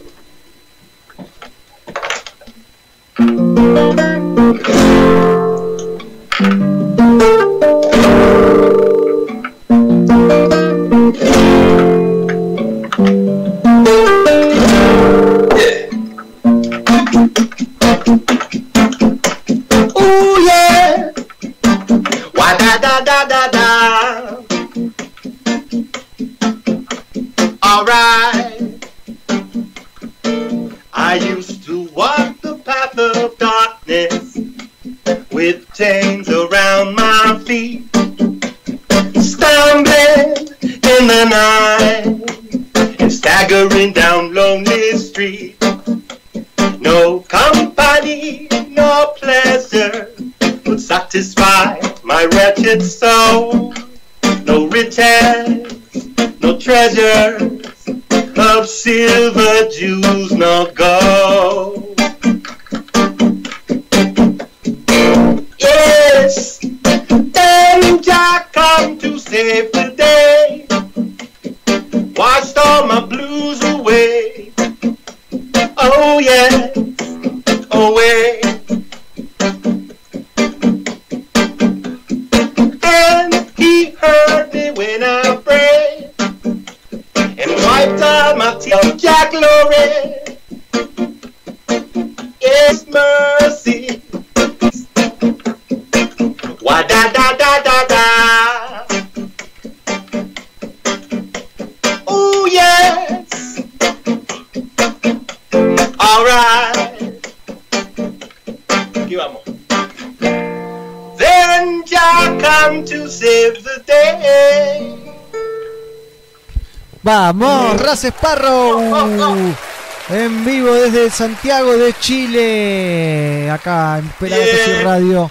Santiago 121.15 121.77
de 121.77 121.93
Chile. 122.01 123.51
Acá 123.51 123.99
en 123.99 124.09
Pelagatos 124.11 124.69
y. 124.69 124.83
Radio. 124.83 125.31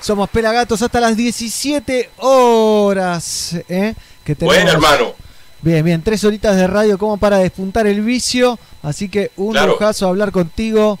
Somos 0.00 0.28
Pelagatos 0.30 0.82
hasta 0.82 1.00
las 1.00 1.16
17 1.16 2.10
horas. 2.18 3.54
¿eh? 3.68 3.94
Que 4.24 4.34
tenemos- 4.34 4.56
Bueno, 4.56 4.70
hermano. 4.72 5.14
Bien, 5.62 5.84
bien, 5.84 6.02
tres 6.02 6.24
horitas 6.24 6.56
de 6.56 6.66
radio 6.66 6.96
como 6.98 7.18
para 7.18 7.38
despuntar 7.38 7.86
el 7.86 8.00
vicio. 8.00 8.58
Así 8.82 9.08
que 9.08 9.30
un 9.36 9.52
Claro. 9.52 9.72
lujazo 9.72 10.08
hablar 10.08 10.32
contigo. 10.32 10.98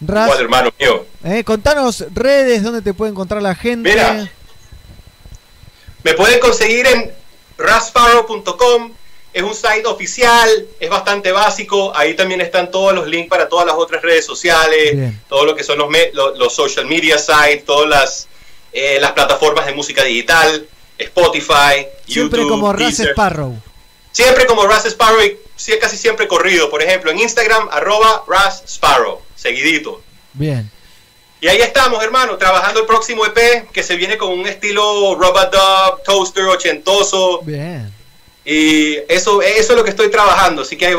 Raz, 0.00 0.26
Igual, 0.28 0.40
hermano 0.42 0.70
mío. 0.78 1.06
eh, 1.24 1.42
contanos 1.42 2.04
redes, 2.14 2.62
donde 2.62 2.82
te 2.82 2.94
puede 2.94 3.10
encontrar 3.12 3.42
la 3.42 3.54
gente. 3.54 3.90
Mira. 3.90 4.30
Me 6.04 6.14
pueden 6.14 6.38
conseguir 6.38 6.86
en 6.86 7.10
rasparrow.com. 7.58 8.92
Es 9.36 9.42
un 9.42 9.54
site 9.54 9.84
oficial, 9.86 10.48
es 10.80 10.88
bastante 10.88 11.30
básico. 11.30 11.92
Ahí 11.94 12.14
también 12.14 12.40
están 12.40 12.70
todos 12.70 12.94
los 12.94 13.06
links 13.06 13.28
para 13.28 13.48
todas 13.50 13.66
las 13.66 13.74
otras 13.76 14.00
redes 14.00 14.24
sociales, 14.24 14.96
Bien. 14.96 15.20
todo 15.28 15.44
lo 15.44 15.54
que 15.54 15.62
son 15.62 15.76
los, 15.76 15.90
me- 15.90 16.10
lo- 16.14 16.34
los 16.36 16.54
social 16.54 16.86
media 16.86 17.18
sites, 17.18 17.66
todas 17.66 17.86
las, 17.88 18.28
eh, 18.72 18.96
las 18.98 19.12
plataformas 19.12 19.66
de 19.66 19.74
música 19.74 20.02
digital, 20.04 20.66
Spotify, 20.98 21.86
Siempre 22.06 22.40
YouTube, 22.40 22.48
como 22.48 22.72
Raz. 22.72 22.98
Sparrow. 23.00 23.60
Siempre 24.10 24.46
como 24.46 24.66
Raz 24.66 24.86
Sparrow 24.86 25.20
y 25.22 25.36
casi 25.78 25.98
siempre 25.98 26.26
corrido. 26.28 26.70
Por 26.70 26.82
ejemplo, 26.82 27.10
en 27.10 27.18
Instagram, 27.20 27.68
arroba 27.70 28.24
Raz 28.26 28.62
Sparrow, 28.66 29.20
seguidito. 29.34 30.00
Bien. 30.32 30.70
Y 31.42 31.48
ahí 31.48 31.58
estamos, 31.60 32.02
hermano, 32.02 32.38
trabajando 32.38 32.80
el 32.80 32.86
próximo 32.86 33.26
EP 33.26 33.68
que 33.70 33.82
se 33.82 33.96
viene 33.96 34.16
con 34.16 34.30
un 34.32 34.46
estilo 34.46 35.14
Robot 35.14 35.52
Dub, 35.52 36.02
Toaster 36.04 36.44
ochentoso. 36.44 37.42
Bien. 37.42 37.92
Y 38.46 38.98
eso, 39.08 39.42
eso 39.42 39.72
es 39.72 39.76
lo 39.76 39.82
que 39.82 39.90
estoy 39.90 40.08
trabajando. 40.08 40.62
Así 40.62 40.76
que 40.76 40.86
hay 40.86 40.96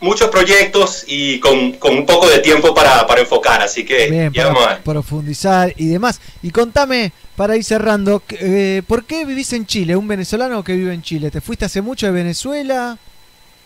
muchos 0.00 0.28
proyectos 0.28 1.04
y 1.06 1.40
con, 1.40 1.72
con 1.72 1.96
un 1.96 2.04
poco 2.04 2.28
de 2.28 2.40
tiempo 2.40 2.74
para, 2.74 3.06
para 3.06 3.22
enfocar. 3.22 3.62
Así 3.62 3.84
que 3.84 4.10
Bien, 4.10 4.32
ya 4.32 4.42
para 4.42 4.54
vamos 4.54 4.72
a 4.72 4.82
profundizar 4.82 5.72
y 5.78 5.86
demás. 5.86 6.20
Y 6.42 6.50
contame, 6.50 7.12
para 7.34 7.56
ir 7.56 7.64
cerrando, 7.64 8.22
eh, 8.30 8.82
¿por 8.86 9.04
qué 9.04 9.24
vivís 9.24 9.52
en 9.54 9.64
Chile? 9.64 9.96
¿Un 9.96 10.06
venezolano 10.06 10.62
que 10.62 10.74
vive 10.74 10.92
en 10.92 11.02
Chile? 11.02 11.30
¿Te 11.30 11.40
fuiste 11.40 11.64
hace 11.64 11.80
mucho 11.80 12.06
de 12.06 12.12
Venezuela? 12.12 12.98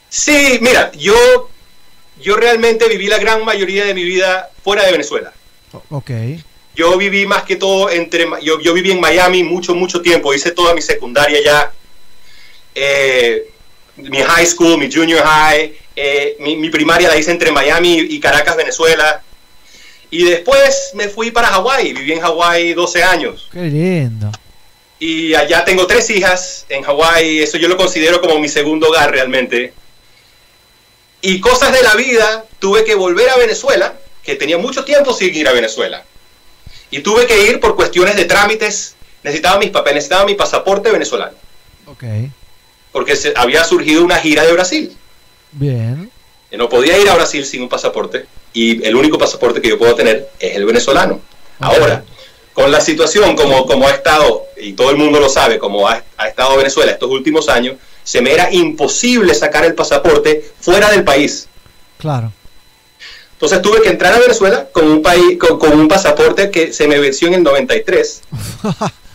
Sí, 0.09 0.59
mira, 0.61 0.93
yo, 0.93 1.51
yo 2.23 2.37
realmente 2.37 2.89
viví 2.89 3.09
la 3.09 3.19
gran 3.19 3.45
mayoría 3.45 3.85
de 3.85 3.95
mi 3.95 4.05
vida 4.05 4.51
fuera 4.63 4.85
de 4.85 4.93
Venezuela. 4.93 5.33
Ok. 5.91 6.11
Yo 6.77 6.97
viví 6.97 7.27
más 7.27 7.43
que 7.43 7.57
todo 7.57 7.91
entre. 7.91 8.27
Yo, 8.43 8.61
yo 8.61 8.73
viví 8.73 8.93
en 8.93 9.01
Miami 9.01 9.43
mucho, 9.43 9.75
mucho 9.75 10.01
tiempo. 10.03 10.33
Hice 10.33 10.53
toda 10.53 10.75
mi 10.75 10.83
secundaria 10.83 11.43
ya. 11.43 11.73
Eh, 12.79 13.49
mi 13.97 14.19
high 14.21 14.47
school, 14.47 14.77
mi 14.77 14.93
junior 14.93 15.23
high. 15.25 15.73
eh, 15.97 16.37
mi, 16.41 16.57
mi 16.57 16.69
primaria 16.69 17.09
la 17.09 17.17
hice 17.17 17.31
entre 17.31 17.51
Miami 17.51 17.99
y 18.01 18.21
Caracas, 18.21 18.55
Venezuela. 18.55 19.23
Y 20.11 20.25
después 20.25 20.91
me 20.95 21.09
fui 21.09 21.31
para 21.31 21.49
Hawái. 21.49 21.95
Viví 21.95 22.13
en 22.13 22.21
Hawái 22.21 22.75
12 22.75 23.03
años. 23.03 23.49
Qué 23.51 23.63
lindo. 23.63 24.31
Y 24.99 25.35
allá 25.35 25.65
tengo 25.65 25.87
tres 25.87 26.09
hijas 26.11 26.67
en 26.69 26.83
Hawái. 26.83 27.41
Eso 27.41 27.57
yo 27.57 27.69
lo 27.69 27.77
considero 27.79 28.21
como 28.21 28.39
mi 28.39 28.49
segundo 28.49 28.89
hogar 28.89 29.11
realmente. 29.11 29.73
Y 31.23 31.41
cosas 31.41 31.73
de 31.73 31.83
la 31.83 31.95
vida, 31.95 32.45
tuve 32.59 32.85
que 32.85 32.95
volver 32.95 33.29
a 33.31 33.37
Venezuela, 33.37 33.95
que 34.23 34.35
tenía 34.37 34.59
mucho 34.59 34.85
tiempo 34.85 35.13
sin 35.15 35.35
ir 35.35 35.49
a 35.49 35.53
Venezuela. 35.53 36.05
Y 36.91 37.01
tuve 37.01 37.27
que 37.27 37.47
ir 37.47 37.59
por 37.59 37.75
cuestiones 37.75 38.17
de 38.17 38.27
trámites. 38.27 38.95
Necesitaba 39.23 39.59
mis 39.59 39.71
papeles, 39.71 39.97
necesitaba 39.97 40.25
mi 40.27 40.35
pasaporte 40.35 40.91
venezolano. 40.91 41.37
Ok. 41.87 42.05
Porque 42.97 43.15
se, 43.15 43.35
había 43.37 43.63
surgido 43.63 44.03
una 44.03 44.17
gira 44.17 44.43
de 44.43 44.55
Brasil. 44.55 44.97
Bien. 45.53 46.11
Y 46.51 46.57
no 46.57 46.67
podía 46.67 46.97
ir 46.97 47.07
a 47.11 47.15
Brasil 47.15 47.45
sin 47.45 47.61
un 47.61 47.69
pasaporte. 47.69 48.25
Y 48.55 48.83
el 48.87 48.97
único 48.97 49.19
pasaporte 49.19 49.61
que 49.61 49.69
yo 49.69 49.77
puedo 49.77 49.95
tener 49.95 50.31
es 50.41 50.57
el 50.57 50.65
venezolano. 50.65 51.21
Ahora, 51.59 52.03
con 52.55 52.73
la 52.73 52.81
situación 52.81 53.37
como, 53.37 53.67
como 53.67 53.87
ha 53.87 53.91
estado, 53.91 54.47
y 54.57 54.73
todo 54.73 54.89
el 54.89 54.97
mundo 54.97 55.21
lo 55.21 55.29
sabe, 55.29 55.59
como 55.59 55.87
ha, 55.87 56.03
ha 56.17 56.27
estado 56.27 56.57
Venezuela 56.57 56.91
estos 56.91 57.11
últimos 57.11 57.51
años, 57.51 57.77
se 58.03 58.23
me 58.23 58.33
era 58.33 58.51
imposible 58.51 59.35
sacar 59.35 59.67
el 59.67 59.75
pasaporte 59.75 60.51
fuera 60.59 60.91
del 60.91 61.05
país. 61.05 61.49
Claro. 61.99 62.33
Entonces 63.33 63.61
tuve 63.61 63.83
que 63.83 63.91
entrar 63.91 64.15
a 64.15 64.21
Venezuela 64.21 64.69
con 64.73 64.89
un, 64.89 65.03
país, 65.03 65.39
con, 65.39 65.59
con 65.59 65.79
un 65.79 65.87
pasaporte 65.87 66.51
que 66.51 66.73
se 66.73 66.89
me 66.89 66.99
venció 66.99 67.29
en 67.29 67.35
el 67.35 67.43
93. 67.43 68.23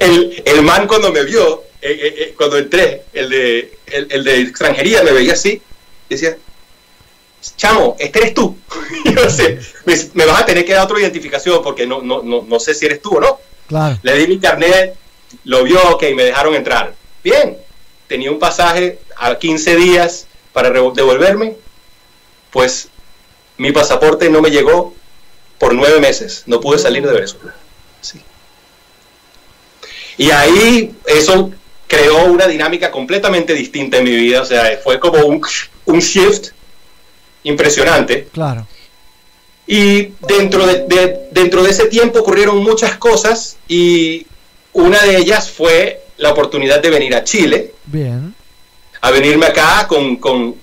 El, 0.00 0.42
el 0.44 0.62
man 0.62 0.88
cuando 0.88 1.12
me 1.12 1.22
vio, 1.22 1.65
eh, 1.82 1.90
eh, 1.90 2.14
eh, 2.18 2.34
cuando 2.36 2.58
entré, 2.58 3.04
el 3.12 3.28
de, 3.28 3.78
el, 3.86 4.06
el 4.10 4.24
de 4.24 4.40
extranjería 4.40 5.02
me 5.02 5.12
veía 5.12 5.34
así, 5.34 5.60
decía, 6.08 6.36
chamo, 7.56 7.96
este 7.98 8.18
eres 8.18 8.34
tú. 8.34 8.56
Y 9.04 9.14
yo 9.14 9.30
sé, 9.30 9.60
me, 10.14 10.24
vas 10.24 10.42
a 10.42 10.46
tener 10.46 10.64
que 10.64 10.72
dar 10.72 10.84
otra 10.84 11.00
identificación 11.00 11.62
porque 11.62 11.86
no, 11.86 12.02
no, 12.02 12.22
no, 12.22 12.42
no 12.42 12.60
sé 12.60 12.74
si 12.74 12.86
eres 12.86 13.00
tú 13.00 13.16
o 13.16 13.20
no. 13.20 13.38
Claro. 13.68 13.98
Le 14.02 14.16
di 14.16 14.26
mi 14.26 14.38
carnet, 14.38 14.94
lo 15.44 15.64
vio, 15.64 15.80
ok, 15.90 16.02
me 16.14 16.24
dejaron 16.24 16.54
entrar. 16.54 16.94
Bien, 17.22 17.56
tenía 18.06 18.30
un 18.30 18.38
pasaje 18.38 18.98
a 19.16 19.38
15 19.38 19.76
días 19.76 20.26
para 20.52 20.70
devolverme, 20.70 21.56
pues 22.50 22.88
mi 23.58 23.72
pasaporte 23.72 24.30
no 24.30 24.40
me 24.40 24.50
llegó 24.50 24.94
por 25.58 25.74
nueve 25.74 26.00
meses, 26.00 26.44
no 26.46 26.60
pude 26.60 26.78
salir 26.78 27.06
de 27.06 27.12
Venezuela. 27.12 27.54
Sí. 28.00 28.20
Y 30.18 30.30
ahí 30.30 30.94
eso 31.06 31.50
creó 31.86 32.24
una 32.26 32.46
dinámica 32.46 32.90
completamente 32.90 33.54
distinta 33.54 33.98
en 33.98 34.04
mi 34.04 34.10
vida, 34.16 34.42
o 34.42 34.44
sea, 34.44 34.78
fue 34.82 34.98
como 34.98 35.24
un, 35.24 35.40
un 35.86 35.98
shift 36.00 36.48
impresionante. 37.44 38.28
Claro. 38.32 38.66
Y 39.66 40.12
dentro 40.28 40.66
de, 40.66 40.84
de- 40.86 41.28
dentro 41.32 41.62
de 41.62 41.70
ese 41.70 41.86
tiempo 41.86 42.20
ocurrieron 42.20 42.58
muchas 42.62 42.96
cosas 42.96 43.56
y 43.68 44.26
una 44.72 45.02
de 45.02 45.16
ellas 45.16 45.50
fue 45.50 46.02
la 46.18 46.30
oportunidad 46.30 46.80
de 46.80 46.90
venir 46.90 47.14
a 47.14 47.24
Chile, 47.24 47.72
Bien. 47.86 48.34
a 49.00 49.10
venirme 49.10 49.46
acá 49.46 49.86
con, 49.88 50.16
con, 50.16 50.54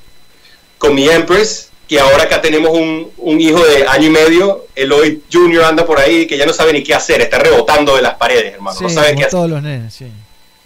con 0.77 0.95
mi 0.95 1.07
Empress, 1.09 1.69
que 1.87 1.99
ahora 1.99 2.23
acá 2.23 2.41
tenemos 2.41 2.71
un, 2.71 3.11
un 3.17 3.41
hijo 3.41 3.63
de 3.65 3.85
año 3.85 4.07
y 4.07 4.09
medio, 4.09 4.67
Eloy 4.75 5.21
Jr. 5.31 5.63
anda 5.65 5.85
por 5.85 5.99
ahí 5.99 6.25
que 6.25 6.37
ya 6.37 6.45
no 6.45 6.53
sabe 6.53 6.71
ni 6.73 6.81
qué 6.81 6.93
hacer, 6.95 7.21
está 7.21 7.39
rebotando 7.39 7.95
de 7.95 8.01
las 8.01 8.15
paredes, 8.15 8.53
hermano, 8.53 8.77
Sí, 8.77 8.83
no 8.85 8.89
sabe 8.89 9.07
como 9.09 9.19
qué 9.19 9.23
hacer. 9.25 9.31
todos 9.31 9.49
los 9.49 9.61
nenes, 9.61 9.93
sí. 9.93 10.07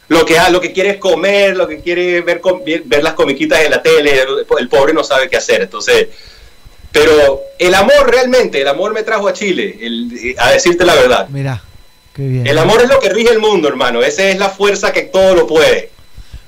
Lo 0.09 0.25
que, 0.25 0.39
ha- 0.39 0.49
lo 0.49 0.61
que 0.61 0.71
quiere 0.71 0.91
es 0.91 0.97
comer, 0.97 1.57
lo 1.57 1.67
que 1.67 1.79
quiere 1.81 2.19
es 2.19 2.25
ver, 2.25 2.41
ver 2.85 3.03
las 3.03 3.13
comiquitas 3.13 3.59
en 3.65 3.71
la 3.71 3.81
tele, 3.81 4.21
el, 4.59 4.69
pobre 4.69 4.93
no 4.93 5.03
sabe 5.03 5.29
qué 5.29 5.35
hacer. 5.37 5.61
Entonces, 5.63 6.07
pero 6.91 7.41
el 7.59 7.73
amor 7.75 8.09
realmente, 8.09 8.61
el 8.61 8.67
amor 8.67 8.93
me 8.93 9.03
trajo 9.03 9.27
a 9.27 9.33
Chile, 9.33 9.77
el- 9.81 10.35
a 10.37 10.51
decirte 10.51 10.85
la 10.85 10.95
verdad. 10.95 11.27
Qué 12.13 12.21
bien. 12.27 12.47
El 12.47 12.57
amor 12.57 12.81
es 12.81 12.89
lo 12.89 12.99
que 12.99 13.09
rige 13.09 13.31
el 13.31 13.39
mundo, 13.39 13.67
hermano. 13.67 14.01
Esa 14.01 14.23
es 14.29 14.39
la 14.39 14.49
fuerza 14.49 14.91
que 14.93 15.03
todo 15.03 15.35
lo 15.35 15.45
puede. 15.45 15.91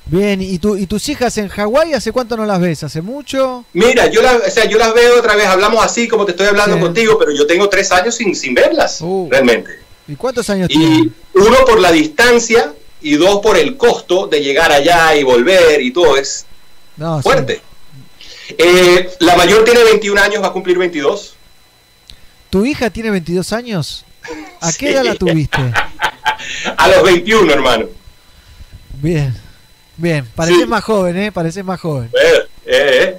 Bien, 0.06 0.42
¿y, 0.42 0.58
tu, 0.58 0.76
¿y 0.76 0.86
tus 0.86 1.08
hijas 1.08 1.38
en 1.38 1.46
Hawái 1.46 1.92
hace 1.92 2.10
cuánto 2.10 2.36
no 2.36 2.44
las 2.44 2.60
ves? 2.60 2.82
¿Hace 2.82 3.00
mucho? 3.00 3.64
Mira, 3.74 4.08
yo, 4.08 4.22
la- 4.22 4.38
o 4.44 4.50
sea, 4.50 4.64
yo 4.64 4.76
las 4.78 4.92
veo 4.92 5.18
otra 5.18 5.36
vez, 5.36 5.46
hablamos 5.46 5.84
así 5.84 6.08
como 6.08 6.24
te 6.24 6.32
estoy 6.32 6.48
hablando 6.48 6.80
contigo, 6.80 7.16
pero 7.16 7.30
yo 7.30 7.46
tengo 7.46 7.68
tres 7.68 7.92
años 7.92 8.16
sin, 8.16 8.34
sin 8.34 8.52
verlas, 8.54 9.00
Uh. 9.02 9.28
realmente. 9.30 9.70
¿Y 10.08 10.16
cuántos 10.16 10.50
años? 10.50 10.68
Y 10.70 11.12
uno 11.34 11.56
por 11.64 11.78
la 11.78 11.92
distancia 11.92 12.72
y 13.02 13.14
dos 13.16 13.40
por 13.40 13.56
el 13.56 13.76
costo 13.76 14.26
de 14.26 14.40
llegar 14.42 14.70
allá 14.72 15.14
y 15.16 15.22
volver 15.22 15.80
y 15.80 15.90
todo. 15.92 16.16
Es 16.16 16.46
No, 16.96 17.18
sí. 17.18 17.22
fuerte. 17.22 17.60
Eh, 18.58 19.10
la 19.20 19.36
mayor 19.36 19.64
tiene 19.64 19.84
21 19.84 20.20
años, 20.20 20.42
va 20.42 20.48
a 20.48 20.52
cumplir 20.52 20.76
22. 20.78 21.34
¿Tu 22.50 22.64
hija 22.66 22.90
tiene 22.90 23.10
22 23.10 23.52
años? 23.52 24.04
¿A 24.60 24.72
qué 24.72 24.88
Sí. 24.88 24.92
edad 24.92 25.04
la 25.04 25.14
tuviste? 25.14 25.58
A 26.76 26.88
los 26.88 27.02
21, 27.04 27.52
hermano. 27.52 27.86
Bien, 28.94 29.34
bien. 29.96 30.26
Pareces 30.34 30.62
Sí. 30.62 30.66
más 30.66 30.82
joven, 30.84 31.16
¿eh? 31.16 31.32
Pareces 31.32 31.64
más 31.64 31.80
joven. 31.80 32.10
Eh, 32.20 32.46
eh. 32.66 33.16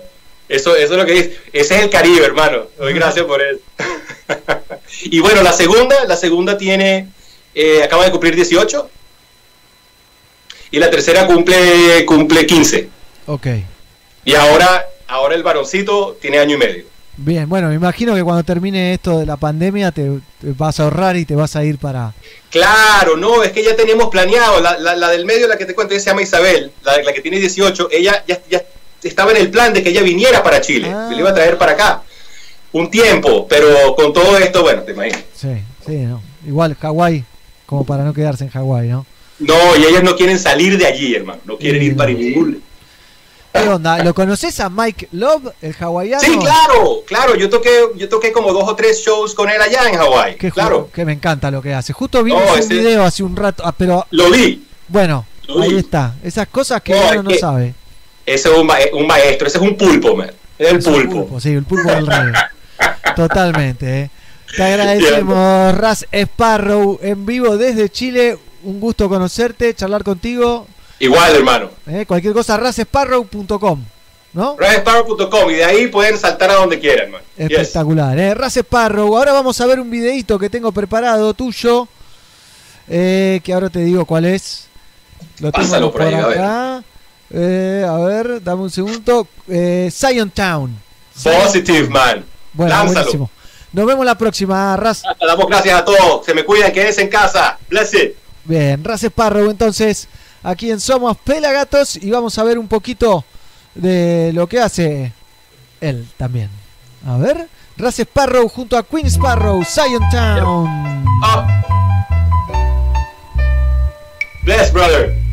Eso, 0.50 0.76
eso 0.76 0.94
es 0.94 1.00
lo 1.00 1.06
que 1.06 1.14
dice. 1.14 1.38
Ese 1.54 1.76
es 1.78 1.84
el 1.84 1.90
Caribe, 1.90 2.26
hermano. 2.26 2.64
Doy 2.78 2.94
gracias 2.94 3.26
por 3.26 3.42
eso. 3.42 3.60
y 5.04 5.20
bueno, 5.22 5.42
la 5.44 5.54
segunda, 5.54 6.04
la 6.06 6.18
segunda 6.18 6.58
tiene, 6.58 7.08
acaba 7.84 8.04
de 8.04 8.12
cumplir 8.12 8.36
18. 8.36 8.90
Y 10.72 10.80
la 10.80 10.90
tercera 10.90 11.28
cumple, 11.28 12.06
cumple 12.06 12.46
15. 12.46 12.90
Ok. 13.28 13.48
Y 14.26 14.34
ahora, 14.36 14.86
ahora 15.08 15.36
el 15.36 15.44
varoncito 15.44 16.18
tiene 16.22 16.40
año 16.40 16.56
y 16.56 16.60
medio. 16.60 16.86
Bien, 17.18 17.48
bueno, 17.48 17.68
me 17.68 17.76
imagino 17.76 18.16
que 18.16 18.24
cuando 18.24 18.44
termine 18.44 18.94
esto 18.94 19.20
de 19.20 19.26
la 19.26 19.36
pandemia 19.36 19.92
te, 19.92 20.04
te 20.40 20.54
vas 20.58 20.80
a 20.80 20.84
ahorrar 20.84 21.18
y 21.18 21.26
te 21.26 21.36
vas 21.36 21.56
a 21.56 21.64
ir 21.64 21.78
para... 21.78 22.14
Claro, 22.50 23.18
no, 23.18 23.44
es 23.44 23.52
que 23.52 23.64
ya 23.64 23.76
teníamos 23.76 24.08
planeado. 24.10 24.60
La, 24.62 24.78
la- 24.80 24.96
la 24.96 25.10
del 25.10 25.26
medio, 25.26 25.48
la 25.48 25.58
que 25.58 25.66
te 25.66 25.76
cuento, 25.76 25.94
ella 25.94 26.02
se 26.04 26.10
llama 26.10 26.22
Isabel, 26.22 26.72
la, 26.84 26.98
la 27.04 27.14
que 27.14 27.22
tiene 27.22 27.38
18. 27.40 27.90
Ella 27.92 28.24
ya, 28.28 28.40
ya 28.50 28.64
estaba 29.04 29.32
en 29.32 29.38
el 29.38 29.52
plan 29.52 29.74
de 29.74 29.84
que 29.84 29.90
ella 29.90 30.02
viniera 30.02 30.42
para 30.42 30.62
Chile. 30.62 30.90
Ah. 30.92 31.08
Se 31.10 31.16
le 31.16 31.20
iba 31.22 31.30
a 31.32 31.36
traer 31.36 31.58
para 31.58 31.74
acá. 31.74 32.02
Un 32.72 32.90
tiempo, 32.90 33.46
pero 33.48 33.94
con 33.96 34.14
todo 34.14 34.38
esto, 34.38 34.62
bueno, 34.64 34.82
te 34.84 34.94
imaginas. 34.94 35.22
Sí, 35.36 35.50
sí, 35.86 35.98
¿no? 35.98 36.24
Igual 36.48 36.76
Hawái, 36.76 37.26
como 37.66 37.86
para 37.86 38.04
no 38.06 38.14
quedarse 38.14 38.46
en 38.46 38.50
Hawái, 38.50 38.88
¿no? 38.88 39.06
No, 39.42 39.76
y 39.76 39.84
ellas 39.86 40.04
no 40.04 40.16
quieren 40.16 40.40
salir 40.40 40.78
de 40.78 40.86
allí, 40.86 41.16
hermano. 41.16 41.42
No 41.46 41.58
quieren 41.58 41.82
ir 41.84 41.96
para 41.96 42.12
no. 42.12 42.18
ningún. 42.20 42.64
¿Qué 43.54 43.68
onda? 43.68 44.02
¿Lo 44.04 44.14
conoces 44.14 44.58
a 44.62 44.70
Mike 44.70 45.10
Love, 45.12 45.52
el 45.62 45.76
hawaiano? 45.78 46.22
Sí, 46.24 46.38
claro, 46.38 47.04
claro. 47.06 47.36
Yo 47.36 47.50
toqué, 47.50 47.70
yo 47.98 48.08
toqué 48.08 48.32
como 48.32 48.54
dos 48.54 48.64
o 48.70 48.76
tres 48.76 49.04
shows 49.06 49.34
con 49.36 49.50
él 49.50 49.62
allá 49.62 49.90
en 49.90 49.98
Hawái. 49.98 50.36
Que, 50.38 50.52
Claro, 50.52 50.90
que 50.94 51.04
me 51.04 51.12
encanta 51.14 51.52
lo 51.52 51.62
que 51.62 51.74
hace. 51.74 51.92
Justo 51.92 52.24
No, 52.24 52.36
un 52.38 52.60
ese- 52.60 52.74
video 52.74 53.04
hace 53.04 53.24
un 53.24 53.36
rato, 53.36 53.62
ah, 53.66 53.74
pero 53.78 54.06
lo 54.12 54.30
vi. 54.32 54.66
bueno, 54.88 55.26
Lo 55.48 55.62
ahí 55.64 55.74
vi. 55.74 55.80
está. 55.80 56.16
Esas 56.24 56.48
cosas 56.48 56.82
que 56.82 56.94
No, 56.94 57.00
uno 57.02 57.10
es 57.12 57.24
no 57.24 57.30
que- 57.30 57.38
sabe. 57.40 57.74
Ese 58.26 58.50
es 58.50 58.58
un, 58.58 58.66
ma- 58.68 58.78
un 58.94 59.06
maestro, 59.06 59.48
ese 59.48 59.58
es 59.58 59.64
un 59.64 59.76
pulpo, 59.76 60.16
man. 60.16 60.32
Es 60.58 60.70
el 60.70 60.78
Es 60.78 60.86
un 60.86 60.94
pulpo. 60.94 61.12
pulpo, 61.24 61.40
sí, 61.42 61.50
el 61.50 61.64
pulpo 61.64 61.90
del 61.92 62.08
rey. 62.08 62.32
Totalmente. 63.16 64.02
eh. 64.04 64.10
Te 64.56 64.64
agradecemos, 64.64 65.76
Raz 65.78 66.06
Sparrow, 66.12 67.00
en 67.02 67.26
vivo 67.26 67.58
desde 67.58 67.90
Chile. 67.90 68.38
Un 68.64 68.80
gusto 68.80 69.10
conocerte, 69.10 69.74
charlar 69.74 70.04
contigo. 70.04 70.68
Igual, 71.00 71.36
hermano. 71.36 71.70
eh, 71.88 72.06
Cualquier 72.08 72.34
cosa, 72.34 72.58
razsparrow.com, 72.58 73.84
¿no? 74.34 74.56
Y 75.50 75.54
de 75.56 75.64
ahí 75.66 75.88
pueden 75.88 76.18
saltar 76.18 76.52
a 76.52 76.56
donde 76.56 76.80
quieran, 76.80 77.12
man. 77.12 77.22
Yes. 77.38 77.52
Espectacular, 77.52 78.18
¿eh? 78.20 78.34
Raz 78.36 78.58
Sparrow. 78.58 79.18
Ahora 79.18 79.34
vamos 79.34 79.60
a 79.62 79.66
ver 79.66 79.80
un 79.80 79.90
videito 79.90 80.38
que 80.38 80.50
tengo 80.50 80.72
preparado 80.72 81.34
tuyo. 81.34 81.88
eh, 82.88 83.42
que 83.44 83.54
ahora 83.54 83.70
te 83.70 83.80
digo 83.80 84.06
cuál 84.06 84.26
es. 84.26 84.68
Lo 85.40 85.52
tengo 85.52 85.66
Pásalo 85.66 85.92
por 85.92 86.02
ahí, 86.04 86.14
a 86.14 86.28
ver. 86.28 86.84
Eh, 87.34 87.86
a 87.88 87.98
ver, 87.98 88.44
dame 88.44 88.64
un 88.64 88.70
segundo. 88.70 89.28
Eh, 89.48 89.90
Zion 89.92 90.30
Town. 90.30 90.78
Positive, 91.24 91.88
man. 91.90 92.24
Bueno, 92.54 92.70
Lánzalo. 92.76 92.94
buenísimo. 92.94 93.30
Nos 93.74 93.86
vemos 93.86 94.06
la 94.06 94.16
próxima, 94.18 94.76
Raz. 94.76 95.02
Damos 95.20 95.48
gracias 95.48 95.80
a 95.80 95.86
todos. 95.86 96.26
Se 96.26 96.34
me 96.34 96.44
cuidan, 96.44 96.72
quédense 96.74 97.02
en 97.02 97.08
casa. 97.10 97.58
Bless 97.70 97.94
it. 97.94 98.16
Bien, 98.46 98.84
Raz 98.84 99.04
Sparrow 99.04 99.50
entonces 99.50 100.08
aquí 100.44 100.72
en 100.72 100.80
Somos 100.80 101.18
Pelagatos 101.18 101.96
y 101.96 102.10
vamos 102.10 102.38
a 102.38 102.44
ver 102.44 102.58
un 102.58 102.68
poquito 102.68 103.24
de 103.76 104.32
lo 104.34 104.48
que 104.48 104.60
hace 104.60 105.14
él 105.80 106.08
también. 106.18 106.50
A 107.06 107.18
ver, 107.18 107.48
Raz 107.78 108.00
Sparrow 108.00 108.48
junto 108.50 108.78
a 108.78 108.84
Queen 108.84 109.08
Sparrow, 109.08 109.64
Zion 109.64 110.04
Town. 110.12 111.06
Up. 111.24 111.46
Bless, 114.44 114.74
brother. 114.74 115.31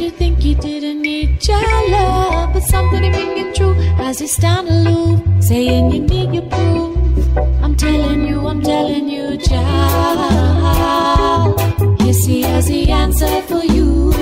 Seemed 0.00 0.16
think 0.16 0.42
you 0.42 0.54
didn't 0.54 1.02
need 1.02 1.46
your 1.46 1.90
love. 1.90 2.54
But 2.54 2.62
something 2.62 3.02
ringing 3.02 3.52
true 3.52 3.74
as 3.98 4.18
you 4.22 4.28
stand 4.28 4.66
aloof, 4.66 5.20
saying 5.40 5.90
you 5.90 6.00
need 6.00 6.32
your 6.32 6.44
proof. 6.44 6.96
I'm 7.62 7.76
telling 7.76 8.26
you, 8.26 8.46
I'm 8.46 8.62
telling 8.62 9.10
you, 9.10 9.36
child. 9.36 9.60
Yes, 12.00 12.24
he 12.24 12.40
has 12.40 12.68
the 12.68 12.90
answer 12.90 13.42
for 13.42 13.62
you. 13.62 14.14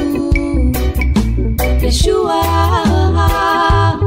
Yes, 1.80 2.04
you 2.04 2.26
are. 2.26 4.00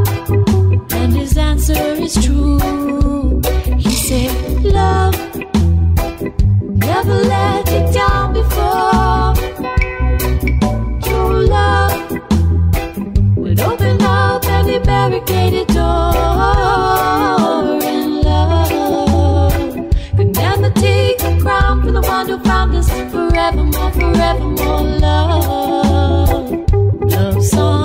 And 0.92 1.14
his 1.16 1.38
answer 1.38 1.94
is 2.06 2.16
true. 2.26 2.60
He 3.78 3.92
said, 3.92 4.34
Love 4.62 5.16
never 6.60 7.16
let 7.16 7.66
you 7.72 7.94
down 7.94 8.34
before. 8.34 9.31
Every 14.72 14.86
barricaded 14.86 15.68
door. 15.68 16.14
And 17.84 18.24
love 18.24 18.72
never 20.36 20.70
take 20.72 21.18
the 21.20 21.38
crown 21.42 21.82
from 21.82 21.94
the 21.94 22.02
one 22.02 22.30
who 22.30 22.40
found 22.40 22.76
us 22.76 22.90
forevermore, 23.12 23.92
forevermore. 23.92 24.82
Love, 25.00 26.52
love 27.02 27.44
song 27.44 27.81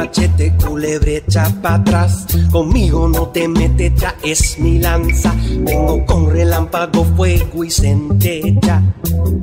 machete, 0.00 0.54
culebre, 0.56 1.16
echa 1.18 1.50
para 1.62 1.76
atrás. 1.76 2.26
Conmigo 2.50 3.08
no 3.08 3.28
te 3.28 3.48
metes, 3.48 3.94
ya 3.96 4.14
es 4.22 4.58
mi 4.58 4.78
lanza. 4.78 5.34
Vengo 5.60 6.04
con 6.06 6.30
relámpago, 6.30 7.04
fuego 7.16 7.64
y 7.64 7.70
centella. 7.70 8.82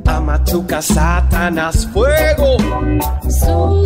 A 0.06 0.20
machuca, 0.20 0.80
Satanás, 0.80 1.88
fuego. 1.92 2.56
So 3.28 3.84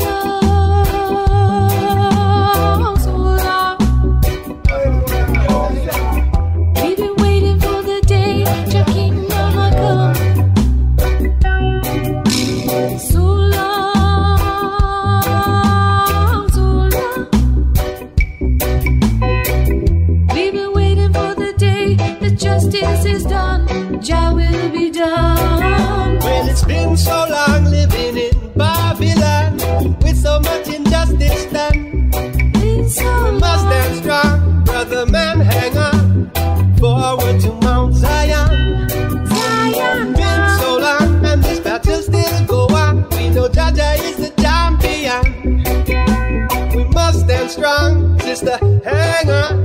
strong, 47.61 48.19
just 48.20 48.45
a 48.45 48.57
hang 48.82 49.28
on. 49.28 49.60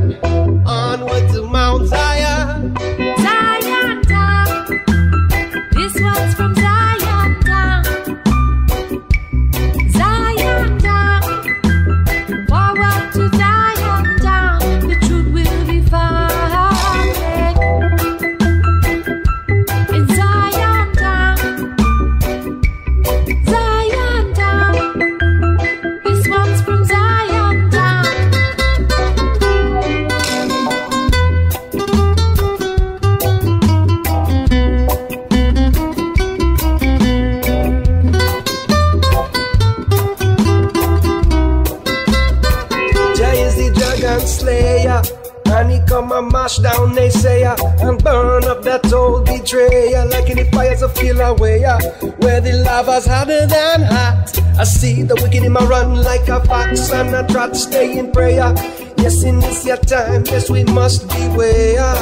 Mash 46.46 46.58
down 46.58 46.94
naysayer 46.94 47.58
uh, 47.60 47.90
and 47.90 48.04
burn 48.04 48.44
up 48.44 48.62
that 48.62 48.94
old 48.94 49.26
betrayer 49.26 50.06
like 50.06 50.28
the 50.28 50.48
fires 50.54 50.84
of 50.84 50.94
Kilauea 50.94 51.74
uh, 51.74 52.08
where 52.22 52.40
the 52.40 52.54
lava's 52.64 53.08
hotter 53.08 53.48
than 53.48 53.82
hot. 53.82 54.30
I 54.60 54.64
see 54.64 55.02
the 55.02 55.16
wicked 55.16 55.44
in 55.44 55.54
my 55.54 55.66
run 55.66 56.04
like 56.04 56.28
a 56.28 56.40
fox 56.46 56.92
and 56.92 57.16
I 57.16 57.26
try 57.26 57.48
to 57.48 57.56
stay 57.56 57.98
in 57.98 58.12
prayer. 58.12 58.54
Yes, 58.98 59.24
in 59.24 59.40
this 59.40 59.66
your 59.66 59.78
time, 59.78 60.24
yes, 60.28 60.48
we 60.48 60.64
must 60.66 61.08
beware. 61.10 61.96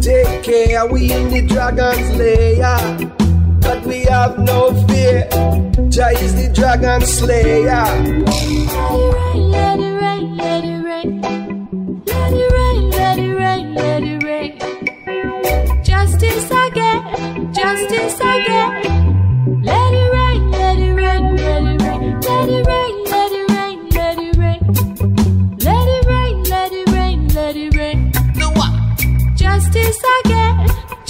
Take 0.00 0.44
care, 0.44 0.86
we 0.86 1.12
in 1.12 1.30
the 1.30 1.42
dragon's 1.42 2.10
lair. 2.16 2.78
But 3.60 3.84
we 3.84 4.02
have 4.02 4.38
no 4.38 4.70
fear. 4.86 5.26
Jai 5.90 6.12
is 6.12 6.34
the 6.36 6.52
dragon 6.54 7.00
slayer. 7.04 7.86
Let 9.34 9.80
it 9.80 9.94
rain, 10.00 10.36
let 10.36 10.64
it 10.64 10.84
rain. 10.84 11.20
Let 11.20 11.39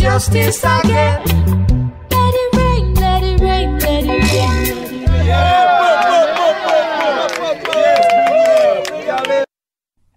justice 0.00 0.64
again. 0.64 1.20
Let 2.10 2.34
it 2.34 2.56
rain, 2.56 2.94
let 2.94 3.22
it 3.22 3.40
rain, 3.40 3.78
let 3.78 4.04
it 4.04 4.32
rain. 4.32 4.80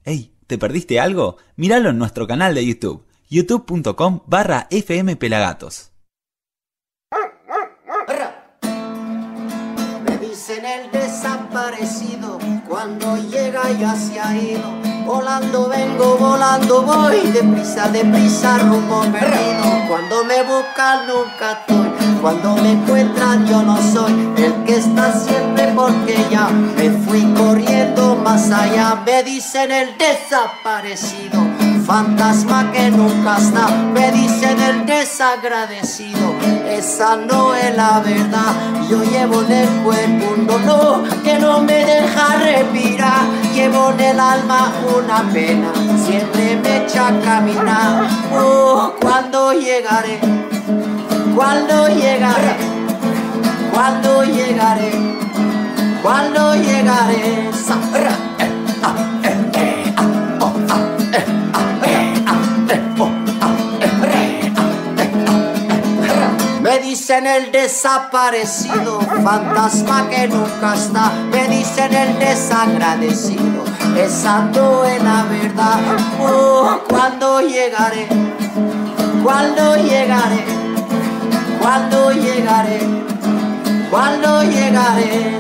Hey, 0.06 0.34
¿te 0.48 0.58
perdiste 0.58 1.00
algo? 1.00 1.38
Míralo 1.56 1.90
en 1.90 1.98
nuestro 1.98 2.28
canal 2.28 2.56
de 2.56 2.66
YouTube, 2.66 3.06
youtube.com 3.30 4.22
barra 4.28 4.68
fmpelagatos. 4.72 5.92
Me 10.06 10.18
dicen 10.18 10.66
el 10.66 10.92
desaparecido, 10.92 12.40
cuando 12.68 13.18
llega 13.30 13.72
ya 13.72 13.96
se 13.96 14.20
ha 14.20 14.36
ido. 14.38 14.93
Volando 15.06 15.68
vengo, 15.70 16.18
volando 16.18 16.82
voy, 16.84 17.20
deprisa, 17.32 17.90
deprisa, 17.90 18.58
rumbo 18.60 19.02
perdido. 19.12 19.88
Cuando 19.88 20.24
me 20.24 20.42
buscan 20.44 21.08
nunca 21.08 21.60
estoy, 21.60 21.92
cuando 22.22 22.56
me 22.56 22.72
encuentran 22.72 23.46
yo 23.46 23.62
no 23.62 23.78
soy 23.82 24.14
el 24.38 24.64
que 24.64 24.78
está 24.78 25.12
siempre 25.14 25.74
porque 25.76 26.16
ya 26.32 26.50
me 26.50 26.90
fui 26.90 27.22
corriendo 27.34 28.16
más 28.16 28.50
allá. 28.50 29.02
Me 29.06 29.24
dicen 29.24 29.72
el 29.72 29.98
desaparecido. 29.98 31.73
Fantasma 31.86 32.72
que 32.72 32.90
nunca 32.92 33.38
está, 33.38 33.68
me 33.94 34.12
dicen 34.12 34.60
el 34.62 34.86
desagradecido. 34.86 36.34
Esa 36.68 37.18
no 37.18 37.54
es 37.54 37.76
la 37.76 38.00
verdad. 38.00 38.54
Yo 38.90 39.04
llevo 39.04 39.42
en 39.44 39.52
el 39.52 39.70
cuerpo 39.84 40.26
un 40.38 40.48
dolor 40.48 41.04
que 41.24 41.38
no 41.40 41.60
me 41.62 41.86
deja 41.86 42.36
respirar. 42.38 43.24
Llevo 43.54 43.92
en 43.92 44.00
el 44.00 44.20
alma 44.20 44.72
una 44.98 45.22
pena, 45.32 45.72
siempre 46.06 46.58
me 46.64 46.86
echa 46.86 47.10
a 47.10 47.20
caminar. 47.20 48.08
Oh, 48.34 48.94
cuando 49.02 49.54
llegaré, 49.54 50.20
cuando 51.36 51.88
llegaré, 51.90 52.56
cuando 53.74 54.24
llegaré, 54.24 54.92
cuando 56.02 56.56
llegaré. 56.56 57.50
Sa- 57.54 57.98
ra- 58.00 59.13
dicen 66.94 67.26
el 67.26 67.52
desaparecido, 67.52 69.02
fantasma 69.02 70.08
que 70.12 70.28
nunca 70.28 70.76
está. 70.76 71.12
Me 71.32 71.48
dicen 71.48 71.92
el 71.92 72.20
desagradecido, 72.20 73.64
esa 73.98 74.42
no 74.54 74.86
es 74.86 75.04
la 75.04 75.24
verdad. 75.24 75.80
Oh, 76.22 76.82
cuando 76.88 77.42
llegaré, 77.42 78.08
cuando 79.24 79.76
llegaré, 79.78 80.46
cuando 81.60 82.12
llegaré, 82.12 82.80
cuando 83.90 84.44
llegaré. 84.44 85.40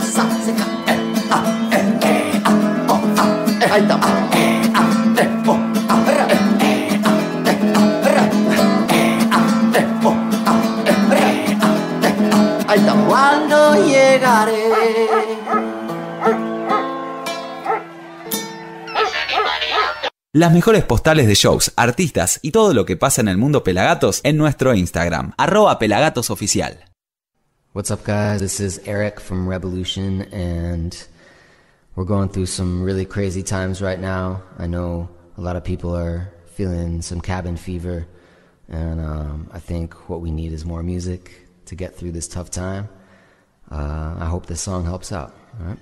Ahí. 3.72 3.88
Llegaré. 13.76 14.70
Las 20.36 20.52
mejores 20.52 20.84
postales 20.84 21.28
de 21.28 21.36
shows, 21.36 21.72
artistas 21.76 22.40
y 22.41 22.52
todo 22.52 22.74
lo 22.74 22.86
que 22.86 22.98
pasa 22.98 23.22
en 23.22 23.28
el 23.28 23.38
mundo 23.38 23.64
Pelagatos 23.64 24.22
en 24.24 24.38
nuestro 24.38 24.74
Instagram, 24.74 25.34
arroba 25.38 25.78
pelagatosoficial. 25.78 26.80
What's 27.74 27.91
up, 27.91 28.04
guys? 28.06 28.41
This 28.41 28.60
is 28.60 28.80
Eric 28.86 29.20
from 29.20 29.48
Revolution, 29.48 30.28
and 30.32 30.95
we're 31.95 32.06
going 32.06 32.30
through 32.30 32.48
some 32.48 32.84
really 32.84 33.06
crazy 33.06 33.44
times 33.44 33.82
right 33.82 34.00
now. 34.00 34.41
I 34.58 34.68
know 34.68 35.10
a 35.38 35.41
lot 35.41 35.56
of 35.56 35.64
people 35.64 35.95
are 35.95 36.32
feeling 36.56 37.02
some 37.02 37.22
cabin 37.22 37.58
fever, 37.58 38.08
and 38.70 39.00
um, 39.00 39.50
I 39.52 39.60
think 39.60 39.94
what 40.10 40.22
we 40.22 40.32
need 40.32 40.52
is 40.52 40.66
more 40.66 40.84
music. 40.84 41.44
to 41.66 41.76
get 41.76 41.95
through 41.95 42.12
this 42.12 42.28
tough 42.28 42.50
time. 42.50 42.90
Uh, 43.74 44.16
I 44.20 44.26
hope 44.26 44.45
this 44.45 44.62
song 44.62 44.86
helps 44.86 45.12
out. 45.12 45.34
All 45.60 45.66
right. 45.66 45.80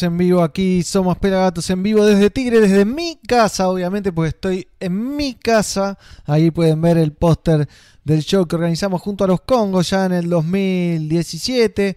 En 0.00 0.16
vivo 0.16 0.42
aquí, 0.42 0.82
somos 0.82 1.18
Pelagatos 1.18 1.68
en 1.68 1.82
vivo 1.82 2.06
desde 2.06 2.30
Tigre, 2.30 2.60
desde 2.60 2.86
mi 2.86 3.18
casa, 3.26 3.68
obviamente, 3.68 4.10
porque 4.10 4.30
estoy 4.30 4.68
en 4.80 5.16
mi 5.16 5.34
casa. 5.34 5.98
Ahí 6.24 6.50
pueden 6.50 6.80
ver 6.80 6.96
el 6.96 7.12
póster 7.12 7.68
del 8.02 8.22
show 8.22 8.46
que 8.46 8.56
organizamos 8.56 9.02
junto 9.02 9.24
a 9.24 9.26
los 9.26 9.42
Congos 9.42 9.90
ya 9.90 10.06
en 10.06 10.12
el 10.12 10.30
2017. 10.30 11.96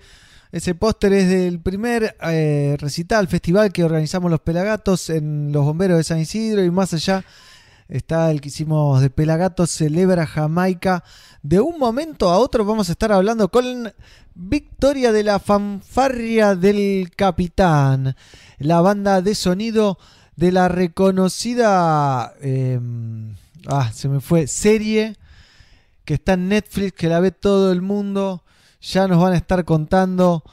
Ese 0.52 0.76
póster 0.76 1.14
es 1.14 1.30
del 1.30 1.62
primer 1.62 2.18
eh, 2.22 2.76
recital, 2.80 3.30
festival 3.30 3.72
que 3.72 3.86
organizamos 3.86 4.30
los 4.30 4.42
Pelagatos 4.42 5.10
en 5.10 5.54
los 5.54 5.64
bomberos 5.64 5.98
de 5.98 6.04
San 6.04 6.20
Isidro 6.20 6.64
y 6.64 6.72
más 6.72 6.94
allá 6.94 7.24
está 7.88 8.32
el 8.32 8.42
que 8.42 8.50
hicimos 8.50 9.02
de 9.02 9.10
Pelagatos 9.10 9.72
Celebra 9.72 10.26
Jamaica. 10.26 11.04
De 11.42 11.60
un 11.60 11.78
momento 11.78 12.30
a 12.30 12.38
otro 12.38 12.66
vamos 12.66 12.90
a 12.90 12.94
estar 12.94 13.12
hablando 13.12 13.50
con 13.50 13.94
Victoria 14.34 15.12
de 15.12 15.24
la 15.24 15.40
Fanfarria 15.40 16.56
del 16.56 17.12
Capitán, 17.16 18.16
la 18.58 18.82
banda 18.82 19.22
de 19.22 19.36
sonido 19.36 19.98
de 20.36 20.52
la 20.52 20.68
reconocida, 20.68 22.34
eh, 22.42 22.80
ah, 23.68 23.92
se 23.94 24.10
me 24.10 24.20
fue, 24.20 24.48
serie 24.48 25.16
que 26.04 26.16
está 26.16 26.34
en 26.34 26.50
Netflix, 26.50 26.94
que 26.94 27.08
la 27.08 27.20
ve 27.20 27.32
todo 27.32 27.72
el 27.72 27.82
mundo. 27.82 28.44
Ya 28.82 29.08
nos 29.08 29.20
van 29.20 29.34
a 29.34 29.38
estar 29.38 29.66
contando, 29.66 30.44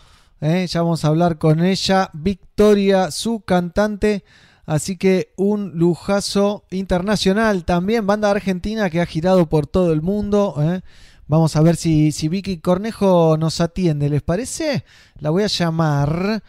eh, 0.41 0.67
ya 0.67 0.83
vamos 0.83 1.05
a 1.05 1.09
hablar 1.09 1.39
con 1.39 1.63
ella, 1.63 2.09
Victoria, 2.15 3.11
su 3.11 3.41
cantante. 3.41 4.25
Así 4.65 4.97
que 4.97 5.33
un 5.37 5.73
lujazo 5.75 6.65
internacional 6.71 7.65
también, 7.65 8.07
banda 8.07 8.31
argentina 8.31 8.91
que 8.91 9.01
ha 9.01 9.07
girado 9.07 9.49
por 9.49 9.67
todo 9.67 9.93
el 9.93 10.03
mundo. 10.03 10.55
¿eh? 10.59 10.83
Vamos 11.27 11.57
a 11.57 11.63
ver 11.63 11.77
si, 11.77 12.13
Vicky 12.29 12.59
Cornejo 12.59 13.37
nos 13.39 13.61
atiende, 13.61 14.09
¿les 14.09 14.23
parece? 14.23 14.85
La 15.19 15.31
voy 15.31 15.43
a 15.43 15.49
llamar. 15.49 16.43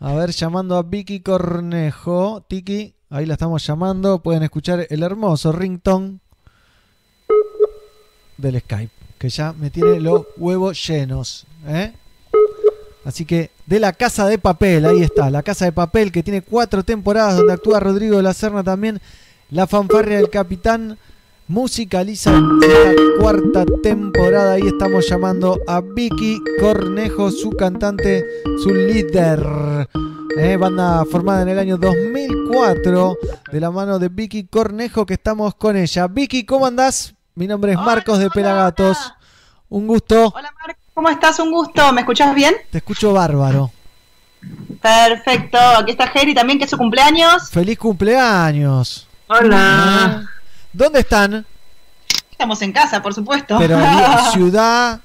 A 0.00 0.14
ver, 0.14 0.30
llamando 0.30 0.76
a 0.76 0.82
Vicky 0.82 1.20
Cornejo. 1.20 2.44
Tiki, 2.48 2.94
ahí 3.10 3.26
la 3.26 3.34
estamos 3.34 3.64
llamando. 3.64 4.22
Pueden 4.22 4.42
escuchar 4.42 4.86
el 4.88 5.02
hermoso 5.02 5.52
ringtone 5.52 6.18
del 8.38 8.60
Skype, 8.60 8.92
que 9.18 9.28
ya 9.28 9.52
me 9.52 9.70
tiene 9.70 10.00
los 10.00 10.26
huevos 10.36 10.86
llenos. 10.88 11.46
¿eh? 11.66 11.92
Así 13.04 13.24
que 13.24 13.50
de 13.66 13.80
la 13.80 13.92
Casa 13.92 14.26
de 14.26 14.38
Papel, 14.38 14.84
ahí 14.84 15.02
está, 15.02 15.30
la 15.30 15.42
Casa 15.42 15.64
de 15.64 15.72
Papel 15.72 16.12
que 16.12 16.22
tiene 16.22 16.42
cuatro 16.42 16.82
temporadas 16.82 17.36
donde 17.36 17.52
actúa 17.52 17.80
Rodrigo 17.80 18.16
de 18.16 18.22
la 18.22 18.34
Serna 18.34 18.62
también. 18.62 19.00
La 19.50 19.66
fanfarria 19.66 20.18
del 20.18 20.30
capitán 20.30 20.98
musicaliza 21.48 22.30
esta 22.62 23.02
cuarta 23.18 23.64
temporada. 23.82 24.52
Ahí 24.52 24.66
estamos 24.66 25.08
llamando 25.08 25.58
a 25.66 25.80
Vicky 25.80 26.38
Cornejo, 26.60 27.30
su 27.30 27.50
cantante, 27.50 28.24
su 28.62 28.70
líder. 28.72 29.88
Eh, 30.38 30.56
banda 30.56 31.04
formada 31.04 31.42
en 31.42 31.48
el 31.48 31.58
año 31.58 31.76
2004 31.76 33.16
de 33.50 33.60
la 33.60 33.70
mano 33.72 33.98
de 33.98 34.08
Vicky 34.08 34.44
Cornejo 34.44 35.04
que 35.04 35.14
estamos 35.14 35.56
con 35.56 35.76
ella. 35.76 36.06
Vicky, 36.06 36.44
¿cómo 36.44 36.66
andás? 36.66 37.14
Mi 37.34 37.48
nombre 37.48 37.72
es 37.72 37.78
Marcos 37.78 38.20
de 38.20 38.30
Pelagatos. 38.30 38.96
Un 39.68 39.88
gusto. 39.88 40.32
Hola 40.34 40.52
Marc, 40.60 40.78
¿cómo 40.94 41.08
estás? 41.08 41.38
Un 41.38 41.50
gusto. 41.50 41.92
¿Me 41.92 42.00
escuchas 42.02 42.34
bien? 42.34 42.54
Te 42.70 42.78
escucho 42.78 43.12
bárbaro. 43.12 43.70
Perfecto. 44.80 45.58
Aquí 45.58 45.90
está 45.92 46.08
Jerry 46.08 46.34
también, 46.34 46.58
que 46.58 46.64
es 46.64 46.70
su 46.70 46.78
cumpleaños. 46.78 47.50
¡Feliz 47.50 47.78
cumpleaños! 47.78 49.06
Hola. 49.28 50.28
¿Dónde 50.72 51.00
están? 51.00 51.46
Estamos 52.30 52.62
en 52.62 52.72
casa, 52.72 53.02
por 53.02 53.14
supuesto. 53.14 53.58
Pero 53.58 53.78
ciudad, 54.32 55.00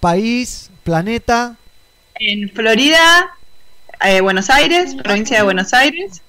país, 0.00 0.70
planeta. 0.82 1.56
En 2.16 2.50
Florida, 2.50 3.30
eh, 4.04 4.20
Buenos 4.20 4.50
Aires, 4.50 4.94
provincia 4.96 5.38
de 5.38 5.42
Buenos 5.44 5.72
Aires. 5.72 6.22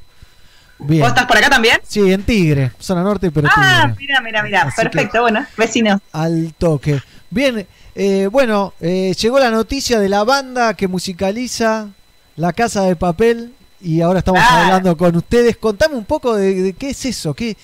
Bien. 0.81 1.01
¿Vos 1.01 1.09
estás 1.09 1.25
por 1.25 1.37
acá 1.37 1.49
también? 1.49 1.77
Sí, 1.87 2.11
en 2.11 2.23
Tigre, 2.23 2.71
zona 2.79 3.03
norte, 3.03 3.29
pero 3.31 3.47
Ah, 3.55 3.83
Tigre. 3.83 3.95
mira, 3.99 4.21
mira, 4.21 4.43
mira. 4.43 4.61
Así 4.63 4.81
Perfecto, 4.81 5.21
bueno, 5.21 5.45
vecinos. 5.57 5.99
Al 6.11 6.53
toque. 6.57 6.99
Bien, 7.29 7.67
eh, 7.95 8.27
bueno, 8.31 8.73
eh, 8.81 9.13
llegó 9.19 9.39
la 9.39 9.51
noticia 9.51 9.99
de 9.99 10.09
la 10.09 10.23
banda 10.23 10.73
que 10.73 10.87
musicaliza 10.87 11.89
La 12.35 12.51
Casa 12.53 12.83
de 12.83 12.95
Papel 12.95 13.53
y 13.79 14.01
ahora 14.01 14.19
estamos 14.19 14.41
Ah. 14.43 14.65
hablando 14.65 14.97
con 14.97 15.15
ustedes. 15.15 15.55
Contame 15.57 15.95
un 15.95 16.05
poco 16.05 16.35
de, 16.35 16.55
de 16.61 16.73
qué 16.73 16.89
es 16.89 17.05
eso, 17.05 17.33
qué, 17.33 17.55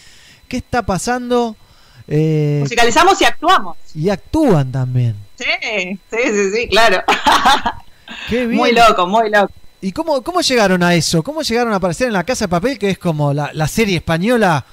qué 0.47 0.57
está 0.57 0.83
pasando 0.83 1.55
Eh, 2.09 2.59
Musicalizamos 2.61 3.19
y 3.21 3.25
actuamos. 3.25 3.75
y 3.93 4.09
actúan 4.09 4.71
también. 4.71 5.15
Sí, 5.37 5.45
sí, 6.09 6.17
sí, 6.23 6.51
sí, 6.55 6.67
claro. 6.69 7.03
Qué 8.29 8.45
bien. 8.47 8.57
Muy 8.57 8.71
loco, 8.71 9.05
muy 9.07 9.29
loco. 9.29 9.51
¿Y 9.81 9.91
cómo, 9.91 10.21
cómo 10.23 10.41
llegaron 10.41 10.81
a 10.83 10.95
eso? 10.95 11.21
¿Cómo 11.23 11.41
llegaron 11.43 11.71
a 11.73 11.77
aparecer 11.77 12.07
en 12.07 12.13
La 12.13 12.23
Casa 12.23 12.45
de 12.45 12.49
Papel, 12.49 12.79
que 12.79 12.89
es 12.89 12.97
como 12.97 13.33
la, 13.33 13.51
la 13.53 13.67
serie 13.67 13.97
española, 13.97 14.65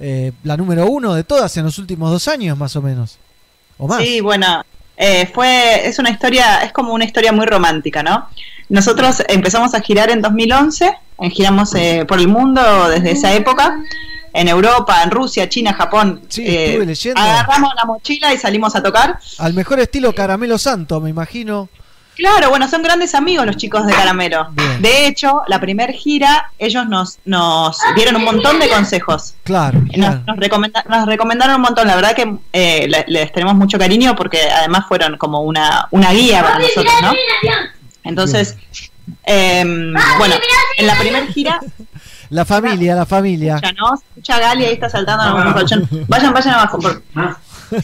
eh, 0.00 0.32
la 0.42 0.56
número 0.56 0.86
uno 0.86 1.14
de 1.14 1.22
todas 1.24 1.56
en 1.56 1.64
los 1.64 1.78
últimos 1.78 2.10
dos 2.10 2.26
años, 2.28 2.58
más 2.58 2.74
o 2.76 2.82
menos? 2.82 3.18
¿O 3.78 3.86
más? 3.86 4.02
Sí, 4.02 4.20
bueno, 4.20 4.64
eh, 4.96 5.30
fue, 5.32 5.86
es 5.86 5.98
una 5.98 6.10
historia, 6.10 6.62
es 6.62 6.72
como 6.72 6.92
una 6.92 7.04
historia 7.04 7.32
muy 7.32 7.46
romántica, 7.46 8.02
¿no? 8.02 8.28
Nosotros 8.68 9.22
empezamos 9.28 9.74
a 9.74 9.80
girar 9.80 10.10
en 10.10 10.20
2011, 10.22 10.92
eh, 11.20 11.30
giramos 11.30 11.74
eh, 11.74 12.04
por 12.06 12.18
el 12.18 12.26
mundo 12.28 12.60
desde 12.88 13.12
esa 13.12 13.32
época, 13.34 13.78
en 14.32 14.48
Europa, 14.48 15.02
en 15.04 15.10
Rusia, 15.10 15.48
China, 15.48 15.74
Japón. 15.74 16.22
Sí, 16.28 16.42
Eh, 16.44 16.66
estuve 16.70 16.86
leyendo. 16.86 17.20
agarramos 17.20 17.70
la 17.76 17.84
mochila 17.84 18.32
y 18.34 18.38
salimos 18.38 18.74
a 18.74 18.82
tocar. 18.82 19.18
Al 19.38 19.52
mejor 19.54 19.78
estilo 19.78 20.12
Caramelo 20.14 20.58
Santo, 20.58 21.00
me 21.00 21.10
imagino. 21.10 21.68
Claro, 22.16 22.50
bueno, 22.50 22.68
son 22.68 22.82
grandes 22.82 23.14
amigos 23.14 23.46
los 23.46 23.56
chicos 23.56 23.86
de 23.86 23.92
Caramelo. 23.94 24.48
Bien. 24.52 24.82
De 24.82 25.06
hecho, 25.06 25.40
la 25.48 25.58
primer 25.60 25.92
gira, 25.92 26.52
ellos 26.58 26.86
nos, 26.86 27.18
nos 27.24 27.78
dieron 27.96 28.16
un 28.16 28.24
montón 28.24 28.58
de 28.60 28.68
consejos. 28.68 29.34
Claro, 29.44 29.80
Nos, 29.80 29.90
claro. 29.94 30.22
nos 30.26 30.36
recomenda- 30.36 30.84
nos 30.88 31.06
recomendaron 31.06 31.56
un 31.56 31.62
montón, 31.62 31.86
la 31.86 31.96
verdad 31.96 32.14
que 32.14 32.36
eh, 32.52 32.86
le- 32.88 33.04
les 33.08 33.32
tenemos 33.32 33.54
mucho 33.54 33.78
cariño 33.78 34.14
porque 34.14 34.38
además 34.50 34.84
fueron 34.86 35.16
como 35.16 35.40
una, 35.40 35.88
una 35.90 36.12
guía 36.12 36.42
para 36.42 36.58
nosotros, 36.58 36.92
¿no? 37.00 37.12
Entonces, 38.04 38.56
em, 39.24 39.94
bueno, 40.18 40.34
en 40.76 40.86
la 40.86 40.94
primera 40.96 41.26
gira, 41.28 41.60
La 42.30 42.44
familia, 42.46 42.94
la 42.94 43.04
familia. 43.06 43.58
ya 43.62 43.72
no, 43.72 43.92
escucha 43.94 44.36
a 44.36 44.40
Gali 44.40 44.64
ahí 44.64 44.72
está 44.74 44.88
saltando 44.88 45.38
en 45.40 45.46
un 45.48 45.52
colchón. 45.52 45.88
Vayan, 46.08 46.32
vayan 46.32 46.54
abajo. 46.54 46.78
por- 46.78 47.02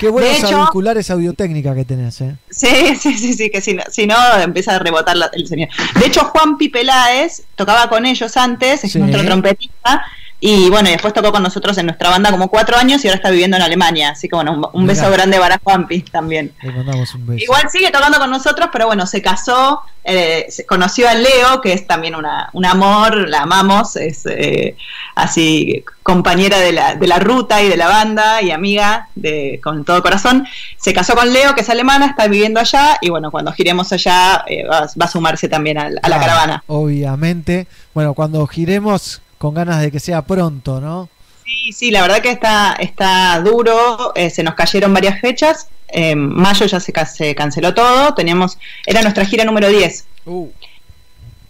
Qué 0.00 0.08
buenos 0.08 0.30
De 0.40 0.46
hecho- 0.46 0.56
auriculares 0.56 1.10
audiotécnica 1.10 1.74
que 1.74 1.84
tenés, 1.84 2.20
¿eh? 2.22 2.34
Sí, 2.50 2.96
sí, 2.98 3.18
sí, 3.18 3.34
sí, 3.34 3.50
que 3.50 3.60
si 3.60 3.74
no, 3.74 3.82
si 3.90 4.06
no 4.06 4.16
empieza 4.42 4.74
a 4.76 4.78
rebotar 4.78 5.14
la- 5.16 5.30
el 5.34 5.46
sonido. 5.46 5.68
De 6.00 6.06
hecho, 6.06 6.24
Juan 6.24 6.56
Pipeláez 6.56 7.42
tocaba 7.54 7.88
con 7.90 8.06
ellos 8.06 8.34
antes, 8.38 8.82
es 8.82 8.92
Sí. 8.92 8.98
nuestro 8.98 9.22
trompetista, 9.24 10.02
y 10.40 10.70
bueno, 10.70 10.88
y 10.88 10.92
después 10.92 11.12
tocó 11.12 11.32
con 11.32 11.42
nosotros 11.42 11.76
en 11.76 11.86
nuestra 11.86 12.08
banda 12.08 12.30
como 12.30 12.48
cuatro 12.48 12.76
años 12.76 13.04
y 13.04 13.08
ahora 13.08 13.16
está 13.16 13.30
viviendo 13.30 13.58
en 13.58 13.62
Alemania. 13.62 14.10
Así 14.10 14.26
que 14.26 14.36
bueno, 14.36 14.52
un, 14.52 14.66
un 14.72 14.86
beso 14.86 15.10
grande 15.10 15.38
para 15.38 15.60
Juanpi 15.62 16.00
también. 16.02 16.52
Le 16.62 16.72
mandamos 16.72 17.14
un 17.14 17.26
beso. 17.26 17.44
Igual 17.44 17.68
sigue 17.70 17.90
tocando 17.90 18.18
con 18.18 18.30
nosotros, 18.30 18.70
pero 18.72 18.86
bueno, 18.86 19.06
se 19.06 19.20
casó, 19.20 19.82
eh, 20.02 20.46
se 20.48 20.64
conoció 20.64 21.10
a 21.10 21.14
Leo, 21.14 21.60
que 21.60 21.74
es 21.74 21.86
también 21.86 22.14
una, 22.14 22.48
un 22.54 22.64
amor, 22.64 23.28
la 23.28 23.42
amamos, 23.42 23.96
es 23.96 24.24
eh, 24.24 24.76
así 25.14 25.84
compañera 26.02 26.58
de 26.58 26.72
la, 26.72 26.94
de 26.94 27.06
la 27.06 27.18
ruta 27.18 27.62
y 27.62 27.68
de 27.68 27.76
la 27.76 27.88
banda 27.88 28.40
y 28.40 28.50
amiga 28.50 29.08
de, 29.14 29.60
con 29.62 29.84
todo 29.84 30.02
corazón. 30.02 30.46
Se 30.78 30.94
casó 30.94 31.14
con 31.14 31.30
Leo, 31.30 31.54
que 31.54 31.60
es 31.60 31.68
alemana, 31.68 32.06
está 32.06 32.28
viviendo 32.28 32.60
allá 32.60 32.96
y 33.02 33.10
bueno, 33.10 33.30
cuando 33.30 33.52
giremos 33.52 33.92
allá 33.92 34.42
eh, 34.48 34.64
va, 34.64 34.88
va 35.00 35.04
a 35.04 35.08
sumarse 35.08 35.48
también 35.48 35.76
a, 35.76 35.90
la 35.90 36.18
caravana. 36.18 36.64
Obviamente. 36.66 37.66
Bueno, 37.92 38.14
cuando 38.14 38.46
giremos, 38.46 39.20
con 39.40 39.54
ganas 39.54 39.80
de 39.80 39.90
que 39.90 40.00
sea 40.00 40.20
pronto, 40.20 40.82
¿no? 40.82 41.08
Sí, 41.46 41.72
sí, 41.72 41.90
la 41.90 42.02
verdad 42.02 42.20
que 42.20 42.30
está, 42.30 42.74
está 42.78 43.40
duro, 43.40 44.12
eh, 44.14 44.28
se 44.28 44.42
nos 44.42 44.54
cayeron 44.54 44.92
varias 44.92 45.18
fechas, 45.18 45.68
en 45.88 46.28
mayo 46.28 46.66
ya 46.66 46.78
se, 46.78 46.92
ca- 46.92 47.06
se 47.06 47.34
canceló 47.34 47.72
todo, 47.72 48.12
teníamos, 48.12 48.58
era 48.86 49.00
nuestra 49.00 49.24
gira 49.24 49.44
número 49.44 49.68
10. 49.70 50.04
Uh. 50.26 50.48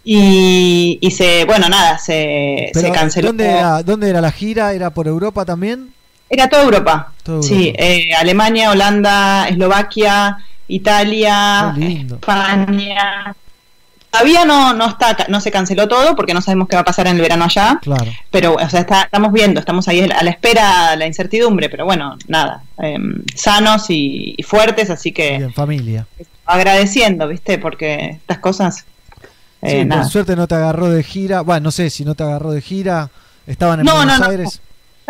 Y, 0.05 0.97
y 1.01 1.11
se, 1.11 1.43
bueno, 1.43 1.67
nada, 1.67 1.97
se, 1.99 2.71
se 2.73 2.91
canceló. 2.91 3.27
¿dónde 3.27 3.45
era, 3.49 3.83
¿Dónde 3.83 4.09
era 4.09 4.21
la 4.21 4.31
gira? 4.31 4.71
¿Era 4.73 4.89
por 4.91 5.07
Europa 5.07 5.43
también? 5.43 5.93
Era 6.29 6.47
toda 6.47 6.63
Europa. 6.63 7.11
Sí, 7.41 7.67
Europa. 7.67 7.83
eh, 7.83 8.13
Alemania, 8.17 8.71
Holanda, 8.71 9.47
Eslovaquia, 9.49 10.37
Italia. 10.69 11.75
España. 11.77 13.35
Todavía 14.11 14.43
no, 14.45 14.73
no 14.73 14.87
está, 14.87 15.15
no 15.29 15.39
se 15.39 15.51
canceló 15.51 15.87
todo 15.87 16.15
porque 16.15 16.33
no 16.33 16.41
sabemos 16.41 16.67
qué 16.67 16.75
va 16.75 16.81
a 16.81 16.85
pasar 16.85 17.07
en 17.07 17.15
el 17.15 17.21
verano 17.21 17.45
allá. 17.45 17.79
Claro. 17.81 18.11
Pero, 18.29 18.55
o 18.55 18.69
sea, 18.69 18.81
está- 18.81 19.03
estamos 19.03 19.31
viendo, 19.31 19.59
estamos 19.59 19.87
ahí 19.87 20.01
a 20.01 20.21
la 20.23 20.29
espera, 20.29 20.95
la 20.97 21.07
incertidumbre, 21.07 21.69
pero 21.69 21.85
bueno, 21.85 22.17
nada, 22.27 22.61
em, 22.77 23.23
sanos 23.35 23.89
y, 23.89 24.35
y 24.37 24.43
fuertes, 24.43 24.89
así 24.89 25.11
que 25.13 25.37
Bien, 25.37 25.53
familia. 25.53 26.05
agradeciendo, 26.45 27.27
¿viste? 27.27 27.57
Porque 27.57 28.17
estas 28.19 28.39
cosas, 28.39 28.85
eh, 29.61 29.79
sí, 29.81 29.85
nada. 29.85 30.01
por 30.03 30.11
suerte 30.11 30.35
no 30.35 30.47
te 30.47 30.55
agarró 30.55 30.89
de 30.89 31.03
gira. 31.03 31.41
Bueno, 31.41 31.65
no 31.65 31.71
sé 31.71 31.89
si 31.89 32.03
no 32.03 32.13
te 32.13 32.23
agarró 32.23 32.51
de 32.51 32.61
gira. 32.61 33.09
Estaban 33.47 33.79
en 33.79 33.85
No, 33.85 33.95
Buenos 33.95 34.19
no, 34.19 34.25
no. 34.25 34.31
Aires. 34.31 34.61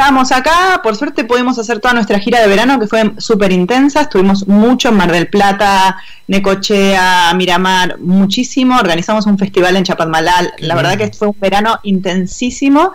Estábamos 0.02 0.32
acá, 0.32 0.80
por 0.82 0.95
suerte 0.95 1.26
pudimos 1.26 1.60
hacer 1.60 1.80
toda 1.80 1.94
nuestra 1.94 2.18
gira 2.18 2.41
de 2.41 2.48
verano 2.48 2.80
que 2.80 2.88
fue 2.88 3.11
súper 3.19 3.52
intensa, 3.52 4.02
estuvimos 4.02 4.48
mucho 4.48 4.90
en 4.90 4.95
Mar 4.95 5.11
del 5.11 5.28
Plata, 5.28 5.95
Necochea, 6.26 7.32
Miramar, 7.36 7.99
muchísimo, 7.99 8.80
organizamos 8.80 9.28
un 9.28 9.38
festival 9.38 9.76
en 9.76 9.84
Chapadmalal, 9.84 10.56
la 10.57 10.73
verdad 10.73 10.98
que 10.98 11.11
fue 11.11 11.28
un 11.28 11.40
verano 11.40 11.80
intensísimo 11.84 12.94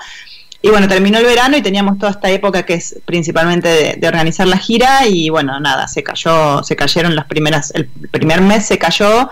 y 0.61 0.71
bueno, 0.71 0.89
terminó 0.89 1.19
el 1.19 1.27
verano 1.27 1.57
y 1.57 1.63
teníamos 1.63 1.97
toda 1.97 2.11
esta 2.11 2.29
época 2.29 2.65
que 2.65 2.75
es 2.75 2.99
principalmente 3.05 3.69
de, 3.69 3.95
de 4.01 4.09
organizar 4.09 4.49
la 4.49 4.59
gira 4.59 5.07
y 5.07 5.31
bueno, 5.31 5.61
nada, 5.61 5.87
se 5.87 6.03
cayó, 6.03 6.65
se 6.65 6.75
cayeron 6.75 7.15
las 7.15 7.27
primeras, 7.27 7.71
el 7.77 7.87
primer 7.87 8.41
mes 8.41 8.67
se 8.67 8.79
cayó, 8.79 9.31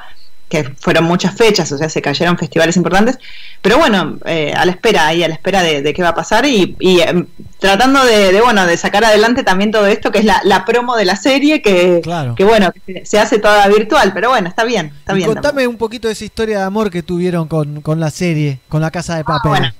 que 0.49 0.65
fueron 0.79 1.05
muchas 1.05 1.35
fechas, 1.35 1.73
o 1.73 1.79
sea, 1.79 1.89
se 1.89 2.03
cayeron 2.03 2.39
festivales 2.39 2.77
importantes, 2.77 3.19
pero 3.63 3.79
bueno, 3.79 4.19
eh, 4.27 4.53
a 4.55 4.65
la 4.65 4.73
espera, 4.73 5.07
ahí 5.07 5.23
a 5.23 5.29
la 5.29 5.35
espera 5.35 5.63
de, 5.63 5.83
de 5.83 5.95
qué 5.95 6.03
va 6.03 6.11
a 6.11 6.15
pasar 6.15 6.45
y, 6.47 6.77
y, 6.79 7.01
em, 7.01 7.27
tratando 7.59 8.05
de, 8.05 8.33
de, 8.33 8.41
bueno, 8.41 8.67
de 8.67 8.77
sacar 8.77 9.05
adelante 9.05 9.43
también 9.43 9.71
todo 9.71 9.87
esto, 9.87 10.13
que 10.13 10.19
es 10.19 10.25
la, 10.25 10.41
la 10.45 10.65
promo 10.65 10.97
de 10.97 11.07
la 11.07 11.17
serie, 11.17 11.63
que, 11.63 12.03
que 12.37 12.45
bueno, 12.45 12.73
que 12.87 13.07
se 13.07 13.19
hace 13.19 13.39
toda 13.39 13.67
virtual, 13.69 14.13
pero 14.13 14.29
bueno, 14.29 14.49
está 14.49 14.65
bien, 14.65 14.93
está 14.99 15.15
Y 15.15 15.17
bien. 15.17 15.33
contame 15.33 15.67
un 15.67 15.77
poquito 15.79 16.09
de 16.09 16.13
esa 16.13 16.25
historia 16.25 16.59
de 16.59 16.65
amor 16.65 16.91
que 16.91 17.03
tuvieron 17.03 17.49
con, 17.49 17.81
con 17.81 17.99
la 17.99 18.11
serie, 18.11 18.61
con 18.69 18.83
la 18.83 18.91
casa 18.91 19.17
de 19.17 19.25
papel. 19.25 19.41
Ah, 19.45 19.49
bueno. 19.49 19.73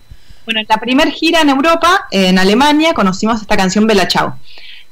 Bueno, 0.47 0.61
en 0.61 0.67
la 0.69 0.77
primer 0.77 1.11
gira 1.11 1.41
en 1.41 1.49
Europa, 1.49 2.07
en 2.11 2.39
Alemania, 2.39 2.93
conocimos 2.93 3.41
esta 3.41 3.57
canción 3.57 3.87
Bella 3.87 4.07
Ciao. 4.07 4.39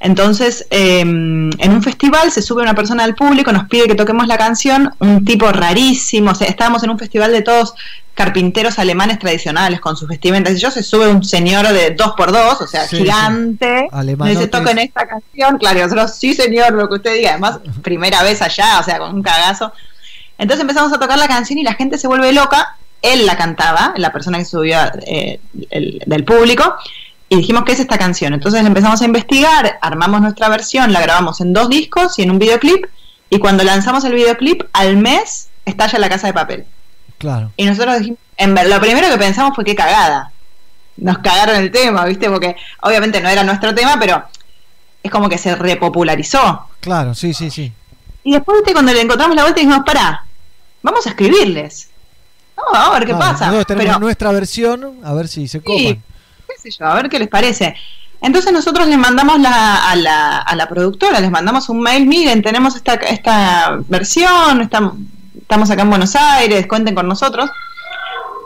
Entonces, 0.03 0.67
eh, 0.69 0.99
en 0.99 1.71
un 1.71 1.81
festival 1.81 2.29
se 2.29 2.41
sube 2.41 2.61
una 2.61 2.75
persona 2.75 3.03
del 3.05 3.15
público, 3.15 3.53
nos 3.53 3.69
pide 3.69 3.87
que 3.87 3.95
toquemos 3.95 4.27
la 4.27 4.37
canción, 4.37 4.91
un 4.99 5.23
tipo 5.23 5.49
rarísimo, 5.51 6.31
o 6.31 6.35
sea, 6.35 6.47
estábamos 6.47 6.83
en 6.83 6.89
un 6.89 6.99
festival 6.99 7.31
de 7.31 7.41
todos 7.41 7.73
carpinteros 8.13 8.77
alemanes 8.79 9.17
tradicionales 9.17 9.79
con 9.79 9.95
sus 9.95 10.09
vestimentas, 10.09 10.53
y 10.53 10.57
yo 10.59 10.69
se 10.71 10.83
sube 10.83 11.07
un 11.07 11.23
señor 11.23 11.67
de 11.69 11.91
dos 11.91 12.13
por 12.17 12.33
dos, 12.33 12.61
o 12.61 12.67
sea, 12.67 12.85
Sí, 12.85 12.97
gigante, 12.97 13.83
sí. 13.83 13.87
Nos 14.17 14.27
dice 14.39 14.47
toquen 14.51 14.77
esta 14.79 15.07
canción, 15.07 15.57
claro, 15.57 15.79
y 15.79 15.81
nosotros, 15.83 16.13
sí 16.15 16.33
señor, 16.35 16.73
lo 16.73 16.89
que 16.89 16.95
usted 16.95 17.13
diga, 17.15 17.31
además, 17.31 17.59
primera 17.81 18.21
vez 18.23 18.41
allá, 18.41 18.79
o 18.81 18.83
sea, 18.83 18.99
con 18.99 19.15
un 19.15 19.23
cagazo. 19.23 19.71
Entonces 20.37 20.61
empezamos 20.61 20.91
a 20.91 20.99
tocar 20.99 21.17
la 21.17 21.27
canción 21.29 21.57
y 21.59 21.63
la 21.63 21.73
gente 21.75 21.97
se 21.97 22.07
vuelve 22.07 22.33
loca, 22.33 22.75
él 23.01 23.25
la 23.25 23.37
cantaba, 23.37 23.93
la 23.97 24.11
persona 24.11 24.37
que 24.37 24.45
subió 24.45 24.77
eh, 25.07 25.39
el- 25.71 26.03
del 26.05 26.23
público, 26.25 26.75
y 27.33 27.37
dijimos, 27.37 27.63
¿qué 27.65 27.71
es 27.71 27.79
esta 27.79 27.97
canción? 27.97 28.33
Entonces 28.33 28.65
empezamos 28.65 29.01
a 29.01 29.05
investigar, 29.05 29.77
armamos 29.81 30.21
nuestra 30.21 30.49
versión, 30.49 30.93
la 30.93 31.01
grabamos 31.01 31.41
en 31.41 31.51
dos 31.53 31.67
discos 31.69 32.17
y 32.19 32.23
en 32.23 32.31
un 32.31 32.39
videoclip, 32.39 32.85
y 33.29 33.39
cuando 33.39 33.63
lanzamos 33.63 34.03
el 34.05 34.13
videoclip, 34.13 34.63
al 34.73 34.97
mes 34.97 35.49
estalla 35.65 35.97
la 35.99 36.09
casa 36.09 36.27
de 36.27 36.33
papel. 36.33 36.65
Claro. 37.17 37.51
Y 37.57 37.65
nosotros 37.65 37.99
dijimos, 37.99 38.19
en 38.37 38.53
ver- 38.53 38.67
lo 38.67 38.79
primero 38.79 39.09
que 39.09 39.17
pensamos 39.17 39.55
fue 39.55 39.63
qué 39.63 39.75
cagada. 39.75 40.31
Nos 40.97 41.17
cagaron 41.19 41.55
el 41.55 41.71
tema, 41.71 42.05
¿viste? 42.05 42.29
Porque 42.29 42.55
obviamente 42.81 43.19
no 43.21 43.29
era 43.29 43.43
nuestro 43.43 43.73
tema, 43.73 43.97
pero 43.99 44.23
es 45.01 45.09
como 45.11 45.27
que 45.29 45.37
se 45.39 45.55
repopularizó. 45.55 46.67
Claro, 46.81 47.15
sí, 47.15 47.33
sí, 47.33 47.49
sí. 47.49 47.71
Y 48.23 48.33
después, 48.33 48.59
¿viste? 48.59 48.73
cuando 48.73 48.93
le 48.93 49.01
encontramos 49.01 49.35
la 49.35 49.41
vuelta, 49.43 49.59
dijimos, 49.59 49.83
pará, 49.85 50.23
vamos 50.81 51.05
a 51.07 51.09
escribirles. 51.09 51.89
Vamos 52.55 52.87
a 52.87 52.91
ver 52.93 53.05
qué 53.07 53.13
Claro, 53.13 53.19
pasa. 53.31 53.45
Nosotros 53.47 53.65
tenemos 53.67 53.87
Pero- 53.87 53.99
nuestra 53.99 54.31
versión, 54.31 54.99
a 55.03 55.13
ver 55.13 55.27
si 55.27 55.47
se 55.47 55.61
copan. 55.61 55.77
Sí, 55.79 55.99
sé 56.71 56.77
yo, 56.77 56.85
a 56.85 56.95
ver 56.95 57.09
qué 57.09 57.19
les 57.19 57.27
parece. 57.27 57.75
Entonces 58.21 58.51
nosotros 58.53 58.87
les 58.87 58.97
mandamos 58.97 59.39
la, 59.39 59.89
a, 59.89 59.95
la, 59.95 60.37
a 60.37 60.55
la 60.55 60.67
productora, 60.69 61.19
les 61.19 61.29
mandamos 61.29 61.67
un 61.69 61.81
mail, 61.81 62.05
miren, 62.05 62.41
tenemos 62.41 62.75
esta, 62.75 62.93
esta 62.93 63.79
versión, 63.89 64.61
estamos, 64.61 64.93
estamos 65.41 65.69
acá 65.69 65.81
en 65.81 65.89
Buenos 65.89 66.15
Aires, 66.15 66.65
cuenten 66.67 66.95
con 66.95 67.07
nosotros. 67.07 67.49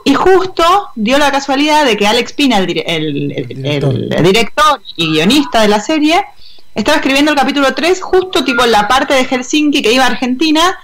Y 0.04 0.14
justo 0.16 0.64
dio 0.96 1.18
la 1.18 1.32
casualidad 1.32 1.86
de 1.86 1.96
que 1.98 2.08
Alex 2.08 2.34
Pina, 2.34 2.58
el- 2.58 2.74
el 4.14 4.24
director 4.24 4.82
y 4.96 5.12
guionista 5.12 5.62
de 5.62 5.68
la 5.68 5.80
serie, 5.80 6.24
estaba 6.74 6.98
escribiendo 6.98 7.32
el 7.32 7.38
capítulo 7.38 7.74
3 7.76 8.02
justo 8.02 8.44
tipo 8.44 8.64
en 8.64 8.72
la 8.72 8.88
parte 8.88 9.14
de 9.14 9.26
Helsinki 9.26 9.82
que 9.82 9.92
iba 9.92 10.06
a 10.06 10.08
Argentina 10.08 10.80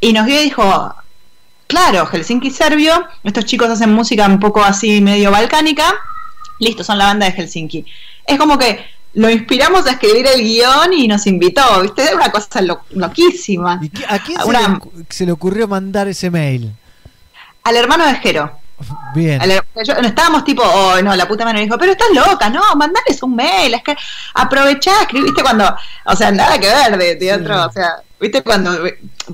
y 0.00 0.12
nos 0.12 0.26
vio 0.26 0.40
y 0.40 0.44
dijo, 0.44 0.94
claro, 1.66 2.06
Helsinki 2.06 2.50
serbio, 2.50 3.04
estos 3.24 3.44
chicos 3.46 3.68
hacen 3.68 3.92
música 3.92 4.26
un 4.26 4.38
poco 4.40 4.62
así 4.64 5.00
medio 5.00 5.30
balcánica, 5.32 5.94
listo, 6.58 6.82
son 6.84 6.98
la 6.98 7.06
banda 7.06 7.26
de 7.26 7.32
Helsinki. 7.32 7.84
Es 8.26 8.38
como 8.38 8.58
que 8.58 8.84
lo 9.14 9.30
inspiramos 9.30 9.86
a 9.86 9.92
escribir 9.92 10.26
el 10.26 10.42
guion 10.42 10.92
y 10.92 11.08
nos 11.08 11.26
invitó, 11.26 11.80
¿viste? 11.82 12.02
Es 12.04 12.12
una 12.12 12.30
cosa 12.30 12.60
lo- 12.60 12.82
loquísima. 12.90 13.80
¿A 14.08 14.18
quién 14.18 14.38
se, 14.40 14.52
le, 14.52 14.58
ocu- 14.58 15.06
se 15.08 15.26
le 15.26 15.32
ocurrió 15.32 15.66
mandar 15.68 16.08
ese 16.08 16.30
mail? 16.30 16.72
al 17.64 17.76
hermano 17.76 18.06
de 18.06 18.14
Jero. 18.16 18.50
Bien. 19.14 19.40
Yo- 19.84 19.94
no 20.00 20.08
estábamos 20.08 20.44
tipo, 20.44 20.62
oh, 20.62 21.02
no, 21.02 21.14
la 21.16 21.26
puta 21.28 21.44
madre 21.44 21.58
me 21.58 21.64
dijo, 21.64 21.76
pero 21.76 21.92
estás 21.92 22.08
loca, 22.14 22.48
no, 22.48 22.62
mandales 22.76 23.22
un 23.22 23.34
mail, 23.36 23.74
es 23.74 23.82
que 23.82 23.94
aprovechá, 24.34 25.02
escribiste 25.02 25.42
cuando, 25.42 25.74
o 26.06 26.16
sea, 26.16 26.30
nada 26.30 26.58
que 26.58 26.66
ver 26.68 26.96
de 26.96 27.16
teatro, 27.16 27.66
o 27.66 27.72
sea, 27.72 27.96
viste 28.20 28.42
cuando, 28.42 28.70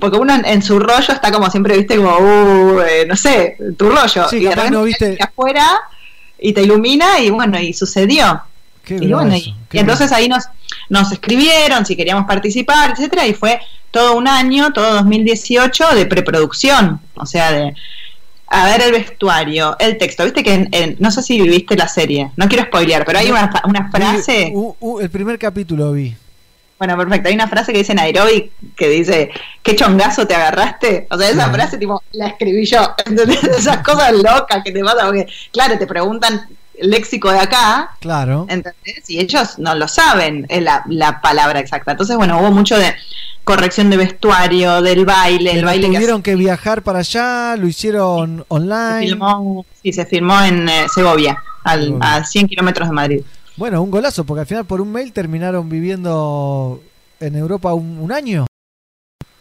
porque 0.01 0.17
uno 0.17 0.33
en, 0.33 0.45
en 0.45 0.61
su 0.63 0.79
rollo 0.79 1.13
está 1.13 1.31
como 1.31 1.49
siempre, 1.49 1.77
viste, 1.77 1.95
como, 1.97 2.17
uh, 2.17 2.81
eh, 2.81 3.05
no 3.07 3.15
sé, 3.15 3.55
tu 3.77 3.89
rollo, 3.89 4.27
Sí, 4.27 4.37
y 4.37 4.43
de 4.45 4.49
repente 4.55 4.71
no 4.71 4.83
viste- 4.83 5.17
afuera 5.23 5.79
y 6.39 6.53
te 6.53 6.61
ilumina 6.63 7.19
y 7.19 7.29
bueno, 7.29 7.59
y 7.59 7.73
sucedió. 7.73 8.41
Qué 8.83 8.95
y 9.01 9.11
bueno, 9.13 9.35
y, 9.35 9.55
qué 9.69 9.77
y 9.77 9.79
entonces 9.79 10.11
ahí 10.11 10.27
nos, 10.29 10.43
nos 10.89 11.11
escribieron 11.11 11.85
si 11.85 11.95
queríamos 11.95 12.25
participar, 12.27 12.91
etcétera, 12.91 13.25
y 13.25 13.33
fue 13.33 13.59
todo 13.91 14.15
un 14.15 14.27
año, 14.27 14.71
todo 14.73 14.93
2018 14.95 15.95
de 15.95 16.05
preproducción, 16.05 16.99
o 17.15 17.25
sea, 17.25 17.51
de 17.51 17.73
a 18.47 18.65
ver 18.65 18.81
el 18.83 18.91
vestuario, 18.91 19.75
el 19.79 19.97
texto, 19.97 20.23
viste 20.23 20.43
que 20.43 20.53
en- 20.53 20.69
en- 20.71 20.95
no 20.99 21.09
sé 21.09 21.23
si 21.23 21.41
viste 21.41 21.75
la 21.75 21.87
serie, 21.87 22.29
no 22.35 22.47
quiero 22.47 22.65
spoilear, 22.65 23.03
pero 23.05 23.17
hay 23.19 23.31
una, 23.31 23.51
una 23.65 23.89
frase, 23.89 24.45
Vi- 24.45 24.51
u- 24.53 24.75
u- 24.79 24.99
el 24.99 25.09
primer 25.09 25.39
capítulo 25.39 25.91
vi. 25.93 26.15
Bueno, 26.77 26.97
perfecto, 26.97 27.29
hay 27.29 27.35
una 27.35 27.47
frase 27.47 27.71
que 27.71 27.79
dice 27.79 27.93
Nairobi 27.93 28.51
que 28.75 28.89
dice, 28.89 29.31
¿qué 29.63 29.75
chongazo 29.75 30.27
te 30.27 30.35
agarraste? 30.35 31.07
O 31.09 31.17
sea, 31.17 31.29
esa 31.29 31.49
frase 31.49 31.77
tipo, 31.77 32.01
la 32.11 32.27
escribí 32.27 32.65
yo, 32.65 32.93
¿entendés? 33.05 33.43
Esas 33.43 33.77
cosas 33.77 34.11
locas 34.13 34.61
que 34.63 34.71
te 34.71 34.83
pasan, 34.83 35.05
porque 35.07 35.27
claro, 35.53 35.77
te 35.77 35.87
preguntan 35.87 36.47
el 36.77 36.89
léxico 36.89 37.31
de 37.31 37.39
acá, 37.39 37.91
Claro. 38.01 38.45
¿entendés? 38.49 39.09
Y 39.09 39.19
ellos 39.21 39.57
no 39.59 39.75
lo 39.75 39.87
saben, 39.87 40.45
es 40.49 40.61
la, 40.61 40.83
la 40.89 41.21
palabra 41.21 41.59
exacta. 41.61 41.91
Entonces, 41.91 42.17
bueno, 42.17 42.37
hubo 42.41 42.51
mucho 42.51 42.77
de 42.77 42.93
corrección 43.45 43.89
de 43.89 43.95
vestuario, 43.97 44.81
del 44.81 45.05
baile, 45.05 45.51
el 45.51 45.63
baile 45.63 45.87
tuvieron 45.87 46.21
que 46.21 46.35
viajar 46.35 46.81
para 46.81 46.99
allá, 46.99 47.55
lo 47.57 47.67
hicieron 47.67 48.39
se 48.39 48.45
online. 48.49 48.99
filmó, 49.07 49.65
sí, 49.81 49.93
se 49.93 50.05
filmó 50.05 50.41
en 50.41 50.67
eh, 50.67 50.87
Segovia, 50.93 51.41
al- 51.63 51.95
a 52.01 52.23
100 52.25 52.47
kilómetros 52.47 52.89
de 52.89 52.93
Madrid. 52.95 53.21
Bueno, 53.57 53.81
un 53.81 53.91
golazo, 53.91 54.25
porque 54.25 54.41
al 54.41 54.47
final 54.47 54.65
por 54.65 54.81
un 54.81 54.91
mail 54.91 55.13
terminaron 55.13 55.69
viviendo 55.69 56.81
en 57.19 57.35
Europa 57.35 57.73
un, 57.73 57.99
un 57.99 58.11
año. 58.11 58.45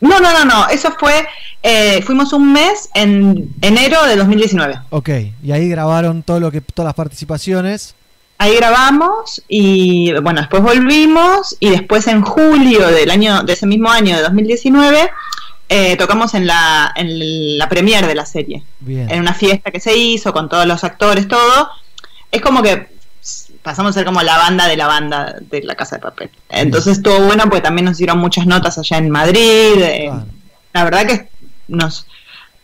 No, 0.01 0.21
no, 0.21 0.33
no, 0.33 0.45
no, 0.45 0.69
eso 0.69 0.93
fue, 0.99 1.27
eh, 1.63 2.03
fuimos 2.03 2.33
un 2.35 2.53
mes 2.53 2.91
en 2.95 3.55
enero 3.63 4.05
de 4.05 4.17
2019. 4.17 4.81
Ok, 4.91 5.09
y 5.43 5.53
ahí 5.53 5.69
grabaron 5.69 6.23
todo 6.23 6.41
lo 6.41 6.51
que, 6.51 6.61
todas 6.61 6.89
las 6.89 6.95
participaciones. 6.95 7.95
Ahí 8.37 8.57
grabamos 8.57 9.43
y 9.49 10.13
bueno, 10.21 10.41
después 10.41 10.63
volvimos 10.63 11.57
y 11.59 11.71
después 11.71 12.07
en 12.09 12.21
julio 12.21 12.89
del 12.89 13.11
año, 13.11 13.45
de 13.45 13.53
ese 13.55 13.67
mismo 13.67 13.89
año 13.91 14.17
de 14.17 14.23
2019, 14.23 15.11
eh, 15.71 15.97
tocamos 15.97 16.35
en 16.35 16.47
la, 16.47 16.93
en 16.97 17.57
la 17.57 17.69
premiere 17.69 18.07
de 18.07 18.15
la 18.15 18.27
serie. 18.27 18.63
Bien. 18.81 19.11
En 19.11 19.21
una 19.21 19.33
fiesta 19.33 19.71
que 19.71 19.81
se 19.81 19.97
hizo 19.97 20.33
con 20.33 20.49
todos 20.49 20.67
los 20.67 20.85
actores, 20.85 21.29
todo. 21.29 21.71
Es 22.31 22.43
como 22.43 22.63
que 22.63 22.94
pasamos 23.65 23.91
a 23.91 23.93
ser 23.95 24.05
como 24.05 24.23
la 24.23 24.37
banda 24.39 24.69
de 24.69 24.77
la 24.77 24.87
banda 24.87 25.35
de 25.51 25.63
la 25.63 25.75
Casa 25.75 25.97
de 25.97 26.03
Papel. 26.03 26.31
Entonces 26.51 26.99
estuvo 26.99 27.19
bueno 27.25 27.43
porque 27.45 27.63
también 27.63 27.87
nos 27.87 27.95
hicieron 27.95 28.19
muchas 28.19 28.47
notas 28.47 28.79
allá 28.79 28.99
en 28.99 29.11
Madrid. 29.11 29.41
eh, 29.81 30.13
La 30.73 30.85
verdad 30.85 31.07
que 31.07 31.29
nos, 31.67 32.07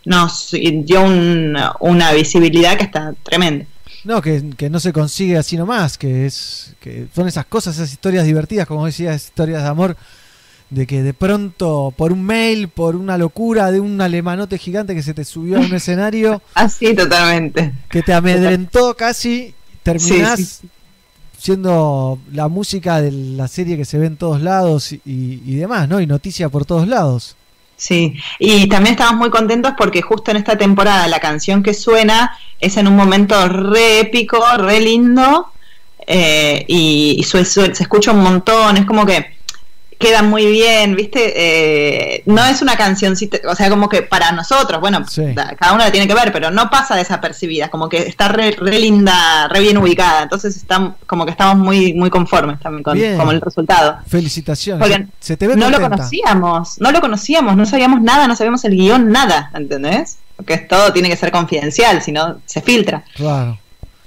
nos 0.04 0.50
dio 0.52 1.02
un- 1.02 1.56
una 1.80 2.12
visibilidad 2.12 2.76
que 2.76 2.84
está 2.84 3.14
tremenda. 3.24 3.64
No, 4.04 4.22
que, 4.22 4.42
que 4.56 4.70
no 4.70 4.78
se 4.80 4.92
consigue 4.94 5.36
así 5.36 5.56
nomás, 5.56 5.98
que 5.98 6.24
es 6.26 6.74
que 6.80 7.06
son 7.14 7.28
esas 7.28 7.44
cosas, 7.46 7.76
esas 7.76 7.92
historias 7.92 8.24
divertidas, 8.24 8.66
como 8.66 8.86
decías, 8.86 9.24
historias 9.24 9.62
de 9.62 9.68
amor, 9.68 9.96
de 10.70 10.86
que 10.86 11.02
de 11.02 11.12
pronto 11.12 11.92
por 11.96 12.12
un 12.12 12.22
mail, 12.24 12.68
por 12.68 12.96
una 12.96 13.18
locura 13.18 13.70
de 13.72 13.80
un 13.80 14.00
alemanote 14.00 14.56
gigante 14.56 14.94
que 14.94 15.02
se 15.02 15.12
te 15.14 15.24
subió 15.24 15.56
a 15.58 15.60
un 15.60 15.74
escenario, 15.74 16.40
Así, 16.54 16.94
totalmente. 16.94 17.72
que 17.90 18.02
te 18.02 18.12
amedrentó 18.14 18.94
casi, 18.96 19.54
terminás 19.82 20.38
Sí, 20.38 20.44
sí, 20.46 20.68
siendo 21.40 22.18
la 22.32 22.48
música 22.48 23.00
de 23.00 23.10
la 23.12 23.48
serie 23.48 23.78
que 23.78 23.86
se 23.86 23.96
ve 23.96 24.06
en 24.06 24.16
todos 24.18 24.42
lados 24.42 24.92
y, 24.92 25.54
demás, 25.54 25.88
¿no? 25.88 26.00
Y 26.00 26.06
noticia 26.06 26.50
por 26.50 26.66
todos 26.66 26.86
lados. 26.86 27.34
Sí, 27.76 28.14
y 28.38 28.68
también 28.68 28.92
estamos 28.92 29.18
muy 29.18 29.30
contentos 29.30 29.72
porque 29.78 30.02
justo 30.02 30.30
en 30.30 30.36
esta 30.36 30.58
temporada 30.58 31.08
la 31.08 31.18
canción 31.18 31.62
que 31.62 31.72
suena 31.72 32.36
es 32.60 32.76
en 32.76 32.88
un 32.88 32.94
momento 32.94 33.48
re 33.48 34.00
épico, 34.00 34.44
re 34.58 34.80
lindo, 34.80 35.50
eh, 36.06 36.66
y, 36.68 37.24
se 37.24 37.40
escucha 37.40 38.12
un 38.12 38.22
montón, 38.22 38.76
es 38.76 38.84
como 38.84 39.06
que 39.06 39.38
queda 40.00 40.22
muy 40.22 40.46
bien, 40.46 40.96
¿viste? 40.96 41.34
Eh, 41.36 42.22
no 42.26 42.42
es 42.46 42.62
una 42.62 42.74
cancioncita, 42.76 43.38
o 43.46 43.54
sea, 43.54 43.68
como 43.68 43.88
que 43.88 44.00
para 44.02 44.32
nosotros, 44.32 44.80
bueno, 44.80 45.04
da- 45.34 45.54
cada 45.56 45.74
uno 45.74 45.84
la 45.84 45.92
tiene 45.92 46.08
que 46.08 46.14
ver, 46.14 46.32
pero 46.32 46.50
no 46.50 46.70
pasa 46.70 46.96
desapercibida, 46.96 47.68
como 47.68 47.88
que 47.88 47.98
está 47.98 48.28
re, 48.28 48.52
re 48.52 48.78
linda, 48.78 49.46
re 49.48 49.60
bien 49.60 49.76
ubicada, 49.76 50.22
entonces 50.22 50.56
están, 50.56 50.96
como 51.06 51.26
que 51.26 51.30
estamos 51.32 51.56
muy, 51.62 51.92
muy 51.92 52.08
conformes 52.08 52.58
también 52.60 52.82
con, 52.82 52.98
con 53.18 53.28
el 53.28 53.40
resultado. 53.42 53.98
Felicitaciones. 54.08 54.80
Porque 54.88 55.04
se, 55.20 55.26
se 55.26 55.36
te 55.36 55.46
ve 55.46 55.54
no 55.54 55.68
lo 55.70 55.78
conocíamos, 55.80 56.80
no 56.80 56.90
lo 56.92 57.00
conocíamos, 57.02 57.56
no 57.56 57.66
sabíamos 57.66 58.00
nada, 58.00 58.26
no 58.26 58.34
sabíamos 58.34 58.64
el 58.64 58.76
guion, 58.76 59.12
nada, 59.12 59.50
¿entendés? 59.54 60.16
Porque 60.36 60.54
es- 60.54 60.66
todo 60.66 60.92
tiene 60.94 61.10
que 61.10 61.16
ser 61.16 61.30
confidencial, 61.30 62.00
si 62.02 62.10
no 62.10 62.38
se 62.46 62.62
filtra. 62.62 63.04
Claro. 63.14 63.58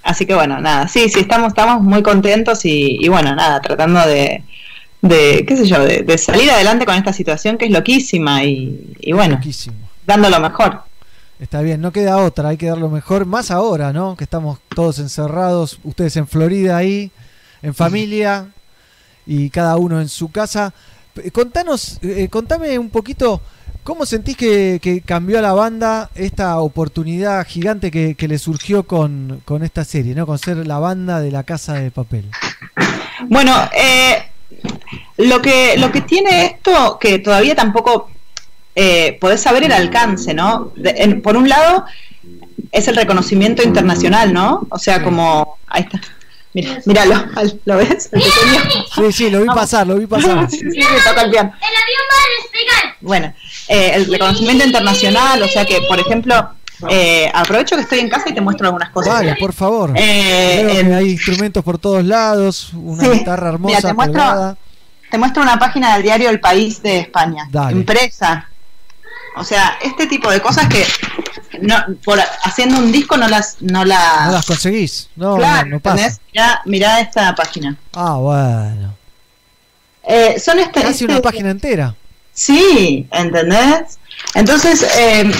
Así 0.01 0.25
que 0.25 0.33
bueno, 0.33 0.59
nada, 0.59 0.87
sí, 0.87 1.07
sí, 1.07 1.19
estamos, 1.21 1.49
estamos 1.49 1.81
muy 1.83 2.01
contentos 2.03 2.65
y, 2.65 2.97
y 2.99 3.07
bueno, 3.09 3.35
nada, 3.35 3.61
tratando 3.61 3.99
de, 4.07 4.43
de 5.03 5.45
qué 5.45 5.57
sé 5.57 5.65
yo, 5.65 5.83
de, 5.83 6.01
de 6.03 6.17
salir 6.17 6.49
adelante 6.49 6.85
con 6.85 6.95
esta 6.95 7.11
situación 7.11 7.57
que 7.57 7.65
es 7.65 7.71
loquísima 7.71 8.45
y, 8.45 8.95
y 9.01 9.11
bueno, 9.11 9.39
dando 10.07 10.29
lo 10.29 10.39
mejor. 10.39 10.81
Está 11.39 11.61
bien, 11.61 11.81
no 11.81 11.91
queda 11.91 12.17
otra, 12.17 12.49
hay 12.49 12.57
que 12.57 12.67
dar 12.67 12.77
lo 12.77 12.89
mejor, 12.89 13.25
más 13.25 13.51
ahora, 13.51 13.91
¿no? 13.91 14.15
Que 14.15 14.23
estamos 14.23 14.59
todos 14.73 14.99
encerrados, 14.99 15.77
ustedes 15.83 16.15
en 16.15 16.25
Florida 16.25 16.77
ahí, 16.77 17.11
en 17.61 17.73
familia 17.73 18.47
y 19.25 19.49
cada 19.49 19.75
uno 19.75 19.99
en 19.99 20.07
su 20.07 20.31
casa. 20.31 20.73
Contanos, 21.33 21.99
eh, 22.01 22.29
contame 22.29 22.79
un 22.79 22.89
poquito, 22.89 23.41
¿cómo 23.83 24.05
sentís 24.05 24.37
que, 24.37 24.79
que 24.81 25.01
cambió 25.01 25.39
a 25.39 25.41
la 25.41 25.51
banda 25.51 26.11
esta 26.15 26.57
oportunidad 26.61 27.45
gigante 27.45 27.91
que, 27.91 28.15
que 28.15 28.29
le 28.29 28.37
surgió 28.37 28.83
con, 28.83 29.41
con 29.43 29.63
esta 29.63 29.83
serie, 29.83 30.15
¿no? 30.15 30.25
Con 30.25 30.39
ser 30.39 30.65
la 30.65 30.79
banda 30.79 31.19
de 31.19 31.29
la 31.29 31.43
casa 31.43 31.73
de 31.73 31.91
papel. 31.91 32.29
Bueno, 33.27 33.53
eh, 33.77 34.29
lo 35.17 35.41
que 35.41 35.75
lo 35.77 35.91
que 35.91 36.01
tiene 36.01 36.45
esto, 36.45 36.97
que 36.99 37.19
todavía 37.19 37.55
tampoco 37.55 38.09
eh, 38.75 39.17
podés 39.21 39.41
saber 39.41 39.63
el 39.63 39.71
alcance, 39.71 40.33
¿no? 40.33 40.71
De- 40.75 40.95
en- 40.97 41.21
por 41.21 41.37
un 41.37 41.47
lado, 41.49 41.85
es 42.71 42.87
el 42.87 42.95
reconocimiento 42.95 43.61
internacional, 43.63 44.33
¿no? 44.33 44.65
O 44.69 44.77
sea, 44.79 45.03
como. 45.03 45.57
Ahí 45.67 45.83
está. 45.83 46.01
Mira, 46.55 46.79
míralo, 46.85 47.15
al- 47.35 47.59
¿lo 47.65 47.77
ves? 47.77 48.09
Sí, 48.95 49.11
sí, 49.11 49.29
lo 49.31 49.41
vi 49.41 49.47
pasar, 49.47 49.87
lo 49.87 49.95
vi 49.95 50.05
pasar. 50.07 50.49
Sí, 50.49 50.59
sí, 50.59 50.81
toca 51.07 51.23
el 51.23 51.31
piano. 51.31 51.51
Bueno, 53.01 53.33
eh, 53.67 53.91
el 53.95 54.05
reconocimiento 54.11 54.63
internacional, 54.65 55.41
o 55.41 55.47
sea 55.47 55.65
que, 55.65 55.81
por 55.87 55.99
ejemplo, 55.99 56.49
eh, 56.89 57.29
aprovecho 57.33 57.75
que 57.75 57.81
estoy 57.81 57.99
en 57.99 58.09
casa 58.09 58.29
y 58.29 58.33
te 58.33 58.41
muestro 58.41 58.67
algunas 58.67 58.89
cosas. 58.91 59.13
Vale, 59.15 59.35
por 59.39 59.53
favor. 59.53 59.91
Eh, 59.95 60.63
Veo 60.65 60.79
el- 60.79 60.87
que 60.87 60.93
hay 60.93 61.09
instrumentos 61.11 61.63
por 61.63 61.77
todos 61.79 62.03
lados, 62.03 62.71
una 62.73 63.03
Sí. 63.03 63.09
guitarra 63.19 63.49
hermosa 63.49 63.75
Mira, 63.77 63.89
te 63.89 63.93
muestro-. 63.93 64.57
Te 65.13 65.19
muestro 65.19 65.43
una 65.43 65.59
página 65.59 65.93
del 65.93 66.01
diario 66.01 66.27
El 66.31 66.39
País 66.39 66.81
de 66.81 66.97
España. 66.97 67.47
Dale. 67.51 67.73
Impresa. 67.73 68.49
O 69.35 69.43
sea, 69.43 69.77
este 69.83 70.07
tipo 70.07 70.31
de 70.31 70.41
cosas 70.41 70.67
que 70.67 70.83
no, 71.61 71.75
por 72.03 72.19
haciendo 72.41 72.79
un 72.79 72.91
disco 72.91 73.15
no 73.15 73.27
las 73.27 73.57
no 73.61 73.85
la 73.85 74.25
No 74.25 74.31
las 74.31 74.45
conseguís, 74.47 75.11
no, 75.15 75.35
claro, 75.35 75.65
no, 75.67 75.75
no 75.75 75.79
pasa. 75.81 76.17
Mirá, 76.33 76.61
mirá 76.65 76.99
esta 76.99 77.35
página. 77.35 77.77
Ah, 77.93 78.15
bueno. 78.15 78.95
Eh, 80.01 80.39
son 80.39 80.57
este, 80.57 80.81
Casi 80.81 81.03
este- 81.03 81.05
una 81.05 81.21
página 81.21 81.51
entera. 81.51 81.93
Sí, 82.33 83.07
¿entendés? 83.11 83.99
Entonces, 84.33 84.81
eh, 84.97 85.31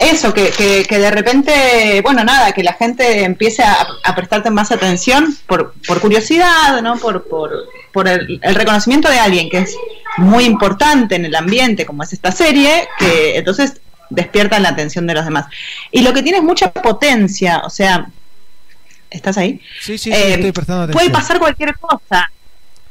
eso, 0.00 0.34
que, 0.34 0.50
que, 0.50 0.84
que 0.88 0.98
de 0.98 1.10
repente, 1.10 2.00
bueno, 2.02 2.24
nada, 2.24 2.52
que 2.52 2.62
la 2.64 2.72
gente 2.72 3.22
empiece 3.24 3.62
a, 3.62 3.86
a 4.02 4.14
prestarte 4.16 4.50
más 4.50 4.72
atención 4.72 5.36
por, 5.46 5.74
por 5.86 6.00
curiosidad, 6.00 6.80
¿no? 6.82 6.96
Por, 6.96 7.28
por, 7.28 7.52
por 7.92 8.08
el, 8.08 8.40
el 8.42 8.54
reconocimiento 8.54 9.08
de 9.10 9.18
alguien 9.18 9.48
que 9.50 9.58
es 9.58 9.76
muy 10.16 10.44
importante 10.44 11.14
en 11.16 11.26
el 11.26 11.34
ambiente, 11.36 11.84
como 11.86 12.02
es 12.02 12.12
esta 12.12 12.32
serie, 12.32 12.88
que 12.98 13.36
entonces 13.36 13.74
despiertan 14.08 14.62
la 14.62 14.70
atención 14.70 15.06
de 15.06 15.14
los 15.14 15.24
demás. 15.24 15.46
Y 15.92 16.00
lo 16.02 16.12
que 16.12 16.22
tiene 16.22 16.38
es 16.38 16.44
mucha 16.44 16.72
potencia, 16.72 17.60
o 17.64 17.70
sea, 17.70 18.08
¿estás 19.10 19.36
ahí? 19.36 19.60
Sí, 19.80 19.98
sí, 19.98 20.10
sí, 20.10 20.12
Eh, 20.12 20.34
estoy 20.34 20.52
prestando 20.52 20.84
atención. 20.84 20.98
puede 20.98 21.10
pasar 21.10 21.38
cualquier 21.38 21.76
cosa. 21.78 22.30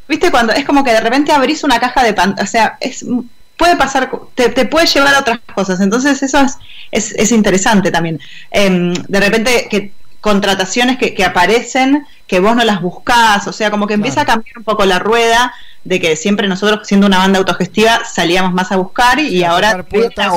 ¿Viste? 0.07 0.31
Cuando 0.31 0.53
es 0.53 0.65
como 0.65 0.83
que 0.83 0.91
de 0.91 1.01
repente 1.01 1.31
abrís 1.31 1.63
una 1.63 1.79
caja 1.79 2.03
de 2.03 2.13
pan, 2.13 2.35
o 2.41 2.45
sea, 2.45 2.77
es 2.79 3.03
puede 3.59 3.75
pasar, 3.75 4.09
te, 4.35 4.47
te 4.49 4.65
puede 4.65 4.87
llevar 4.87 5.13
a 5.13 5.19
otras 5.19 5.39
cosas. 5.53 5.81
Entonces 5.81 6.23
eso 6.23 6.39
es, 6.39 6.57
es, 6.91 7.11
es 7.11 7.31
interesante 7.33 7.91
también. 7.91 8.19
Em, 8.49 8.93
de 8.93 9.19
repente 9.19 9.67
que 9.69 9.91
contrataciones 10.21 10.97
que, 10.97 11.13
que 11.13 11.23
aparecen 11.23 12.05
que 12.25 12.39
vos 12.39 12.55
no 12.55 12.63
las 12.63 12.81
buscás, 12.81 13.47
o 13.47 13.53
sea, 13.53 13.69
como 13.69 13.85
que 13.85 13.93
empieza 13.93 14.21
a 14.21 14.25
cambiar 14.25 14.57
un 14.57 14.63
poco 14.63 14.85
la 14.85 14.99
rueda 14.99 15.53
de 15.83 15.99
que 15.99 16.15
siempre 16.15 16.47
nosotros 16.47 16.87
siendo 16.87 17.07
una 17.07 17.17
banda 17.17 17.39
autogestiva 17.39 18.01
salíamos 18.05 18.53
más 18.53 18.71
a 18.71 18.77
buscar 18.77 19.19
y, 19.19 19.43
ahora 19.43 19.71
a 19.71 20.29
buscar. 20.29 20.31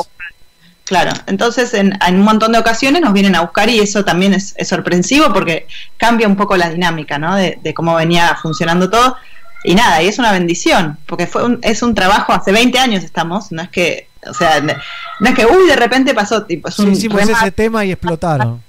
Claro, 0.84 1.12
entonces 1.26 1.74
en, 1.74 1.96
en 2.06 2.16
un 2.16 2.24
montón 2.24 2.52
de 2.52 2.58
ocasiones 2.58 3.02
nos 3.02 3.12
vienen 3.12 3.36
a 3.36 3.42
buscar 3.42 3.68
y 3.70 3.78
eso 3.78 4.04
también 4.04 4.34
es, 4.34 4.54
es 4.56 4.68
sorpresivo 4.68 5.32
porque 5.32 5.66
cambia 5.96 6.26
un 6.26 6.36
poco 6.36 6.56
la 6.56 6.70
dinámica, 6.70 7.18
¿no? 7.18 7.36
De, 7.36 7.58
de 7.62 7.72
cómo 7.72 7.94
venía 7.94 8.36
funcionando 8.40 8.90
todo. 8.90 9.16
Y 9.64 9.74
nada, 9.74 10.02
y 10.02 10.08
es 10.08 10.18
una 10.18 10.32
bendición, 10.32 10.98
porque 11.06 11.26
fue 11.26 11.44
un, 11.44 11.58
es 11.62 11.82
un 11.82 11.94
trabajo, 11.94 12.32
hace 12.32 12.50
20 12.52 12.78
años 12.78 13.04
estamos, 13.04 13.52
no 13.52 13.62
es 13.62 13.68
que, 13.68 14.08
o 14.28 14.34
sea, 14.34 14.60
no 14.60 15.28
es 15.28 15.34
que, 15.34 15.46
uy, 15.46 15.66
de 15.68 15.76
repente 15.76 16.14
pasó, 16.14 16.42
tipo, 16.44 16.68
es 16.68 16.74
Sí, 16.74 16.82
un 16.82 16.92
hicimos 16.92 17.20
remate. 17.20 17.38
ese 17.46 17.52
tema 17.52 17.84
y 17.84 17.92
explotaron. 17.92 18.60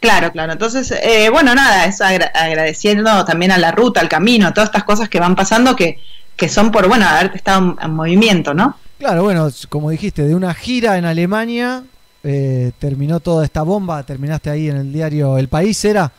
Claro, 0.00 0.32
claro. 0.32 0.52
Entonces, 0.52 0.90
eh, 1.02 1.30
bueno, 1.30 1.54
nada, 1.54 1.86
es 1.86 2.00
agra- 2.00 2.30
agradeciendo 2.34 3.24
también 3.24 3.52
a 3.52 3.58
la 3.58 3.70
ruta, 3.70 4.00
al 4.00 4.08
camino, 4.08 4.48
a 4.48 4.52
todas 4.54 4.68
estas 4.68 4.84
cosas 4.84 5.08
que 5.08 5.18
van 5.20 5.34
pasando 5.36 5.74
que, 5.76 5.98
que 6.36 6.48
son 6.48 6.70
por, 6.70 6.88
bueno, 6.88 7.06
haberte 7.08 7.36
estado 7.38 7.60
en, 7.60 7.76
en 7.84 7.90
movimiento, 7.94 8.52
¿no? 8.54 8.76
Claro, 8.98 9.22
bueno, 9.22 9.48
como 9.68 9.90
dijiste, 9.90 10.22
de 10.24 10.34
una 10.34 10.52
gira 10.52 10.98
en 10.98 11.04
Alemania 11.04 11.84
eh, 12.22 12.72
terminó 12.78 13.20
toda 13.20 13.44
esta 13.44 13.62
bomba, 13.62 14.02
terminaste 14.02 14.50
ahí 14.50 14.68
en 14.68 14.76
el 14.76 14.92
diario 14.92 15.38
El 15.38 15.48
País, 15.48 15.82
¿era? 15.84 16.10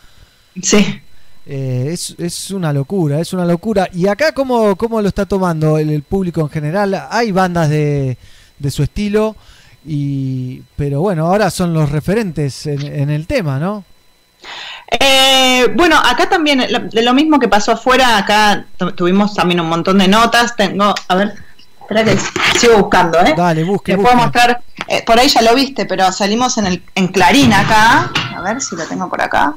Sí. 0.61 1.01
Eh, 1.47 1.89
es, 1.91 2.15
es 2.17 2.51
una 2.51 2.73
locura, 2.73 3.19
es 3.19 3.31
una 3.33 3.45
locura. 3.45 3.87
¿Y 3.93 4.07
acá 4.07 4.31
cómo, 4.31 4.75
cómo 4.75 5.01
lo 5.01 5.07
está 5.07 5.25
tomando 5.25 5.77
el, 5.77 5.89
el 5.91 6.01
público 6.03 6.41
en 6.41 6.49
general? 6.49 7.07
Hay 7.11 7.31
bandas 7.31 7.69
de, 7.69 8.17
de 8.57 8.71
su 8.71 8.81
estilo, 8.83 9.35
y 9.85 10.61
pero 10.75 11.01
bueno, 11.01 11.27
ahora 11.27 11.51
son 11.51 11.73
los 11.73 11.91
referentes 11.91 12.65
en, 12.65 12.81
en 12.81 13.09
el 13.11 13.27
tema, 13.27 13.59
¿no? 13.59 13.83
Eh, 14.99 15.67
bueno, 15.75 15.97
acá 15.97 16.29
también, 16.29 16.63
lo- 16.71 16.79
de 16.79 17.01
lo 17.03 17.13
mismo 17.13 17.39
que 17.39 17.47
pasó 17.47 17.73
afuera, 17.73 18.17
acá 18.17 18.65
tu- 18.77 18.91
tuvimos 18.93 19.33
también 19.33 19.59
un 19.59 19.69
montón 19.69 19.97
de 19.99 20.07
notas. 20.07 20.55
Tengo, 20.55 20.93
a 21.07 21.15
ver, 21.15 21.33
espera 21.81 22.03
que 22.03 22.17
sigo 22.59 22.77
buscando, 22.79 23.19
¿eh? 23.19 23.33
Dale, 23.37 23.63
busque, 23.63 23.95
Te 23.95 24.01
puedo 24.01 24.15
mostrar, 24.15 24.61
eh, 24.87 25.03
por 25.05 25.19
ahí 25.19 25.27
ya 25.27 25.41
lo 25.41 25.53
viste, 25.55 25.85
pero 25.85 26.11
salimos 26.11 26.57
en, 26.57 26.65
el, 26.67 26.83
en 26.95 27.07
Clarín 27.09 27.53
acá. 27.53 28.11
A 28.35 28.41
ver 28.41 28.61
si 28.61 28.75
lo 28.75 28.85
tengo 28.85 29.09
por 29.09 29.21
acá. 29.21 29.55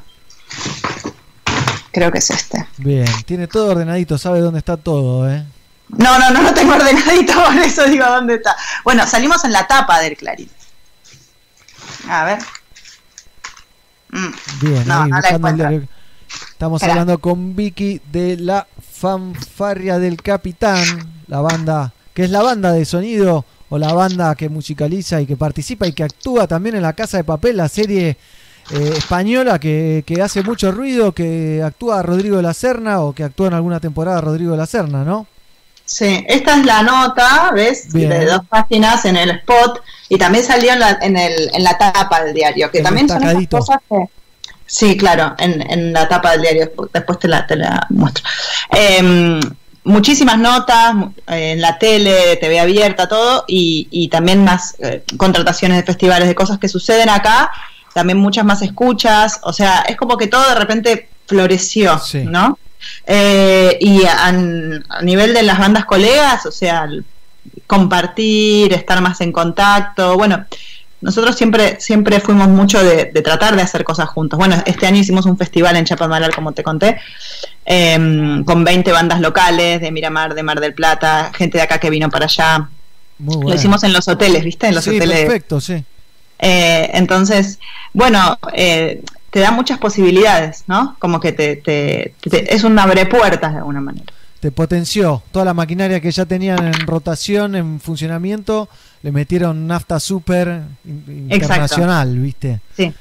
Creo 1.99 2.13
que 2.13 2.19
es 2.19 2.31
este. 2.31 2.65
Bien, 2.77 3.07
tiene 3.27 3.49
todo 3.49 3.73
ordenadito, 3.73 4.19
sabe 4.19 4.39
dónde 4.41 4.61
está 4.61 4.77
todo, 4.77 5.29
¿eh? 5.29 5.45
No, 5.89 6.17
no, 6.19 6.31
no 6.31 6.43
lo 6.43 6.55
tengo 6.55 6.75
ordenadito, 6.75 7.33
por 7.47 7.57
eso 7.57 7.85
digo 7.87 8.07
dónde 8.07 8.35
está. 8.35 8.57
Bueno, 8.85 9.05
salimos 9.07 9.45
en 9.45 9.53
la 9.53 9.67
tapa 9.67 9.99
del 10.01 10.17
Clarín. 10.17 10.49
A 12.09 12.25
ver. 12.25 12.39
Mm, 14.11 14.29
Bien, 14.61 14.87
No, 14.87 15.03
ahí, 15.03 15.11
no 15.11 15.21
la 15.21 15.29
encuentro. 15.29 15.89
Estamos 16.53 16.83
Espera. 16.83 16.93
hablando 16.93 17.19
con 17.19 17.57
Vicky 17.57 18.01
de 18.13 18.37
la 18.37 18.67
Fanfarria 18.93 19.99
del 19.99 20.23
Capitán, 20.23 21.23
la 21.27 21.41
banda, 21.41 21.93
que 22.15 22.25
es 22.25 22.31
la 22.31 22.43
banda 22.43 22.73
de 22.73 22.85
sonido 22.85 23.45
o 23.71 23.79
la 23.79 23.93
banda 23.93 24.35
que 24.37 24.49
musicaliza 24.49 25.21
y 25.21 25.27
que 25.27 25.37
participa 25.37 25.87
y 25.87 25.93
que 25.93 26.05
actúa 26.05 26.47
también 26.47 26.77
en 26.77 26.83
La 26.83 26.93
Casa 26.93 27.17
de 27.17 27.25
Papel, 27.25 27.57
la 27.57 27.69
serie 27.69 28.17
eh, 28.71 28.95
española 28.97 29.59
que, 29.59 30.05
que 30.07 30.23
hace 30.23 30.43
mucho 30.43 30.71
ruido, 30.73 31.13
que 31.13 31.63
actúa 31.65 32.03
Rodrigo 32.03 32.37
de 32.37 32.43
la 32.43 32.55
Serna 32.55 33.01
o 33.01 33.15
que 33.15 33.25
actúa 33.25 33.49
en 33.49 33.55
alguna 33.55 33.81
temporada 33.81 34.21
Rodrigo 34.21 34.53
de 34.53 34.59
la 34.59 34.67
Serna, 34.67 35.05
¿no? 35.05 35.27
Sí, 35.85 36.25
esta 36.29 36.57
es 36.59 36.67
la 36.67 36.83
nota, 36.83 37.51
¿ves? 37.55 37.93
Bien. 37.93 38.11
De 38.11 38.27
dos 38.27 38.43
páginas 38.49 39.05
en 39.07 39.17
el 39.17 39.31
spot 39.31 39.83
y 40.11 40.19
también 40.19 40.45
salió 40.45 40.73
en 40.75 40.81
la, 40.81 40.99
en 41.01 41.17
el, 41.17 41.51
en 41.55 41.65
la 41.65 41.79
tapa 41.79 42.25
del 42.25 42.35
diario, 42.35 42.71
que 42.71 42.79
El 42.79 42.85
también 42.85 43.09
son 43.09 43.23
esas 43.23 43.47
cosas 43.49 43.79
que... 43.89 43.97
Sí, 44.67 44.99
claro, 44.99 45.35
en, 45.39 45.63
en 45.71 45.95
la 45.95 46.07
tapa 46.07 46.33
del 46.33 46.43
diario, 46.43 46.67
despu- 46.71 46.91
después 46.93 47.19
te 47.19 47.27
la, 47.27 47.47
te 47.47 47.57
la 47.57 47.87
muestro. 47.89 48.23
Em, 48.71 49.41
muchísimas 49.85 50.37
notas 50.39 50.95
eh, 51.29 51.53
en 51.53 51.63
la 51.63 51.79
tele, 51.79 52.37
TV 52.37 52.61
abierta, 52.61 53.09
todo, 53.09 53.47
y, 53.49 53.89
y 53.91 54.09
también 54.09 54.45
más 54.45 54.77
eh, 54.81 55.03
contrataciones 55.17 55.79
de 55.79 55.85
festivales, 55.85 56.29
de 56.29 56.35
cosas 56.35 56.59
que 56.59 56.69
suceden 56.69 57.09
acá, 57.09 57.51
también 57.99 58.19
muchas 58.19 58.45
más 58.45 58.63
escuchas, 58.63 59.41
o 59.43 59.53
sea, 59.53 59.81
es 59.89 59.97
como 59.97 60.17
que 60.17 60.29
todo 60.29 60.49
de 60.49 60.55
repente 60.55 61.09
floreció, 61.27 62.01
¿no? 62.27 62.57
Eh, 63.05 63.77
y 63.81 64.05
a, 64.05 64.29
a 64.29 65.03
nivel 65.03 65.35
de 65.35 65.43
las 65.43 65.59
bandas 65.59 65.85
colegas, 65.85 66.47
o 66.47 66.53
sea, 66.53 66.89
compartir, 67.67 68.73
estar 68.73 69.01
más 69.01 69.21
en 69.21 69.33
contacto, 69.33 70.17
bueno, 70.17 70.47
nosotros 71.01 71.35
siempre, 71.35 71.81
siempre 71.81 72.21
fuimos 72.21 72.47
mucho 72.47 72.81
de, 72.83 73.07
de 73.07 73.23
tratar 73.23 73.57
de 73.57 73.63
hacer 73.63 73.83
cosas 73.83 74.09
juntos. 74.09 74.39
Bueno, 74.39 74.57
este 74.65 74.87
año 74.87 74.99
hicimos 74.99 75.27
un 75.27 75.37
festival 75.37 75.75
en 75.75 75.85
Chapadmalal, 75.85 76.33
como 76.33 76.53
te 76.53 76.63
conté, 76.63 77.01
em, 77.65 78.45
con 78.45 78.63
20 78.63 78.93
bandas 78.93 79.21
locales 79.21 79.81
de 79.81 79.91
Miramar, 79.91 80.35
de 80.35 80.43
Mar 80.45 80.61
del 80.61 80.73
Plata, 80.75 81.33
gente 81.35 81.59
de 81.59 81.65
acá 81.65 81.79
que 81.81 81.91
vino 81.91 82.09
para 82.11 82.27
allá. 82.27 82.69
Muy 83.19 83.35
Lo 83.35 83.41
bueno. 83.41 83.57
hicimos 83.57 83.83
en 83.83 83.93
los 83.93 84.07
hoteles, 84.07 84.45
¿viste? 84.45 84.69
En 84.69 84.77
los 84.77 84.85
sí, 84.85 84.91
hoteles. 84.97 85.21
perfecto, 85.21 85.61
sí. 85.61 85.85
Eh, 86.39 86.91
entonces, 86.95 87.59
bueno, 87.93 88.39
eh, 88.55 89.03
te 89.31 89.41
da 89.41 89.51
muchas 89.51 89.79
posibilidades, 89.79 90.65
¿no? 90.67 90.97
Como 90.99 91.21
que 91.21 91.33
te, 91.33 91.57
te- 91.57 92.15
te- 92.21 92.55
es 92.55 92.65
un 92.65 92.79
abre 92.79 93.07
puertas 93.07 93.53
de 93.53 93.59
alguna 93.59 93.81
manera. 93.81 94.07
Te 94.41 94.53
potenció 94.53 95.23
toda 95.33 95.45
la 95.45 95.53
maquinaria 95.55 96.01
que 96.01 96.13
ya 96.13 96.25
tenían 96.25 96.65
en 96.69 96.87
rotación, 96.87 97.57
en 97.57 97.81
funcionamiento, 97.81 98.69
le 99.03 99.11
metieron 99.11 99.67
nafta 99.67 99.99
super 99.99 100.49
Exacto. 100.49 101.35
internacional, 101.35 102.17
¿viste? 102.19 102.61
Sí. 102.77 102.93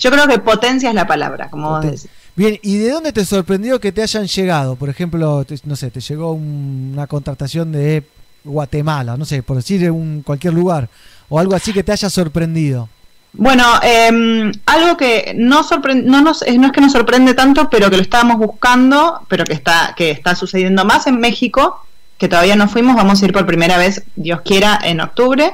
Yo 0.00 0.10
creo 0.10 0.26
que 0.26 0.38
potencia 0.38 0.88
es 0.88 0.94
la 0.94 1.06
palabra, 1.06 1.48
como 1.50 1.68
vos 1.68 1.84
decís. 1.84 2.08
Bien, 2.34 2.58
¿y 2.62 2.78
de 2.78 2.90
dónde 2.90 3.12
te 3.12 3.24
sorprendió 3.24 3.78
que 3.78 3.92
te 3.92 4.02
hayan 4.02 4.26
llegado? 4.26 4.74
Por 4.76 4.88
ejemplo, 4.88 5.44
te- 5.44 5.58
no 5.64 5.76
sé, 5.76 5.90
te 5.90 6.00
llegó 6.00 6.32
un- 6.32 6.90
una 6.94 7.06
contratación 7.06 7.72
de 7.72 8.02
Guatemala, 8.44 9.16
no 9.16 9.24
sé, 9.24 9.42
por 9.42 9.56
decir 9.56 9.90
un 9.90 10.22
cualquier 10.22 10.54
lugar, 10.54 10.88
o 11.28 11.38
algo 11.38 11.54
así 11.54 11.72
que 11.72 11.82
te 11.82 11.92
haya 11.92 12.08
sorprendido. 12.10 12.88
Bueno, 13.32 13.64
eh, 13.82 14.50
algo 14.64 14.96
que 14.96 15.34
no, 15.36 15.62
sorpre- 15.62 16.02
no, 16.02 16.22
nos, 16.22 16.42
no 16.56 16.66
es 16.66 16.72
que 16.72 16.80
nos 16.80 16.92
sorprende 16.92 17.34
tanto, 17.34 17.68
pero 17.68 17.90
que 17.90 17.96
lo 17.96 18.02
estábamos 18.02 18.38
buscando, 18.38 19.20
pero 19.28 19.44
que 19.44 19.52
está, 19.52 19.94
que 19.96 20.10
está 20.10 20.34
sucediendo 20.34 20.84
más 20.86 21.06
en 21.06 21.20
México, 21.20 21.82
que 22.16 22.28
todavía 22.28 22.56
no 22.56 22.66
fuimos, 22.68 22.96
vamos 22.96 23.20
a 23.20 23.24
ir 23.26 23.32
por 23.34 23.44
primera 23.46 23.76
vez, 23.76 24.04
Dios 24.16 24.40
quiera, 24.42 24.78
en 24.82 25.02
octubre, 25.02 25.52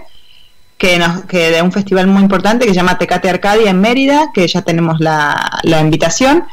que, 0.79 0.97
nos, 0.99 1.23
que 1.25 1.51
de 1.51 1.61
un 1.63 1.73
festival 1.73 2.07
muy 2.07 2.23
importante 2.23 2.67
que 2.67 2.71
se 2.73 2.77
llama 2.77 2.99
Tecate 2.99 3.29
Arcadia 3.31 3.71
en 3.71 3.81
Mérida, 3.81 4.31
que 4.33 4.47
ya 4.47 4.63
tenemos 4.63 5.01
la, 5.01 5.59
la 5.65 5.81
invitación. 5.81 6.45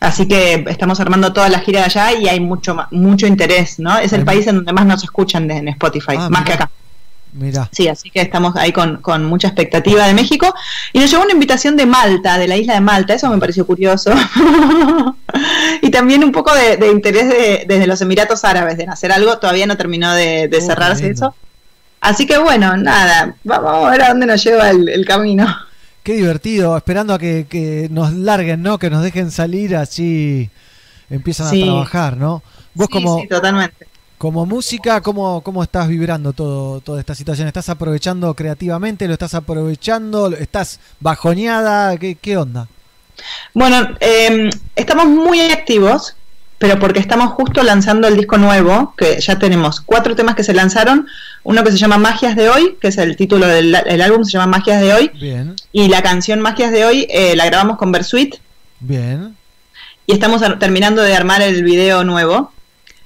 Así 0.00 0.26
que 0.26 0.64
estamos 0.68 0.98
armando 1.00 1.32
toda 1.34 1.48
la 1.50 1.60
gira 1.60 1.80
de 1.80 1.86
allá 1.86 2.12
y 2.12 2.28
hay 2.28 2.40
mucho 2.40 2.76
mucho 2.90 3.26
interés, 3.26 3.78
¿no? 3.78 3.98
Es 3.98 4.12
el 4.12 4.24
país 4.24 4.46
en 4.48 4.56
donde 4.56 4.72
más 4.72 4.84
nos 4.84 5.04
escuchan 5.04 5.46
de- 5.46 5.58
en 5.58 5.68
Spotify, 5.68 6.14
Ah, 6.18 6.28
más 6.30 6.42
que 6.44 6.54
acá. 6.54 6.70
Mira, 7.34 7.68
Sí, 7.72 7.88
así 7.88 8.10
que 8.10 8.20
estamos 8.20 8.54
ahí 8.56 8.72
con, 8.72 8.98
con 8.98 9.24
mucha 9.24 9.48
expectativa 9.48 10.06
de 10.06 10.12
México. 10.14 10.54
Y 10.92 10.98
nos 11.00 11.10
llegó 11.10 11.22
una 11.22 11.32
invitación 11.32 11.76
de 11.76 11.86
Malta, 11.86 12.36
de 12.38 12.46
la 12.46 12.56
isla 12.56 12.74
de 12.74 12.80
Malta, 12.80 13.14
eso 13.14 13.30
me 13.30 13.38
pareció 13.38 13.66
curioso. 13.66 14.12
y 15.82 15.90
también 15.90 16.24
un 16.24 16.32
poco 16.32 16.54
de, 16.54 16.76
de 16.76 16.90
interés 16.90 17.28
de- 17.28 17.64
desde 17.66 17.86
los 17.86 18.00
Emiratos 18.00 18.44
Árabes 18.44 18.76
de 18.76 18.84
hacer 18.84 19.12
algo, 19.12 19.38
todavía 19.38 19.66
no 19.66 19.76
terminó 19.76 20.12
de, 20.14 20.48
de 20.48 20.58
Oh, 20.58 20.60
cerrarse 20.60 21.04
lindo. 21.04 21.14
eso. 21.28 21.34
Así 22.00 22.26
que 22.26 22.38
bueno, 22.38 22.76
nada, 22.76 23.34
va- 23.50 23.58
vamos 23.60 23.86
a 23.86 23.90
ver 23.90 24.02
a 24.02 24.08
dónde 24.08 24.26
nos 24.26 24.42
lleva 24.44 24.70
el, 24.70 24.88
el 24.88 25.04
camino. 25.06 25.46
qué 26.02 26.14
divertido, 26.14 26.76
esperando 26.76 27.14
a 27.14 27.18
que, 27.18 27.46
que 27.48 27.88
nos 27.90 28.12
larguen, 28.12 28.62
¿no? 28.62 28.78
Que 28.78 28.90
nos 28.90 29.02
dejen 29.02 29.30
salir, 29.30 29.76
así 29.76 30.50
empiezan 31.08 31.48
Sí. 31.50 31.62
a 31.62 31.66
trabajar, 31.66 32.16
¿no? 32.16 32.42
Vos 32.74 32.88
Sí, 32.88 32.92
como, 32.92 33.20
sí, 33.20 33.28
totalmente. 33.28 33.86
Como 34.22 34.46
música, 34.46 35.00
¿cómo, 35.00 35.40
¿cómo 35.40 35.64
estás 35.64 35.88
vibrando 35.88 36.32
todo, 36.32 36.80
toda 36.80 37.00
esta 37.00 37.12
situación? 37.12 37.48
¿Estás 37.48 37.68
aprovechando 37.68 38.32
creativamente? 38.34 39.08
¿Lo 39.08 39.14
estás 39.14 39.34
aprovechando? 39.34 40.28
¿Estás 40.28 40.78
bajoneada? 41.00 41.96
¿Qué, 41.96 42.14
qué 42.14 42.36
onda? 42.36 42.68
Bueno, 43.52 43.96
eh, 43.98 44.48
estamos 44.76 45.06
muy 45.06 45.40
activos, 45.40 46.14
pero 46.58 46.78
porque 46.78 47.00
estamos 47.00 47.32
justo 47.32 47.64
lanzando 47.64 48.06
el 48.06 48.16
disco 48.16 48.38
nuevo, 48.38 48.94
que 48.96 49.20
ya 49.20 49.40
tenemos 49.40 49.80
cuatro 49.80 50.14
temas 50.14 50.36
que 50.36 50.44
se 50.44 50.54
lanzaron, 50.54 51.08
uno 51.42 51.64
que 51.64 51.72
se 51.72 51.78
llama 51.78 51.98
Magias 51.98 52.36
de 52.36 52.48
Hoy, 52.48 52.76
que 52.80 52.86
es 52.86 52.98
el 52.98 53.16
título 53.16 53.48
del 53.48 53.74
el 53.74 54.00
álbum, 54.00 54.22
se 54.22 54.30
llama 54.30 54.46
Magias 54.46 54.80
de 54.80 54.94
Hoy, 54.94 55.10
Bien, 55.20 55.56
y 55.72 55.88
la 55.88 56.00
canción 56.00 56.40
Magias 56.40 56.70
de 56.70 56.84
Hoy 56.84 57.08
eh, 57.10 57.34
la 57.34 57.46
grabamos 57.46 57.76
con 57.76 57.90
Versuit, 57.90 58.36
bien. 58.78 59.36
y 60.06 60.12
estamos 60.12 60.42
terminando 60.60 61.02
de 61.02 61.16
armar 61.16 61.42
el 61.42 61.64
video 61.64 62.04
nuevo. 62.04 62.52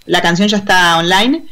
La 0.07 0.23
canción 0.23 0.49
ya 0.49 0.57
está 0.57 0.99
online 0.99 1.45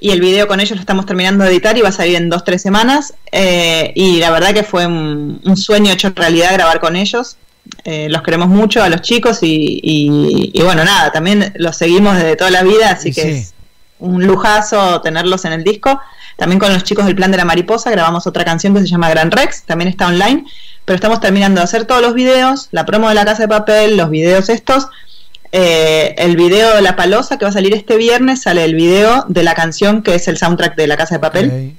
y 0.00 0.10
el 0.10 0.20
video 0.20 0.46
con 0.46 0.60
ellos 0.60 0.72
lo 0.76 0.80
estamos 0.80 1.06
terminando 1.06 1.44
de 1.44 1.50
editar 1.50 1.76
y 1.78 1.80
va 1.82 1.88
a 1.88 1.92
salir 1.92 2.16
en 2.16 2.28
dos, 2.30 2.44
tres 2.44 2.62
semanas. 2.62 3.14
eh, 3.32 3.92
y 3.94 4.18
la 4.18 4.30
verdad 4.30 4.52
que 4.52 4.62
fue 4.64 4.86
un, 4.86 5.40
un 5.44 5.56
sueño 5.56 5.92
hecho 5.92 6.12
realidad 6.14 6.52
grabar 6.54 6.80
con 6.80 6.96
ellos. 6.96 7.36
Eh, 7.84 8.08
los 8.10 8.20
queremos 8.22 8.48
mucho 8.48 8.82
a 8.82 8.88
los 8.90 9.00
chicos 9.00 9.38
y, 9.42 9.80
y- 9.82 10.50
y 10.52 10.62
bueno, 10.62 10.84
nada, 10.84 11.10
también 11.12 11.52
los 11.56 11.76
seguimos 11.76 12.14
desde 12.16 12.36
toda 12.36 12.50
la 12.50 12.62
vida, 12.62 12.90
así 12.90 13.12
que 13.12 13.22
sí. 13.22 13.28
es 13.30 13.54
un 13.98 14.26
lujazo 14.26 15.00
tenerlos 15.00 15.44
en 15.46 15.52
el 15.52 15.64
disco. 15.64 15.98
También 16.36 16.58
con 16.58 16.72
los 16.74 16.84
chicos 16.84 17.06
del 17.06 17.14
Plan 17.14 17.30
de 17.30 17.38
la 17.38 17.44
Mariposa 17.46 17.90
grabamos 17.90 18.26
otra 18.26 18.44
canción 18.44 18.74
que 18.74 18.80
se 18.80 18.86
llama 18.88 19.08
Gran 19.08 19.30
Rex, 19.30 19.62
también 19.62 19.88
está 19.88 20.08
online, 20.08 20.44
pero 20.84 20.96
estamos 20.96 21.20
terminando 21.20 21.60
de 21.60 21.64
hacer 21.64 21.86
todos 21.86 22.02
los 22.02 22.12
videos, 22.12 22.68
la 22.72 22.84
promo 22.84 23.08
de 23.08 23.14
la 23.14 23.24
Casa 23.24 23.42
de 23.44 23.48
Papel, 23.48 23.96
los 23.96 24.10
videos 24.10 24.48
estos. 24.50 24.88
Eh, 25.56 26.16
el 26.18 26.36
video 26.36 26.74
de 26.74 26.82
La 26.82 26.96
Palosa 26.96 27.38
que 27.38 27.44
va 27.44 27.50
a 27.50 27.52
salir 27.52 27.72
este 27.74 27.96
viernes, 27.96 28.42
sale 28.42 28.64
el 28.64 28.74
video 28.74 29.24
de 29.28 29.44
la 29.44 29.54
canción 29.54 30.02
que 30.02 30.16
es 30.16 30.26
el 30.26 30.36
soundtrack 30.36 30.74
de 30.74 30.88
la 30.88 30.96
Casa 30.96 31.14
de 31.14 31.20
Papel. 31.20 31.76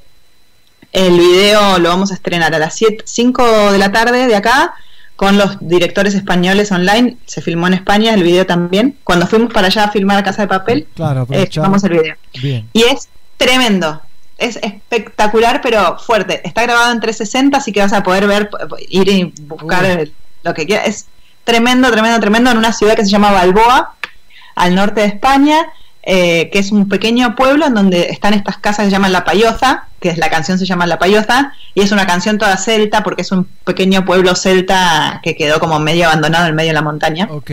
El 0.94 1.18
video 1.18 1.78
lo 1.80 1.90
vamos 1.90 2.10
a 2.12 2.14
estrenar 2.14 2.56
a 2.56 2.60
las 2.60 2.80
5 3.04 3.72
de 3.74 3.78
la 3.78 3.92
tarde 3.92 4.28
de 4.28 4.36
acá 4.38 4.76
con 5.18 5.38
los 5.38 5.58
directores 5.60 6.16
españoles 6.16 6.72
online. 6.72 7.18
Se 7.26 7.42
filmó 7.42 7.68
en 7.68 7.74
España 7.74 8.14
el 8.14 8.24
video 8.24 8.46
también. 8.46 8.98
Cuando 9.04 9.28
fuimos 9.28 9.52
para 9.52 9.68
allá 9.68 9.84
a 9.84 9.92
filmar 9.92 10.24
Casa 10.24 10.44
de 10.44 10.48
Papel, 10.48 10.88
Claro, 10.96 11.28
eh, 11.32 11.46
filmamos 11.52 11.84
el 11.84 11.90
video. 11.90 12.16
Bien. 12.42 12.70
Y 12.72 12.84
es 12.84 13.10
tremendo. 13.36 14.02
Es 14.38 14.56
espectacular, 14.56 15.60
pero 15.62 15.98
fuerte. 16.00 16.40
Está 16.48 16.62
grabado 16.62 16.94
en 16.94 17.02
360, 17.02 17.58
así 17.58 17.74
que 17.74 17.82
vas 17.82 17.92
a 17.92 18.04
poder 18.04 18.26
ver, 18.26 18.50
ir 18.88 19.10
y 19.10 19.34
buscar 19.42 20.08
lo 20.44 20.54
que 20.54 20.66
quieras. 20.66 20.88
Es 20.88 21.08
tremendo, 21.46 21.90
tremendo, 21.92 22.20
tremendo 22.20 22.52
en 22.52 22.58
una 22.58 22.74
ciudad 22.74 22.96
que 22.96 23.06
se 23.06 23.10
llama 23.12 23.32
Balboa, 23.32 23.96
al 24.56 24.76
norte 24.76 25.00
de 25.02 25.08
España, 25.08 25.66
eh, 26.04 26.50
que 26.52 26.60
es 26.60 26.72
un 26.72 26.88
pequeño 26.90 27.36
pueblo 27.36 27.66
en 27.66 27.74
donde 27.74 28.10
están 28.10 28.34
estas 28.34 28.58
casas 28.58 28.80
que 28.80 28.86
se 28.86 28.92
llaman 28.92 29.12
La 29.14 29.24
Payoza, 29.24 29.86
que 30.00 30.10
es 30.10 30.18
la 30.20 30.30
canción 30.30 30.60
se 30.60 30.66
llama 30.66 30.86
La 30.86 31.00
Payoza, 31.00 31.54
y 31.74 31.82
es 31.82 31.92
una 31.92 32.06
canción 32.06 32.38
toda 32.38 32.58
celta 32.58 33.02
porque 33.04 33.22
es 33.24 33.32
un 33.32 33.46
pequeño 33.64 34.06
pueblo 34.06 34.36
celta 34.36 35.20
que 35.24 35.36
quedó 35.36 35.60
como 35.60 35.80
medio 35.80 36.06
abandonado 36.08 36.48
en 36.48 36.56
medio 36.56 36.70
de 36.70 36.74
la 36.76 36.82
montaña. 36.84 37.28
Ok. 37.32 37.52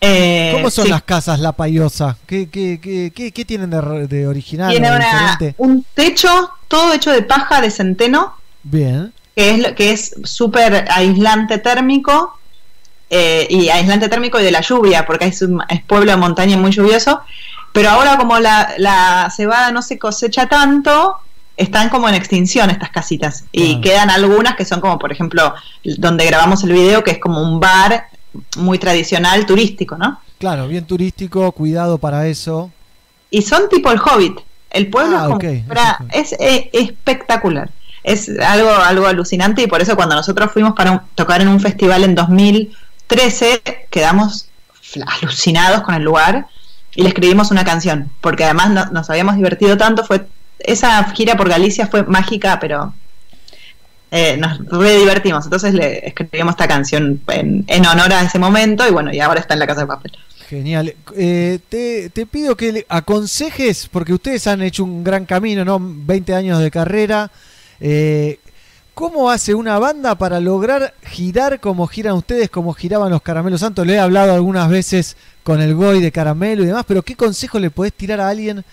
Eh, 0.00 0.50
¿Cómo 0.54 0.70
son 0.70 0.84
sí. 0.84 0.90
las 0.90 1.02
casas 1.02 1.40
La 1.40 1.52
Payosa? 1.52 2.16
¿Qué, 2.26 2.48
qué, 2.48 2.78
qué, 2.80 3.12
qué, 3.14 3.32
qué 3.32 3.44
tienen 3.44 3.70
de, 3.70 4.26
original? 4.28 4.70
Tiene 4.70 4.90
una- 4.94 5.38
un 5.56 5.84
techo 5.94 6.50
todo 6.68 6.92
hecho 6.92 7.10
de 7.10 7.22
paja 7.22 7.60
de 7.60 7.70
centeno, 7.72 8.34
Bien. 8.62 9.12
que 9.34 9.50
es 9.50 9.58
lo- 9.58 9.74
que 9.74 9.90
es 9.90 10.14
súper 10.22 10.86
aislante 10.90 11.58
térmico 11.58 12.37
eh, 13.10 13.46
y 13.50 13.68
aislante 13.70 14.08
térmico 14.08 14.38
y 14.40 14.42
de 14.44 14.50
la 14.50 14.60
lluvia, 14.60 15.06
porque 15.06 15.26
es, 15.26 15.40
un- 15.42 15.62
es 15.68 15.82
pueblo 15.82 16.10
de 16.10 16.16
montaña 16.16 16.56
muy 16.56 16.70
lluvioso. 16.72 17.20
Pero 17.72 17.90
ahora 17.90 18.16
como 18.16 18.38
la, 18.38 18.74
la 18.78 19.30
cebada 19.34 19.70
no 19.72 19.82
se 19.82 19.98
cosecha 19.98 20.46
tanto, 20.48 21.16
están 21.56 21.88
como 21.90 22.08
en 22.08 22.14
extinción 22.14 22.70
estas 22.70 22.90
casitas. 22.90 23.44
Y 23.52 23.76
Ah. 23.76 23.80
quedan 23.82 24.10
algunas 24.10 24.56
que 24.56 24.64
son 24.64 24.80
como, 24.80 24.98
por 24.98 25.12
ejemplo, 25.12 25.54
donde 25.84 26.24
grabamos 26.26 26.62
el 26.64 26.72
video, 26.72 27.02
que 27.04 27.10
es 27.12 27.18
como 27.18 27.42
un 27.42 27.60
bar 27.60 28.06
muy 28.56 28.78
tradicional, 28.78 29.44
turístico, 29.46 29.96
¿no? 29.96 30.20
Claro, 30.38 30.68
bien 30.68 30.84
turístico, 30.86 31.50
cuidado 31.52 31.98
para 31.98 32.26
eso. 32.26 32.70
Y 33.30 33.42
son 33.42 33.68
tipo 33.68 33.90
el 33.90 33.98
Hobbit. 34.00 34.38
El 34.70 34.88
pueblo 34.88 35.16
Ah, 35.18 35.22
es, 35.22 35.28
como 35.28 35.38
es, 36.12 36.32
espectacular. 36.72 37.70
Es 38.04 38.30
algo, 38.40 38.70
algo 38.70 39.06
alucinante 39.06 39.62
y 39.62 39.66
por 39.66 39.82
eso 39.82 39.96
cuando 39.96 40.14
nosotros 40.14 40.50
fuimos 40.52 40.74
para 40.74 40.92
un- 40.92 41.00
tocar 41.14 41.40
en 41.40 41.48
un 41.48 41.60
festival 41.60 42.04
en 42.04 42.14
2013 43.08 43.86
quedamos 43.90 44.48
alucinados 45.20 45.82
con 45.82 45.94
el 45.94 46.02
lugar 46.02 46.46
y 46.94 47.02
le 47.02 47.08
escribimos 47.08 47.50
una 47.50 47.64
canción 47.64 48.10
porque 48.20 48.44
además 48.44 48.70
no- 48.70 48.86
nos 48.86 49.08
habíamos 49.10 49.36
divertido 49.36 49.76
tanto. 49.76 50.04
Fue 50.04 50.26
esa 50.58 51.02
gira 51.12 51.36
por 51.36 51.48
Galicia 51.48 51.86
fue 51.86 52.02
mágica, 52.02 52.58
pero 52.60 52.92
eh, 54.10 54.36
nos 54.38 54.58
re 54.66 54.98
divertimos. 54.98 55.44
Entonces 55.44 55.74
le 55.74 56.06
escribimos 56.06 56.52
esta 56.52 56.66
canción 56.68 57.20
en, 57.28 57.86
honor 57.86 58.12
a 58.12 58.22
ese 58.22 58.38
momento 58.38 58.86
y 58.86 58.90
bueno, 58.90 59.12
y 59.12 59.20
ahora 59.20 59.40
está 59.40 59.54
en 59.54 59.60
la 59.60 59.66
casa 59.66 59.82
de 59.82 59.86
papel. 59.86 60.12
Genial. 60.48 60.94
Eh, 61.14 61.58
te, 61.68 62.08
te 62.10 62.24
pido 62.26 62.56
que 62.56 62.86
aconsejes, 62.88 63.88
porque 63.92 64.14
ustedes 64.14 64.46
han 64.46 64.62
hecho 64.62 64.82
un 64.82 65.04
gran 65.04 65.26
camino, 65.26 65.62
¿no? 65.64 65.78
20 65.80 66.34
años 66.34 66.58
de 66.60 66.70
carrera. 66.70 67.30
Eh, 67.80 68.40
¿Cómo 68.98 69.30
hace 69.30 69.54
una 69.54 69.78
banda 69.78 70.16
para 70.16 70.40
lograr 70.40 70.92
girar 71.04 71.60
como 71.60 71.86
giran 71.86 72.14
ustedes, 72.14 72.50
como 72.50 72.72
giraban 72.74 73.12
los 73.12 73.22
Caramelos 73.22 73.60
Santos? 73.60 73.86
Le 73.86 73.94
he 73.94 73.98
hablado 74.00 74.34
algunas 74.34 74.68
veces 74.68 75.16
con 75.44 75.60
el 75.62 75.76
Goy 75.76 76.00
de 76.00 76.10
Caramelo 76.10 76.64
y 76.64 76.66
demás, 76.66 76.84
pero 76.84 77.02
¿qué 77.04 77.14
consejo 77.14 77.60
le 77.60 77.70
podés 77.70 77.92
tirar 77.92 78.20
a 78.20 78.28
alguien 78.28 78.64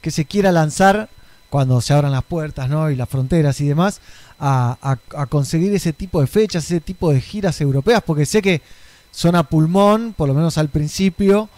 que 0.00 0.10
se 0.10 0.24
quiera 0.24 0.50
lanzar 0.50 1.10
cuando 1.50 1.82
se 1.82 1.92
abran 1.92 2.10
las 2.12 2.24
puertas 2.24 2.70
¿no? 2.70 2.90
y 2.90 2.96
las 2.96 3.06
fronteras 3.06 3.60
y 3.60 3.66
demás 3.68 4.00
a, 4.40 4.78
a- 5.14 5.26
conseguir 5.26 5.74
ese 5.74 5.92
tipo 5.92 6.22
de 6.22 6.26
fechas, 6.26 6.64
ese 6.64 6.80
tipo 6.80 7.12
de 7.12 7.20
giras 7.20 7.60
europeas? 7.60 8.02
Porque 8.02 8.24
sé 8.24 8.40
que 8.40 8.62
son 9.10 9.36
a 9.36 9.42
pulmón, 9.42 10.14
por 10.16 10.26
lo 10.26 10.32
menos 10.32 10.56
al 10.56 10.70
principio, 10.70 11.50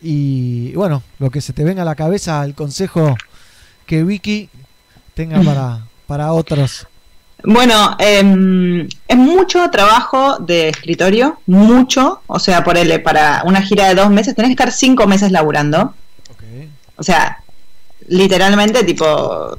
y 0.00 0.72
bueno, 0.72 1.02
lo 1.18 1.28
que 1.30 1.42
se 1.42 1.52
te 1.52 1.64
venga 1.64 1.82
a 1.82 1.84
la 1.84 1.96
cabeza, 1.96 2.42
el 2.46 2.54
consejo 2.54 3.14
que 3.84 4.04
Vicky 4.04 4.48
tenga 5.12 5.42
para, 5.42 5.86
para 6.06 6.32
otros. 6.32 6.86
Bueno, 7.44 7.96
em, 8.00 8.88
es 9.06 9.16
mucho 9.16 9.70
trabajo 9.70 10.38
de 10.38 10.70
escritorio, 10.70 11.38
mucho. 11.46 12.20
O 12.26 12.38
sea, 12.38 12.64
por 12.64 12.76
el, 12.76 13.00
para 13.02 13.42
una 13.44 13.62
gira 13.62 13.86
de 13.88 13.94
dos 13.94 14.10
meses 14.10 14.34
tenés 14.34 14.48
que 14.48 14.52
estar 14.54 14.72
cinco 14.72 15.06
meses 15.06 15.30
laburando. 15.30 15.94
O 16.96 17.02
sea, 17.04 17.38
literalmente, 18.08 18.82
tipo, 18.82 19.56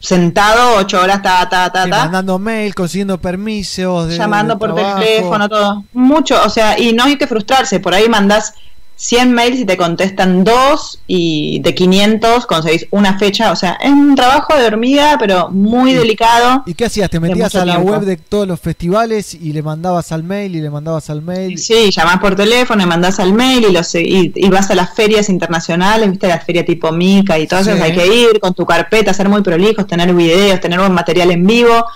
sentado 0.00 0.76
ocho 0.78 1.00
horas, 1.00 1.22
ta, 1.22 1.48
ta, 1.48 1.70
ta, 1.70 1.88
ta. 1.88 1.98
mandando 2.04 2.38
mail, 2.38 2.74
consiguiendo 2.74 3.20
permisos, 3.20 4.08
de- 4.08 4.16
llamando 4.16 4.54
de 4.54 4.58
por 4.58 4.74
trabajo. 4.74 4.98
teléfono, 5.00 5.48
todo. 5.48 5.84
Mucho, 5.92 6.42
o 6.44 6.48
sea, 6.50 6.78
y 6.78 6.92
no 6.92 7.04
hay 7.04 7.16
que 7.16 7.26
frustrarse. 7.28 7.78
Por 7.80 7.94
ahí 7.94 8.08
mandás 8.08 8.54
100 9.02 9.32
mails 9.32 9.58
y 9.60 9.64
te 9.64 9.78
contestan 9.78 10.44
dos 10.44 11.00
y 11.06 11.58
de 11.60 11.74
500 11.74 12.44
conseguís 12.44 12.86
una 12.90 13.18
fecha. 13.18 13.50
O 13.50 13.56
sea, 13.56 13.78
es 13.82 13.90
un 13.90 14.14
trabajo 14.14 14.54
de 14.58 14.66
hormiga, 14.66 15.16
pero 15.18 15.48
muy 15.48 15.94
delicado. 15.94 16.62
¿Y 16.66 16.74
qué 16.74 16.84
hacías? 16.84 17.08
¿Te 17.08 17.18
metías 17.18 17.54
a 17.54 17.64
la 17.64 17.76
tiempo. 17.76 17.92
web 17.92 18.02
de 18.02 18.18
todos 18.18 18.46
los 18.46 18.60
festivales 18.60 19.32
y 19.32 19.54
le 19.54 19.62
mandabas 19.62 20.12
al 20.12 20.22
mail 20.22 20.54
y 20.54 20.60
le 20.60 20.68
mandabas 20.68 21.08
al 21.08 21.22
mail? 21.22 21.56
Sí, 21.56 21.90
llamás 21.90 22.18
por 22.18 22.36
teléfono 22.36 22.82
y 22.82 22.86
mandás 22.86 23.18
al 23.20 23.32
mail 23.32 23.64
y, 23.70 23.72
los, 23.72 23.94
y, 23.94 24.32
y 24.34 24.48
vas 24.50 24.70
a 24.70 24.74
las 24.74 24.92
ferias 24.94 25.30
internacionales, 25.30 26.10
viste, 26.10 26.28
la 26.28 26.38
feria 26.38 26.62
tipo 26.66 26.92
Mica 26.92 27.38
y 27.38 27.46
todo 27.46 27.60
eso, 27.60 27.74
Sí. 27.74 27.80
hay 27.80 27.94
que 27.94 28.06
ir 28.06 28.38
con 28.38 28.52
tu 28.52 28.66
carpeta, 28.66 29.14
ser 29.14 29.30
muy 29.30 29.40
prolijos, 29.40 29.86
tener 29.86 30.12
videos, 30.12 30.60
tener 30.60 30.78
buen 30.78 30.92
material 30.92 31.30
en 31.30 31.46
vivo. 31.46 31.86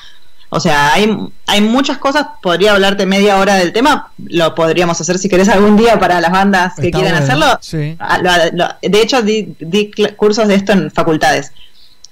O 0.57 0.61
sea, 0.61 0.93
hay, 0.95 1.15
hay 1.49 1.61
muchas 1.61 1.99
cosas, 1.99 2.27
podría 2.41 2.73
hablarte 2.73 3.07
media 3.07 3.39
hora 3.39 3.57
del 3.57 3.73
tema, 3.73 4.13
lo 4.25 4.55
podríamos 4.55 5.01
hacer 5.01 5.19
si 5.19 5.29
querés 5.29 5.49
algún 5.49 5.77
día 5.77 5.99
para 5.99 6.21
las 6.21 6.31
bandas 6.31 6.75
que 6.77 6.87
Está 6.87 6.99
quieran 7.01 7.19
bueno, 7.21 7.25
hacerlo. 7.25 7.59
Sí. 7.61 7.97
Ah, 7.99 8.19
lo- 8.19 8.57
lo- 8.59 8.69
de 8.81 9.03
hecho, 9.03 9.21
di, 9.23 9.55
di 9.59 9.91
cursos 10.17 10.47
de 10.47 10.55
esto 10.55 10.73
en 10.73 10.91
facultades. 10.93 11.51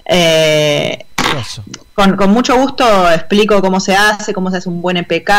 Eh, 0.05 1.07
con, 1.95 2.17
con 2.17 2.31
mucho 2.31 2.57
gusto 2.59 3.11
explico 3.11 3.61
cómo 3.61 3.79
se 3.81 3.95
hace, 3.95 4.35
cómo 4.35 4.51
se 4.51 4.57
hace 4.59 4.69
un 4.69 4.83
buen 4.83 4.97
EPK, 4.97 5.31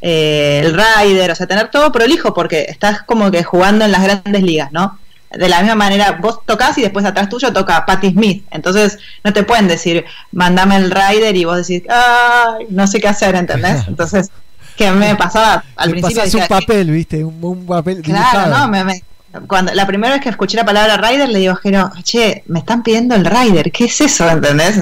eh, 0.00 0.62
el 0.64 0.74
rider, 0.76 1.30
o 1.30 1.34
sea, 1.34 1.46
tener 1.46 1.70
todo 1.70 1.92
prolijo 1.92 2.32
porque 2.34 2.66
estás 2.68 3.02
como 3.02 3.30
que 3.30 3.44
jugando 3.44 3.84
en 3.84 3.92
las 3.92 4.02
grandes 4.02 4.42
ligas, 4.42 4.72
¿no? 4.72 4.98
De 5.38 5.48
la 5.48 5.60
misma 5.60 5.74
manera, 5.74 6.18
vos 6.20 6.40
tocas 6.44 6.76
y 6.78 6.82
después 6.82 7.04
atrás 7.04 7.28
tuyo 7.28 7.52
toca 7.52 7.84
Patti 7.86 8.10
Smith. 8.10 8.44
Entonces, 8.50 8.98
no 9.24 9.32
te 9.32 9.42
pueden 9.42 9.68
decir, 9.68 10.04
mandame 10.32 10.76
el 10.76 10.90
rider 10.90 11.36
y 11.36 11.44
vos 11.44 11.56
decís, 11.66 11.82
ay, 11.88 12.66
no 12.70 12.86
sé 12.86 13.00
qué 13.00 13.08
hacer, 13.08 13.34
¿entendés? 13.34 13.84
Entonces, 13.88 14.30
que 14.76 14.90
me 14.90 15.14
pasaba 15.16 15.64
al 15.76 15.90
principio. 15.90 16.16
pasás 16.18 16.34
un 16.34 16.40
decía, 16.40 16.48
papel, 16.60 16.90
¿viste? 16.90 17.24
Un, 17.24 17.38
un 17.42 17.66
papel 17.66 18.02
Claro, 18.02 18.40
dibujado. 18.40 18.58
no, 18.58 18.68
me, 18.68 18.84
me- 18.84 19.02
cuando 19.46 19.72
la 19.72 19.86
primera 19.86 20.12
vez 20.12 20.22
que 20.22 20.28
escuché 20.28 20.58
la 20.58 20.64
palabra 20.66 20.98
rider 20.98 21.28
le 21.30 21.38
digo, 21.38 21.54
Jero, 21.56 21.90
che, 22.02 22.42
me 22.48 22.58
están 22.58 22.82
pidiendo 22.82 23.14
el 23.14 23.24
rider, 23.24 23.72
¿qué 23.72 23.84
es 23.86 24.00
eso? 24.02 24.28
¿Entendés? 24.28 24.78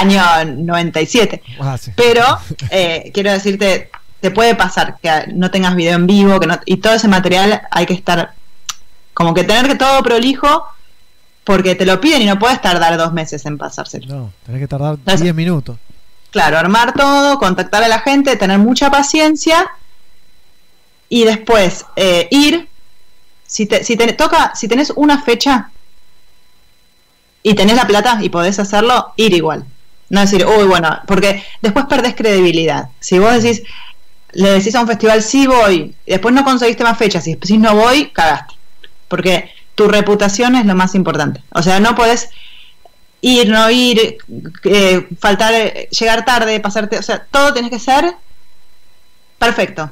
Año 0.00 0.22
97. 0.56 1.42
Ah, 1.60 1.76
sí. 1.78 1.92
Pero 1.94 2.24
eh, 2.70 3.10
quiero 3.14 3.30
decirte, 3.32 3.90
te 4.20 4.30
puede 4.30 4.54
pasar 4.54 4.96
que 5.00 5.10
no 5.34 5.50
tengas 5.50 5.74
video 5.76 5.94
en 5.94 6.06
vivo, 6.06 6.40
que 6.40 6.46
no, 6.46 6.58
y 6.64 6.78
todo 6.78 6.94
ese 6.94 7.06
material 7.08 7.62
hay 7.70 7.86
que 7.86 7.94
estar, 7.94 8.32
como 9.16 9.32
que 9.32 9.44
tener 9.44 9.66
que 9.66 9.76
todo 9.76 10.02
prolijo, 10.02 10.66
porque 11.42 11.74
te 11.74 11.86
lo 11.86 11.98
piden 12.02 12.20
y 12.20 12.26
no 12.26 12.38
puedes 12.38 12.60
tardar 12.60 12.98
dos 12.98 13.14
meses 13.14 13.46
en 13.46 13.56
pasárselo. 13.56 14.14
No, 14.14 14.32
tenés 14.44 14.60
que 14.60 14.68
tardar 14.68 14.98
10 15.02 15.34
minutos. 15.34 15.78
Claro, 16.30 16.58
armar 16.58 16.92
todo, 16.92 17.38
contactar 17.38 17.82
a 17.82 17.88
la 17.88 18.00
gente, 18.00 18.36
tener 18.36 18.58
mucha 18.58 18.90
paciencia 18.90 19.70
y 21.08 21.24
después 21.24 21.86
eh, 21.96 22.28
ir. 22.30 22.68
Si 23.46 23.64
te, 23.64 23.84
si 23.84 23.96
te 23.96 24.12
toca, 24.12 24.52
si 24.54 24.68
tenés 24.68 24.92
una 24.96 25.22
fecha 25.22 25.70
y 27.42 27.54
tenés 27.54 27.76
la 27.76 27.86
plata 27.86 28.18
y 28.20 28.28
podés 28.28 28.58
hacerlo, 28.58 29.14
ir 29.16 29.32
igual. 29.32 29.64
No 30.10 30.20
decir, 30.20 30.44
uy, 30.44 30.66
bueno, 30.66 31.00
porque 31.06 31.42
después 31.62 31.86
perdés 31.86 32.14
credibilidad. 32.14 32.90
Si 33.00 33.18
vos 33.18 33.42
decís, 33.42 33.62
le 34.32 34.50
decís 34.50 34.74
a 34.74 34.82
un 34.82 34.86
festival, 34.86 35.22
sí 35.22 35.46
voy, 35.46 35.94
y 36.04 36.10
después 36.10 36.34
no 36.34 36.44
conseguiste 36.44 36.84
más 36.84 36.98
fechas, 36.98 37.26
y 37.26 37.30
después 37.30 37.48
decís, 37.48 37.62
no 37.62 37.74
voy, 37.74 38.10
cagaste. 38.10 38.55
Porque 39.08 39.50
tu 39.74 39.88
reputación 39.88 40.56
es 40.56 40.66
lo 40.66 40.74
más 40.74 40.94
importante. 40.94 41.42
O 41.50 41.62
sea, 41.62 41.80
no 41.80 41.94
podés 41.94 42.30
ir, 43.20 43.48
no 43.48 43.70
ir, 43.70 44.18
eh, 44.64 45.08
faltar, 45.18 45.52
llegar 45.88 46.24
tarde, 46.24 46.60
pasarte, 46.60 46.98
o 46.98 47.02
sea, 47.02 47.24
todo 47.30 47.52
tiene 47.52 47.70
que 47.70 47.78
ser 47.78 48.14
perfecto. 49.38 49.90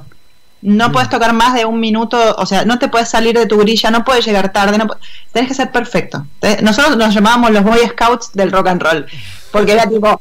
No 0.62 0.92
puedes 0.92 1.10
tocar 1.10 1.34
más 1.34 1.52
de 1.52 1.66
un 1.66 1.78
minuto, 1.78 2.34
o 2.38 2.46
sea, 2.46 2.64
no 2.64 2.78
te 2.78 2.88
puedes 2.88 3.10
salir 3.10 3.36
de 3.36 3.46
tu 3.46 3.58
grilla, 3.58 3.90
no 3.90 4.02
puedes 4.02 4.24
llegar 4.24 4.50
tarde, 4.50 4.78
no 4.78 4.86
tenés 5.30 5.48
que 5.48 5.54
ser 5.54 5.70
perfecto. 5.70 6.26
Nosotros 6.62 6.96
nos 6.96 7.12
llamábamos 7.12 7.50
los 7.50 7.64
Boy 7.64 7.80
Scouts 7.88 8.32
del 8.32 8.50
rock 8.50 8.68
and 8.68 8.82
roll, 8.82 9.06
porque 9.52 9.72
era 9.72 9.86
tipo 9.86 10.20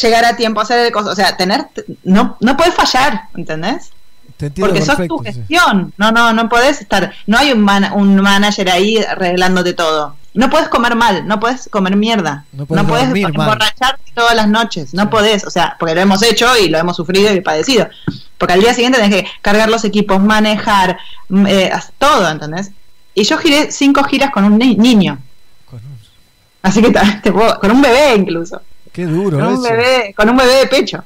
llegar 0.00 0.24
a 0.24 0.36
tiempo, 0.36 0.60
hacer 0.60 0.78
el 0.86 0.92
cosas, 0.92 1.12
o 1.12 1.16
sea, 1.16 1.36
tener, 1.36 1.66
no, 2.04 2.36
no 2.40 2.56
puedes 2.56 2.74
fallar, 2.74 3.22
¿entendés? 3.34 3.90
Te 4.36 4.46
entiendo 4.46 4.68
Porque 4.72 4.84
sos 4.84 4.96
perfecto. 4.96 5.16
tu 5.18 5.24
sí. 5.24 5.32
gestión, 5.32 5.92
no, 5.96 6.12
no, 6.12 6.32
no 6.32 6.48
podés 6.48 6.80
estar, 6.80 7.12
no 7.26 7.38
hay 7.38 7.52
un, 7.52 7.60
man- 7.60 7.90
un 7.94 8.16
manager 8.16 8.70
ahí 8.70 8.98
arreglándote 8.98 9.72
todo. 9.74 10.16
no 10.34 10.48
puedes 10.48 10.68
comer 10.68 10.96
mal, 10.96 11.26
no 11.28 11.38
puedes 11.38 11.68
comer 11.68 11.94
mierda, 11.96 12.44
No 12.52 12.66
puedes 12.66 13.08
mal. 13.10 13.16
emborracharte 13.34 14.12
todas 14.14 14.34
las 14.34 14.48
noches, 14.48 14.94
no 14.94 15.10
podés, 15.10 15.44
o 15.44 15.50
sea, 15.50 15.76
porque 15.78 15.94
lo 15.94 16.00
hemos 16.00 16.22
hecho 16.22 16.46
y 16.56 16.68
lo 16.68 16.78
hemos 16.78 16.96
sufrido 16.96 17.32
y 17.34 17.40
padecido. 17.42 17.88
Porque 18.38 18.54
al 18.54 18.60
día 18.60 18.72
siguiente 18.74 18.98
tenés 18.98 19.22
que 19.22 19.30
cargar 19.42 19.68
los 19.68 19.84
equipos, 19.84 20.20
manejar, 20.20 20.96
mm, 21.28 21.46
eh, 21.46 21.70
todo, 21.98 22.28
¿entendés? 22.30 22.70
Y 23.14 23.24
yo 23.24 23.36
giré 23.38 23.70
cinco 23.70 24.02
giras 24.04 24.30
con 24.32 24.44
un 24.44 24.56
ni- 24.58 24.74
niño. 24.76 25.18
Así 26.62 26.80
que 26.80 26.90
te 27.22 27.30
puedo- 27.32 27.58
con 27.60 27.70
un 27.70 27.82
bebé 27.82 28.14
incluso. 28.16 28.60
Qué 28.92 29.06
duro 29.06 29.38
Con 29.38 29.46
un 29.48 29.54
eso. 29.54 29.62
bebé, 29.62 30.14
con 30.16 30.28
un 30.30 30.36
bebé 30.36 30.54
de 30.56 30.66
pecho. 30.66 31.04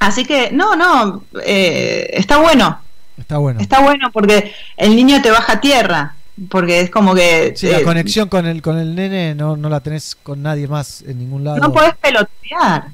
Así 0.00 0.24
que, 0.24 0.50
no, 0.50 0.74
no, 0.76 1.22
eh, 1.44 2.10
está 2.14 2.38
bueno. 2.38 2.80
Está 3.16 3.38
bueno. 3.38 3.60
Está 3.60 3.80
bueno 3.80 4.10
porque 4.12 4.52
el 4.76 4.96
niño 4.96 5.22
te 5.22 5.30
baja 5.30 5.52
a 5.54 5.60
tierra. 5.60 6.14
Porque 6.48 6.80
es 6.80 6.90
como 6.90 7.14
que. 7.14 7.52
Sí, 7.54 7.68
la 7.68 7.80
eh, 7.80 7.82
conexión 7.82 8.28
con 8.30 8.46
el, 8.46 8.62
con 8.62 8.78
el 8.78 8.94
nene 8.94 9.34
no, 9.34 9.56
no 9.58 9.68
la 9.68 9.80
tenés 9.80 10.16
con 10.22 10.42
nadie 10.42 10.66
más 10.66 11.02
en 11.02 11.18
ningún 11.18 11.44
lado. 11.44 11.58
no 11.58 11.70
podés 11.72 11.94
pelotear. 11.96 12.86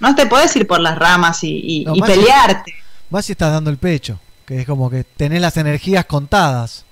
No 0.00 0.14
te 0.14 0.26
podés 0.26 0.54
ir 0.56 0.66
por 0.66 0.80
las 0.80 0.98
ramas 0.98 1.42
y, 1.44 1.60
y- 1.62 1.84
No, 1.84 1.94
y 1.94 2.00
más 2.00 2.10
si- 2.10 2.18
pelearte. 2.18 2.74
Más 3.10 3.24
si 3.24 3.32
estás 3.32 3.52
dando 3.52 3.70
el 3.70 3.78
pecho, 3.78 4.18
que 4.44 4.60
es 4.60 4.66
como 4.66 4.90
que 4.90 5.04
tenés 5.04 5.40
las 5.40 5.56
energías 5.56 6.04
contadas. 6.06 6.84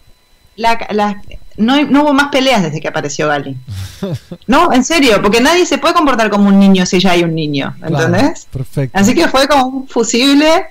La- 0.57 0.87
la- 0.91 1.21
no, 1.59 1.83
no 1.87 2.03
hubo 2.03 2.13
más 2.13 2.29
peleas 2.29 2.63
desde 2.63 2.81
que 2.81 2.89
apareció 2.89 3.29
Gali. 3.29 3.57
No, 4.47 4.73
en 4.73 4.85
serio, 4.85 5.21
porque 5.23 5.41
nadie 5.41 5.65
se 5.67 5.79
puede 5.79 5.95
comportar 5.95 6.29
como 6.31 6.49
un 6.49 6.59
niño 6.59 6.85
si 6.87 7.01
ya 7.01 7.13
hay 7.13 7.25
un 7.25 7.35
niño, 7.35 7.75
¿entendés? 7.83 8.21
Claro, 8.31 8.35
perfecto. 8.53 8.99
Así 8.99 9.15
que 9.15 9.27
fue 9.29 9.49
como 9.49 9.67
un 9.67 9.89
fusible. 9.89 10.67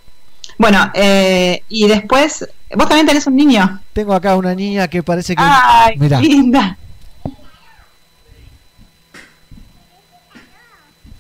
Bueno, 0.58 0.90
eh, 0.94 1.64
y 1.70 1.88
después, 1.88 2.48
vos 2.76 2.88
también 2.88 3.06
tenés 3.08 3.26
un 3.28 3.36
niño. 3.36 3.82
Tengo 3.94 4.14
acá 4.14 4.36
una 4.36 4.54
niña 4.56 4.88
que 4.88 5.02
parece 5.04 5.36
que. 5.36 5.42
Ay, 5.44 5.98
Mirá. 5.98 6.20
linda. 6.22 6.78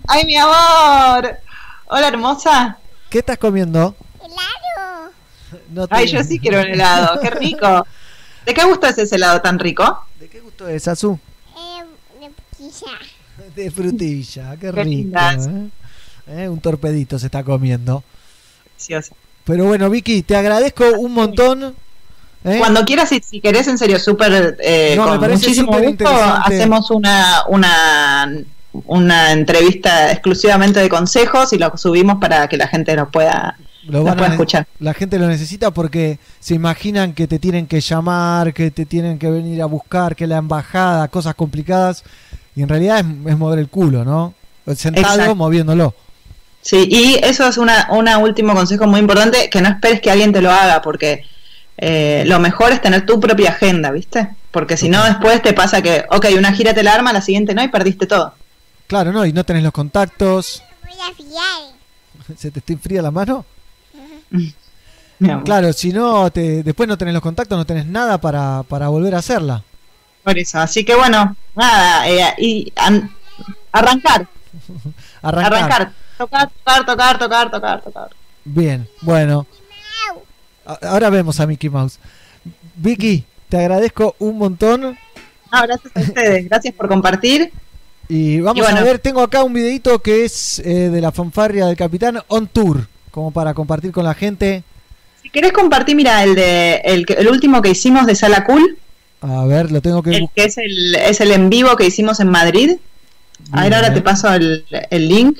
Ay, 0.07 0.23
mi 0.25 0.35
amor. 0.35 1.37
Hola, 1.87 2.07
hermosa. 2.07 2.77
¿Qué 3.09 3.19
estás 3.19 3.37
comiendo? 3.37 3.95
No 5.69 5.87
te- 5.87 5.95
Ay, 5.95 6.07
yo 6.07 6.23
sí 6.23 6.39
quiero 6.39 6.59
un 6.59 6.67
helado. 6.67 7.19
Qué 7.21 7.29
rico. 7.29 7.85
¿De 8.45 8.53
qué 8.53 8.63
gusto 8.65 8.87
es 8.87 8.97
ese 8.97 9.15
helado 9.15 9.41
tan 9.41 9.59
rico? 9.59 10.05
Esto 10.21 10.67
es 10.67 10.87
Azú. 10.87 11.19
De 13.55 13.71
frutilla, 13.71 14.51
qué 14.59 14.71
Qué 14.71 14.83
rico. 14.83 15.19
¿eh? 15.19 15.69
Eh, 16.27 16.49
Un 16.49 16.59
torpedito 16.59 17.19
se 17.19 17.27
está 17.27 17.43
comiendo. 17.43 18.03
Delicioso. 18.65 19.15
Pero 19.43 19.65
bueno, 19.65 19.89
Vicky, 19.89 20.23
te 20.23 20.35
agradezco 20.35 20.85
un 20.97 21.13
montón. 21.13 21.75
¿eh? 22.43 22.55
Cuando 22.59 22.83
quieras, 22.85 23.09
si, 23.09 23.19
si 23.19 23.41
querés, 23.41 23.67
en 23.67 23.77
serio, 23.77 23.99
súper. 23.99 24.57
eh, 24.59 24.93
No, 24.97 25.03
me 25.05 25.09
con 25.11 25.19
parece 25.19 25.39
muchísimo 25.47 25.77
gusto, 25.77 26.07
hacemos 26.07 26.89
una, 26.91 27.43
una, 27.49 28.33
una 28.85 29.31
entrevista 29.31 30.11
exclusivamente 30.11 30.79
de 30.79 30.89
consejos 30.89 31.53
y 31.53 31.57
lo 31.57 31.75
subimos 31.77 32.17
para 32.19 32.47
que 32.47 32.57
la 32.57 32.67
gente 32.67 32.95
nos 32.95 33.09
pueda, 33.09 33.57
Lo 33.87 34.03
van 34.03 34.19
a 34.19 34.27
escuchar. 34.27 34.67
La 34.79 34.93
gente 34.93 35.19
lo 35.19 35.27
necesita 35.27 35.71
porque 35.71 36.19
se 36.39 36.55
imaginan 36.55 37.13
que 37.13 37.27
te 37.27 37.39
tienen 37.39 37.67
que 37.67 37.81
llamar, 37.81 38.53
que 38.53 38.71
te 38.71 38.85
tienen 38.85 39.19
que 39.19 39.29
venir 39.29 39.61
a 39.61 39.65
buscar, 39.65 40.15
que 40.15 40.27
la 40.27 40.37
embajada, 40.37 41.07
cosas 41.07 41.35
complicadas. 41.35 42.03
Y 42.55 42.63
en 42.63 42.69
realidad 42.69 42.99
es, 42.99 43.05
es 43.31 43.37
mover 43.37 43.59
el 43.59 43.69
culo, 43.69 44.03
¿no? 44.03 44.33
Sentado 44.75 45.13
Exacto. 45.13 45.35
moviéndolo. 45.35 45.93
Sí, 46.61 46.87
y 46.89 47.19
eso 47.23 47.47
es 47.47 47.57
una, 47.57 47.89
una 47.91 48.17
último 48.17 48.55
consejo 48.55 48.87
muy 48.87 48.99
importante, 48.99 49.49
que 49.51 49.61
no 49.61 49.69
esperes 49.69 50.01
que 50.01 50.09
alguien 50.09 50.33
te 50.33 50.41
lo 50.41 50.51
haga, 50.51 50.81
porque 50.81 51.23
eh, 51.77 52.23
lo 52.25 52.39
mejor 52.39 52.71
es 52.71 52.81
tener 52.81 53.05
tu 53.05 53.19
propia 53.19 53.51
agenda, 53.51 53.91
¿viste? 53.91 54.29
Porque 54.49 54.75
si 54.75 54.89
no, 54.89 55.03
después 55.03 55.43
te 55.43 55.53
pasa 55.53 55.83
que, 55.83 56.05
ok, 56.09 56.25
una 56.35 56.53
gira 56.53 56.73
te 56.73 56.81
la 56.81 56.95
arma, 56.95 57.13
la 57.13 57.21
siguiente 57.21 57.53
no, 57.53 57.63
y 57.63 57.67
perdiste 57.67 58.07
todo. 58.07 58.33
Claro, 58.87 59.11
¿no? 59.11 59.25
Y 59.25 59.33
no 59.33 59.43
tenés 59.43 59.61
los 59.61 59.73
contactos. 59.73 60.63
¿Se 62.37 62.49
te 62.49 62.59
está 62.59 62.73
enfría 62.73 63.01
la 63.03 63.11
mano? 63.11 63.45
Claro, 65.45 65.71
si 65.71 65.93
no, 65.93 66.29
te, 66.29 66.61
después 66.61 66.89
no 66.89 66.97
tenés 66.97 67.13
los 67.13 67.23
contactos, 67.23 67.57
no 67.57 67.65
tenés 67.65 67.85
nada 67.85 68.19
para, 68.19 68.63
para 68.63 68.89
volver 68.89 69.15
a 69.15 69.19
hacerla. 69.19 69.63
Por 70.23 70.37
eso, 70.37 70.59
así 70.59 70.83
que 70.83 70.93
bueno, 70.93 71.35
nada, 71.55 72.09
eh, 72.09 72.33
y 72.37 72.73
an- 72.75 73.09
arrancar, 73.71 74.27
Arrancar. 75.21 75.53
arrancar, 75.53 75.93
tocar, 76.17 76.49
tocar, 76.49 76.85
tocar, 76.85 77.19
tocar, 77.19 77.51
tocar, 77.51 77.81
tocar. 77.81 78.09
Bien, 78.43 78.87
bueno. 79.01 79.47
Ahora 80.81 81.09
vemos 81.09 81.39
a 81.39 81.47
Mickey 81.47 81.69
Mouse. 81.69 81.97
Vicky, 82.75 83.23
te 83.49 83.57
agradezco 83.57 84.15
un 84.19 84.37
montón. 84.37 84.81
No, 84.81 85.61
gracias 85.61 85.95
a 85.95 85.99
ustedes, 86.01 86.45
gracias 86.49 86.73
por 86.73 86.87
compartir. 86.89 87.53
Y 88.09 88.41
vamos 88.41 88.57
Y 88.57 88.61
bueno. 88.61 88.77
a 88.79 88.83
ver, 88.83 88.99
tengo 88.99 89.21
acá 89.21 89.43
un 89.43 89.53
videito 89.53 89.99
que 89.99 90.25
es 90.25 90.59
eh, 90.59 90.89
de 90.89 91.01
la 91.01 91.11
fanfarria 91.11 91.67
del 91.67 91.77
capitán 91.77 92.21
on 92.27 92.47
tour, 92.47 92.87
como 93.15 93.31
para 93.31 93.53
compartir 93.53 93.93
con 93.93 94.03
la 94.03 94.13
gente. 94.13 94.61
Si 95.21 95.29
querés 95.29 95.53
compartir, 95.53 95.95
mira, 95.95 96.21
el 96.21 96.35
de 96.35 96.81
el, 96.83 97.27
último 97.29 97.61
que 97.61 97.69
hicimos 97.69 98.05
de 98.07 98.13
Sala 98.13 98.43
Cool, 98.43 98.77
A 99.21 99.45
ver, 99.45 99.71
lo 99.71 99.79
tengo 99.79 100.03
que 100.03 100.17
el 100.17 100.29
que 100.35 100.43
es 100.43 100.57
el, 100.57 100.95
es 100.95 101.21
el 101.21 101.31
en 101.31 101.49
vivo 101.49 101.77
que 101.77 101.85
hicimos 101.85 102.19
en 102.19 102.27
Madrid. 102.27 102.75
A 103.53 103.63
ver, 103.63 103.73
ahora 103.73 103.93
te 103.93 104.01
paso 104.01 104.33
el, 104.33 104.65
el 104.89 105.07
link. 105.07 105.39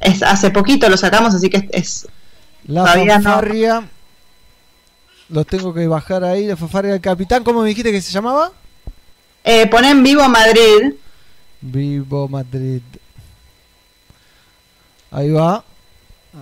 Es 0.00 0.20
hace 0.24 0.50
poquito 0.50 0.88
lo 0.88 0.96
sacamos, 0.96 1.32
así 1.32 1.48
que 1.48 1.68
es, 1.70 2.08
La 2.66 2.82
todavía 2.82 3.18
no. 3.18 3.22
fanfarria. 3.22 3.88
Lo 5.28 5.44
tengo 5.44 5.72
que 5.72 5.86
bajar 5.86 6.24
ahí, 6.24 6.46
la 6.46 6.56
fanfarria 6.56 6.90
del 6.92 7.00
capitán. 7.00 7.44
¿Cómo 7.44 7.62
me 7.62 7.68
dijiste 7.68 7.92
que 7.92 8.02
se 8.02 8.10
llamaba? 8.10 8.50
eh, 9.44 9.68
pone 9.68 9.90
en 9.90 10.02
vivo 10.02 10.28
Madrid. 10.28 10.92
Vivo 11.60 12.26
Madrid. 12.28 12.82
Ahí 15.12 15.30
va. 15.30 15.64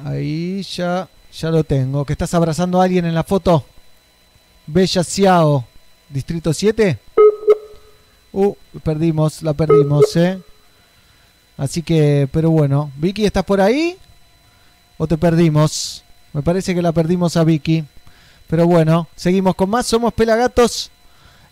Ahí 0.02 0.62
ya, 0.62 1.08
ya 1.32 1.50
lo 1.50 1.62
tengo. 1.62 2.04
¿Que 2.04 2.14
estás 2.14 2.34
abrazando 2.34 2.80
a 2.80 2.84
alguien 2.84 3.04
en 3.04 3.14
la 3.14 3.22
foto? 3.22 3.64
Bella 4.66 5.04
Ciao, 5.04 5.64
Distrito 6.08 6.52
7. 6.52 6.98
Uh, 8.32 8.54
perdimos, 8.82 9.42
la 9.42 9.52
perdimos, 9.52 10.16
¿eh? 10.16 10.40
Así 11.56 11.82
que, 11.82 12.28
pero 12.32 12.50
bueno. 12.50 12.90
Vicky, 12.96 13.24
¿estás 13.24 13.44
por 13.44 13.60
ahí? 13.60 13.96
¿O 14.98 15.06
te 15.06 15.16
perdimos? 15.16 16.02
Me 16.32 16.42
parece 16.42 16.74
que 16.74 16.82
la 16.82 16.90
perdimos 16.90 17.36
a 17.36 17.44
Vicky. 17.44 17.84
Pero 18.48 18.66
bueno, 18.66 19.06
seguimos 19.14 19.54
con 19.54 19.70
más. 19.70 19.86
Somos 19.86 20.12
Pelagatos. 20.12 20.90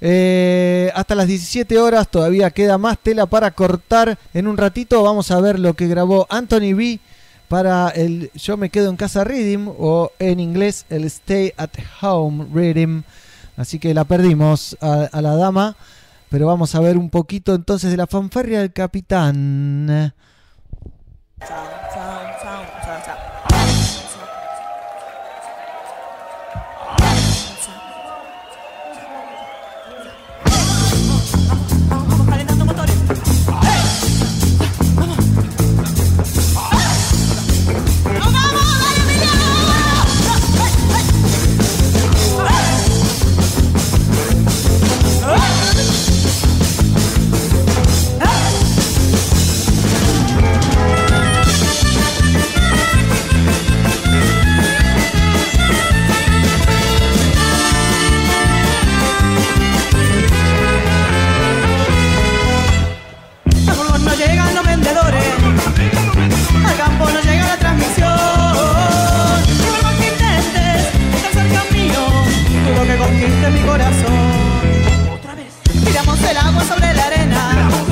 Eh, 0.01 0.91
hasta 0.97 1.15
las 1.15 1.29
17 1.29 1.79
horas 1.79 2.09
todavía 2.09 2.51
queda 2.51 2.77
más 2.77 2.99
tela 2.99 3.27
para 3.27 3.53
cortar. 3.53 4.19
En 4.35 4.49
un 4.49 4.57
ratito 4.57 5.01
vamos 5.05 5.31
a 5.31 5.41
ver 5.41 5.61
lo 5.61 5.75
que 5.75 5.87
grabó 5.87 6.27
Anthony 6.29 6.75
B 6.75 6.99
para 7.53 7.91
el 7.91 8.31
Yo 8.33 8.57
me 8.57 8.71
quedo 8.71 8.89
en 8.89 8.97
casa 8.97 9.25
Reading 9.25 9.69
o 9.79 10.11
en 10.19 10.41
inglés 10.41 10.87
el 10.89 11.05
Stay 11.05 11.53
at 11.59 11.69
Home 12.01 12.47
Reading. 12.51 13.03
Así 13.59 13.79
que 13.79 13.93
la 13.93 14.05
perdimos 14.05 14.75
a, 14.81 15.21
la 15.21 15.37
dama. 15.37 15.77
Pero 16.31 16.47
vamos 16.47 16.75
a 16.75 16.81
ver 16.81 16.97
un 16.97 17.11
poquito 17.11 17.55
entonces 17.55 17.91
de 17.91 17.99
la 17.99 18.07
fanfarria 18.07 18.61
del 18.61 18.73
capitán. 18.73 20.15
sobre 76.61 76.93
la 76.95 77.07
arena. 77.07 77.92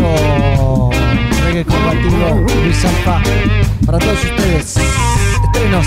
nuevo 0.00 0.90
reggae 1.44 1.64
compartido 1.64 2.34
Luis 2.64 2.76
Zampa 2.76 3.22
para 3.86 3.98
todos 3.98 4.24
ustedes. 4.24 4.76
Estrenos. 5.44 5.86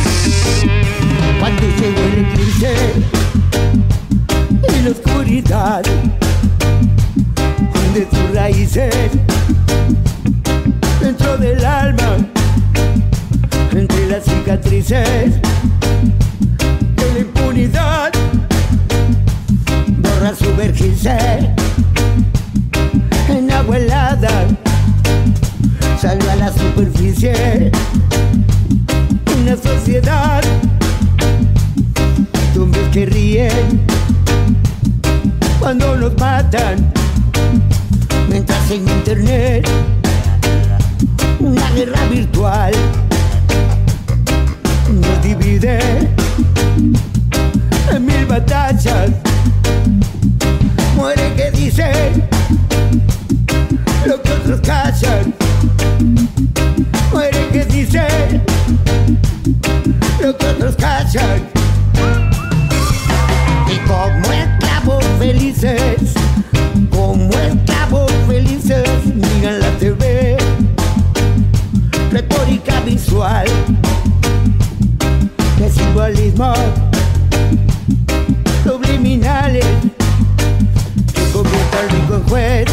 Cuando 1.40 1.61
llegó 1.61 2.01
el 2.16 2.25
cliché 2.33 2.75
y 4.69 4.83
la 4.83 4.92
oscuridad, 4.92 5.83
donde 7.74 8.08
sus 8.09 8.35
raíces 8.35 8.93
dentro 11.01 11.38
del 11.38 11.66
alma, 11.66 12.17
entre 13.72 14.08
las 14.08 14.24
cicatrices 14.24 15.42
de 16.95 17.14
la 17.14 17.19
impunidad, 17.19 18.11
borra 20.00 20.35
su 20.35 20.56
vergüenza 20.56 21.17
en 23.33 23.51
agua 23.51 23.77
helada, 23.77 24.47
salió 25.99 26.35
la 26.35 26.51
superficie. 26.51 27.71
Una 29.41 29.55
sociedad. 29.55 30.43
Hombres 32.55 32.89
que 32.91 33.05
ríen 33.05 33.81
cuando 35.59 35.95
nos 35.97 36.15
matan. 36.17 36.91
Mientras 38.29 38.71
en 38.71 38.87
internet. 38.87 39.67
Una 41.39 41.69
guerra 41.71 42.05
virtual. 42.07 42.73
Nos 44.89 45.23
divide 45.23 45.79
en 47.91 48.05
mil 48.05 48.25
batallas. 48.25 49.09
Muere 50.95 51.33
que 51.35 51.51
dicen 51.51 52.33
lo 54.06 54.22
que 54.22 54.32
otros 54.32 54.59
callan. 54.61 55.33
Muere 57.11 57.48
que 57.51 57.65
dicen 57.65 58.43
lo 60.22 60.38
que 60.38 60.45
otros 60.48 60.75
callan. 60.75 61.49
Y 63.67 63.77
como 63.88 64.32
esclavos 64.32 65.06
felices, 65.19 66.14
como 66.90 67.30
esclavos 67.33 68.11
felices, 68.27 68.90
miran 69.15 69.59
la 69.59 69.72
TV, 69.77 70.38
retórica 72.11 72.80
visual, 72.82 73.48
de 75.59 75.69
simbolismo, 75.69 76.53
subliminales, 78.64 79.65
que 81.14 81.32
convierte 81.32 81.77
al 81.77 81.90
rico 81.90 82.22
juez, 82.27 82.72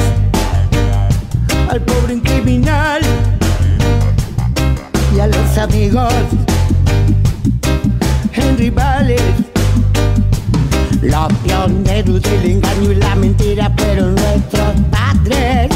y 2.51 2.65
a 5.21 5.27
los 5.29 5.59
amigos 5.59 6.13
en 8.33 8.59
rivales. 8.59 9.23
Los 11.01 11.33
pioneros 11.45 12.21
del 12.23 12.51
engaño 12.51 12.91
y 12.91 12.95
la 12.97 13.15
mentira 13.15 13.73
fueron 13.77 14.17
nuestros 14.17 14.73
padres. 14.91 15.71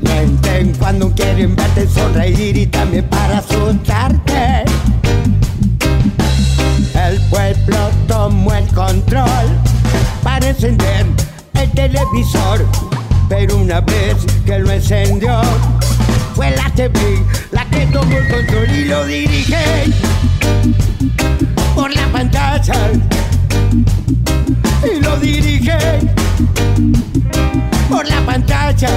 Mienten 0.00 0.74
cuando 0.80 1.14
quieren 1.14 1.54
verte 1.54 1.88
sonreír 1.88 2.56
y 2.56 2.66
también 2.66 3.08
para 3.08 3.38
asustarte. 3.38 4.64
El 7.06 7.20
pueblo 7.28 7.90
tomó 8.08 8.52
el 8.52 8.66
control 8.74 9.46
para 10.24 10.48
encender 10.48 11.06
el 11.54 11.70
televisor. 11.70 12.66
Pero 13.30 13.58
una 13.58 13.80
vez 13.80 14.16
que 14.44 14.58
lo 14.58 14.72
encendió, 14.72 15.40
fue 16.34 16.50
la 16.50 16.68
TV 16.74 17.24
la 17.52 17.64
que 17.66 17.86
tomó 17.86 18.16
el 18.16 18.28
control 18.28 18.70
y 18.70 18.84
lo 18.86 19.06
dirige. 19.06 19.84
Por 21.76 21.94
la 21.94 22.08
pantalla. 22.08 22.90
Y 24.82 25.00
lo 25.00 25.16
dirige. 25.18 25.78
Por 27.88 28.08
la 28.08 28.20
pantalla. 28.26 28.90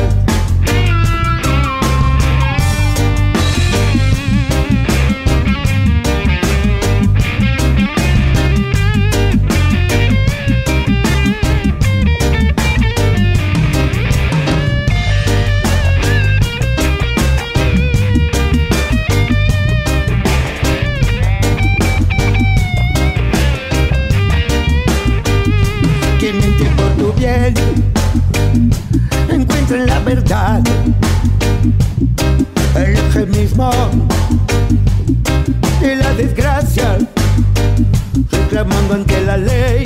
Reclamando 38.64 38.94
ante 38.94 39.22
la 39.22 39.38
ley 39.38 39.84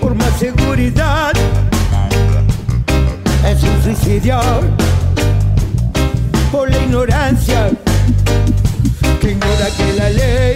por 0.00 0.14
más 0.14 0.38
seguridad. 0.38 1.32
Es 3.46 3.62
un 3.62 3.82
suicidio 3.82 4.40
por 6.50 6.70
la 6.70 6.78
ignorancia 6.78 7.70
que 9.20 9.32
ignora 9.32 9.66
que 9.76 9.92
la 9.98 10.10
ley 10.10 10.54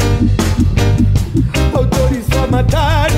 autorizó 1.75 2.45
a 2.45 2.47
matar 2.47 3.11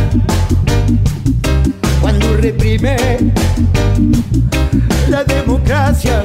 cuando 2.01 2.37
reprime 2.37 2.97
la 5.09 5.23
democracia, 5.23 6.25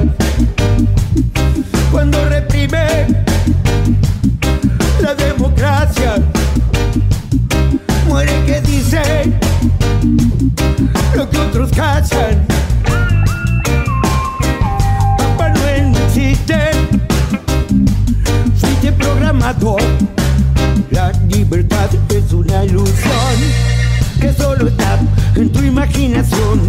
imaginación. 25.96 26.68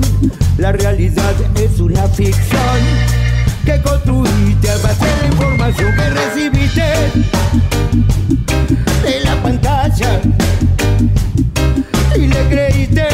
La 0.57 0.71
realidad 0.71 1.33
es 1.55 1.79
una 1.79 2.07
ficción 2.07 2.79
que 3.65 3.81
construiste 3.81 4.69
a 4.69 4.77
base 4.77 5.05
de 5.05 5.21
la 5.21 5.27
información 5.27 5.95
que 5.95 6.09
recibiste 6.09 6.81
de 9.03 9.19
la 9.23 9.35
pantalla 9.41 10.21
y 12.15 12.27
le 12.27 12.47
creíste 12.47 13.07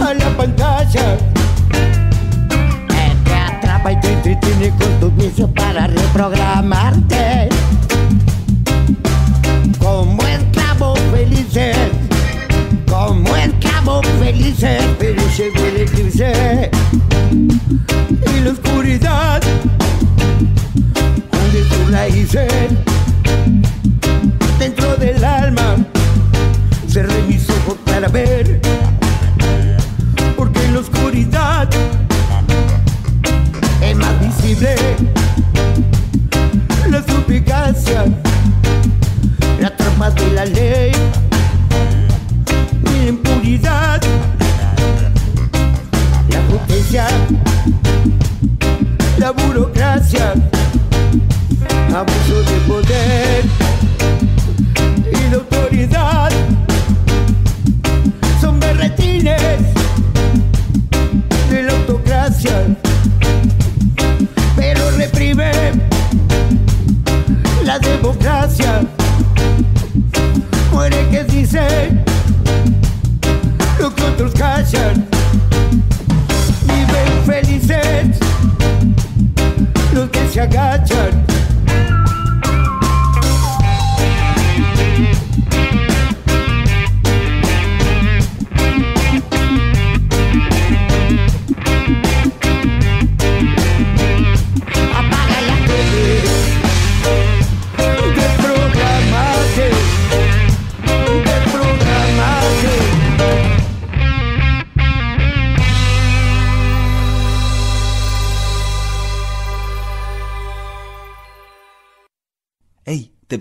a 0.00 0.14
la 0.14 0.36
pantalla. 0.36 1.18
Te 3.24 3.34
atrapa 3.34 3.92
y 3.92 4.00
te 4.00 4.12
entretiene 4.12 4.70
con 4.70 5.00
tus 5.00 5.16
vicios 5.16 5.50
para 5.54 5.86
reprogramarte. 5.86 6.47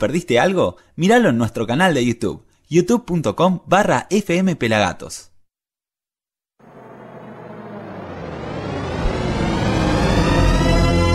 Perdiste 0.08 0.40
algo? 0.40 0.77
Míralo 0.95 1.27
en 1.30 1.38
nuestro 1.38 1.68
canal 1.68 1.94
de 1.94 2.06
YouTube, 2.06 2.45
youtube.com 2.69 3.64
barra 3.66 4.08
fmpelagatos. 4.10 5.32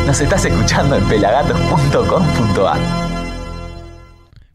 Nos 0.07 0.21
estás 0.21 0.45
escuchando 0.45 0.97
en 0.97 1.05
pelagatos.com.ar. 1.09 2.81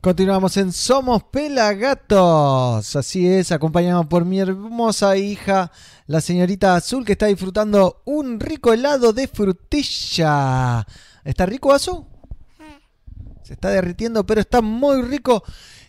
Continuamos 0.01 0.55
en 0.57 0.71
Somos 0.71 1.23
Pelagatos. 1.23 2.95
Así 2.95 3.27
es, 3.27 3.51
acompañados 3.51 4.05
por 4.05 4.23
mi 4.23 4.39
hermosa 4.39 5.17
hija, 5.17 5.71
la 6.05 6.21
señorita 6.21 6.75
Azul, 6.75 7.03
que 7.03 7.13
está 7.13 7.25
disfrutando 7.25 8.03
un 8.05 8.39
rico 8.39 8.71
helado 8.71 9.13
de 9.13 9.27
frutilla. 9.27 10.85
¿Está 11.23 11.47
rico, 11.47 11.73
Azul? 11.73 12.05
Se 13.47 13.53
está 13.53 13.69
derritiendo, 13.69 14.25
pero 14.25 14.41
está 14.41 14.61
muy 14.61 15.01
rico. 15.03 15.41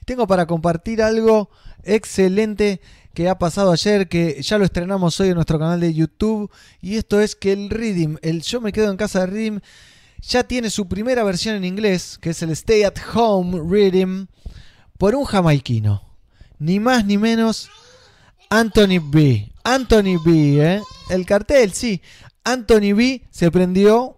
Tengo 0.05 0.28
para 0.28 0.47
compartir 0.47 1.03
algo 1.03 1.51
excelente 1.83 2.81
que 3.15 3.28
ha 3.28 3.37
pasado 3.37 3.73
ayer, 3.73 4.09
que 4.09 4.41
ya 4.43 4.59
lo 4.59 4.65
estrenamos 4.65 5.19
hoy 5.19 5.31
en 5.31 5.35
nuestro 5.35 5.59
canal 5.59 5.81
de 5.81 5.93
YouTube. 5.93 6.53
Y 6.81 6.99
esto 6.99 7.20
es 7.20 7.35
que 7.35 7.53
el 7.53 7.69
Reading, 7.69 8.17
el 8.23 8.43
Yo 8.43 8.61
me 8.61 8.70
quedo 8.70 8.93
en 8.93 8.97
casa 8.97 9.20
de 9.20 9.27
Reading, 9.27 9.61
ya 10.20 10.45
tiene 10.45 10.70
su 10.70 10.87
primera 10.87 11.25
versión 11.25 11.57
en 11.57 11.65
inglés, 11.65 12.17
que 12.20 12.31
es 12.31 12.41
el 12.43 12.51
Stay 12.51 12.85
at 12.85 12.95
Home 13.12 13.61
Reading, 13.69 14.28
por 14.97 15.17
un 15.17 15.25
jamaiquino. 15.25 16.05
Ni 16.61 16.78
más 16.78 17.05
ni 17.05 17.19
menos, 17.19 17.69
Anthony 18.51 19.01
B. 19.03 19.51
Anthony 19.65 20.23
B, 20.25 20.75
¿eh? 20.77 20.83
El 21.11 21.27
cartel, 21.27 21.73
sí. 21.73 22.03
Anthony 22.45 22.95
B 22.95 23.25
se 23.33 23.51
prendió 23.51 24.18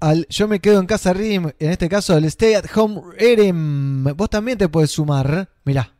al 0.00 0.26
Yo 0.28 0.48
me 0.48 0.60
quedo 0.60 0.80
en 0.80 0.86
casa 0.86 1.12
Reading, 1.12 1.52
en 1.58 1.70
este 1.70 1.88
caso 1.88 2.16
el 2.16 2.24
Stay 2.26 2.54
at 2.54 2.66
Home 2.74 3.00
Reading. 3.18 4.04
Vos 4.16 4.30
también 4.30 4.58
te 4.58 4.68
puedes 4.68 4.90
sumar, 4.90 5.50
mirá. 5.64 5.95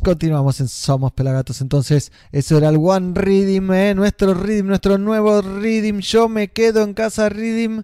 Continuamos 0.00 0.60
en 0.60 0.68
Somos 0.68 1.12
Pelagatos. 1.12 1.60
Entonces, 1.60 2.12
eso 2.30 2.58
era 2.58 2.68
el 2.68 2.76
One 2.80 3.12
Reading, 3.14 3.70
¿eh? 3.72 3.94
nuestro 3.94 4.34
Reading, 4.34 4.64
nuestro 4.64 4.98
nuevo 4.98 5.40
Reading. 5.42 6.00
Yo 6.00 6.28
me 6.28 6.48
quedo 6.48 6.82
en 6.82 6.94
casa 6.94 7.28
Reading. 7.28 7.82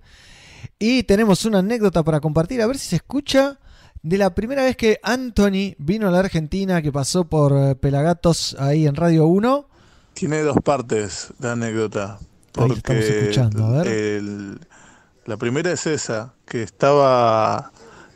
Y 0.78 1.02
tenemos 1.04 1.44
una 1.44 1.58
anécdota 1.58 2.02
para 2.02 2.20
compartir. 2.20 2.62
A 2.62 2.66
ver 2.66 2.78
si 2.78 2.88
se 2.88 2.96
escucha. 2.96 3.58
De 4.00 4.16
la 4.16 4.32
primera 4.32 4.62
vez 4.62 4.76
que 4.76 5.00
Anthony 5.02 5.74
vino 5.78 6.06
a 6.06 6.12
la 6.12 6.20
Argentina, 6.20 6.80
que 6.80 6.92
pasó 6.92 7.24
por 7.24 7.52
eh, 7.52 7.74
Pelagatos 7.74 8.54
ahí 8.60 8.86
en 8.86 8.94
Radio 8.94 9.26
1. 9.26 9.68
Tiene 10.14 10.42
dos 10.42 10.56
partes 10.64 11.32
la 11.40 11.52
anécdota. 11.52 12.18
Ahí 12.56 12.70
estamos 12.70 12.82
Porque 12.82 13.18
escuchando, 13.18 13.66
a 13.66 13.70
ver. 13.82 13.86
el- 13.88 14.60
la 15.26 15.36
primera 15.36 15.72
es 15.72 15.86
esa, 15.86 16.32
que 16.46 16.62
estaba 16.62 17.72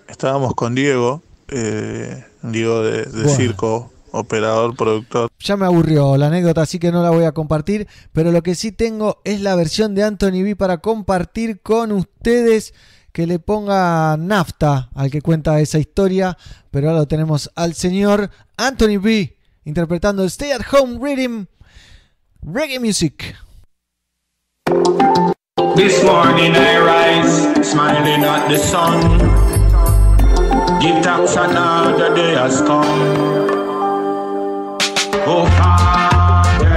estábamos 0.09 0.55
con 0.55 0.75
Diego, 0.75 1.23
eh, 1.53 2.25
Diego 2.43 2.83
de, 2.83 3.05
de 3.05 3.23
Bueno. 3.23 3.37
circo, 3.37 3.93
operador, 4.11 4.77
productor. 4.77 5.31
Ya 5.39 5.57
me 5.57 5.67
aburrió 5.67 6.17
la 6.17 6.27
anécdota, 6.27 6.63
así 6.63 6.79
que 6.79 6.91
no 6.93 7.03
la 7.03 7.11
voy 7.11 7.25
a 7.25 7.33
compartir. 7.33 7.87
Pero 8.13 8.33
lo 8.33 8.43
que 8.43 8.55
sí 8.55 8.73
tengo 8.73 9.21
es 9.25 9.41
la 9.41 9.55
versión 9.55 9.95
de 9.95 10.05
Anthony 10.05 10.43
B 10.43 10.57
para 10.57 10.79
compartir 10.79 11.61
con 11.61 11.93
ustedes. 11.93 12.75
Que 13.13 13.27
le 13.27 13.39
ponga 13.39 14.17
nafta 14.17 14.89
al 14.95 15.11
que 15.11 15.21
cuenta 15.21 15.61
esa 15.61 15.79
historia. 15.79 16.39
Pero 16.71 16.89
ahora 16.89 17.01
lo 17.01 17.07
tenemos 17.09 17.51
al 17.55 17.75
señor 17.75 18.31
Anthony 18.57 18.99
B 18.99 19.37
interpretando 19.67 20.25
Stay 20.25 20.51
at 20.51 20.63
Home 20.73 20.99
Reading 20.99 21.47
Reggae 22.43 22.81
Music. 22.81 23.37
This 25.77 26.03
morning 26.05 26.53
I 26.55 26.79
rise, 26.79 27.71
smiling 27.71 28.25
at 28.25 28.49
the 28.49 28.57
sun. 28.59 29.52
Give 30.83 31.01
thanks 31.05 31.37
another 31.37 32.13
day 32.13 32.35
has 32.35 32.61
come. 32.61 33.01
Oh 35.25 35.47
Father, 35.57 36.75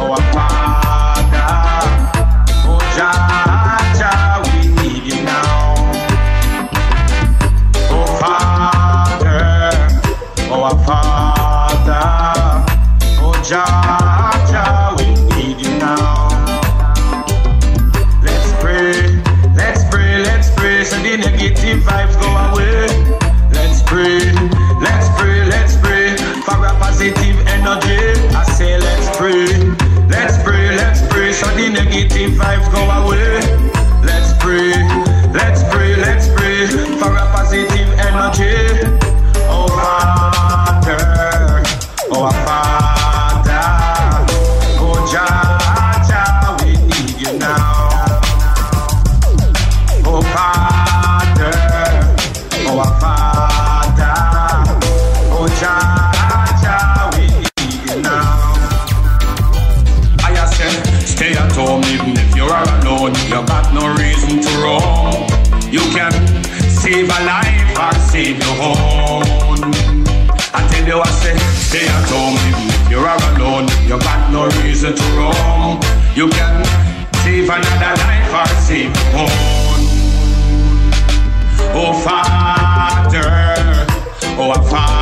oh 0.00 0.16
Father, 0.34 1.52
oh 2.66 2.80
Jah, 2.96 4.42
we 4.44 4.58
need 4.82 5.04
you 5.04 5.22
now. 5.22 5.74
Oh 7.92 8.06
Father, 8.18 9.38
oh 10.50 10.74
Father, 10.84 12.06
oh 13.22 13.34
Jah, 13.44 13.79
save 66.90 67.08
a 67.08 67.24
life 67.24 67.78
or 67.78 67.94
save 68.10 68.38
your 68.38 68.56
own. 68.66 69.58
I 70.52 70.60
tell 70.70 70.86
you, 70.86 70.98
I 70.98 71.10
say, 71.22 71.36
stay 71.54 71.86
at 71.86 72.08
home 72.10 72.34
even 72.48 72.66
if 72.66 72.90
you're 72.90 73.06
alone. 73.06 73.68
You 73.86 73.98
got 73.98 74.32
no 74.32 74.48
reason 74.62 74.94
to 74.96 75.04
roam. 75.14 75.78
You 76.14 76.28
can 76.28 76.64
save 77.22 77.48
another 77.48 77.94
life 78.02 78.34
or 78.34 78.48
save 78.66 78.90
your 78.96 79.22
own. 79.22 79.80
Oh 81.72 81.92
Father, 82.02 83.30
oh 84.36 84.54
Father, 84.68 84.99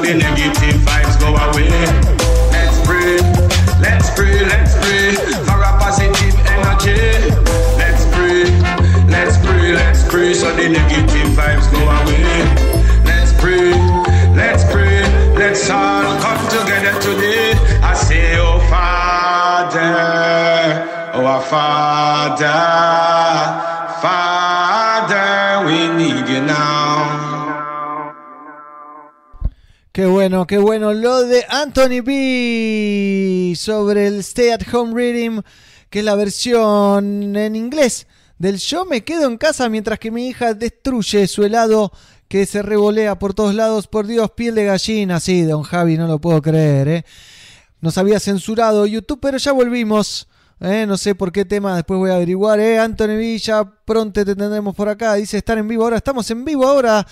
all 0.00 0.06
the 0.06 0.14
negative 0.14 0.80
vibes 0.80 1.20
go 1.20 1.28
away. 1.28 1.68
Let's 2.50 2.80
pray, 2.86 3.18
let's 3.80 4.08
pray, 4.16 4.40
let's 4.46 4.74
pray 4.80 5.12
for 5.44 5.60
a 5.60 5.72
positive 5.78 6.36
energy. 6.56 7.00
Let's 7.76 8.04
pray, 8.14 8.44
let's 9.08 9.36
pray, 9.44 9.74
let's 9.74 10.02
pray 10.08 10.32
so 10.32 10.54
the 10.56 10.68
negative 10.68 11.28
vibes 11.36 11.70
go 11.70 11.80
away. 11.98 12.24
Let's 13.04 13.32
pray, 13.40 13.72
let's 14.34 14.64
pray, 14.72 15.02
let's 15.36 15.68
all 15.68 16.18
come 16.20 16.48
together 16.48 16.98
today. 17.00 17.52
I 17.82 17.94
say, 17.94 18.38
Oh 18.38 18.58
Father, 18.70 19.80
Oh 21.12 21.26
our 21.26 21.42
Father. 21.42 22.89
Qué 29.92 30.06
bueno, 30.06 30.46
qué 30.46 30.58
bueno. 30.58 30.92
Lo 30.92 31.24
de 31.24 31.44
Anthony 31.48 32.00
B 32.04 33.54
sobre 33.56 34.06
el 34.06 34.20
Stay 34.20 34.50
at 34.50 34.62
Home 34.72 34.94
Reading, 34.94 35.42
que 35.88 35.98
es 35.98 36.04
la 36.04 36.14
versión 36.14 37.34
en 37.34 37.56
inglés 37.56 38.06
del 38.38 38.58
Yo 38.58 38.84
me 38.84 39.02
quedo 39.02 39.26
en 39.26 39.36
casa 39.36 39.68
mientras 39.68 39.98
que 39.98 40.12
mi 40.12 40.28
hija 40.28 40.54
destruye 40.54 41.26
su 41.26 41.42
helado 41.42 41.90
que 42.28 42.46
se 42.46 42.62
revolea 42.62 43.18
por 43.18 43.34
todos 43.34 43.52
lados. 43.52 43.88
Por 43.88 44.06
Dios, 44.06 44.30
piel 44.30 44.54
de 44.54 44.66
gallina. 44.66 45.18
Sí, 45.18 45.42
don 45.42 45.64
Javi, 45.64 45.96
no 45.96 46.06
lo 46.06 46.20
puedo 46.20 46.40
creer. 46.40 46.86
¿eh? 46.86 47.04
Nos 47.80 47.98
había 47.98 48.20
censurado 48.20 48.86
YouTube, 48.86 49.18
pero 49.20 49.38
ya 49.38 49.50
volvimos. 49.50 50.28
¿eh? 50.60 50.84
No 50.86 50.96
sé 50.96 51.16
por 51.16 51.32
qué 51.32 51.44
tema, 51.44 51.74
después 51.74 51.98
voy 51.98 52.12
a 52.12 52.14
averiguar. 52.14 52.60
¿eh? 52.60 52.78
Anthony 52.78 53.16
Villa, 53.16 53.64
pronto 53.84 54.24
te 54.24 54.36
tendremos 54.36 54.76
por 54.76 54.88
acá. 54.88 55.14
Dice 55.14 55.38
estar 55.38 55.58
en 55.58 55.66
vivo 55.66 55.82
ahora. 55.82 55.96
Estamos 55.96 56.30
en 56.30 56.44
vivo 56.44 56.64
ahora. 56.64 57.04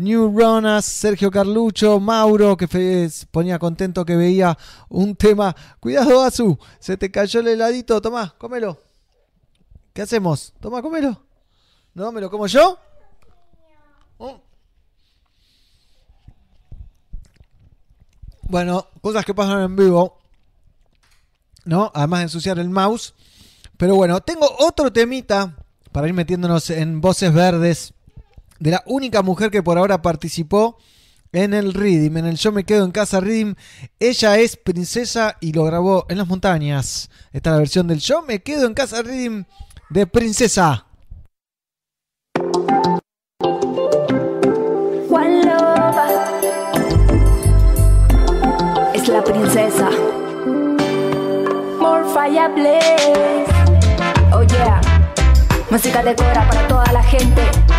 New 0.00 0.36
Ronas, 0.36 0.86
Sergio 0.86 1.30
Carlucho, 1.30 2.00
Mauro, 2.00 2.56
que 2.56 2.66
ponía 3.30 3.58
contento 3.58 4.04
que 4.04 4.16
veía 4.16 4.56
un 4.88 5.14
tema. 5.14 5.54
Cuidado, 5.78 6.22
Azu, 6.22 6.58
se 6.78 6.96
te 6.96 7.10
cayó 7.10 7.40
el 7.40 7.48
heladito. 7.48 8.00
Tomá, 8.00 8.34
cómelo. 8.38 8.78
¿Qué 9.92 10.02
hacemos? 10.02 10.54
Toma, 10.58 10.80
cómelo. 10.80 11.22
¿No? 11.92 12.12
¿Me 12.12 12.20
lo 12.22 12.30
como 12.30 12.46
yo? 12.46 12.78
Mm. 14.18 14.40
Bueno, 18.44 18.86
cosas 19.02 19.24
que 19.24 19.34
pasan 19.34 19.60
en 19.60 19.76
vivo. 19.76 20.18
¿No? 21.66 21.92
Además 21.94 22.20
de 22.20 22.24
ensuciar 22.24 22.58
el 22.58 22.70
mouse. 22.70 23.14
Pero 23.76 23.96
bueno, 23.96 24.20
tengo 24.22 24.46
otro 24.60 24.90
temita 24.90 25.56
para 25.92 26.08
ir 26.08 26.14
metiéndonos 26.14 26.70
en 26.70 27.00
voces 27.00 27.32
verdes 27.34 27.92
de 28.60 28.70
la 28.70 28.82
única 28.86 29.22
mujer 29.22 29.50
que 29.50 29.62
por 29.62 29.78
ahora 29.78 30.02
participó 30.02 30.78
en 31.32 31.54
el 31.54 31.74
Reading, 31.74 32.16
en 32.16 32.26
el 32.26 32.36
Yo 32.36 32.52
me 32.52 32.64
quedo 32.64 32.84
en 32.84 32.90
casa 32.92 33.20
Reading. 33.20 33.54
Ella 33.98 34.38
es 34.38 34.56
princesa 34.56 35.36
y 35.40 35.52
lo 35.52 35.64
grabó 35.64 36.06
en 36.08 36.18
las 36.18 36.28
montañas. 36.28 37.10
Esta 37.32 37.50
es 37.50 37.54
la 37.54 37.58
versión 37.58 37.88
del 37.88 38.00
Yo 38.00 38.22
me 38.22 38.42
quedo 38.42 38.66
en 38.66 38.74
casa 38.74 39.02
Reading 39.02 39.44
de 39.88 40.06
princesa. 40.06 40.86
Es 48.92 49.08
la 49.08 49.24
princesa. 49.24 49.88
More 51.80 52.04
fire 52.12 52.52
blaze. 52.54 53.46
Oh 54.32 54.42
yeah. 54.42 54.80
Música 55.70 56.02
de 56.02 56.14
cora 56.14 56.46
para 56.50 56.68
toda 56.68 56.92
la 56.92 57.02
gente. 57.02 57.69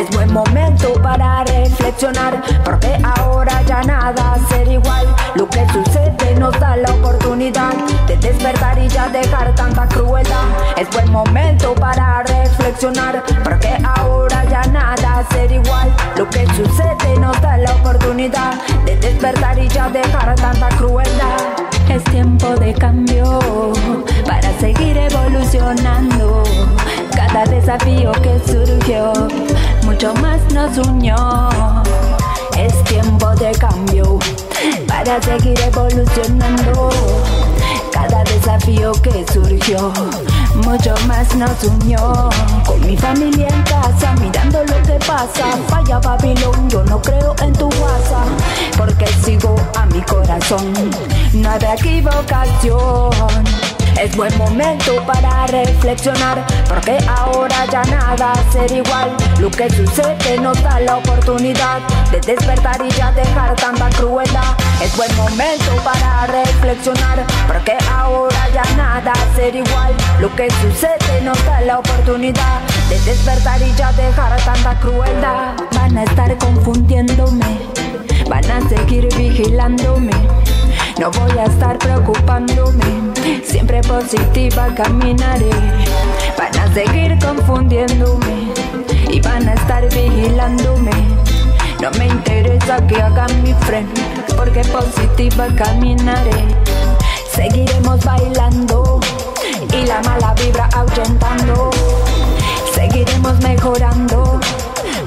Es 0.00 0.08
buen 0.12 0.32
momento 0.32 0.94
para 1.02 1.44
reflexionar, 1.44 2.42
porque 2.64 2.98
ahora 3.18 3.60
ya 3.62 3.82
nada 3.82 4.38
será 4.48 4.72
igual. 4.72 5.06
Lo 5.34 5.46
que 5.48 5.66
sucede 5.68 6.34
nos 6.38 6.58
da 6.58 6.76
la 6.76 6.90
oportunidad 6.90 7.74
de 8.06 8.16
despertar 8.16 8.78
y 8.78 8.88
ya 8.88 9.08
dejar 9.08 9.54
tanta 9.54 9.86
crueldad. 9.88 10.44
Es 10.78 10.88
buen 10.90 11.12
momento 11.12 11.74
para 11.74 12.22
reflexionar, 12.22 13.22
porque 13.44 13.76
ahora 13.84 14.44
ya 14.44 14.62
nada 14.72 15.22
será 15.32 15.54
igual. 15.54 15.94
Lo 16.16 16.28
que 16.30 16.46
sucede 16.54 17.18
nos 17.18 17.38
da 17.42 17.58
la 17.58 17.72
oportunidad 17.74 18.54
de 18.86 18.96
despertar 18.96 19.58
y 19.58 19.68
ya 19.68 19.90
dejar 19.90 20.34
tanta 20.36 20.68
crueldad. 20.78 21.69
Es 21.90 22.04
tiempo 22.04 22.54
de 22.54 22.72
cambio 22.72 23.40
para 24.24 24.56
seguir 24.60 24.96
evolucionando. 24.96 26.44
Cada 27.16 27.44
desafío 27.44 28.12
que 28.22 28.38
surgió, 28.46 29.12
mucho 29.84 30.14
más 30.14 30.40
nos 30.54 30.78
unió. 30.86 31.16
Es 32.56 32.72
tiempo 32.84 33.34
de 33.34 33.50
cambio 33.52 34.20
para 34.86 35.20
seguir 35.20 35.58
evolucionando. 35.60 36.90
Cada 38.00 38.24
desafío 38.24 38.92
que 39.02 39.26
surgió, 39.30 39.92
mucho 40.64 40.94
más 41.06 41.34
nos 41.36 41.62
unió. 41.64 42.30
Con 42.66 42.80
mi 42.86 42.96
familia 42.96 43.46
en 43.48 43.62
casa, 43.64 44.14
mirando 44.18 44.64
lo 44.64 44.82
que 44.84 44.98
pasa. 45.06 45.44
Falla 45.68 45.98
Babilón, 45.98 46.70
yo 46.70 46.82
no 46.84 47.00
creo 47.02 47.36
en 47.42 47.52
tu 47.52 47.66
WhatsApp, 47.66 48.26
porque 48.78 49.06
sigo 49.22 49.54
a 49.76 49.84
mi 49.86 50.00
corazón. 50.00 50.72
No 51.34 51.50
habrá 51.50 51.74
equivocación. 51.74 53.10
Es 54.00 54.16
buen 54.16 54.36
momento 54.38 54.96
para 55.04 55.46
reflexionar, 55.48 56.42
porque 56.70 56.96
ahora 57.06 57.66
ya 57.70 57.82
nada 57.84 58.32
será 58.50 58.74
igual. 58.74 59.14
Lo 59.38 59.50
que 59.50 59.68
sucede 59.68 60.38
nos 60.40 60.60
da 60.62 60.80
la 60.80 60.96
oportunidad 60.96 61.80
de 62.10 62.18
despertar 62.20 62.80
y 62.82 62.90
ya 62.92 63.12
dejar 63.12 63.54
tanta 63.56 63.90
crueldad. 63.90 64.56
Es 64.82 64.96
buen 64.96 65.14
momento 65.16 65.76
para 65.84 66.26
reflexionar, 66.26 67.26
porque 67.46 67.76
ahora 67.92 68.48
ya 68.54 68.62
nada 68.76 69.12
será 69.36 69.58
igual. 69.58 69.94
Lo 70.20 70.34
que 70.34 70.48
sucede 70.50 71.20
nos 71.22 71.44
da 71.44 71.60
la 71.60 71.80
oportunidad 71.80 72.60
de 72.88 72.98
despertar 73.00 73.60
y 73.60 73.74
ya 73.74 73.92
dejar 73.92 74.40
tanta 74.42 74.80
crueldad. 74.80 75.54
Van 75.72 75.98
a 75.98 76.04
estar 76.04 76.34
confundiéndome, 76.38 77.60
van 78.28 78.50
a 78.50 78.68
seguir 78.70 79.06
vigilándome. 79.16 80.12
No 80.98 81.10
voy 81.10 81.38
a 81.38 81.44
estar 81.44 81.78
preocupándome, 81.78 83.12
siempre 83.44 83.82
positiva 83.82 84.74
caminaré. 84.74 85.50
Van 86.38 86.58
a 86.58 86.72
seguir 86.72 87.18
confundiéndome 87.18 88.54
y 89.10 89.20
van 89.20 89.46
a 89.46 89.52
estar 89.52 89.86
vigilándome. 89.90 91.29
No 91.80 91.90
me 91.92 92.08
interesa 92.08 92.86
que 92.86 93.00
hagan 93.00 93.42
mi 93.42 93.54
frente, 93.54 94.02
porque 94.36 94.60
positiva 94.64 95.46
caminaré. 95.56 96.44
Seguiremos 97.32 98.04
bailando 98.04 99.00
y 99.72 99.86
la 99.86 100.02
mala 100.02 100.34
vibra 100.34 100.68
ahuyentando. 100.74 101.70
Seguiremos 102.74 103.40
mejorando, 103.40 104.38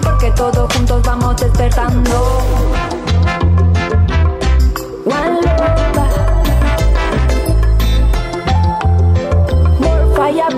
porque 0.02 0.32
todos 0.32 0.74
juntos 0.74 1.04
vamos 1.04 1.40
despertando. 1.40 2.40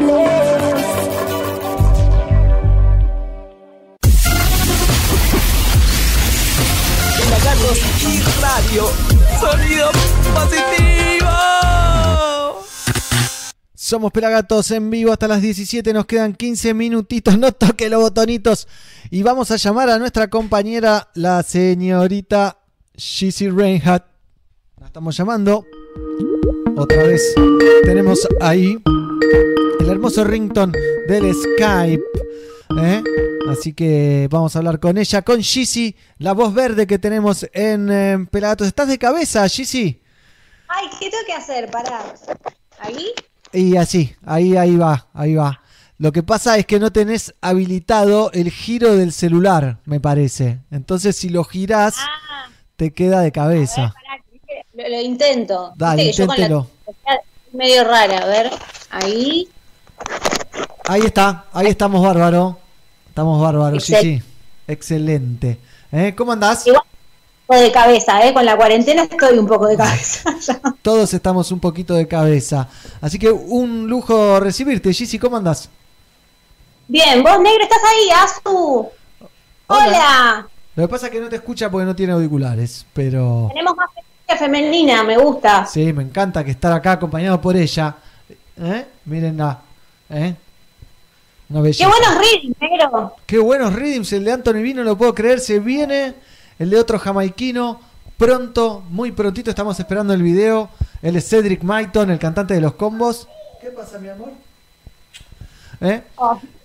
One. 0.08 0.45
Y 7.66 8.22
radio. 8.42 8.92
Sonido 9.40 9.90
positivo. 10.34 11.30
Somos 13.74 14.11
Pelagatos 14.11 14.69
en 14.72 14.90
vivo 14.90 15.11
hasta 15.11 15.27
las 15.27 15.42
17, 15.42 15.92
nos 15.94 16.06
quedan 16.06 16.34
15 16.34 16.74
minutitos, 16.76 17.40
no 17.40 17.52
toque 17.52 17.90
los 17.90 18.02
botonitos. 18.02 18.68
Y 19.10 19.24
vamos 19.24 19.50
a 19.50 19.56
llamar 19.56 19.90
a 19.90 19.98
nuestra 19.98 20.27
compañera, 20.27 21.10
la 21.16 21.42
señorita 21.42 22.60
Shizzy 22.95 23.50
Reinhardt. 23.50 24.06
La 24.80 24.88
estamos 24.88 25.18
llamando. 25.18 25.66
Otra 26.77 27.03
vez 27.03 27.34
tenemos 27.84 28.27
ahí 28.42 28.77
el 29.80 29.90
hermoso 29.90 30.24
rington 30.24 30.72
del 31.08 31.34
Skype. 31.34 32.03
¿Eh? 32.80 33.03
Así 33.50 33.74
que 33.74 34.27
vamos 34.32 34.56
a 34.56 34.60
hablar 34.60 34.80
con 34.80 34.98
ella, 34.98 35.22
con 35.22 35.40
Shizzy, 35.40 35.95
la 36.18 36.34
voz 36.34 36.53
verde 36.53 36.88
que 36.88 37.00
tenemos 37.00 37.48
en 37.53 37.92
eh, 37.92 38.27
Pelagatos. 38.32 38.68
¿Estás 38.68 38.88
de 38.88 38.98
cabeza, 38.98 39.45
Shizzy? 39.48 40.02
Ay, 40.68 40.88
¿qué 41.00 41.10
tengo 41.10 41.24
que 41.26 41.34
hacer? 41.34 41.69
Pará. 41.69 42.14
¿Ahí? 42.80 43.08
Y 43.53 43.77
así, 43.77 44.16
ahí, 44.26 44.58
ahí 44.58 44.76
va, 44.76 45.08
ahí 45.14 45.35
va. 45.35 45.61
Lo 45.98 46.11
que 46.11 46.24
pasa 46.24 46.58
es 46.58 46.66
que 46.66 46.80
no 46.80 46.92
tenés 46.92 47.34
habilitado 47.40 48.32
el 48.34 48.52
giro 48.52 48.95
del 48.98 49.14
celular, 49.14 49.77
me 49.85 50.02
parece. 50.02 50.60
Entonces, 50.69 51.16
si 51.16 51.30
lo 51.30 51.45
girás, 51.45 51.95
te 52.76 52.92
queda 52.92 53.22
de 53.22 53.32
cabeza. 53.32 53.94
Lo, 54.74 54.90
lo 54.90 55.02
intento. 55.02 55.74
Dale, 55.77 56.03
la 56.03 56.10
inténtelo. 56.10 56.68
es 56.88 57.53
medio 57.53 57.85
rara. 57.85 58.18
A 58.18 58.26
ver, 58.26 58.52
ahí. 58.90 59.48
Ahí 60.88 61.02
está, 61.02 61.46
ahí 61.52 61.68
estamos 61.68 62.02
bárbaro. 62.02 62.60
Estamos 63.08 63.42
bárbaros, 63.42 63.84
sí, 63.84 63.96
sí. 64.02 64.22
Excelente. 64.68 65.58
¿Eh? 65.92 66.14
¿Cómo 66.16 66.34
andás? 66.34 66.66
poco 67.46 67.60
de 67.60 67.72
cabeza, 67.72 68.26
¿eh? 68.26 68.34
Con 68.34 68.46
la 68.46 68.58
cuarentena 68.58 69.04
estoy 69.04 69.38
un 69.38 69.48
poco 69.48 69.68
de 69.68 69.78
cabeza. 69.78 70.36
Todos 70.82 71.14
estamos 71.14 71.52
un 71.52 71.60
poquito 71.60 71.94
de 71.94 72.08
cabeza. 72.08 72.68
Así 73.02 73.20
que 73.20 73.32
un 73.32 73.88
lujo 73.88 74.40
recibirte. 74.40 74.94
Gigi, 74.94 75.20
¿cómo 75.20 75.38
andás? 75.38 75.70
Bien, 76.88 77.24
vos 77.24 77.40
negro 77.40 77.64
estás 77.64 77.80
ahí, 77.84 78.10
Azu. 78.12 78.90
Hola. 79.68 80.48
Lo 80.76 80.84
que 80.84 80.88
pasa 80.88 81.08
es 81.08 81.12
que 81.12 81.22
no 81.22 81.30
te 81.30 81.38
escucha 81.38 81.72
porque 81.72 81.86
no 81.86 81.96
tiene 81.96 82.14
auriculares, 82.14 82.86
pero... 82.94 83.48
Tenemos 83.50 83.76
más 83.76 83.90
presencia 83.92 84.46
femenina, 84.46 85.04
me 85.04 85.18
gusta. 85.18 85.66
Sí, 85.66 85.94
me 85.94 86.04
encanta 86.04 86.44
que 86.44 86.52
estar 86.52 86.72
acá 86.74 86.94
acompañado 86.94 87.40
por 87.40 87.56
ella. 87.56 87.96
¿Eh? 88.58 88.86
Mírenla. 89.06 89.62
¿Eh? 90.09 90.35
Una 91.50 91.72
Qué 91.72 91.85
buenos 91.85 92.16
readings, 92.17 92.56
negro. 92.59 93.16
Qué 93.25 93.38
buenos 93.38 93.74
rhythms. 93.74 94.14
El 94.14 94.25
de 94.25 94.32
Anthony 94.32 94.61
Vino, 94.64 94.84
no 94.84 94.92
lo 94.92 94.98
puedo 94.98 95.14
creer. 95.14 95.40
Se 95.40 95.59
viene 95.59 96.16
el 96.58 96.69
de 96.69 96.80
otro 96.80 96.98
jamaiquino. 96.98 97.80
Pronto, 98.17 98.84
muy 98.90 99.11
prontito, 99.11 99.50
estamos 99.50 99.80
esperando 99.80 100.14
el 100.14 100.24
video. 100.24 100.69
El 101.01 101.16
de 101.16 101.22
Cedric 101.22 101.61
Maiton, 101.64 102.09
el 102.09 102.19
cantante 102.19 102.53
de 102.53 102.61
los 102.61 102.74
combos. 102.74 103.27
¿Qué 103.61 103.67
pasa, 103.67 104.00
mi 104.00 104.09
amor? 104.09 104.32
¿Eh? 105.82 106.01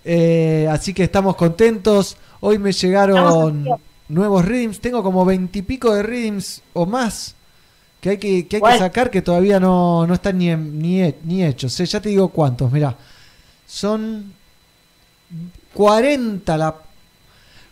Eh, 0.05 0.67
así 0.71 0.93
que 0.93 1.03
estamos 1.03 1.35
contentos. 1.35 2.17
Hoy 2.39 2.57
me 2.57 2.71
llegaron 2.71 3.67
nuevos 4.07 4.45
rhythms. 4.45 4.79
Tengo 4.79 5.03
como 5.03 5.25
veintipico 5.25 5.93
de 5.93 6.03
rhythms 6.03 6.61
o 6.73 6.85
más 6.85 7.35
que 7.99 8.09
hay 8.09 8.17
que, 8.17 8.47
que, 8.47 8.55
hay 8.55 8.61
que 8.63 8.79
sacar 8.79 9.11
que 9.11 9.21
todavía 9.21 9.59
no, 9.59 10.07
no 10.07 10.13
están 10.15 10.39
ni, 10.39 10.55
ni, 10.55 11.13
ni 11.23 11.43
hechos. 11.43 11.79
Eh, 11.79 11.85
Ya 11.85 12.01
te 12.01 12.09
digo 12.09 12.29
cuántos. 12.29 12.71
Mira, 12.71 12.95
son 13.71 14.33
40 15.73 16.57
la 16.57 16.75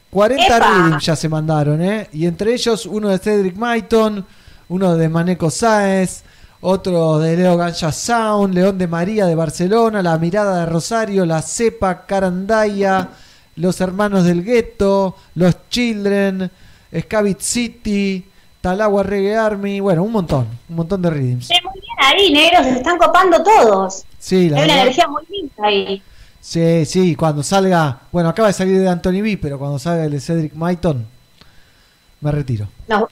40 0.10 0.45
¡Epa! 0.45 0.60
rhythms 0.60 1.06
ya 1.06 1.16
se 1.16 1.28
mandaron, 1.28 1.82
¿eh? 1.82 2.08
Y 2.14 2.26
entre 2.26 2.53
ellos 2.53 2.86
uno 2.86 3.10
de 3.10 3.19
Cedric 3.19 3.58
Maiton, 3.58 4.26
uno 4.69 4.95
de 4.95 5.10
Maneco 5.10 5.52
Sáez, 5.52 6.24
otro 6.61 7.19
de 7.19 7.36
Leo 7.36 7.58
Ganja 7.58 7.92
Sound, 7.92 8.53
León 8.53 8.78
de 8.78 8.88
María 8.88 9.26
de 9.26 9.36
Barcelona, 9.36 10.02
La 10.02 10.18
Mirada 10.18 10.61
de 10.61 10.66
Rosario, 10.68 11.26
La 11.26 11.42
Cepa, 11.42 12.06
Carandaya, 12.06 13.10
Los 13.58 13.82
Hermanos 13.82 14.24
del 14.24 14.44
Gueto, 14.44 15.18
Los 15.36 15.69
Children, 15.69 16.50
Scavit 16.98 17.42
City, 17.42 18.26
Talagua 18.61 19.03
Reggae 19.03 19.36
Army, 19.36 19.82
bueno, 19.82 20.03
un 20.03 20.14
montón, 20.14 20.48
un 20.69 20.76
montón 20.78 21.02
de 21.02 21.10
bien 21.11 21.42
ahí, 22.00 22.32
negro, 22.32 22.64
se 22.64 22.72
están 22.72 22.98
copando 22.98 23.42
todos. 23.44 24.03
Sí, 24.18 24.50
la 24.50 24.58
Hay 24.60 24.66
una 24.66 24.82
energía 24.82 25.08
muy 25.08 25.24
linda 25.30 25.53
ahí. 25.64 26.02
Sí, 26.42 26.86
sí, 26.86 27.16
cuando 27.16 27.44
salga, 27.44 28.00
bueno, 28.11 28.30
acaba 28.30 28.48
de 28.48 28.53
salir 28.53 28.80
de 28.80 28.88
Anthony 28.90 29.22
B, 29.22 29.38
pero 29.42 29.60
cuando 29.60 29.78
salga 29.78 30.06
el 30.06 30.11
de 30.11 30.19
Cedric 30.22 30.53
Maiton, 30.53 31.06
me 32.22 32.32
retiro. 32.32 32.68
No, 32.88 33.08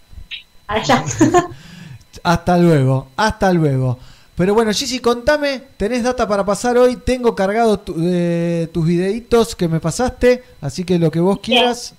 allá. 0.67 1.03
Hasta 2.23 2.57
luego, 2.57 3.09
hasta 3.15 3.53
luego. 3.53 3.99
Pero 4.35 4.53
bueno, 4.53 4.71
Gigi, 4.73 4.99
contame, 4.99 5.61
¿tenés 5.77 6.03
data 6.03 6.27
para 6.27 6.43
pasar 6.45 6.77
hoy? 6.77 6.95
Tengo 6.97 7.35
cargado 7.35 7.79
tu- 7.79 7.95
eh, 7.99 8.67
tus 8.73 8.85
videitos 8.85 9.55
que 9.55 9.67
me 9.67 9.79
pasaste, 9.79 10.43
así 10.61 10.83
que 10.83 10.97
lo 10.99 11.11
que 11.11 11.19
vos 11.19 11.39
quieras. 11.39 11.93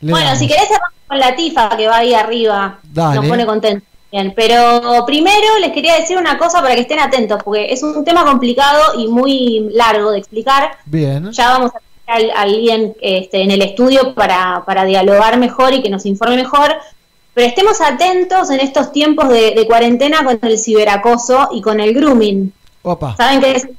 Bueno, 0.00 0.18
damos. 0.26 0.38
si 0.38 0.48
querés 0.48 0.68
con 1.06 1.18
la 1.18 1.34
tifa 1.36 1.76
que 1.76 1.86
va 1.88 1.98
ahí 1.98 2.14
arriba. 2.14 2.78
Dale. 2.82 3.16
Nos 3.20 3.26
pone 3.26 3.46
contento. 3.46 3.86
Bien, 4.10 4.32
pero 4.34 5.04
primero 5.04 5.58
les 5.60 5.72
quería 5.72 5.96
decir 5.96 6.16
una 6.16 6.38
cosa 6.38 6.62
para 6.62 6.74
que 6.74 6.82
estén 6.82 6.98
atentos, 6.98 7.42
porque 7.42 7.70
es 7.70 7.82
un 7.82 8.04
tema 8.04 8.24
complicado 8.24 8.98
y 8.98 9.06
muy 9.06 9.68
largo 9.72 10.12
de 10.12 10.18
explicar. 10.18 10.78
Bien. 10.86 11.30
Ya 11.30 11.50
vamos 11.50 11.72
a 11.74 11.80
tener 12.06 12.30
a 12.30 12.40
alguien 12.40 12.96
este, 13.02 13.42
en 13.42 13.50
el 13.50 13.60
estudio 13.60 14.14
para, 14.14 14.62
para 14.64 14.84
dialogar 14.84 15.38
mejor 15.38 15.74
y 15.74 15.82
que 15.82 15.90
nos 15.90 16.06
informe 16.06 16.36
mejor. 16.36 16.74
Pero 17.34 17.46
estemos 17.46 17.80
atentos 17.82 18.50
en 18.50 18.60
estos 18.60 18.92
tiempos 18.92 19.28
de, 19.28 19.52
de 19.52 19.66
cuarentena 19.66 20.24
con 20.24 20.38
el 20.40 20.58
ciberacoso 20.58 21.50
y 21.52 21.60
con 21.60 21.78
el 21.78 21.92
grooming. 21.92 22.52
Opa. 22.82 23.14
¿Saben 23.16 23.40
qué 23.40 23.52
es 23.52 23.64
el? 23.64 23.76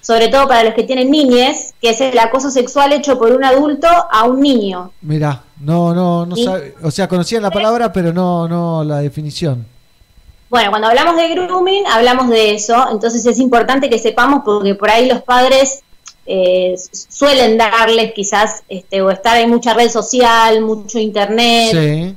Sobre 0.00 0.28
todo 0.28 0.46
para 0.48 0.64
los 0.64 0.74
que 0.74 0.82
tienen 0.84 1.10
niñes, 1.10 1.74
que 1.80 1.90
es 1.90 2.00
el 2.00 2.18
acoso 2.18 2.50
sexual 2.50 2.92
hecho 2.92 3.18
por 3.18 3.32
un 3.32 3.44
adulto 3.44 3.88
a 3.88 4.24
un 4.24 4.40
niño. 4.40 4.90
Mira, 5.02 5.42
no, 5.60 5.94
no, 5.94 6.26
no 6.26 6.36
Sí. 6.36 6.44
sabe, 6.44 6.74
o 6.82 6.90
sea, 6.90 7.08
conocían 7.08 7.42
la 7.42 7.50
palabra, 7.50 7.92
pero 7.92 8.12
no, 8.12 8.46
no 8.48 8.84
la 8.84 8.98
definición. 8.98 9.66
Bueno, 10.50 10.70
cuando 10.70 10.88
hablamos 10.88 11.16
de 11.16 11.28
grooming, 11.28 11.86
hablamos 11.86 12.28
de 12.28 12.54
eso, 12.54 12.86
entonces 12.90 13.24
es 13.26 13.38
importante 13.38 13.88
que 13.90 13.98
sepamos 13.98 14.42
porque 14.44 14.74
por 14.74 14.90
ahí 14.90 15.08
los 15.08 15.22
padres 15.22 15.80
eh, 16.26 16.74
suelen 17.08 17.58
darles 17.58 18.12
quizás, 18.14 18.62
este, 18.68 19.02
o 19.02 19.10
estar 19.10 19.36
en 19.38 19.50
mucha 19.50 19.74
red 19.74 19.90
social, 19.90 20.60
mucho 20.60 20.98
internet. 20.98 21.70
Sí, 21.72 22.16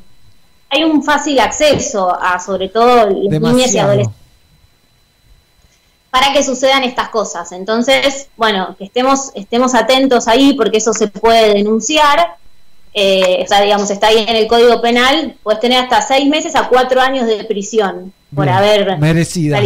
Hay 0.70 0.84
un 0.84 1.04
fácil 1.04 1.40
acceso 1.40 2.16
a, 2.22 2.40
sobre 2.40 2.70
todo, 2.70 3.10
niñas 3.10 3.74
y 3.74 3.78
adolescentes 3.80 4.27
para 6.10 6.34
que 6.34 6.44
sucedan 6.44 6.84
estas 6.84 7.10
cosas. 7.10 7.52
Entonces, 7.52 8.30
bueno, 8.38 8.76
que 8.78 8.86
estemos, 8.86 9.32
estemos 9.36 9.76
atentos 9.76 10.28
ahí 10.28 10.54
porque 10.54 10.78
eso 10.78 10.94
se 10.94 11.08
puede 11.08 11.54
denunciar. 11.54 12.38
Eh, 12.94 13.44
o 13.44 13.48
sea, 13.48 13.62
digamos, 13.62 13.90
está 13.92 14.08
ahí 14.08 14.26
en 14.28 14.36
el 14.36 14.48
Código 14.48 14.82
Penal, 14.82 15.36
puedes 15.44 15.60
tener 15.60 15.84
hasta 15.84 16.02
seis 16.02 16.28
meses 16.28 16.56
a 16.56 16.68
cuatro 16.68 17.00
años 17.00 17.28
de 17.28 17.44
prisión 17.44 18.12
por 18.34 18.46
Bien, 18.46 18.58
haber 18.58 18.98
merecida. 18.98 19.62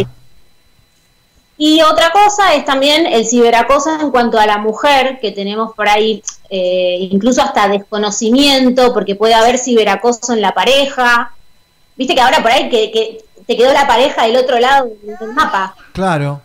y 1.56 1.80
otra 1.80 2.12
cosa 2.12 2.54
es 2.54 2.66
también 2.66 3.06
el 3.06 3.26
ciberacoso 3.26 3.98
en 4.00 4.10
cuanto 4.10 4.38
a 4.38 4.44
la 4.44 4.58
mujer, 4.58 5.18
que 5.20 5.30
tenemos 5.30 5.74
por 5.74 5.88
ahí 5.88 6.22
eh, 6.50 7.08
incluso 7.10 7.40
hasta 7.40 7.68
desconocimiento, 7.68 8.92
porque 8.92 9.14
puede 9.14 9.32
haber 9.32 9.58
ciberacoso 9.58 10.34
en 10.34 10.42
la 10.42 10.52
pareja. 10.52 11.32
Viste 11.96 12.14
que 12.14 12.20
ahora 12.20 12.42
por 12.42 12.50
ahí 12.50 12.68
que, 12.68 12.90
que 12.90 13.24
te 13.52 13.58
quedó 13.58 13.72
la 13.74 13.86
pareja 13.86 14.24
del 14.24 14.36
otro 14.36 14.58
lado 14.58 14.88
del 15.02 15.32
mapa. 15.34 15.74
Claro, 15.92 16.40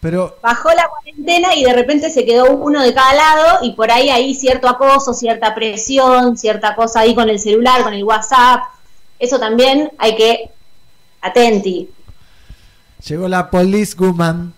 pero 0.00 0.38
Bajó 0.40 0.70
la 0.72 0.88
cuarentena 0.88 1.54
y 1.54 1.64
de 1.64 1.72
repente 1.74 2.08
se 2.08 2.24
quedó 2.24 2.50
uno 2.52 2.82
de 2.82 2.94
cada 2.94 3.12
lado 3.12 3.58
y 3.62 3.72
por 3.72 3.90
ahí 3.90 4.08
hay 4.08 4.34
cierto 4.34 4.66
acoso, 4.66 5.12
cierta 5.12 5.54
presión, 5.54 6.38
cierta 6.38 6.74
cosa 6.74 7.00
ahí 7.00 7.14
con 7.14 7.28
el 7.28 7.38
celular, 7.38 7.82
con 7.82 7.92
el 7.92 8.04
WhatsApp. 8.04 8.62
Eso 9.18 9.38
también 9.38 9.92
hay 9.98 10.16
que 10.16 10.50
atenti. 11.20 11.90
llegó 13.06 13.28
la 13.28 13.50
police 13.50 13.94
woman. 13.98 14.54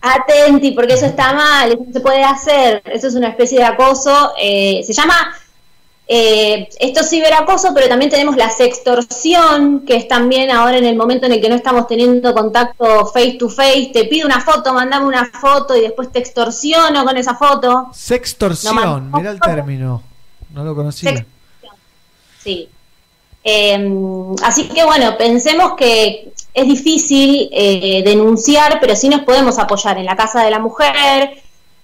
Atenti, 0.00 0.70
porque 0.70 0.94
eso 0.94 1.04
está 1.04 1.34
mal, 1.34 1.70
eso 1.70 1.84
no 1.86 1.92
se 1.92 2.00
puede 2.00 2.24
hacer, 2.24 2.82
eso 2.86 3.08
es 3.08 3.14
una 3.14 3.28
especie 3.28 3.58
de 3.58 3.64
acoso, 3.64 4.32
eh, 4.40 4.80
se 4.86 4.94
llama, 4.94 5.34
eh, 6.12 6.68
esto 6.80 7.02
es 7.02 7.08
ciberacoso, 7.08 7.72
pero 7.72 7.86
también 7.86 8.10
tenemos 8.10 8.36
la 8.36 8.50
sextorsión, 8.50 9.84
que 9.86 9.94
es 9.94 10.08
también 10.08 10.50
ahora 10.50 10.76
en 10.76 10.84
el 10.84 10.96
momento 10.96 11.26
en 11.26 11.34
el 11.34 11.40
que 11.40 11.48
no 11.48 11.54
estamos 11.54 11.86
teniendo 11.86 12.34
contacto 12.34 13.06
face 13.06 13.36
to 13.38 13.48
face, 13.48 13.90
te 13.92 14.06
pido 14.06 14.26
una 14.26 14.40
foto, 14.40 14.74
mandame 14.74 15.06
una 15.06 15.24
foto 15.26 15.76
y 15.76 15.82
después 15.82 16.10
te 16.10 16.18
extorsiono 16.18 17.04
con 17.04 17.16
esa 17.16 17.36
foto. 17.36 17.90
Sextorsión, 17.94 18.74
No, 18.74 19.18
mira 19.18 19.30
el 19.30 19.38
término. 19.38 20.02
No 20.52 20.64
lo 20.64 20.74
conocía. 20.74 21.24
Sí. 22.42 22.68
Eh, 23.44 23.88
así 24.42 24.68
que 24.68 24.84
bueno, 24.84 25.16
pensemos 25.16 25.74
que 25.76 26.32
es 26.52 26.66
difícil 26.66 27.48
eh, 27.52 28.02
denunciar, 28.04 28.78
pero 28.80 28.96
sí 28.96 29.08
nos 29.08 29.20
podemos 29.20 29.60
apoyar 29.60 29.96
en 29.96 30.06
la 30.06 30.16
Casa 30.16 30.42
de 30.42 30.50
la 30.50 30.58
Mujer, 30.58 31.40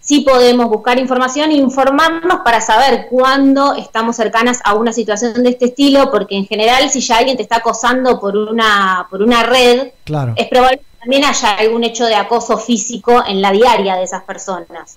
sí 0.06 0.20
podemos 0.20 0.68
buscar 0.70 0.98
información 0.98 1.50
e 1.50 1.54
informarnos 1.56 2.40
para 2.44 2.60
saber 2.60 3.08
cuándo 3.10 3.74
estamos 3.74 4.14
cercanas 4.16 4.60
a 4.64 4.74
una 4.74 4.92
situación 4.92 5.42
de 5.42 5.50
este 5.50 5.66
estilo, 5.66 6.10
porque 6.12 6.36
en 6.36 6.46
general 6.46 6.88
si 6.90 7.00
ya 7.00 7.18
alguien 7.18 7.36
te 7.36 7.42
está 7.42 7.56
acosando 7.56 8.18
por 8.20 8.36
una, 8.36 9.06
por 9.10 9.20
una 9.20 9.42
red, 9.42 9.88
Claro. 10.04 10.32
es 10.36 10.46
probable 10.46 10.78
que 10.78 10.98
también 11.00 11.24
haya 11.24 11.56
algún 11.56 11.82
hecho 11.82 12.06
de 12.06 12.14
acoso 12.14 12.56
físico 12.56 13.22
en 13.26 13.42
la 13.42 13.50
diaria 13.50 13.96
de 13.96 14.04
esas 14.04 14.22
personas. 14.22 14.96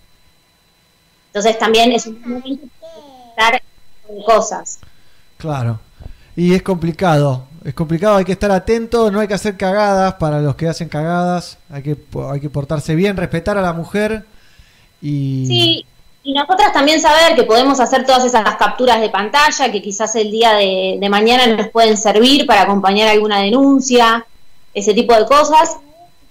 Entonces 1.27 1.57
también 1.57 1.91
es 1.91 2.05
un 2.05 2.21
momento 2.21 2.67
con 4.07 4.23
cosas. 4.23 4.79
Claro. 5.37 5.79
Y 6.35 6.53
es 6.53 6.61
complicado. 6.61 7.45
Es 7.65 7.73
complicado, 7.73 8.15
hay 8.17 8.25
que 8.25 8.31
estar 8.31 8.51
atento, 8.51 9.11
no 9.11 9.19
hay 9.19 9.27
que 9.27 9.33
hacer 9.33 9.57
cagadas 9.57 10.13
para 10.13 10.39
los 10.39 10.55
que 10.55 10.67
hacen 10.67 10.87
cagadas. 10.87 11.57
Hay 11.69 11.83
que, 11.83 11.97
hay 12.31 12.39
que 12.39 12.49
portarse 12.49 12.95
bien, 12.95 13.17
respetar 13.17 13.57
a 13.57 13.61
la 13.61 13.73
mujer. 13.73 14.25
Y 15.01 15.45
Sí, 15.47 15.85
y 16.23 16.33
nosotras 16.33 16.73
también 16.73 16.99
saber 16.99 17.35
que 17.35 17.43
podemos 17.43 17.79
hacer 17.79 18.05
todas 18.05 18.25
esas 18.25 18.55
capturas 18.57 18.99
de 19.01 19.09
pantalla 19.09 19.71
que 19.71 19.81
quizás 19.81 20.15
el 20.15 20.31
día 20.31 20.53
de, 20.53 20.97
de 20.99 21.09
mañana 21.09 21.47
nos 21.47 21.69
pueden 21.69 21.97
servir 21.97 22.45
para 22.45 22.63
acompañar 22.63 23.09
alguna 23.09 23.39
denuncia, 23.39 24.25
ese 24.73 24.93
tipo 24.93 25.15
de 25.15 25.25
cosas. 25.25 25.77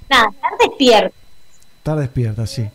Nada, 0.09 0.29
estar 0.31 0.51
despierto. 0.61 1.15
estar 1.79 1.99
despierta, 1.99 2.47
sí. 2.47 2.69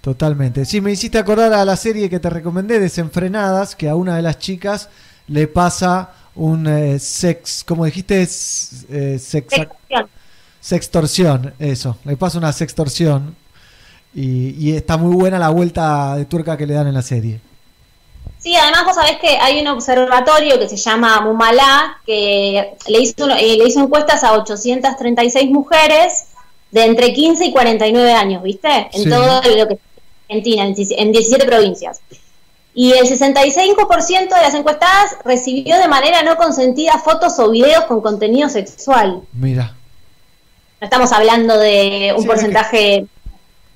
Totalmente. 0.00 0.64
Sí, 0.64 0.80
me 0.80 0.92
hiciste 0.92 1.18
acordar 1.18 1.52
a 1.52 1.64
la 1.64 1.76
serie 1.76 2.08
que 2.08 2.20
te 2.20 2.30
recomendé, 2.30 2.80
Desenfrenadas, 2.80 3.76
que 3.76 3.88
a 3.88 3.96
una 3.96 4.16
de 4.16 4.22
las 4.22 4.38
chicas 4.38 4.88
le 5.26 5.46
pasa 5.46 6.12
un 6.34 6.66
eh, 6.66 6.98
sex, 6.98 7.64
como 7.64 7.84
dijiste, 7.84 8.22
es, 8.22 8.86
eh, 8.88 9.18
sex, 9.18 9.54
Sextorsión. 9.54 10.08
sextorsión, 10.60 11.54
eso, 11.58 11.98
le 12.04 12.16
pasa 12.16 12.38
una 12.38 12.52
sextorsión 12.52 13.36
y, 14.14 14.50
y 14.58 14.76
está 14.76 14.96
muy 14.96 15.14
buena 15.14 15.38
la 15.38 15.50
vuelta 15.50 16.16
de 16.16 16.24
tuerca 16.24 16.56
que 16.56 16.66
le 16.66 16.74
dan 16.74 16.86
en 16.88 16.94
la 16.94 17.02
serie. 17.02 17.40
Sí, 18.38 18.56
además 18.56 18.84
vos 18.86 18.94
sabés 18.94 19.18
que 19.18 19.36
hay 19.36 19.60
un 19.60 19.66
observatorio 19.68 20.58
que 20.58 20.68
se 20.68 20.76
llama 20.76 21.20
Mumalá, 21.20 21.98
que 22.06 22.74
le 22.88 23.00
hizo, 23.00 23.28
eh, 23.30 23.56
le 23.58 23.64
hizo 23.68 23.80
encuestas 23.80 24.24
a 24.24 24.32
836 24.32 25.50
mujeres 25.50 26.24
de 26.70 26.84
entre 26.84 27.12
15 27.12 27.44
y 27.46 27.52
49 27.52 28.12
años, 28.12 28.42
¿viste? 28.42 28.88
En 28.92 29.02
Sí. 29.04 29.10
todo 29.10 29.42
lo 29.42 29.68
que 29.68 29.78
Argentina, 30.28 30.64
en 30.64 30.74
17 30.74 31.02
en 31.02 31.12
17 31.12 31.44
provincias. 31.44 32.00
Y 32.72 32.92
el 32.92 33.04
65% 33.06 34.34
de 34.36 34.42
las 34.42 34.54
encuestadas 34.54 35.16
recibió 35.24 35.76
de 35.76 35.88
manera 35.88 36.22
no 36.22 36.36
consentida 36.36 36.98
fotos 36.98 37.38
o 37.40 37.50
videos 37.50 37.84
con 37.86 38.00
contenido 38.00 38.48
sexual. 38.48 39.22
Mira. 39.32 39.74
No 40.80 40.84
estamos 40.86 41.12
hablando 41.12 41.58
de 41.58 42.14
un 42.16 42.22
Sí, 42.22 42.28
porcentaje, 42.28 43.06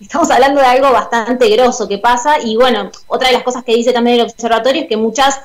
estamos 0.04 0.30
hablando 0.30 0.60
de 0.60 0.66
algo 0.66 0.92
bastante 0.92 1.48
grosso 1.48 1.88
que 1.88 1.98
pasa. 1.98 2.38
Y 2.42 2.56
bueno, 2.56 2.90
otra 3.06 3.28
de 3.28 3.34
las 3.34 3.42
cosas 3.42 3.64
que 3.64 3.74
dice 3.74 3.92
también 3.92 4.20
el 4.20 4.26
observatorio 4.26 4.82
es 4.82 4.88
que 4.88 4.96
muchas 4.96 5.40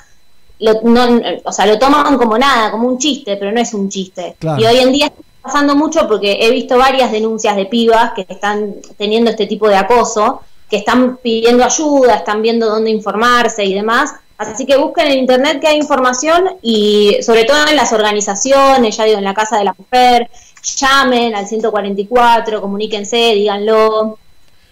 lo, 0.60 0.82
no, 0.84 1.22
o 1.44 1.52
sea, 1.52 1.66
lo 1.66 1.80
toman 1.80 2.18
como 2.18 2.38
nada, 2.38 2.72
como 2.72 2.88
un 2.88 2.98
chiste, 2.98 3.38
pero 3.38 3.52
no 3.52 3.62
es 3.62 3.74
un 3.74 3.90
chiste. 3.90 4.36
Claro. 4.40 4.62
Y 4.62 4.66
hoy 4.66 4.78
en 4.80 4.92
día 4.92 5.06
está 5.08 5.22
pasando 5.42 5.76
mucho 5.76 6.08
porque 6.08 6.40
he 6.42 6.52
visto 6.52 6.78
varias 6.78 7.12
denuncias 7.12 7.56
de 7.56 7.66
pibas 7.66 8.12
que 8.14 8.26
están 8.28 8.76
teniendo 8.98 9.32
este 9.32 9.48
tipo 9.48 9.70
de 9.70 9.78
acoso, 9.78 10.42
que 10.70 10.78
están 10.78 11.18
pidiendo 11.18 11.64
ayuda, 11.64 12.16
están 12.16 12.42
viendo 12.42 12.70
dónde 12.70 12.90
informarse 12.90 13.64
y 13.64 13.74
demás. 13.74 14.14
Así 14.38 14.66
que 14.66 14.78
busquen 14.78 15.08
en 15.08 15.20
internet 15.20 15.60
que 15.60 15.68
hay 15.68 15.78
información 15.78 16.58
y 16.62 17.18
sobre 17.22 17.44
todo 17.44 17.68
en 17.68 17.76
las 17.76 17.92
organizaciones, 17.92 18.96
ya 18.96 19.04
digo, 19.04 19.18
en 19.18 19.26
la 19.26 19.34
Casa 19.34 19.58
de 19.58 19.66
la 19.66 19.76
Mujer, 19.78 20.30
llamen 20.78 21.36
al 21.36 21.48
144, 21.48 22.62
comuníquense, 22.62 23.34
díganlo. 23.34 24.18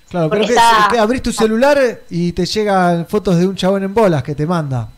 Claro, 0.10 0.30
creo 0.30 0.46
que, 0.46 0.54
está- 0.54 0.82
es 0.88 0.94
que 0.94 1.00
abrís 1.00 1.22
tu 1.22 1.32
celular 1.34 2.02
y 2.10 2.32
te 2.32 2.46
llegan 2.46 3.06
fotos 3.08 3.38
de 3.38 3.48
un 3.48 3.56
chabón 3.56 3.84
en 3.84 3.94
bolas 3.94 4.24
que 4.24 4.36
te 4.36 4.46
manda. 4.46 4.90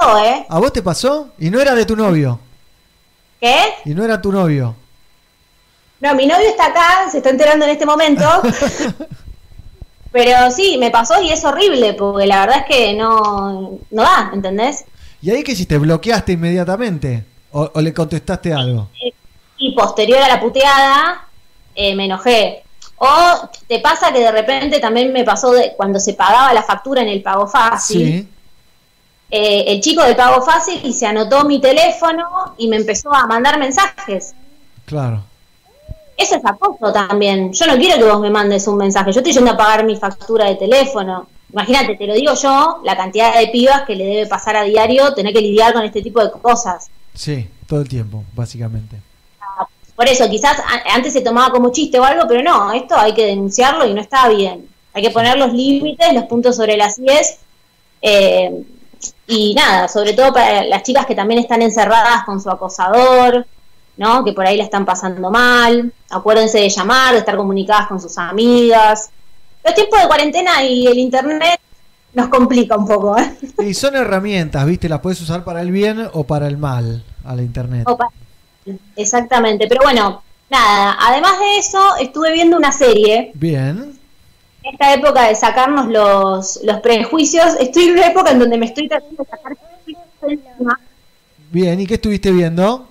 No, 0.00 0.18
¿eh? 0.24 0.46
¿A 0.48 0.58
vos 0.58 0.72
te 0.72 0.82
pasó? 0.82 1.30
Y 1.38 1.50
no 1.50 1.60
era 1.60 1.74
de 1.74 1.84
tu 1.84 1.96
novio. 1.96 2.38
¿Qué? 3.40 3.56
Y 3.84 3.90
no 3.94 4.04
era 4.04 4.20
tu 4.22 4.30
novio. 4.32 4.74
No, 6.00 6.14
mi 6.14 6.26
novio 6.26 6.48
está 6.48 6.66
acá, 6.66 7.08
se 7.10 7.18
está 7.18 7.30
enterando 7.30 7.64
en 7.66 7.72
este 7.72 7.84
momento. 7.84 8.24
Pero 10.12 10.50
sí, 10.50 10.76
me 10.78 10.90
pasó 10.90 11.20
y 11.22 11.30
es 11.30 11.44
horrible, 11.44 11.94
porque 11.94 12.26
la 12.26 12.40
verdad 12.46 12.64
es 12.68 12.76
que 12.76 12.94
no, 12.94 13.78
no 13.90 14.02
da, 14.02 14.30
¿entendés? 14.34 14.84
¿Y 15.22 15.30
ahí 15.30 15.42
qué 15.44 15.52
hiciste? 15.52 15.78
¿Bloqueaste 15.78 16.32
inmediatamente? 16.32 17.24
¿O, 17.52 17.70
o 17.74 17.80
le 17.80 17.92
contestaste 17.94 18.52
algo? 18.52 18.88
Y 19.58 19.72
posterior 19.72 20.18
a 20.20 20.28
la 20.28 20.40
puteada, 20.40 21.28
eh, 21.74 21.94
me 21.94 22.06
enojé. 22.06 22.64
O 23.02 23.48
te 23.66 23.78
pasa 23.78 24.12
que 24.12 24.20
de 24.20 24.30
repente 24.30 24.78
también 24.78 25.10
me 25.10 25.24
pasó 25.24 25.52
de 25.52 25.72
cuando 25.74 25.98
se 25.98 26.12
pagaba 26.12 26.52
la 26.52 26.62
factura 26.62 27.00
en 27.00 27.08
el 27.08 27.22
pago 27.22 27.46
fácil. 27.46 28.06
Sí. 28.06 28.28
eh, 29.30 29.64
el 29.68 29.80
chico 29.80 30.02
del 30.02 30.14
pago 30.14 30.42
fácil 30.42 30.80
y 30.84 30.92
se 30.92 31.06
anotó 31.06 31.44
mi 31.46 31.62
teléfono 31.62 32.54
y 32.58 32.68
me 32.68 32.76
empezó 32.76 33.10
a 33.14 33.26
mandar 33.26 33.58
mensajes. 33.58 34.34
Claro. 34.84 35.22
Eso 36.14 36.36
es 36.36 36.44
acoso 36.44 36.92
también. 36.92 37.50
Yo 37.54 37.66
no 37.66 37.76
quiero 37.76 37.96
que 37.96 38.04
vos 38.04 38.20
me 38.20 38.28
mandes 38.28 38.68
un 38.68 38.76
mensaje. 38.76 39.12
Yo 39.12 39.20
estoy 39.20 39.32
yendo 39.32 39.52
a 39.52 39.56
pagar 39.56 39.82
mi 39.86 39.96
factura 39.96 40.44
de 40.44 40.56
teléfono. 40.56 41.26
Imagínate, 41.52 41.96
te 41.96 42.06
lo 42.06 42.12
digo 42.12 42.34
yo, 42.34 42.80
la 42.84 42.98
cantidad 42.98 43.34
de 43.34 43.46
pibas 43.48 43.82
que 43.86 43.96
le 43.96 44.04
debe 44.04 44.26
pasar 44.26 44.56
a 44.56 44.64
diario 44.64 45.14
tener 45.14 45.32
que 45.32 45.40
lidiar 45.40 45.72
con 45.72 45.84
este 45.84 46.02
tipo 46.02 46.22
de 46.22 46.30
cosas. 46.32 46.90
Sí, 47.14 47.48
todo 47.66 47.80
el 47.80 47.88
tiempo, 47.88 48.24
básicamente. 48.34 48.96
Por 50.00 50.08
eso, 50.08 50.30
quizás 50.30 50.56
antes 50.94 51.12
se 51.12 51.20
tomaba 51.20 51.52
como 51.52 51.72
chiste 51.72 52.00
o 52.00 52.04
algo, 52.04 52.26
pero 52.26 52.42
no, 52.42 52.72
esto 52.72 52.96
hay 52.96 53.12
que 53.12 53.26
denunciarlo 53.26 53.86
y 53.86 53.92
no 53.92 54.00
está 54.00 54.30
bien. 54.30 54.66
Hay 54.94 55.02
que 55.02 55.10
poner 55.10 55.36
los 55.36 55.52
límites, 55.52 56.14
los 56.14 56.24
puntos 56.24 56.56
sobre 56.56 56.78
las 56.78 56.98
IES. 56.98 57.36
eh, 58.00 58.64
y 59.26 59.52
nada, 59.52 59.88
sobre 59.88 60.14
todo 60.14 60.32
para 60.32 60.64
las 60.64 60.84
chicas 60.84 61.04
que 61.04 61.14
también 61.14 61.38
están 61.38 61.60
encerradas 61.60 62.24
con 62.24 62.40
su 62.40 62.48
acosador, 62.48 63.46
¿no? 63.98 64.24
Que 64.24 64.32
por 64.32 64.46
ahí 64.46 64.56
la 64.56 64.64
están 64.64 64.86
pasando 64.86 65.30
mal. 65.30 65.92
Acuérdense 66.08 66.60
de 66.60 66.70
llamar, 66.70 67.12
de 67.12 67.18
estar 67.18 67.36
comunicadas 67.36 67.86
con 67.86 68.00
sus 68.00 68.16
amigas. 68.16 69.10
Los 69.62 69.74
tiempos 69.74 70.00
de 70.00 70.06
cuarentena 70.06 70.62
y 70.64 70.86
el 70.86 70.98
internet 70.98 71.60
nos 72.14 72.28
complica 72.28 72.74
un 72.74 72.88
poco, 72.88 73.18
¿eh? 73.18 73.36
Y 73.58 73.74
son 73.74 73.96
herramientas, 73.96 74.64
¿viste? 74.64 74.88
Las 74.88 75.00
puedes 75.00 75.20
usar 75.20 75.44
para 75.44 75.60
el 75.60 75.70
bien 75.70 76.08
o 76.14 76.24
para 76.24 76.46
el 76.46 76.56
mal 76.56 77.04
a 77.22 77.36
la 77.36 77.42
internet. 77.42 77.86
O 77.86 77.98
Exactamente, 78.96 79.66
pero 79.68 79.82
bueno, 79.82 80.22
nada, 80.48 80.96
además 81.00 81.38
de 81.38 81.58
eso, 81.58 81.96
estuve 81.96 82.32
viendo 82.32 82.56
una 82.56 82.72
serie, 82.72 83.32
Bien. 83.34 83.98
en 84.62 84.72
esta 84.72 84.94
época 84.94 85.28
de 85.28 85.34
sacarnos 85.34 85.88
los, 85.88 86.60
los 86.64 86.80
prejuicios, 86.80 87.56
estoy 87.58 87.84
en 87.84 87.92
una 87.92 88.06
época 88.06 88.30
en 88.30 88.38
donde 88.38 88.58
me 88.58 88.66
estoy 88.66 88.88
tratando 88.88 89.22
de 89.22 89.30
sacar 89.30 89.56
prejuicios. 89.56 90.74
Bien, 91.50 91.80
¿y 91.80 91.86
qué 91.86 91.94
estuviste 91.94 92.30
viendo? 92.30 92.86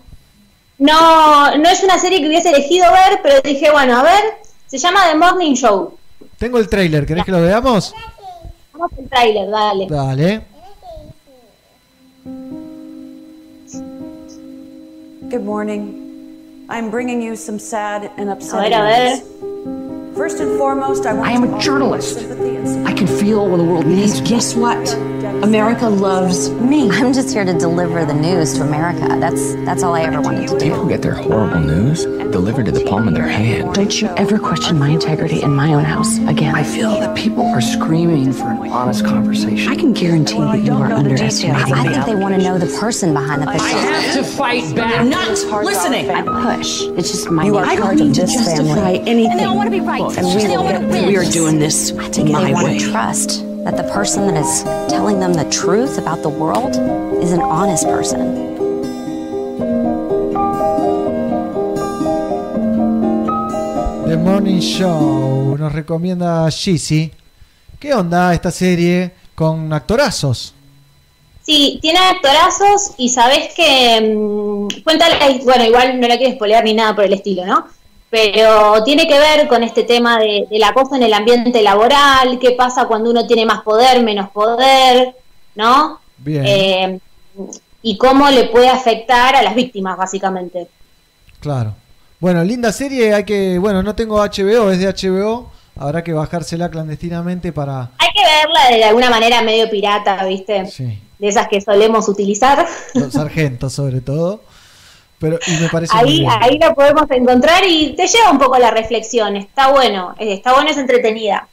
No, 0.78 1.58
no 1.58 1.70
es 1.70 1.84
una 1.84 1.98
serie 1.98 2.22
que 2.22 2.28
hubiese 2.28 2.50
elegido 2.50 2.86
ver, 2.92 3.20
pero 3.22 3.42
dije, 3.42 3.70
bueno, 3.72 3.98
a 3.98 4.04
ver, 4.04 4.24
se 4.68 4.78
llama 4.78 5.02
The 5.10 5.18
Morning 5.18 5.54
Show. 5.54 5.98
Tengo 6.38 6.58
el 6.58 6.70
trailer, 6.70 7.06
¿querés 7.06 7.26
que 7.26 7.32
lo 7.32 7.42
veamos? 7.42 7.94
Vamos 8.74 8.92
al 8.98 9.10
tráiler, 9.10 9.50
dale. 9.50 9.88
Dale. 9.90 10.42
Good 15.30 15.44
morning. 15.44 16.66
I'm 16.70 16.90
bringing 16.90 17.22
you 17.22 17.36
some 17.36 17.60
sad 17.60 18.12
and 18.18 18.32
upsetting 18.32 18.72
news. 18.72 19.39
First 20.20 20.42
and 20.42 20.58
foremost, 20.58 21.06
I 21.06 21.14
want 21.14 21.30
I 21.30 21.32
am 21.32 21.46
a 21.46 21.62
journalist. 21.62 22.18
I 22.86 22.92
can 22.92 23.08
feel 23.08 23.50
what 23.50 23.56
the 23.56 23.64
world 23.64 23.86
needs. 23.86 24.20
Guess 24.20 24.54
what? 24.54 24.94
America 25.42 25.88
loves 25.88 26.50
me. 26.50 26.92
I'm 26.92 27.14
just 27.14 27.34
here 27.34 27.46
to 27.46 27.54
deliver 27.54 28.04
the 28.04 28.14
news 28.14 28.56
to 28.56 28.64
America. 28.64 29.08
That's 29.18 29.56
that's 29.64 29.82
all 29.82 29.96
I 29.96 30.02
ever 30.02 30.20
wanted 30.20 30.50
to 30.50 30.60
do. 30.60 30.72
People 30.72 30.88
get 30.88 31.02
their 31.02 31.14
horrible 31.14 31.62
news 31.62 32.04
delivered 32.32 32.66
to 32.66 32.72
the 32.72 32.84
palm 32.86 33.08
of 33.08 33.14
their 33.14 33.28
hand. 33.28 33.74
Don't 33.74 34.02
you 34.02 34.08
ever 34.10 34.38
question 34.38 34.78
my 34.78 34.90
integrity 34.90 35.42
in 35.42 35.56
my 35.56 35.74
own 35.74 35.84
house 35.84 36.18
again. 36.28 36.56
I 36.56 36.64
feel 36.64 36.92
that 37.00 37.18
people 37.18 37.46
are 37.46 37.62
screaming 37.62 38.32
for 38.34 38.48
an 38.50 38.72
honest 38.72 39.06
conversation. 39.06 39.72
I 39.72 39.76
can 39.76 39.94
guarantee 39.94 40.38
that 40.38 40.62
you 40.62 40.74
are 40.74 40.92
underestimating 40.92 41.74
I 41.74 41.94
think 41.94 42.06
they 42.06 42.16
want 42.16 42.36
to 42.36 42.42
know 42.42 42.58
the 42.58 42.68
person 42.80 43.14
behind 43.14 43.42
the 43.42 43.48
picture. 43.48 43.66
have 43.66 44.14
to 44.16 44.24
fight 44.24 44.76
back. 44.76 45.06
Not 45.06 45.28
listening. 45.64 46.10
I 46.10 46.22
push. 46.22 46.82
It's 46.82 47.12
just 47.12 47.30
my 47.32 47.46
You 47.46 47.58
are 47.58 47.66
I 47.66 47.76
don't 47.76 47.96
need 47.96 48.14
to 48.16 48.22
justify 48.22 48.94
anything. 48.94 49.32
And 49.32 49.40
they 49.40 49.46
all 49.46 49.56
want 49.56 49.68
to 49.68 49.72
be 49.72 49.82
right. 49.82 50.09
And 50.18 50.26
we 50.28 50.48
will 50.48 50.64
get- 50.68 51.06
we 51.08 51.18
are 51.18 51.26
doing 51.30 51.60
this 51.60 51.92
I 52.00 52.10
think 52.10 52.30
my 52.30 52.44
they 52.46 52.54
want 52.54 52.68
way. 52.68 52.78
to 52.80 52.92
trust 52.92 53.44
that 53.66 53.76
the 53.78 53.84
person 53.84 54.28
that 54.28 54.38
is 54.40 54.64
telling 54.88 55.20
them 55.20 55.34
the 55.34 55.46
truth 55.46 55.98
about 55.98 56.22
the 56.24 56.30
world 56.30 56.76
is 57.24 57.32
an 57.32 57.42
honest 57.42 57.86
person. 57.88 58.48
The 64.08 64.18
Morning 64.18 64.60
Show 64.62 65.56
nos 65.58 65.72
recomienda 65.74 66.50
Gizzy. 66.50 67.12
¿Qué 67.80 67.94
onda 67.94 68.34
esta 68.34 68.50
serie 68.52 69.12
con 69.36 69.72
actorazos? 69.72 70.54
Sí, 71.44 71.80
tiene 71.82 72.00
actorazos 72.00 72.94
y 72.98 73.10
sabes 73.10 73.54
que 73.56 74.02
mm, 74.16 74.84
cuenta, 74.84 75.06
bueno, 75.44 75.66
igual 75.66 76.00
no 76.00 76.08
la 76.08 76.18
quiero 76.18 76.34
spoilear 76.36 76.64
ni 76.64 76.74
nada 76.74 76.96
por 76.96 77.06
el 77.06 77.14
estilo, 77.14 77.46
¿no? 77.46 77.68
Pero 78.10 78.84
tiene 78.84 79.08
que 79.08 79.20
ver 79.20 79.48
con 79.48 79.64
este 79.64 79.84
tema 79.84 80.20
de, 80.20 80.48
del 80.50 80.64
acoso 80.64 80.96
en 80.96 81.04
el 81.04 81.14
ambiente 81.14 81.62
laboral, 81.62 82.40
qué 82.40 82.52
pasa 82.52 82.88
cuando 82.88 83.12
uno 83.12 83.28
tiene 83.28 83.46
más 83.46 83.62
poder, 83.62 84.02
menos 84.02 84.30
poder, 84.32 85.16
¿no? 85.56 86.00
Bien. 86.18 86.46
Eh, 86.46 87.00
y 87.82 87.98
cómo 87.98 88.30
le 88.30 88.46
puede 88.46 88.70
afectar 88.70 89.36
a 89.36 89.42
las 89.42 89.56
víctimas, 89.56 89.98
básicamente. 89.98 90.68
Claro. 91.40 91.76
Bueno, 92.20 92.44
linda 92.44 92.72
serie, 92.74 93.14
hay 93.14 93.24
que, 93.24 93.58
bueno, 93.60 93.82
no 93.82 93.96
tengo 93.96 94.18
HBO, 94.18 94.72
es 94.72 94.80
de 94.80 94.88
HBO, 94.88 95.50
habrá 95.78 96.04
que 96.04 96.12
bajársela 96.12 96.70
clandestinamente 96.70 97.54
para... 97.54 97.92
Hay 97.98 98.10
que 98.14 98.22
verla 98.22 98.76
de 98.76 98.84
alguna 98.84 99.10
manera 99.10 99.42
medio 99.42 99.70
pirata, 99.70 100.26
¿viste? 100.26 100.66
Sí. 100.66 101.00
De 101.18 101.28
esas 101.28 101.48
que 101.48 101.62
solemos 101.62 102.10
utilizar. 102.10 102.68
Los 102.94 103.14
sargentos 103.14 103.72
sobre 103.72 104.02
todo. 104.02 104.42
Pero, 105.20 105.38
y 105.48 105.52
me 105.62 105.68
parece 105.70 105.94
muy 105.98 106.26
Ahí, 106.26 106.28
ahí 106.42 106.58
la 106.60 106.74
podemos 106.74 107.04
encontrar 107.12 107.64
y 107.68 107.94
te 107.96 108.08
lleva 108.08 108.32
un 108.32 108.40
poco 108.40 108.56
a 108.56 108.60
la 108.60 108.72
reflexión. 108.72 109.36
Está 109.36 109.68
bueno, 109.70 110.16
eh, 110.18 110.34
está 110.34 110.54
bueno, 110.54 110.70
es 110.70 110.78
entretenida. 110.78 111.48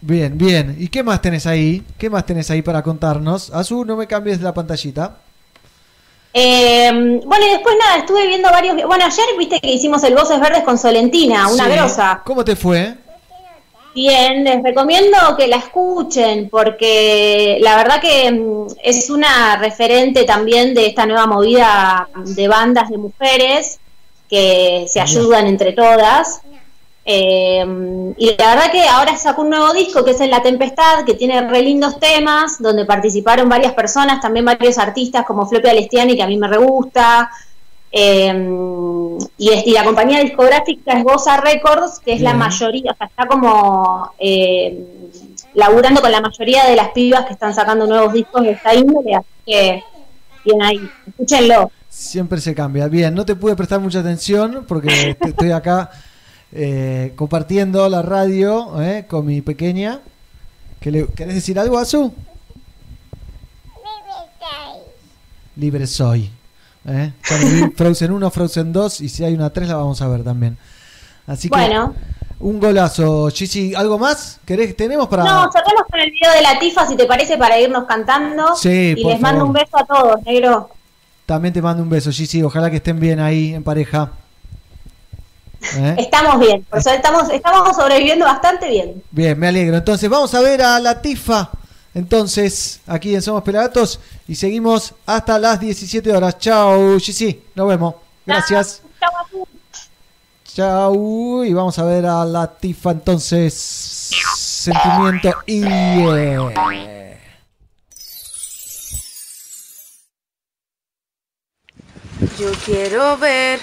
Bien, 0.00 0.36
bien. 0.36 0.74
¿Y 0.78 0.88
qué 0.88 1.04
más 1.04 1.22
tenés 1.22 1.46
ahí? 1.46 1.84
¿Qué 1.96 2.10
más 2.10 2.26
tenés 2.26 2.50
ahí 2.50 2.60
para 2.60 2.82
contarnos? 2.82 3.50
Azul, 3.54 3.86
no 3.86 3.96
me 3.96 4.08
cambies 4.08 4.40
la 4.40 4.52
pantallita. 4.52 5.16
Eh, 6.34 6.90
bueno, 7.24 7.46
y 7.46 7.50
después 7.50 7.76
nada, 7.78 7.98
estuve 7.98 8.26
viendo 8.26 8.50
varios. 8.50 8.74
Bueno, 8.86 9.04
ayer 9.04 9.24
viste 9.38 9.60
que 9.60 9.70
hicimos 9.70 10.02
el 10.02 10.14
Voces 10.14 10.40
Verdes 10.40 10.62
con 10.64 10.78
Solentina, 10.78 11.48
una 11.48 11.66
Sí. 11.66 11.70
grosa. 11.72 12.22
¿Cómo 12.24 12.44
te 12.44 12.56
fue? 12.56 12.94
Bien, 13.94 14.42
les 14.42 14.62
recomiendo 14.62 15.18
que 15.36 15.46
la 15.48 15.56
escuchen 15.56 16.48
porque 16.48 17.58
la 17.60 17.76
verdad 17.76 18.00
que 18.00 18.30
mm, 18.30 18.66
es 18.82 19.10
una 19.10 19.56
referente 19.56 20.24
también 20.24 20.74
de 20.74 20.86
esta 20.86 21.04
nueva 21.04 21.26
movida 21.26 22.08
de 22.24 22.48
bandas 22.48 22.88
de 22.88 22.96
mujeres 22.96 23.78
que 24.30 24.86
se 24.88 24.98
ayudan 24.98 25.46
entre 25.46 25.72
todas. 25.72 26.40
Eh, 27.04 28.14
y 28.16 28.36
la 28.36 28.54
verdad 28.54 28.70
que 28.70 28.88
ahora 28.88 29.16
sacó 29.16 29.42
un 29.42 29.50
nuevo 29.50 29.72
disco 29.74 30.04
que 30.04 30.12
es 30.12 30.20
En 30.20 30.30
la 30.30 30.42
Tempestad, 30.42 31.04
que 31.04 31.14
tiene 31.14 31.46
re 31.48 31.60
lindos 31.60 31.98
temas, 31.98 32.62
donde 32.62 32.86
participaron 32.86 33.48
varias 33.48 33.74
personas, 33.74 34.22
también 34.22 34.46
varios 34.46 34.78
artistas 34.78 35.26
como 35.26 35.46
Floppy 35.46 35.68
Alestiani, 35.68 36.16
que 36.16 36.22
a 36.22 36.28
mí 36.28 36.38
me 36.38 36.48
re 36.48 36.58
gusta. 36.58 37.30
Eh, 37.92 38.32
y, 39.38 39.50
es- 39.50 39.66
y 39.66 39.72
la 39.72 39.84
compañía 39.84 40.20
discográfica 40.20 40.94
es 40.98 41.04
Goza 41.04 41.36
Records, 41.38 42.00
que 42.00 42.14
es 42.14 42.20
la 42.22 42.32
mayoría, 42.34 42.92
o 42.92 42.96
sea, 42.96 43.06
está 43.06 43.26
como 43.26 44.10
eh, 44.18 44.86
laburando 45.54 46.00
con 46.00 46.10
la 46.10 46.20
mayoría 46.22 46.64
de 46.66 46.76
las 46.76 46.88
pibas 46.90 47.26
que 47.26 47.34
están 47.34 47.52
sacando 47.54 47.86
nuevos 47.86 48.12
discos 48.14 48.42
de 48.42 48.52
esta 48.52 48.74
índole, 48.74 49.14
así 49.14 49.26
que 49.44 49.84
bien 50.44 50.62
ahí, 50.62 50.80
escúchenlo. 51.06 51.70
Siempre 51.90 52.40
se 52.40 52.54
cambia. 52.54 52.88
Bien, 52.88 53.14
no 53.14 53.26
te 53.26 53.36
pude 53.36 53.54
prestar 53.54 53.78
mucha 53.80 54.00
atención 54.00 54.64
porque 54.66 55.14
te- 55.20 55.28
estoy 55.28 55.50
acá 55.50 55.90
eh, 56.52 57.12
compartiendo 57.16 57.86
la 57.90 58.00
radio 58.00 58.80
eh, 58.82 59.04
con 59.06 59.26
mi 59.26 59.42
pequeña. 59.42 60.00
¿Qué 60.80 60.90
le- 60.90 61.06
¿Querés 61.08 61.34
decir 61.34 61.58
algo, 61.58 61.76
Azu? 61.78 62.12
Libre 65.56 65.86
soy. 65.86 66.22
¿eh? 66.22 66.30
Bueno, 66.30 66.41
vi 66.84 67.70
Frozen 67.76 68.12
1, 68.12 68.30
Frozen 68.30 68.72
2 68.72 69.00
y 69.02 69.08
si 69.08 69.24
hay 69.24 69.34
una 69.34 69.50
3 69.50 69.68
la 69.68 69.76
vamos 69.76 70.00
a 70.02 70.08
ver 70.08 70.24
también. 70.24 70.56
Así 71.26 71.48
que 71.48 71.56
Bueno. 71.56 71.94
un 72.40 72.58
golazo. 72.58 73.28
Gigi, 73.30 73.74
¿algo 73.74 73.98
más? 73.98 74.40
¿Querés? 74.44 74.76
¿Tenemos 74.76 75.06
para...? 75.08 75.24
No, 75.24 75.50
cerremos 75.52 75.84
con 75.88 76.00
el 76.00 76.10
video 76.10 76.32
de 76.32 76.42
la 76.42 76.58
Tifa, 76.58 76.86
si 76.86 76.96
te 76.96 77.06
parece, 77.06 77.38
para 77.38 77.58
irnos 77.60 77.84
cantando. 77.84 78.56
Sí, 78.56 78.94
y 78.96 79.02
por 79.02 79.12
les 79.12 79.20
mando 79.20 79.44
un 79.44 79.52
beso 79.52 79.78
a 79.78 79.84
todos, 79.86 80.22
negro. 80.24 80.70
También 81.26 81.54
te 81.54 81.62
mando 81.62 81.82
un 81.82 81.88
beso, 81.88 82.10
Gigi. 82.10 82.42
Ojalá 82.42 82.68
que 82.70 82.76
estén 82.76 82.98
bien 82.98 83.20
ahí 83.20 83.54
en 83.54 83.62
pareja. 83.62 84.10
¿Eh? 85.76 85.94
Estamos 85.98 86.40
bien, 86.40 86.64
por 86.68 86.80
eso 86.80 86.90
estamos, 86.90 87.30
estamos 87.30 87.76
sobreviviendo 87.76 88.24
bastante 88.24 88.68
bien. 88.68 89.00
Bien, 89.12 89.38
me 89.38 89.46
alegro. 89.46 89.76
Entonces 89.76 90.10
vamos 90.10 90.34
a 90.34 90.40
ver 90.40 90.60
a 90.60 90.80
la 90.80 91.00
Tifa. 91.00 91.50
Entonces, 91.94 92.80
aquí 92.86 93.14
en 93.14 93.22
Somos 93.22 93.42
Pelagatos 93.42 94.00
y 94.26 94.34
seguimos 94.34 94.94
hasta 95.04 95.38
las 95.38 95.60
17 95.60 96.12
horas. 96.12 96.38
Chao, 96.38 96.98
Gigi. 96.98 97.42
Nos 97.54 97.68
vemos. 97.68 97.94
Gracias. 98.24 98.82
Chau, 98.98 99.10
Azu. 99.24 99.48
Chao. 100.44 101.44
Y 101.44 101.52
vamos 101.52 101.78
a 101.78 101.84
ver 101.84 102.06
a 102.06 102.24
la 102.24 102.46
Tifa 102.46 102.92
entonces. 102.92 103.52
Sentimiento 104.36 105.30
y... 105.46 105.62
Yo 112.38 112.52
quiero 112.64 113.18
ver 113.18 113.58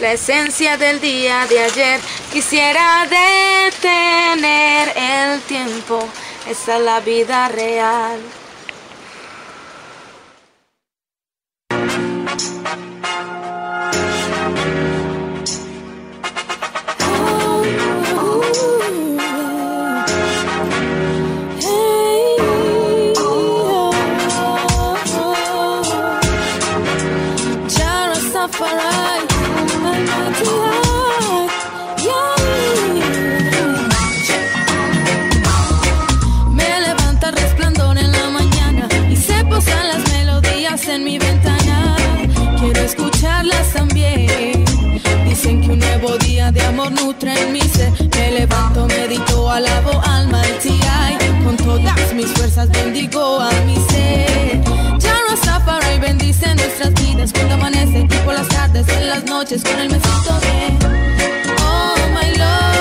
la 0.00 0.12
esencia 0.12 0.76
del 0.76 1.00
día 1.00 1.46
de 1.46 1.58
ayer. 1.58 2.00
Quisiera 2.32 3.04
detener 3.04 4.92
el 4.96 5.40
tiempo. 5.42 6.08
Esa 6.48 6.76
es 6.76 6.84
la 6.84 7.00
vida 7.00 7.48
real. 7.48 8.20
Un 45.74 45.80
nuevo 45.80 46.16
día 46.18 46.52
de 46.52 46.62
amor 46.62 46.92
nutre 46.92 47.32
en 47.42 47.52
mi 47.52 47.60
ser. 47.60 47.92
Me 48.16 48.30
levanto, 48.30 48.86
medito, 48.86 49.50
alabo 49.50 50.00
al 50.04 50.28
Mighty. 50.28 50.78
Con 51.44 51.56
todas 51.56 52.14
mis 52.14 52.26
fuerzas 52.26 52.68
bendigo 52.70 53.40
a 53.40 53.50
mi 53.66 53.76
ser. 53.90 54.60
Ya 54.98 55.16
no 55.28 55.64
para 55.66 55.94
y 55.94 55.98
bendice 55.98 56.54
nuestras 56.54 56.94
vidas 56.94 57.32
cuando 57.32 57.54
amanece 57.54 58.00
y 58.00 58.18
por 58.24 58.34
las 58.34 58.48
tardes, 58.48 58.86
en 58.88 59.08
las 59.08 59.24
noches 59.24 59.62
con 59.64 59.78
el 59.80 59.88
me 59.90 59.98
siento 60.00 60.32
bien. 60.46 60.78
Oh 61.58 61.94
my 62.14 62.38
Lord, 62.38 62.73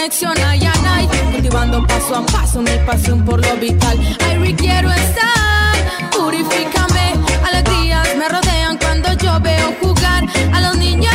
conexión 0.00 0.38
a 0.38 0.56
Yanai, 0.56 1.06
cultivando 1.30 1.86
paso 1.86 2.16
a 2.16 2.24
paso 2.24 2.62
mi 2.62 2.76
pasión 2.86 3.22
por 3.22 3.38
lo 3.44 3.54
vital. 3.56 3.98
Ahí 4.24 4.38
requiero 4.38 4.90
estar, 4.90 6.10
purifícame, 6.10 7.14
alegrías 7.46 8.08
me 8.16 8.26
rodean 8.26 8.78
cuando 8.78 9.12
yo 9.12 9.38
veo 9.40 9.74
jugar 9.82 10.24
a 10.54 10.60
los 10.62 10.78
niños 10.78 11.12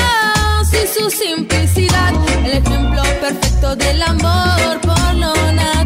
y 0.72 1.00
su 1.00 1.10
simplicidad, 1.10 2.14
el 2.46 2.52
ejemplo 2.52 3.02
perfecto 3.22 3.76
del 3.76 4.04
amor 4.04 4.80
por 4.82 5.14
lo 5.16 5.34
natural. 5.34 5.85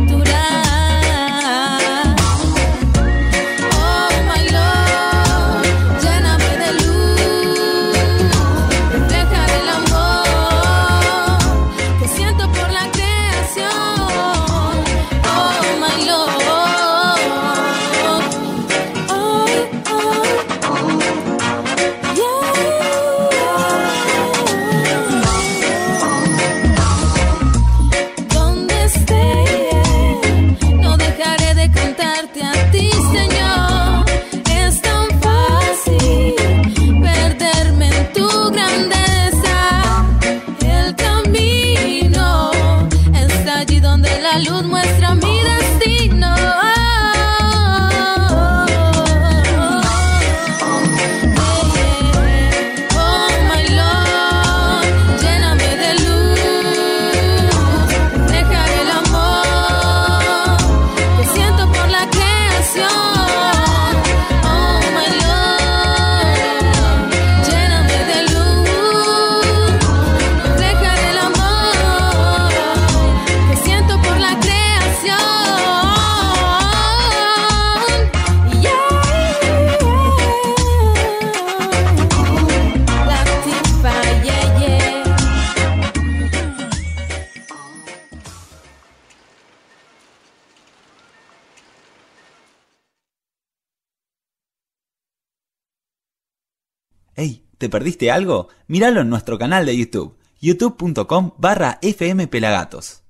¿Te 97.60 97.70
perdiste 97.70 98.10
algo? 98.10 98.48
Míralo 98.68 99.02
en 99.02 99.10
nuestro 99.10 99.38
canal 99.38 99.66
de 99.66 99.76
YouTube, 99.76 100.18
youtube.com 100.40 101.34
barra 101.38 101.78
fmpelagatos. 101.82 103.04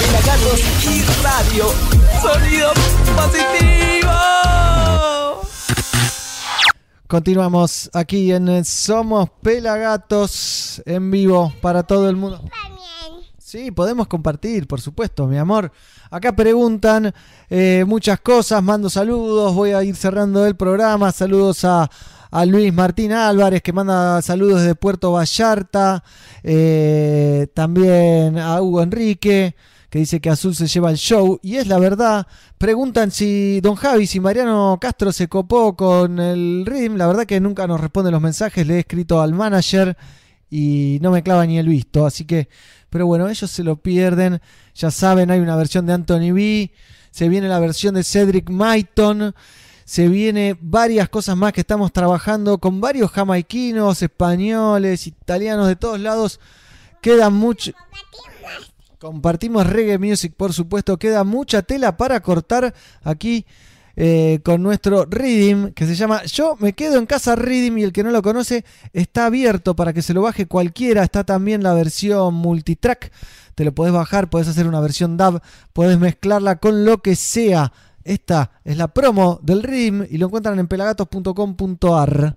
Pelagatos 0.00 0.60
y 0.86 1.02
radio, 1.22 1.66
sonido 2.22 2.72
positivo. 3.14 4.10
Continuamos 7.06 7.90
aquí 7.92 8.32
en 8.32 8.64
Somos 8.64 9.28
Pelagatos 9.42 10.82
en 10.86 11.10
vivo 11.10 11.52
para 11.60 11.82
todo 11.82 12.08
el 12.08 12.16
mundo. 12.16 12.40
Sí, 13.46 13.70
podemos 13.70 14.08
compartir, 14.08 14.66
por 14.66 14.80
supuesto, 14.80 15.28
mi 15.28 15.38
amor. 15.38 15.70
Acá 16.10 16.34
preguntan 16.34 17.14
eh, 17.48 17.84
muchas 17.86 18.18
cosas, 18.18 18.60
mando 18.60 18.90
saludos, 18.90 19.54
voy 19.54 19.70
a 19.70 19.84
ir 19.84 19.94
cerrando 19.94 20.44
el 20.46 20.56
programa. 20.56 21.12
Saludos 21.12 21.64
a, 21.64 21.88
a 22.32 22.44
Luis 22.44 22.74
Martín 22.74 23.12
Álvarez 23.12 23.62
que 23.62 23.72
manda 23.72 24.20
saludos 24.20 24.62
desde 24.62 24.74
Puerto 24.74 25.12
Vallarta. 25.12 26.02
Eh, 26.42 27.46
también 27.54 28.36
a 28.36 28.60
Hugo 28.60 28.82
Enrique 28.82 29.54
que 29.90 30.00
dice 30.00 30.20
que 30.20 30.30
Azul 30.30 30.56
se 30.56 30.66
lleva 30.66 30.90
el 30.90 30.96
show. 30.96 31.38
Y 31.40 31.54
es 31.54 31.68
la 31.68 31.78
verdad. 31.78 32.26
Preguntan 32.58 33.12
si 33.12 33.60
Don 33.60 33.76
Javi, 33.76 34.08
si 34.08 34.18
Mariano 34.18 34.76
Castro 34.80 35.12
se 35.12 35.28
copó 35.28 35.76
con 35.76 36.18
el 36.18 36.64
RIM. 36.66 36.96
La 36.96 37.06
verdad 37.06 37.26
que 37.26 37.38
nunca 37.38 37.68
nos 37.68 37.80
responde 37.80 38.10
los 38.10 38.20
mensajes. 38.20 38.66
Le 38.66 38.74
he 38.74 38.78
escrito 38.80 39.20
al 39.20 39.34
manager 39.34 39.96
y 40.50 40.98
no 41.00 41.10
me 41.10 41.22
clava 41.22 41.46
ni 41.46 41.58
el 41.58 41.68
visto. 41.68 42.06
Así 42.06 42.24
que, 42.24 42.48
pero 42.96 43.06
bueno, 43.06 43.28
ellos 43.28 43.50
se 43.50 43.62
lo 43.62 43.76
pierden. 43.76 44.40
Ya 44.74 44.90
saben, 44.90 45.30
hay 45.30 45.38
una 45.38 45.54
versión 45.54 45.84
de 45.84 45.92
Anthony 45.92 46.32
B. 46.32 46.72
Se 47.10 47.28
viene 47.28 47.46
la 47.46 47.58
versión 47.58 47.94
de 47.94 48.02
Cedric 48.02 48.48
Maiton. 48.48 49.34
Se 49.84 50.08
viene 50.08 50.56
varias 50.62 51.10
cosas 51.10 51.36
más 51.36 51.52
que 51.52 51.60
estamos 51.60 51.92
trabajando 51.92 52.56
con 52.56 52.80
varios 52.80 53.10
jamaiquinos, 53.10 54.00
españoles, 54.00 55.06
italianos 55.06 55.68
de 55.68 55.76
todos 55.76 56.00
lados. 56.00 56.40
Queda 57.02 57.28
mucho. 57.28 57.72
Compartimos 58.98 59.66
reggae 59.66 59.98
music, 59.98 60.32
por 60.34 60.54
supuesto. 60.54 60.96
Queda 60.98 61.22
mucha 61.22 61.60
tela 61.60 61.98
para 61.98 62.20
cortar 62.20 62.72
aquí 63.04 63.44
eh, 63.96 64.40
con 64.44 64.62
nuestro 64.62 65.06
Reading, 65.06 65.72
que 65.72 65.86
se 65.86 65.94
llama 65.94 66.22
Yo 66.24 66.56
me 66.60 66.74
quedo 66.74 66.98
en 66.98 67.06
casa 67.06 67.34
Reading 67.34 67.78
y 67.78 67.82
el 67.82 67.92
que 67.92 68.02
no 68.02 68.10
lo 68.10 68.20
conoce 68.20 68.64
está 68.92 69.26
abierto 69.26 69.74
para 69.74 69.94
que 69.94 70.02
se 70.02 70.12
lo 70.12 70.22
baje 70.22 70.46
cualquiera. 70.46 71.02
Está 71.02 71.24
también 71.24 71.62
la 71.62 71.72
versión 71.72 72.34
multitrack. 72.34 73.10
Te 73.54 73.64
lo 73.64 73.74
podés 73.74 73.94
bajar, 73.94 74.28
podés 74.28 74.48
hacer 74.48 74.66
una 74.66 74.80
versión 74.80 75.16
DAB, 75.16 75.40
podés 75.72 75.98
mezclarla 75.98 76.56
con 76.56 76.84
lo 76.84 76.98
que 76.98 77.16
sea. 77.16 77.72
Esta 78.04 78.52
es 78.64 78.76
la 78.76 78.88
promo 78.88 79.40
del 79.42 79.62
Reading 79.62 80.06
y 80.10 80.18
lo 80.18 80.26
encuentran 80.26 80.58
en 80.58 80.68
pelagatos.com.ar. 80.68 82.36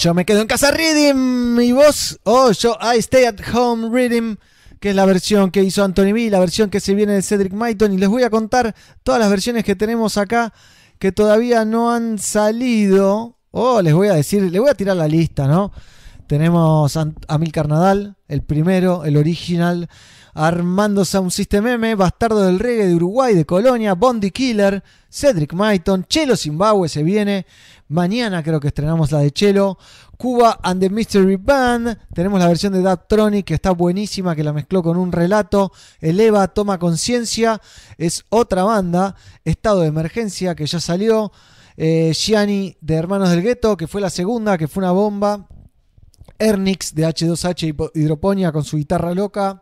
yo 0.00 0.14
me 0.14 0.24
quedo 0.24 0.40
en 0.40 0.46
casa 0.46 0.70
reading 0.70 1.60
y 1.60 1.72
vos, 1.72 2.18
oh, 2.24 2.52
yo 2.52 2.74
I 2.80 2.96
stay 3.00 3.26
at 3.26 3.36
home 3.52 3.90
reading, 3.90 4.36
que 4.80 4.90
es 4.90 4.96
la 4.96 5.04
versión 5.04 5.50
que 5.50 5.62
hizo 5.62 5.84
Anthony 5.84 6.14
B, 6.14 6.30
la 6.30 6.40
versión 6.40 6.70
que 6.70 6.80
se 6.80 6.94
viene 6.94 7.12
de 7.12 7.20
Cedric 7.20 7.52
Maiton 7.52 7.92
y 7.92 7.98
les 7.98 8.08
voy 8.08 8.22
a 8.22 8.30
contar 8.30 8.74
todas 9.02 9.20
las 9.20 9.28
versiones 9.28 9.62
que 9.62 9.76
tenemos 9.76 10.16
acá 10.16 10.54
que 10.98 11.12
todavía 11.12 11.66
no 11.66 11.92
han 11.92 12.18
salido. 12.18 13.36
Oh, 13.50 13.82
les 13.82 13.92
voy 13.92 14.08
a 14.08 14.14
decir, 14.14 14.42
les 14.42 14.58
voy 14.58 14.70
a 14.70 14.74
tirar 14.74 14.96
la 14.96 15.06
lista, 15.06 15.46
¿no? 15.46 15.70
Tenemos 16.26 16.96
a 16.96 17.12
Amilcar 17.28 17.68
Nadal, 17.68 18.16
el 18.26 18.42
primero, 18.42 19.04
el 19.04 19.18
original. 19.18 19.90
Armando 20.32 21.04
Sound 21.04 21.30
System 21.32 21.66
M, 21.66 21.94
Bastardo 21.96 22.40
del 22.46 22.58
Reggae 22.58 22.86
de 22.86 22.94
Uruguay, 22.94 23.34
de 23.34 23.44
Colonia, 23.44 23.94
Bondi 23.94 24.30
Killer, 24.30 24.82
Cedric 25.10 25.52
Maiton, 25.52 26.04
Chelo 26.04 26.36
Zimbabue 26.36 26.88
se 26.88 27.02
viene. 27.02 27.46
Mañana 27.90 28.40
creo 28.44 28.60
que 28.60 28.68
estrenamos 28.68 29.10
la 29.10 29.18
de 29.18 29.32
Chelo. 29.32 29.76
Cuba 30.16 30.60
and 30.62 30.80
the 30.80 30.88
Mystery 30.88 31.34
Band. 31.34 31.98
Tenemos 32.14 32.38
la 32.38 32.46
versión 32.46 32.72
de 32.72 32.96
Tronic 33.08 33.46
que 33.46 33.54
está 33.54 33.72
buenísima, 33.72 34.36
que 34.36 34.44
la 34.44 34.52
mezcló 34.52 34.80
con 34.80 34.96
un 34.96 35.10
relato. 35.10 35.72
Eleva, 36.00 36.46
toma 36.46 36.78
conciencia. 36.78 37.60
Es 37.98 38.24
otra 38.28 38.62
banda. 38.62 39.16
Estado 39.44 39.80
de 39.80 39.88
emergencia 39.88 40.54
que 40.54 40.66
ya 40.66 40.78
salió. 40.78 41.32
Eh, 41.76 42.12
Gianni 42.14 42.76
de 42.80 42.94
Hermanos 42.94 43.30
del 43.30 43.42
Gueto, 43.42 43.76
que 43.76 43.88
fue 43.88 44.00
la 44.00 44.10
segunda, 44.10 44.56
que 44.56 44.68
fue 44.68 44.84
una 44.84 44.92
bomba. 44.92 45.48
Ernix 46.38 46.94
de 46.94 47.08
H2H 47.08 47.90
Hidroponía 47.94 48.52
con 48.52 48.62
su 48.62 48.76
guitarra 48.76 49.12
loca. 49.14 49.60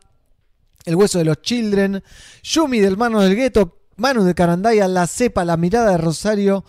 El 0.85 0.97
hueso 0.97 1.17
de 1.17 1.25
los 1.25 1.41
Children. 1.41 2.05
Yumi 2.43 2.81
del 2.81 2.93
Hermanos 2.93 3.23
del 3.23 3.37
Gueto. 3.37 3.79
Manu 3.97 4.23
de 4.23 4.35
Carandaya. 4.35 4.87
La 4.87 5.07
Cepa, 5.07 5.47
la 5.47 5.57
mirada 5.57 5.93
de 5.93 5.97
Rosario. 5.97 6.67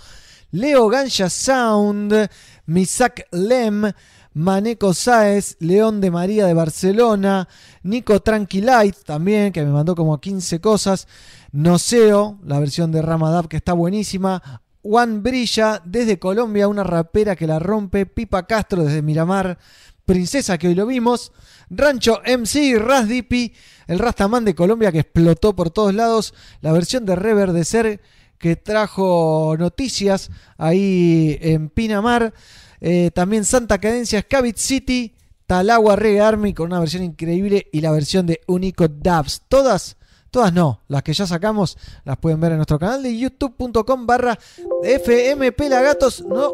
Leo 0.51 0.87
Ganja 0.89 1.29
Sound, 1.29 2.27
Misak 2.65 3.27
Lem, 3.31 3.91
Maneco 4.33 4.93
Sáez, 4.93 5.57
León 5.59 6.01
de 6.01 6.09
María 6.09 6.45
de 6.45 6.53
Barcelona, 6.53 7.47
Nico 7.83 8.19
Tranquilite 8.21 9.03
también, 9.05 9.51
que 9.51 9.63
me 9.63 9.71
mandó 9.71 9.95
como 9.95 10.19
15 10.19 10.59
cosas, 10.59 11.07
Noseo, 11.51 12.39
la 12.43 12.59
versión 12.59 12.91
de 12.91 13.01
Ramadab 13.01 13.47
que 13.47 13.57
está 13.57 13.73
buenísima, 13.73 14.61
Juan 14.81 15.21
Brilla 15.21 15.81
desde 15.85 16.19
Colombia, 16.19 16.67
una 16.67 16.83
rapera 16.83 17.35
que 17.35 17.45
la 17.45 17.59
rompe, 17.59 18.05
Pipa 18.05 18.47
Castro 18.47 18.83
desde 18.83 19.01
Miramar, 19.01 19.59
Princesa 20.05 20.57
que 20.57 20.69
hoy 20.69 20.73
lo 20.73 20.87
vimos, 20.87 21.31
Rancho 21.69 22.21
MC, 22.25 22.79
Ras 22.79 23.07
Dipi, 23.07 23.53
el 23.85 23.99
Rastaman 23.99 24.45
de 24.45 24.55
Colombia 24.55 24.91
que 24.91 24.99
explotó 24.99 25.55
por 25.55 25.69
todos 25.69 25.93
lados, 25.93 26.33
la 26.61 26.71
versión 26.71 27.05
de 27.05 27.15
Reverdecer 27.15 28.01
que 28.39 28.55
trajo 28.55 29.55
noticias 29.59 30.31
ahí 30.57 31.37
en 31.41 31.69
Pinamar. 31.69 32.33
Eh, 32.81 33.11
también 33.13 33.43
Santa 33.45 33.77
Cadencia, 33.77 34.21
Scavit 34.21 34.57
City, 34.57 35.13
Talagua 35.45 35.97
Reggae 35.97 36.21
Army 36.21 36.53
con 36.53 36.67
una 36.67 36.79
versión 36.79 37.03
increíble 37.03 37.67
y 37.71 37.81
la 37.81 37.91
versión 37.91 38.25
de 38.25 38.39
Unico 38.47 38.87
Dubs. 38.87 39.43
Todas, 39.49 39.97
todas 40.31 40.53
no, 40.53 40.81
las 40.87 41.03
que 41.03 41.13
ya 41.13 41.27
sacamos 41.27 41.77
las 42.05 42.17
pueden 42.17 42.39
ver 42.39 42.51
en 42.53 42.57
nuestro 42.59 42.79
canal 42.79 43.03
de 43.03 43.17
youtube.com 43.17 44.07
barra 44.07 44.39
FMP 44.83 45.59
Lagatos. 45.69 46.21
No, 46.21 46.53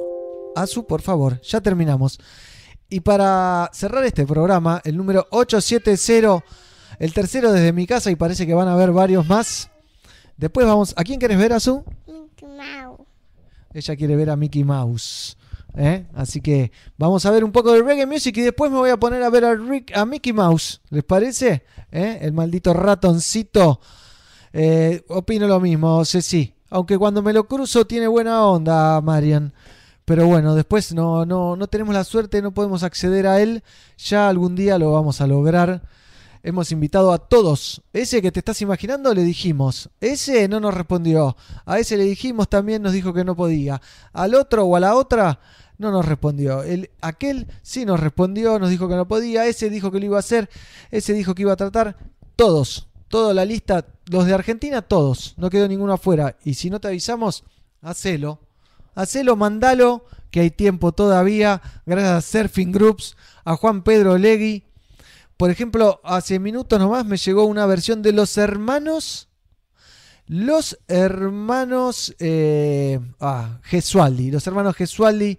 Azu, 0.56 0.88
por 0.88 1.02
favor, 1.02 1.40
ya 1.42 1.62
terminamos. 1.62 2.20
Y 2.90 3.02
para 3.02 3.70
cerrar 3.74 4.04
este 4.06 4.26
programa, 4.26 4.82
el 4.86 4.98
número 4.98 5.28
870, 5.30 6.44
el 6.98 7.14
tercero 7.14 7.52
desde 7.52 7.74
mi 7.74 7.86
casa 7.86 8.10
y 8.10 8.16
parece 8.16 8.48
que 8.48 8.54
van 8.54 8.68
a 8.68 8.74
haber 8.74 8.92
varios 8.92 9.28
más. 9.28 9.70
Después 10.38 10.66
vamos. 10.68 10.94
¿A 10.98 11.04
quién 11.04 11.20
quieres 11.20 11.38
ver, 11.38 11.54
Azul? 11.54 11.84
Mickey 12.08 12.48
Mouse. 12.48 13.02
Ella 13.74 13.96
quiere 13.96 14.16
ver 14.16 14.30
a 14.30 14.36
Mickey 14.36 14.64
Mouse. 14.64 15.38
¿eh? 15.78 16.06
Así 16.14 16.42
que 16.42 16.72
vamos 16.98 17.26
a 17.26 17.32
ver 17.32 17.44
un 17.44 17.52
poco 17.52 17.72
de 17.74 17.82
reggae 17.82 18.06
music 18.06 18.38
y 18.38 18.42
después 18.42 18.72
me 18.72 18.78
voy 18.78 18.90
a 18.90 18.98
poner 18.98 19.24
a 19.24 19.30
ver 19.30 19.46
a, 19.46 19.56
Rick, 19.56 19.96
a 19.96 20.06
Mickey 20.06 20.34
Mouse. 20.34 20.82
¿Les 20.90 21.04
parece? 21.04 21.64
¿Eh? 21.92 22.20
El 22.22 22.34
maldito 22.34 22.74
ratoncito. 22.74 23.80
Eh, 24.54 25.04
opino 25.10 25.48
lo 25.48 25.60
mismo, 25.60 26.04
sí. 26.06 26.54
Aunque 26.70 26.98
cuando 26.98 27.22
me 27.22 27.34
lo 27.34 27.48
cruzo 27.48 27.86
tiene 27.86 28.08
buena 28.08 28.46
onda, 28.46 29.00
Marian. 29.02 29.54
Pero 30.06 30.28
bueno, 30.28 30.56
después 30.56 30.94
no, 30.94 31.26
no, 31.26 31.56
no 31.56 31.68
tenemos 31.68 31.94
la 31.94 32.04
suerte, 32.04 32.42
no 32.42 32.54
podemos 32.54 32.84
acceder 32.84 33.28
a 33.28 33.42
él. 33.42 33.64
Ya 33.98 34.30
algún 34.30 34.56
día 34.56 34.78
lo 34.78 34.92
vamos 34.94 35.20
a 35.20 35.28
lograr. 35.28 35.82
Hemos 36.48 36.72
invitado 36.72 37.12
a 37.12 37.18
todos. 37.18 37.82
Ese 37.92 38.22
que 38.22 38.32
te 38.32 38.38
estás 38.38 38.62
imaginando 38.62 39.12
le 39.16 39.24
dijimos. 39.24 39.90
Ese 40.00 40.48
no 40.48 40.60
nos 40.60 40.76
respondió. 40.76 41.36
A 41.66 41.80
ese 41.80 41.98
le 41.98 42.04
dijimos 42.04 42.48
también 42.50 42.84
nos 42.84 42.94
dijo 42.94 43.16
que 43.16 43.24
no 43.24 43.36
podía. 43.36 43.82
Al 44.14 44.36
otro 44.36 44.64
o 44.64 44.76
a 44.76 44.80
la 44.80 44.94
otra 44.94 45.40
no 45.80 45.90
nos 45.90 46.06
respondió. 46.06 46.62
El, 46.62 46.92
aquel 47.02 47.48
sí 47.64 47.84
nos 47.84 48.00
respondió, 48.00 48.60
nos 48.60 48.70
dijo 48.70 48.88
que 48.88 48.94
no 48.94 49.08
podía. 49.08 49.48
Ese 49.48 49.72
dijo 49.72 49.90
que 49.90 50.00
lo 50.00 50.06
iba 50.06 50.18
a 50.18 50.20
hacer. 50.20 50.48
Ese 50.92 51.14
dijo 51.14 51.34
que 51.34 51.42
iba 51.42 51.54
a 51.54 51.56
tratar. 51.56 51.98
Todos. 52.36 52.90
Toda 53.08 53.34
la 53.34 53.44
lista. 53.44 53.88
Los 54.12 54.28
de 54.28 54.36
Argentina, 54.36 54.84
todos. 54.84 55.34
No 55.38 55.50
quedó 55.50 55.68
ninguno 55.68 55.94
afuera. 55.94 56.38
Y 56.44 56.54
si 56.54 56.70
no 56.70 56.80
te 56.80 56.90
avisamos, 56.90 57.44
hacelo. 57.82 58.40
Hacelo, 58.94 59.36
mandalo. 59.36 60.06
Que 60.30 60.42
hay 60.42 60.52
tiempo 60.52 60.92
todavía. 60.92 61.64
Gracias 61.88 62.12
a 62.12 62.22
Surfing 62.22 62.72
Groups. 62.72 63.18
A 63.46 63.56
Juan 63.56 63.82
Pedro 63.82 64.20
Legui 64.20 64.64
por 65.38 65.50
ejemplo, 65.50 66.00
hace 66.04 66.40
minutos 66.40 66.80
nomás 66.80 67.06
me 67.06 67.18
llegó 67.18 67.46
una 67.46 67.66
versión 67.66 68.02
de 68.02 68.14
los 68.14 68.38
hermanos. 68.38 69.30
Los 70.28 70.80
hermanos 70.88 72.16
eh, 72.20 73.00
ah, 73.20 73.60
Gesualdi. 73.64 74.32
Los 74.32 74.48
hermanos 74.48 74.76
Gesualdi. 74.76 75.38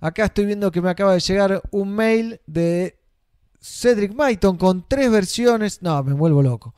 Acá 0.00 0.26
estoy 0.26 0.46
viendo 0.46 0.70
que 0.70 0.82
me 0.82 0.90
acaba 0.90 1.14
de 1.14 1.20
llegar 1.20 1.62
un 1.70 1.94
mail 1.94 2.40
de 2.46 2.98
Cedric 3.60 4.14
Maiton 4.14 4.56
con 4.56 4.86
tres 4.86 5.10
versiones. 5.10 5.82
No, 5.82 6.02
me 6.04 6.12
vuelvo 6.12 6.42
loco. 6.42 6.74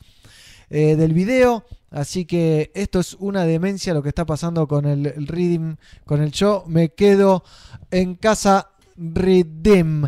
eh, 0.70 0.96
del 0.96 1.12
video. 1.12 1.64
Así 1.90 2.24
que 2.24 2.70
esto 2.74 3.00
es 3.00 3.14
una 3.14 3.44
demencia 3.44 3.92
lo 3.92 4.02
que 4.02 4.10
está 4.10 4.24
pasando 4.24 4.68
con 4.68 4.86
el, 4.86 5.06
el 5.06 5.76
con 6.06 6.22
el 6.22 6.30
show. 6.30 6.62
Me 6.68 6.90
quedo 6.90 7.42
en 7.90 8.14
casa 8.14 8.70
Redeem. 8.96 10.06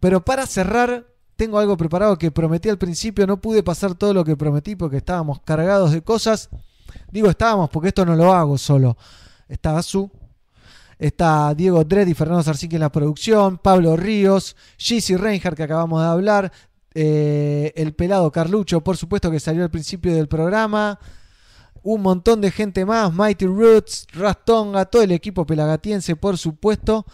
Pero 0.00 0.24
para 0.24 0.46
cerrar, 0.46 1.06
tengo 1.40 1.58
algo 1.58 1.74
preparado 1.74 2.18
que 2.18 2.30
prometí 2.30 2.68
al 2.68 2.76
principio. 2.76 3.26
No 3.26 3.40
pude 3.40 3.62
pasar 3.62 3.94
todo 3.94 4.12
lo 4.12 4.26
que 4.26 4.36
prometí 4.36 4.76
porque 4.76 4.98
estábamos 4.98 5.40
cargados 5.40 5.90
de 5.90 6.02
cosas. 6.02 6.50
Digo 7.10 7.30
estábamos 7.30 7.70
porque 7.70 7.88
esto 7.88 8.04
no 8.04 8.14
lo 8.14 8.34
hago 8.34 8.58
solo. 8.58 8.98
Está 9.48 9.78
Azu, 9.78 10.10
está 10.98 11.54
Diego 11.54 11.82
Dredd 11.82 12.08
y 12.08 12.12
Fernando 12.12 12.42
Sarcique 12.42 12.76
en 12.76 12.80
la 12.80 12.92
producción, 12.92 13.56
Pablo 13.56 13.96
Ríos, 13.96 14.54
Gizzy 14.76 15.16
Reinhardt 15.16 15.56
que 15.56 15.62
acabamos 15.62 16.02
de 16.02 16.08
hablar, 16.08 16.52
eh, 16.92 17.72
el 17.74 17.94
pelado 17.94 18.30
Carlucho, 18.30 18.82
por 18.82 18.98
supuesto 18.98 19.30
que 19.30 19.40
salió 19.40 19.62
al 19.62 19.70
principio 19.70 20.14
del 20.14 20.28
programa. 20.28 20.98
Un 21.82 22.02
montón 22.02 22.42
de 22.42 22.50
gente 22.50 22.84
más, 22.84 23.14
Mighty 23.14 23.46
Roots, 23.46 24.08
Rastonga, 24.12 24.84
todo 24.84 25.00
el 25.00 25.12
equipo 25.12 25.46
pelagatiense, 25.46 26.16
por 26.16 26.36
supuesto, 26.36 27.06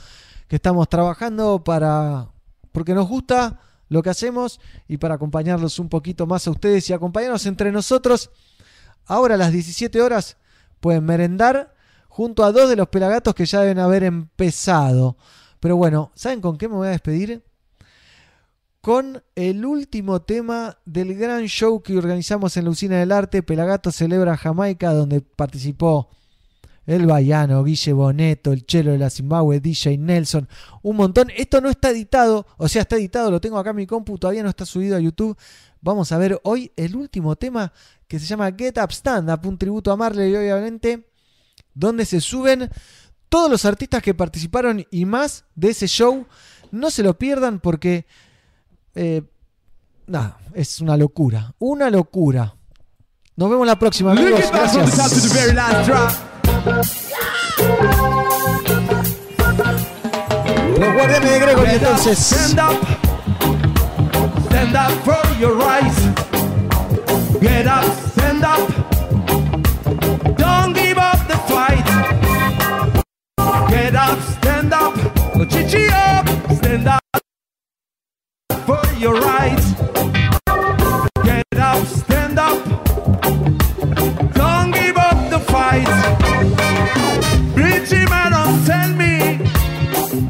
que 0.48 0.56
estamos 0.56 0.88
trabajando 0.88 1.62
para. 1.62 2.26
porque 2.72 2.92
nos 2.92 3.06
gusta 3.06 3.60
lo 3.88 4.02
que 4.02 4.10
hacemos 4.10 4.60
y 4.88 4.96
para 4.96 5.14
acompañarlos 5.14 5.78
un 5.78 5.88
poquito 5.88 6.26
más 6.26 6.46
a 6.46 6.50
ustedes 6.50 6.88
y 6.90 6.92
acompañarnos 6.92 7.46
entre 7.46 7.72
nosotros. 7.72 8.30
Ahora 9.06 9.34
a 9.34 9.38
las 9.38 9.52
17 9.52 10.00
horas 10.02 10.36
pueden 10.80 11.04
merendar 11.04 11.74
junto 12.08 12.44
a 12.44 12.52
dos 12.52 12.68
de 12.68 12.76
los 12.76 12.88
pelagatos 12.88 13.34
que 13.34 13.46
ya 13.46 13.60
deben 13.60 13.78
haber 13.78 14.04
empezado. 14.04 15.16
Pero 15.60 15.76
bueno, 15.76 16.12
¿saben 16.14 16.40
con 16.40 16.58
qué 16.58 16.68
me 16.68 16.76
voy 16.76 16.88
a 16.88 16.92
despedir? 16.92 17.42
Con 18.80 19.22
el 19.34 19.66
último 19.66 20.22
tema 20.22 20.78
del 20.84 21.14
gran 21.14 21.46
show 21.46 21.82
que 21.82 21.98
organizamos 21.98 22.56
en 22.56 22.64
la 22.64 22.70
Usina 22.70 22.98
del 22.98 23.12
Arte, 23.12 23.42
Pelagato 23.42 23.90
Celebra 23.90 24.36
Jamaica, 24.36 24.92
donde 24.92 25.20
participó 25.20 26.08
el 26.86 27.06
Baiano, 27.06 27.64
Guille 27.64 27.92
Boneto, 27.92 28.52
el 28.52 28.64
Chelo 28.64 28.92
de 28.92 28.98
la 28.98 29.10
Zimbabue, 29.10 29.60
DJ 29.60 29.98
Nelson, 29.98 30.48
un 30.82 30.96
montón. 30.96 31.30
Esto 31.36 31.60
no 31.60 31.68
está 31.68 31.90
editado, 31.90 32.46
o 32.56 32.68
sea, 32.68 32.82
está 32.82 32.96
editado, 32.96 33.30
lo 33.30 33.40
tengo 33.40 33.58
acá 33.58 33.70
en 33.70 33.76
mi 33.76 33.86
compu, 33.86 34.18
todavía 34.18 34.42
no 34.42 34.48
está 34.48 34.64
subido 34.64 34.96
a 34.96 35.00
YouTube. 35.00 35.36
Vamos 35.80 36.12
a 36.12 36.18
ver 36.18 36.40
hoy 36.44 36.72
el 36.76 36.96
último 36.96 37.36
tema 37.36 37.72
que 38.08 38.18
se 38.18 38.26
llama 38.26 38.52
Get 38.56 38.78
Up 38.82 38.92
Stand 38.92 39.30
Up, 39.30 39.46
un 39.46 39.58
tributo 39.58 39.90
a 39.90 39.96
Marley, 39.96 40.34
obviamente, 40.34 41.08
donde 41.74 42.04
se 42.04 42.20
suben 42.20 42.70
todos 43.28 43.50
los 43.50 43.64
artistas 43.64 44.02
que 44.02 44.14
participaron 44.14 44.86
y 44.90 45.04
más 45.04 45.44
de 45.54 45.70
ese 45.70 45.88
show. 45.88 46.26
No 46.70 46.90
se 46.90 47.02
lo 47.02 47.18
pierdan 47.18 47.60
porque, 47.60 48.06
eh, 48.94 49.22
nada, 50.06 50.38
es 50.54 50.80
una 50.80 50.96
locura, 50.96 51.54
una 51.58 51.90
locura. 51.90 52.56
Nos 53.34 53.50
vemos 53.50 53.66
la 53.66 53.78
próxima, 53.78 54.12
amigos. 54.12 54.40
Gracias. 54.50 54.96
Los 60.78 60.94
guardianes 60.94 61.30
de 61.30 61.38
Gregory, 61.38 61.70
entonces. 61.70 62.18
Stand 62.18 62.58
up, 62.60 62.76
stand 64.46 64.76
up 64.76 64.92
for 65.04 65.40
your 65.40 65.54
rights. 65.56 66.00
Get 67.40 67.66
up, 67.66 67.84
stand 68.12 68.44
up. 68.44 68.68
Don't 70.36 70.74
give 70.74 70.98
up 70.98 71.26
the 71.28 71.38
fight. 71.48 71.86
Get 73.70 73.94
up, 73.94 74.18
stand 74.20 74.72
up. 74.72 74.94
Chichi 75.48 75.88
up, 75.90 76.26
stand 76.52 76.88
up 76.88 77.00
for 78.66 78.82
your 78.98 79.14
rights. 79.14 79.74
Get 81.24 81.44
up, 81.58 81.84
stand 81.86 82.10
up. 82.10 82.15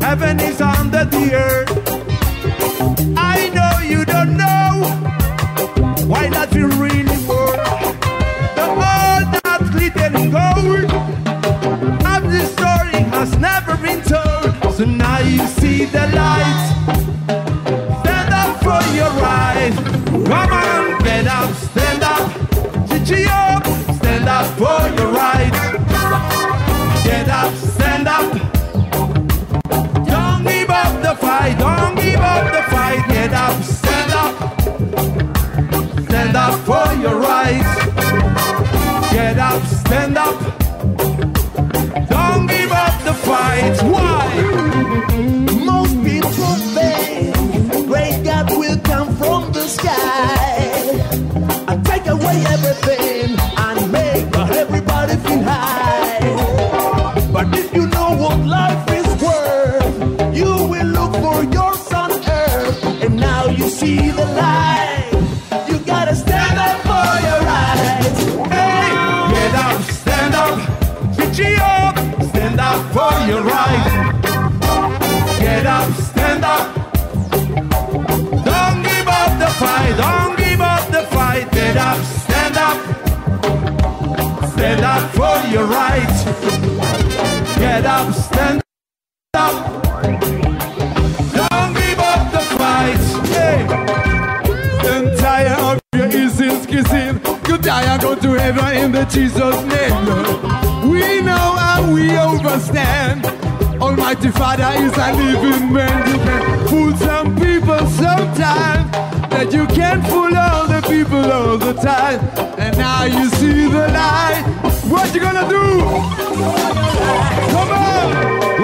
Heaven 0.06 0.45
up, 87.96 88.14
stand 88.14 88.62
up. 89.34 89.82
Don't 91.38 91.72
give 91.78 91.98
up 91.98 92.22
the 92.34 92.42
fight. 92.58 93.04
Hey. 93.34 93.66
I'm 94.92 95.16
tired 95.16 95.58
of 95.60 95.80
your 95.94 96.08
easy 96.08 96.48
kissing. 96.66 97.20
You 97.48 97.56
die 97.58 97.84
and 97.92 98.02
go 98.02 98.14
to 98.14 98.30
heaven 98.34 98.76
in 98.82 98.92
the 98.92 99.04
Jesus 99.04 99.56
name. 99.72 100.90
We 100.90 101.22
know 101.22 101.46
how 101.62 101.90
we 101.92 102.10
overstand. 102.10 103.24
Almighty 103.80 104.30
Father 104.30 104.72
is 104.84 104.94
a 105.06 105.12
living 105.12 105.72
man. 105.72 105.96
You 106.10 106.18
can 106.26 106.68
fool 106.68 106.96
some 106.96 107.34
people 107.36 107.86
sometimes. 108.02 109.05
That 109.36 109.52
you 109.52 109.66
can't 109.66 110.02
fool 110.06 110.34
all 110.34 110.66
the 110.66 110.80
people 110.88 111.30
all 111.30 111.58
the 111.58 111.74
time. 111.74 112.20
And 112.58 112.74
now 112.78 113.04
you 113.04 113.28
see 113.28 113.68
the 113.68 113.86
light. 113.88 114.42
What 114.88 115.14
you 115.14 115.20
gonna 115.20 115.46
do? 115.46 115.80
Come 117.52 117.70
on! 117.70 118.08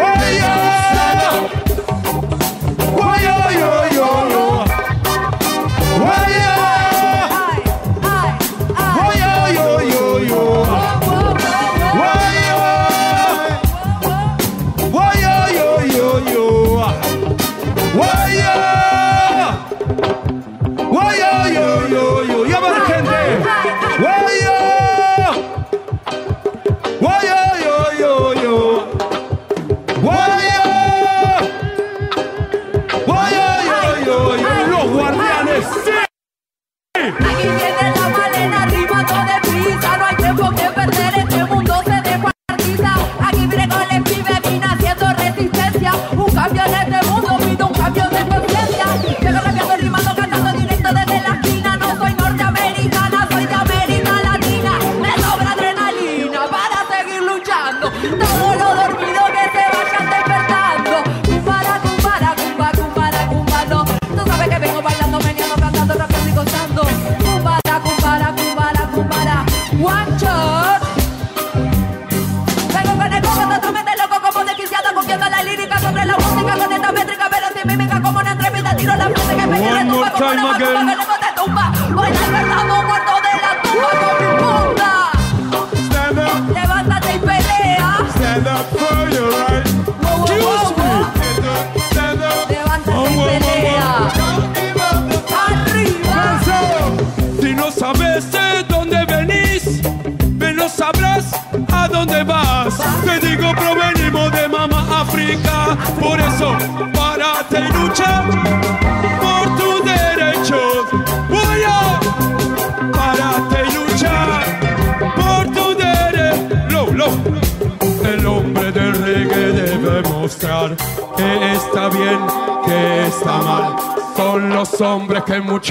Warrior! 0.01 0.57
Warrior, 2.97 3.53
yo, 3.61 3.71
yo, 3.99 4.09
yo. 4.33 4.45
Warrior! 6.01 6.57
Warrior, 8.97 9.45
yo, 9.53 9.67
Why 9.69 9.85
yo, 9.93 10.05
yo. 10.25 10.41
Warrior! 10.41 10.62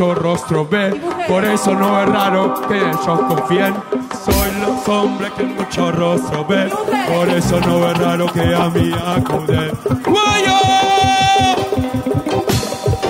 Muchos 0.02 0.18
rostros 0.18 0.68
ven, 0.68 1.00
por 1.28 1.46
eso 1.46 1.76
no 1.76 2.02
es 2.02 2.10
raro 2.10 2.56
que 2.68 2.76
ellos 2.76 3.20
confíen. 3.28 3.76
Soy 4.26 4.52
los 4.60 4.88
hombres 4.88 5.32
que 5.34 5.44
muchos 5.44 5.96
rostros 5.96 6.48
ven, 6.48 6.72
por 7.14 7.30
eso 7.30 7.60
no 7.60 7.88
es 7.88 7.98
raro 8.00 8.26
que 8.34 8.56
a 8.56 8.68
mí 8.70 8.92
acuden. 8.94 9.72
¡Guayo! 10.04 10.58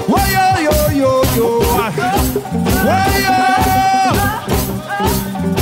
¡Guayo, 0.06 0.42
yo, 0.62 0.92
yo, 0.92 1.22
yo! 1.34 1.60
¡Guayo! 2.84 3.36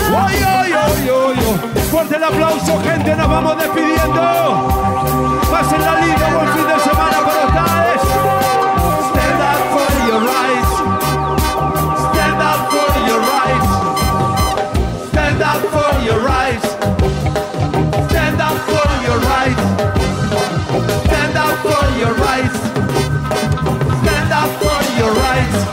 ¡Guayo, 0.10 0.66
yo, 0.68 1.06
yo, 1.06 1.34
yo! 1.34 1.82
Fuerte 1.92 2.16
el 2.16 2.24
aplauso, 2.24 2.82
gente, 2.82 3.16
nos 3.16 3.30
vamos 3.30 3.56
despidiendo. 3.56 4.68
Pasen 5.52 5.82
la 5.82 6.02
liga, 6.02 6.34
buen 6.34 6.48
fin 6.54 6.68
de 6.68 6.80
semana 6.80 7.18
para 7.24 7.46
ustedes. 7.46 7.89
Rights. 19.40 19.62
Stand 21.06 21.38
up 21.38 21.56
for 21.64 21.84
your 21.98 22.14
rights. 22.16 22.60
Stand 24.02 24.32
up 24.34 24.52
for 24.62 24.80
your 25.00 25.14
rights. 25.14 25.69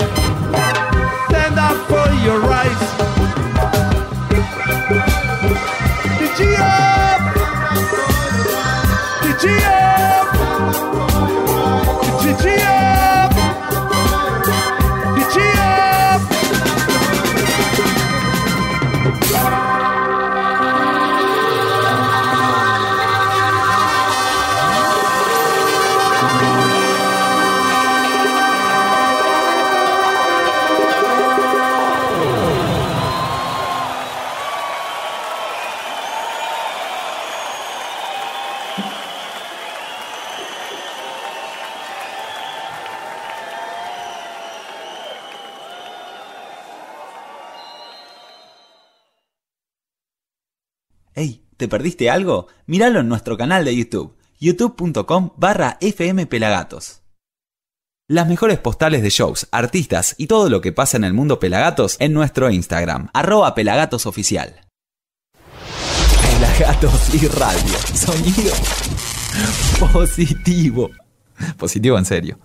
¿Te 51.67 51.69
perdiste 51.69 52.11
algo? 52.11 52.47
Míralo 52.67 53.01
en 53.01 53.09
nuestro 53.09 53.37
canal 53.37 53.65
de 53.65 53.75
YouTube, 53.75 54.17
youtube.com 54.39 55.31
barra 55.37 55.79
fmpelagatos. 55.81 57.03
Las 58.09 58.29
mejores 58.29 58.61
postales 58.61 59.03
de 59.03 59.11
shows, 59.11 59.49
artistas 59.51 60.15
y 60.17 60.29
todo 60.29 60.49
lo 60.49 60.61
que 60.61 60.71
pasa 60.71 60.97
en 60.97 61.03
el 61.03 61.13
mundo 61.13 61.41
Pelagatos 61.41 61.97
en 61.99 62.13
nuestro 62.13 62.53
Instagram, 62.53 63.09
arroba 63.13 63.57
pelagatosoficial. 63.57 64.61
Pelagatos 66.23 67.13
y 67.15 67.27
radio, 67.27 67.79
sonido 67.93 68.55
positivo. 69.93 70.91
Positivo 71.59 71.99
en 71.99 72.05
serio. 72.05 72.39